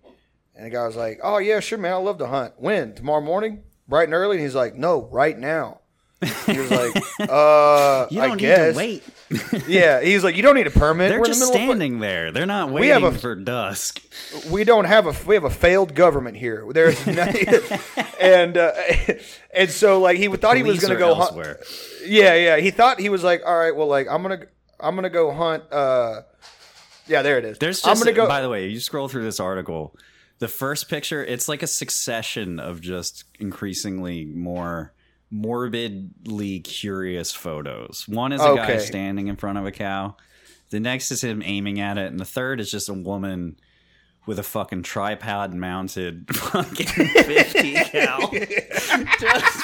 And 0.54 0.66
the 0.66 0.70
guy 0.70 0.86
was 0.86 0.96
like, 0.96 1.20
"Oh 1.22 1.38
yeah, 1.38 1.60
sure, 1.60 1.78
man. 1.78 1.92
I 1.92 1.96
love 1.96 2.18
to 2.18 2.26
hunt. 2.28 2.54
When? 2.56 2.94
Tomorrow 2.94 3.22
morning, 3.22 3.62
bright 3.92 4.08
and 4.08 4.14
early?" 4.14 4.36
And 4.38 4.44
he's 4.44 4.54
like, 4.56 4.74
"No, 4.74 5.02
right 5.12 5.38
now." 5.38 5.78
He 6.46 6.56
was 6.58 6.70
like, 6.70 6.94
"Uh, 7.20 8.06
You 8.10 8.20
I 8.20 8.26
don't 8.28 8.36
need 8.36 8.40
guess." 8.42 8.72
to 8.74 8.76
wait. 8.78 9.02
Yeah, 9.66 10.00
he's 10.02 10.22
like, 10.22 10.36
"You 10.36 10.42
don't 10.42 10.54
need 10.54 10.66
a 10.66 10.70
permit. 10.70 11.08
They're 11.08 11.18
We're 11.18 11.26
just 11.26 11.40
in 11.42 11.46
the 11.48 11.52
standing 11.52 11.98
there. 12.00 12.30
They're 12.32 12.46
not 12.46 12.68
waiting 12.68 12.80
we 12.80 12.88
have 12.88 13.02
a- 13.02 13.18
for 13.18 13.34
dusk. 13.34 14.00
we 14.50 14.62
don't 14.64 14.84
have 14.84 15.06
a 15.06 15.14
we 15.26 15.34
have 15.34 15.44
a 15.44 15.50
failed 15.50 15.94
government 15.94 16.36
here. 16.36 16.64
There's 16.72 16.96
and 18.20 18.56
uh, 18.56 18.72
and 19.54 19.70
so 19.70 20.00
like 20.00 20.16
he 20.18 20.28
thought 20.28 20.56
he 20.56 20.62
was 20.62 20.80
going 20.80 20.92
to 20.92 20.98
go 20.98 21.14
hunt. 21.14 21.30
elsewhere. 21.30 21.60
Yeah, 22.04 22.34
yeah. 22.34 22.56
He 22.58 22.70
thought 22.70 23.00
he 23.00 23.08
was 23.08 23.24
like, 23.24 23.42
all 23.46 23.56
right, 23.58 23.74
well, 23.74 23.86
like 23.88 24.06
I'm 24.08 24.22
gonna 24.22 24.42
I'm 24.80 24.94
gonna 24.94 25.10
go 25.10 25.32
hunt. 25.32 25.64
uh 25.72 26.22
Yeah, 27.08 27.22
there 27.22 27.38
it 27.38 27.44
is. 27.44 27.58
There's 27.58 27.84
I'm 27.86 27.98
gonna 27.98 28.12
go. 28.12 28.28
By 28.28 28.42
the 28.42 28.48
way, 28.48 28.68
you 28.68 28.80
scroll 28.80 29.08
through 29.08 29.24
this 29.24 29.40
article. 29.40 29.96
The 30.42 30.48
first 30.48 30.88
picture, 30.88 31.24
it's 31.24 31.48
like 31.48 31.62
a 31.62 31.68
succession 31.68 32.58
of 32.58 32.80
just 32.80 33.22
increasingly 33.38 34.24
more 34.24 34.92
morbidly 35.30 36.58
curious 36.58 37.30
photos. 37.30 38.08
One 38.08 38.32
is 38.32 38.40
a 38.40 38.56
guy 38.56 38.78
standing 38.78 39.28
in 39.28 39.36
front 39.36 39.58
of 39.58 39.66
a 39.66 39.70
cow. 39.70 40.16
The 40.70 40.80
next 40.80 41.12
is 41.12 41.22
him 41.22 41.44
aiming 41.44 41.78
at 41.78 41.96
it, 41.96 42.10
and 42.10 42.18
the 42.18 42.24
third 42.24 42.58
is 42.58 42.72
just 42.72 42.88
a 42.88 42.92
woman 42.92 43.54
with 44.26 44.40
a 44.40 44.42
fucking 44.42 44.82
tripod 44.82 45.54
mounted 45.54 46.26
fucking 46.34 46.86
50 46.88 47.72
cal. 47.84 48.32
Just 49.20 49.62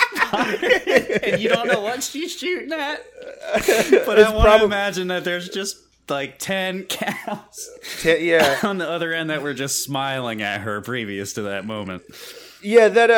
and 1.27 1.43
you 1.43 1.49
don't 1.49 1.67
know 1.67 1.81
what 1.81 2.05
she's 2.05 2.37
shooting 2.39 2.73
at. 2.73 3.05
But 4.07 4.21
I 4.21 4.31
want 4.31 4.45
probably- 4.45 4.59
to 4.61 4.65
imagine 4.67 5.09
that 5.09 5.25
there's 5.25 5.49
just 5.49 5.77
like 6.11 6.39
10 6.39 6.85
cows 6.85 7.71
T- 8.01 8.31
yeah, 8.31 8.59
on 8.63 8.79
the 8.79 8.89
other 8.89 9.13
end 9.13 9.31
that 9.31 9.43
were 9.43 9.55
just 9.55 9.83
smiling 9.85 10.43
at 10.43 10.61
her 10.63 10.81
previous 10.81 11.35
to 11.35 11.43
that 11.43 11.65
moment. 11.67 12.03
yeah. 12.63 12.89
That 12.89 13.11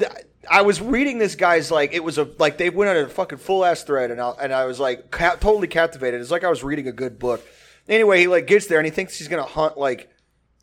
uh, 0.00 0.08
I 0.50 0.62
was 0.62 0.80
reading 0.80 1.18
this 1.18 1.34
guy's 1.34 1.70
like 1.70 1.92
it 1.92 2.02
was 2.02 2.18
a 2.18 2.24
like 2.38 2.58
they 2.58 2.70
went 2.70 2.90
on 2.90 2.96
a 2.96 3.08
fucking 3.08 3.38
full 3.38 3.64
ass 3.64 3.82
thread, 3.82 4.10
and 4.10 4.20
I 4.20 4.30
and 4.40 4.52
I 4.52 4.64
was 4.64 4.80
like 4.80 5.10
ca- 5.10 5.36
totally 5.36 5.68
captivated. 5.68 6.20
It's 6.20 6.30
like 6.30 6.44
I 6.44 6.50
was 6.50 6.62
reading 6.64 6.88
a 6.88 6.92
good 6.92 7.18
book. 7.18 7.44
Anyway, 7.88 8.20
he 8.20 8.26
like 8.28 8.46
gets 8.46 8.66
there 8.66 8.78
and 8.78 8.86
he 8.86 8.90
thinks 8.90 9.18
he's 9.18 9.28
gonna 9.28 9.42
hunt 9.42 9.76
like 9.78 10.10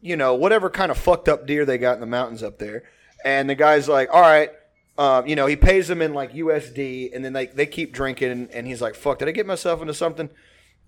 you 0.01 0.15
know 0.15 0.35
whatever 0.35 0.69
kind 0.69 0.91
of 0.91 0.97
fucked 0.97 1.27
up 1.29 1.45
deer 1.45 1.65
they 1.65 1.77
got 1.77 1.95
in 1.95 1.99
the 1.99 2.05
mountains 2.07 2.41
up 2.41 2.57
there, 2.57 2.83
and 3.23 3.49
the 3.49 3.55
guy's 3.55 3.87
like, 3.89 4.09
all 4.13 4.21
right. 4.21 4.51
Um, 4.97 5.27
you 5.27 5.35
know, 5.35 5.45
he 5.45 5.57
pays 5.57 5.89
them 5.89 6.01
in 6.01 6.13
like 6.13 6.31
USD, 6.31 7.13
and 7.13 7.25
then 7.25 7.33
they, 7.33 7.47
they 7.47 7.65
keep 7.65 7.91
drinking, 7.91 8.31
and, 8.31 8.49
and 8.51 8.65
he's 8.65 8.81
like, 8.81 8.95
"Fuck, 8.95 9.19
did 9.19 9.27
I 9.27 9.31
get 9.31 9.45
myself 9.45 9.81
into 9.81 9.93
something?" 9.93 10.29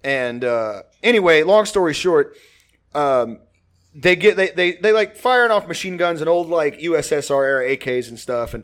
And 0.03 0.43
uh, 0.43 0.83
anyway, 1.03 1.43
long 1.43 1.65
story 1.65 1.93
short, 1.93 2.35
um, 2.93 3.39
they 3.93 4.15
get 4.15 4.37
they, 4.37 4.49
they 4.51 4.73
they 4.73 4.91
like 4.91 5.17
firing 5.17 5.51
off 5.51 5.67
machine 5.67 5.97
guns 5.97 6.21
and 6.21 6.29
old 6.29 6.49
like 6.49 6.79
USSR 6.79 7.43
era 7.45 7.67
AKs 7.77 8.09
and 8.09 8.19
stuff. 8.19 8.53
And 8.53 8.63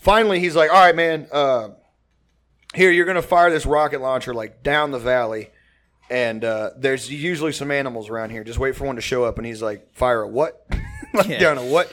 finally, 0.00 0.40
he's 0.40 0.54
like, 0.54 0.70
"All 0.70 0.76
right, 0.76 0.94
man, 0.94 1.26
uh, 1.32 1.70
here 2.74 2.90
you're 2.90 3.06
gonna 3.06 3.22
fire 3.22 3.50
this 3.50 3.66
rocket 3.66 4.00
launcher 4.00 4.34
like 4.34 4.62
down 4.62 4.90
the 4.90 4.98
valley." 4.98 5.50
And 6.10 6.44
uh, 6.44 6.70
there's 6.76 7.10
usually 7.10 7.52
some 7.52 7.70
animals 7.70 8.10
around 8.10 8.28
here. 8.30 8.44
Just 8.44 8.58
wait 8.58 8.76
for 8.76 8.84
one 8.84 8.96
to 8.96 9.02
show 9.02 9.24
up. 9.24 9.38
And 9.38 9.46
he's 9.46 9.62
like, 9.62 9.94
"Fire 9.94 10.20
a 10.22 10.28
what? 10.28 10.66
like 11.14 11.28
Yeah. 11.28 11.38
down 11.38 11.58
a 11.58 11.64
what?" 11.64 11.90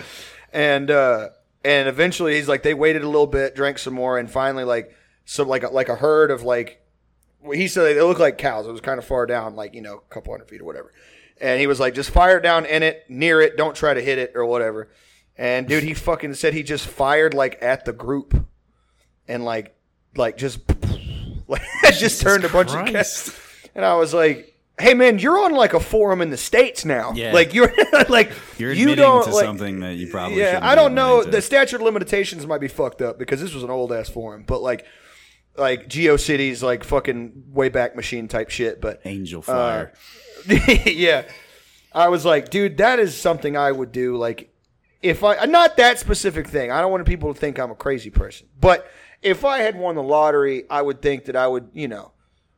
And 0.51 0.91
uh, 0.91 1.29
and 1.63 1.87
eventually, 1.87 2.35
he's 2.35 2.49
like, 2.49 2.61
they 2.61 2.73
waited 2.73 3.03
a 3.03 3.07
little 3.07 3.25
bit, 3.27 3.55
drank 3.55 3.79
some 3.79 3.93
more, 3.93 4.17
and 4.19 4.29
finally, 4.29 4.65
like 4.65 4.93
some 5.23 5.47
like 5.47 5.63
a, 5.63 5.69
like 5.69 5.87
a 5.87 5.95
herd 5.95 6.29
of 6.29 6.43
like 6.43 6.80
well, 7.43 7.57
he 7.57 7.67
said 7.67 7.83
they 7.83 8.01
looked 8.01 8.19
like 8.19 8.37
cows. 8.37 8.67
It 8.67 8.71
was 8.71 8.81
kind 8.81 8.99
of 8.99 9.05
far 9.05 9.25
down, 9.25 9.55
like 9.55 9.73
you 9.73 9.81
know, 9.81 9.95
a 9.97 10.13
couple 10.13 10.33
hundred 10.33 10.49
feet 10.49 10.61
or 10.61 10.65
whatever. 10.65 10.93
And 11.39 11.59
he 11.59 11.67
was 11.67 11.79
like, 11.79 11.95
just 11.95 12.11
fire 12.11 12.39
down 12.39 12.65
in 12.65 12.83
it, 12.83 13.05
near 13.09 13.41
it. 13.41 13.57
Don't 13.57 13.75
try 13.75 13.93
to 13.93 14.01
hit 14.01 14.19
it 14.19 14.33
or 14.35 14.45
whatever. 14.45 14.89
And 15.37 15.67
dude, 15.67 15.83
he 15.83 15.93
fucking 15.93 16.35
said 16.35 16.53
he 16.53 16.61
just 16.61 16.85
fired 16.87 17.33
like 17.33 17.57
at 17.61 17.85
the 17.85 17.93
group, 17.93 18.45
and 19.27 19.43
like, 19.43 19.75
like 20.15 20.37
just, 20.37 20.59
like 21.47 21.63
just 21.93 22.21
turned 22.21 22.43
a 22.43 22.49
bunch 22.49 22.69
of 22.69 22.85
Christ. 22.85 22.93
cats. 23.31 23.69
And 23.73 23.85
I 23.85 23.95
was 23.95 24.13
like, 24.13 24.51
hey 24.81 24.93
man, 24.93 25.19
you're 25.19 25.39
on 25.39 25.53
like 25.53 25.73
a 25.73 25.79
forum 25.79 26.21
in 26.21 26.29
the 26.29 26.37
states 26.37 26.83
now. 26.85 27.13
Yeah. 27.13 27.33
Like 27.33 27.53
you're 27.53 27.73
like 28.09 28.31
You're 28.57 28.73
you 28.73 28.95
don't 28.95 29.23
to 29.23 29.31
like, 29.31 29.45
something 29.45 29.79
that 29.81 29.95
you 29.95 30.07
probably 30.07 30.39
yeah, 30.39 30.59
I 30.61 30.75
don't 30.75 30.93
know. 30.93 31.23
The 31.23 31.41
statute 31.41 31.77
of 31.77 31.81
limitations 31.81 32.45
might 32.45 32.61
be 32.61 32.67
fucked 32.67 33.01
up 33.01 33.17
because 33.17 33.41
this 33.41 33.53
was 33.53 33.63
an 33.63 33.69
old 33.69 33.91
ass 33.93 34.09
forum, 34.09 34.43
but 34.45 34.61
like, 34.61 34.85
like 35.57 35.87
GeoCities, 35.87 36.61
like 36.61 36.83
fucking 36.83 37.43
Wayback 37.53 37.95
Machine 37.95 38.27
type 38.27 38.49
shit. 38.49 38.81
But 38.81 39.03
Angelfire. 39.03 39.91
yeah, 40.85 41.23
I 41.93 42.09
was 42.09 42.25
like, 42.25 42.49
dude, 42.49 42.77
that 42.77 42.99
is 42.99 43.17
something 43.17 43.55
I 43.57 43.71
would 43.71 43.91
do. 43.91 44.17
Like, 44.17 44.53
if 45.01 45.23
I 45.23 45.45
not 45.45 45.77
that 45.77 45.99
specific 45.99 46.47
thing, 46.47 46.71
I 46.71 46.81
don't 46.81 46.91
want 46.91 47.05
people 47.05 47.33
to 47.33 47.39
think 47.39 47.59
I'm 47.59 47.71
a 47.71 47.75
crazy 47.75 48.09
person, 48.09 48.47
but 48.59 48.89
if 49.21 49.45
I 49.45 49.59
had 49.59 49.75
won 49.77 49.95
the 49.95 50.03
lottery, 50.03 50.63
I 50.69 50.81
would 50.81 51.01
think 51.01 51.25
that 51.25 51.35
I 51.35 51.47
would, 51.47 51.69
you 51.73 51.87
know, 51.87 52.11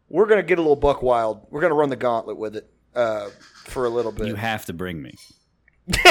we're 0.10 0.28
gonna 0.28 0.44
get 0.44 0.60
a 0.60 0.62
little 0.62 0.76
buck 0.76 1.02
wild. 1.02 1.46
We're 1.50 1.62
gonna 1.62 1.74
run 1.74 1.90
the 1.90 1.96
gauntlet 1.96 2.38
with 2.38 2.56
it 2.56 2.70
uh, 2.96 3.30
for 3.66 3.86
a 3.86 3.90
little 3.90 4.12
bit. 4.12 4.28
you 4.28 4.36
have 4.36 4.66
to 4.66 4.74
bring 4.74 5.02
me. 5.02 5.16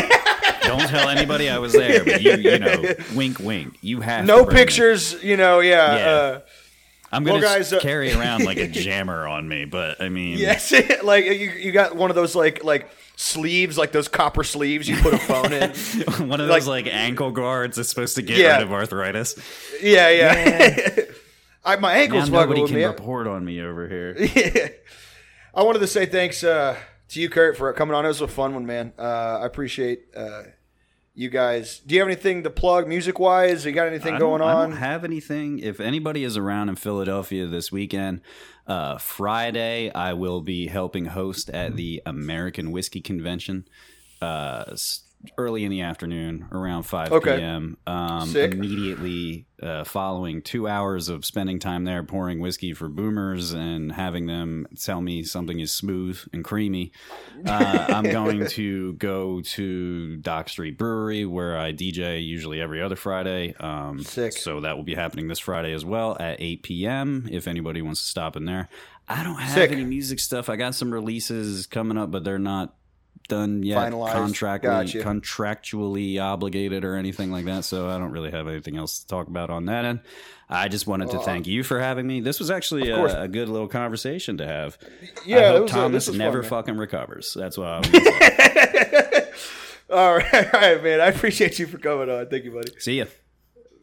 don't 0.62 0.88
tell 0.88 1.08
anybody 1.08 1.48
I 1.48 1.58
was 1.58 1.72
there, 1.72 2.04
but 2.04 2.22
you, 2.22 2.36
you 2.36 2.58
know, 2.58 2.82
wink, 3.14 3.38
wink. 3.38 3.78
You 3.80 4.00
have 4.00 4.26
no 4.26 4.40
to 4.40 4.44
bring 4.44 4.54
me. 4.54 4.60
pictures, 4.60 5.22
you 5.22 5.36
know. 5.36 5.60
Yeah. 5.60 5.96
Yeah. 5.96 6.06
Uh, 6.06 6.40
I'm 7.12 7.24
gonna 7.24 7.40
Well, 7.40 7.56
guys, 7.56 7.72
uh, 7.72 7.80
carry 7.80 8.12
around 8.12 8.44
like 8.44 8.56
a 8.56 8.66
jammer 8.86 9.26
on 9.26 9.46
me, 9.46 9.66
but 9.66 10.00
I 10.00 10.08
mean, 10.08 10.38
Yes, 10.38 10.72
like 11.04 11.26
you, 11.26 11.32
you 11.32 11.70
got 11.72 11.94
one 11.94 12.10
of 12.10 12.16
those 12.16 12.34
like 12.34 12.64
like 12.64 12.88
sleeves, 13.16 13.76
like 13.76 13.92
those 13.92 14.08
copper 14.08 14.42
sleeves 14.42 14.88
you 14.88 14.96
put 14.96 15.12
a 15.14 15.18
phone 15.18 15.52
in. 15.52 15.70
one 16.28 16.40
of 16.40 16.48
those 16.48 16.66
like, 16.66 16.86
ankle 16.86 17.30
guards 17.30 17.76
that's 17.76 17.90
supposed 17.90 18.14
to 18.16 18.22
get 18.22 18.38
Yeah. 18.38 18.54
rid 18.54 18.62
of 18.62 18.72
arthritis. 18.72 19.36
Yeah, 19.82 20.08
yeah. 20.08 20.88
I, 21.64 21.76
my 21.76 21.92
Now 21.94 22.00
ankles 22.00 22.22
fucking 22.30 22.34
nobody 22.34 22.66
can 22.66 22.74
me. 22.76 22.84
report 22.84 23.26
on 23.26 23.44
me 23.44 23.60
over 23.60 23.86
here. 23.88 24.16
I 25.54 25.62
wanted 25.62 25.80
to 25.80 25.86
say 25.86 26.06
thanks 26.06 26.42
uh, 26.42 26.76
to 27.10 27.20
you, 27.20 27.28
Kurt, 27.28 27.56
for 27.58 27.72
coming 27.74 27.94
on. 27.94 28.04
It 28.04 28.08
was 28.08 28.20
a 28.22 28.26
fun 28.26 28.54
one, 28.54 28.64
man. 28.66 28.94
Uh, 28.98 29.02
I 29.42 29.46
appreciate 29.46 30.06
uh, 30.16 30.44
you 31.14 31.28
guys. 31.28 31.80
Do 31.80 31.94
you 31.94 32.00
have 32.00 32.08
anything 32.08 32.42
to 32.44 32.50
plug 32.50 32.88
music 32.88 33.18
wise? 33.18 33.64
You 33.64 33.72
got 33.72 33.88
anything 33.88 34.18
going 34.18 34.40
don't, 34.40 34.48
I 34.48 34.54
on? 34.54 34.70
don't 34.70 34.78
have 34.78 35.04
anything. 35.04 35.58
If 35.58 35.80
anybody 35.80 36.24
is 36.24 36.36
around 36.36 36.68
in 36.68 36.76
Philadelphia 36.76 37.46
this 37.46 37.70
weekend, 37.70 38.20
uh, 38.66 38.98
Friday, 38.98 39.92
I 39.92 40.14
will 40.14 40.40
be 40.40 40.68
helping 40.68 41.06
host 41.06 41.50
at 41.50 41.76
the 41.76 42.02
American 42.06 42.70
Whiskey 42.70 43.00
Convention. 43.00 43.68
Uh, 44.20 44.76
early 45.38 45.64
in 45.64 45.70
the 45.70 45.82
afternoon, 45.82 46.48
around 46.52 46.82
five 46.84 47.12
Okay. 47.12 47.36
p.m. 47.36 47.76
Um, 47.86 48.28
Sick. 48.28 48.52
Immediately 48.52 49.46
uh, 49.62 49.84
following 49.84 50.42
two 50.42 50.66
hours 50.66 51.08
of 51.08 51.24
spending 51.24 51.58
time 51.60 51.84
there 51.84 52.02
pouring 52.02 52.40
whiskey 52.40 52.72
for 52.74 52.88
boomers 52.88 53.52
and 53.52 53.92
having 53.92 54.26
them 54.26 54.66
tell 54.80 55.00
me 55.00 55.22
something 55.22 55.60
is 55.60 55.70
smooth 55.70 56.18
and 56.32 56.42
creamy. 56.44 56.90
Uh, 57.46 57.86
I'm 57.88 58.04
going 58.04 58.46
to 58.48 58.94
go 58.94 59.40
to 59.40 60.16
Dock 60.16 60.48
Street 60.48 60.76
Brewery 60.78 61.24
where 61.24 61.56
I 61.56 61.72
DJ 61.72 62.24
usually 62.26 62.60
every 62.60 62.82
other 62.82 62.96
Friday. 62.96 63.54
Um, 63.60 64.02
Sick. 64.02 64.32
So 64.32 64.60
that 64.62 64.76
will 64.76 64.84
be 64.84 64.94
happening 64.96 65.28
this 65.28 65.38
Friday 65.38 65.72
as 65.72 65.84
well 65.84 66.16
at 66.18 66.40
8 66.40 66.62
p.m. 66.64 67.28
If 67.30 67.46
anybody 67.46 67.82
wants 67.82 68.00
to 68.02 68.06
stop 68.08 68.36
in 68.36 68.44
there. 68.46 68.68
I 69.08 69.22
don't 69.22 69.36
have 69.36 69.54
Sick. 69.54 69.72
any 69.72 69.84
music 69.84 70.18
stuff. 70.20 70.48
I 70.48 70.56
got 70.56 70.74
some 70.74 70.92
releases 70.92 71.66
coming 71.66 71.98
up, 71.98 72.10
but 72.10 72.24
they're 72.24 72.38
not 72.38 72.74
done 73.28 73.62
yet. 73.62 73.78
Finalized. 73.92 74.12
Contractually, 74.12 74.62
Gotcha. 74.62 74.98
contractually 75.00 76.20
obligated 76.20 76.84
or 76.84 76.96
anything 76.96 77.30
like 77.30 77.44
that. 77.46 77.64
So 77.64 77.88
I 77.88 77.98
don't 77.98 78.12
really 78.12 78.30
have 78.30 78.48
anything 78.48 78.76
else 78.76 79.00
to 79.00 79.06
talk 79.06 79.28
about 79.28 79.50
on 79.50 79.66
that 79.66 79.84
end. 79.84 80.00
I 80.48 80.68
just 80.68 80.86
wanted 80.86 81.10
to 81.10 81.18
uh, 81.20 81.22
thank 81.22 81.46
you 81.46 81.62
for 81.62 81.80
having 81.80 82.06
me. 82.06 82.20
This 82.20 82.38
was 82.38 82.50
actually 82.50 82.90
a, 82.90 83.22
a 83.22 83.28
good 83.28 83.48
little 83.48 83.68
conversation 83.68 84.36
to 84.38 84.46
have. 84.46 84.76
Yeah, 85.24 85.38
I 85.38 85.48
hope 85.52 85.62
was 85.62 85.70
Thomas 85.70 85.92
this 85.92 86.08
was 86.08 86.16
fun, 86.18 86.26
never 86.26 86.42
fucking 86.42 86.76
recovers. 86.76 87.32
That's 87.32 87.56
what 87.56 87.68
I 87.68 87.78
was 87.80 87.88
gonna 87.88 89.22
all 89.92 90.16
right, 90.16 90.34
all 90.54 90.60
right, 90.60 90.82
man. 90.82 91.00
I 91.00 91.08
appreciate 91.08 91.58
you 91.58 91.66
for 91.66 91.78
coming 91.78 92.10
on. 92.10 92.26
Thank 92.28 92.44
you, 92.44 92.52
buddy. 92.52 92.72
See 92.78 92.98
ya. 92.98 93.04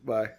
Bye. 0.03 0.29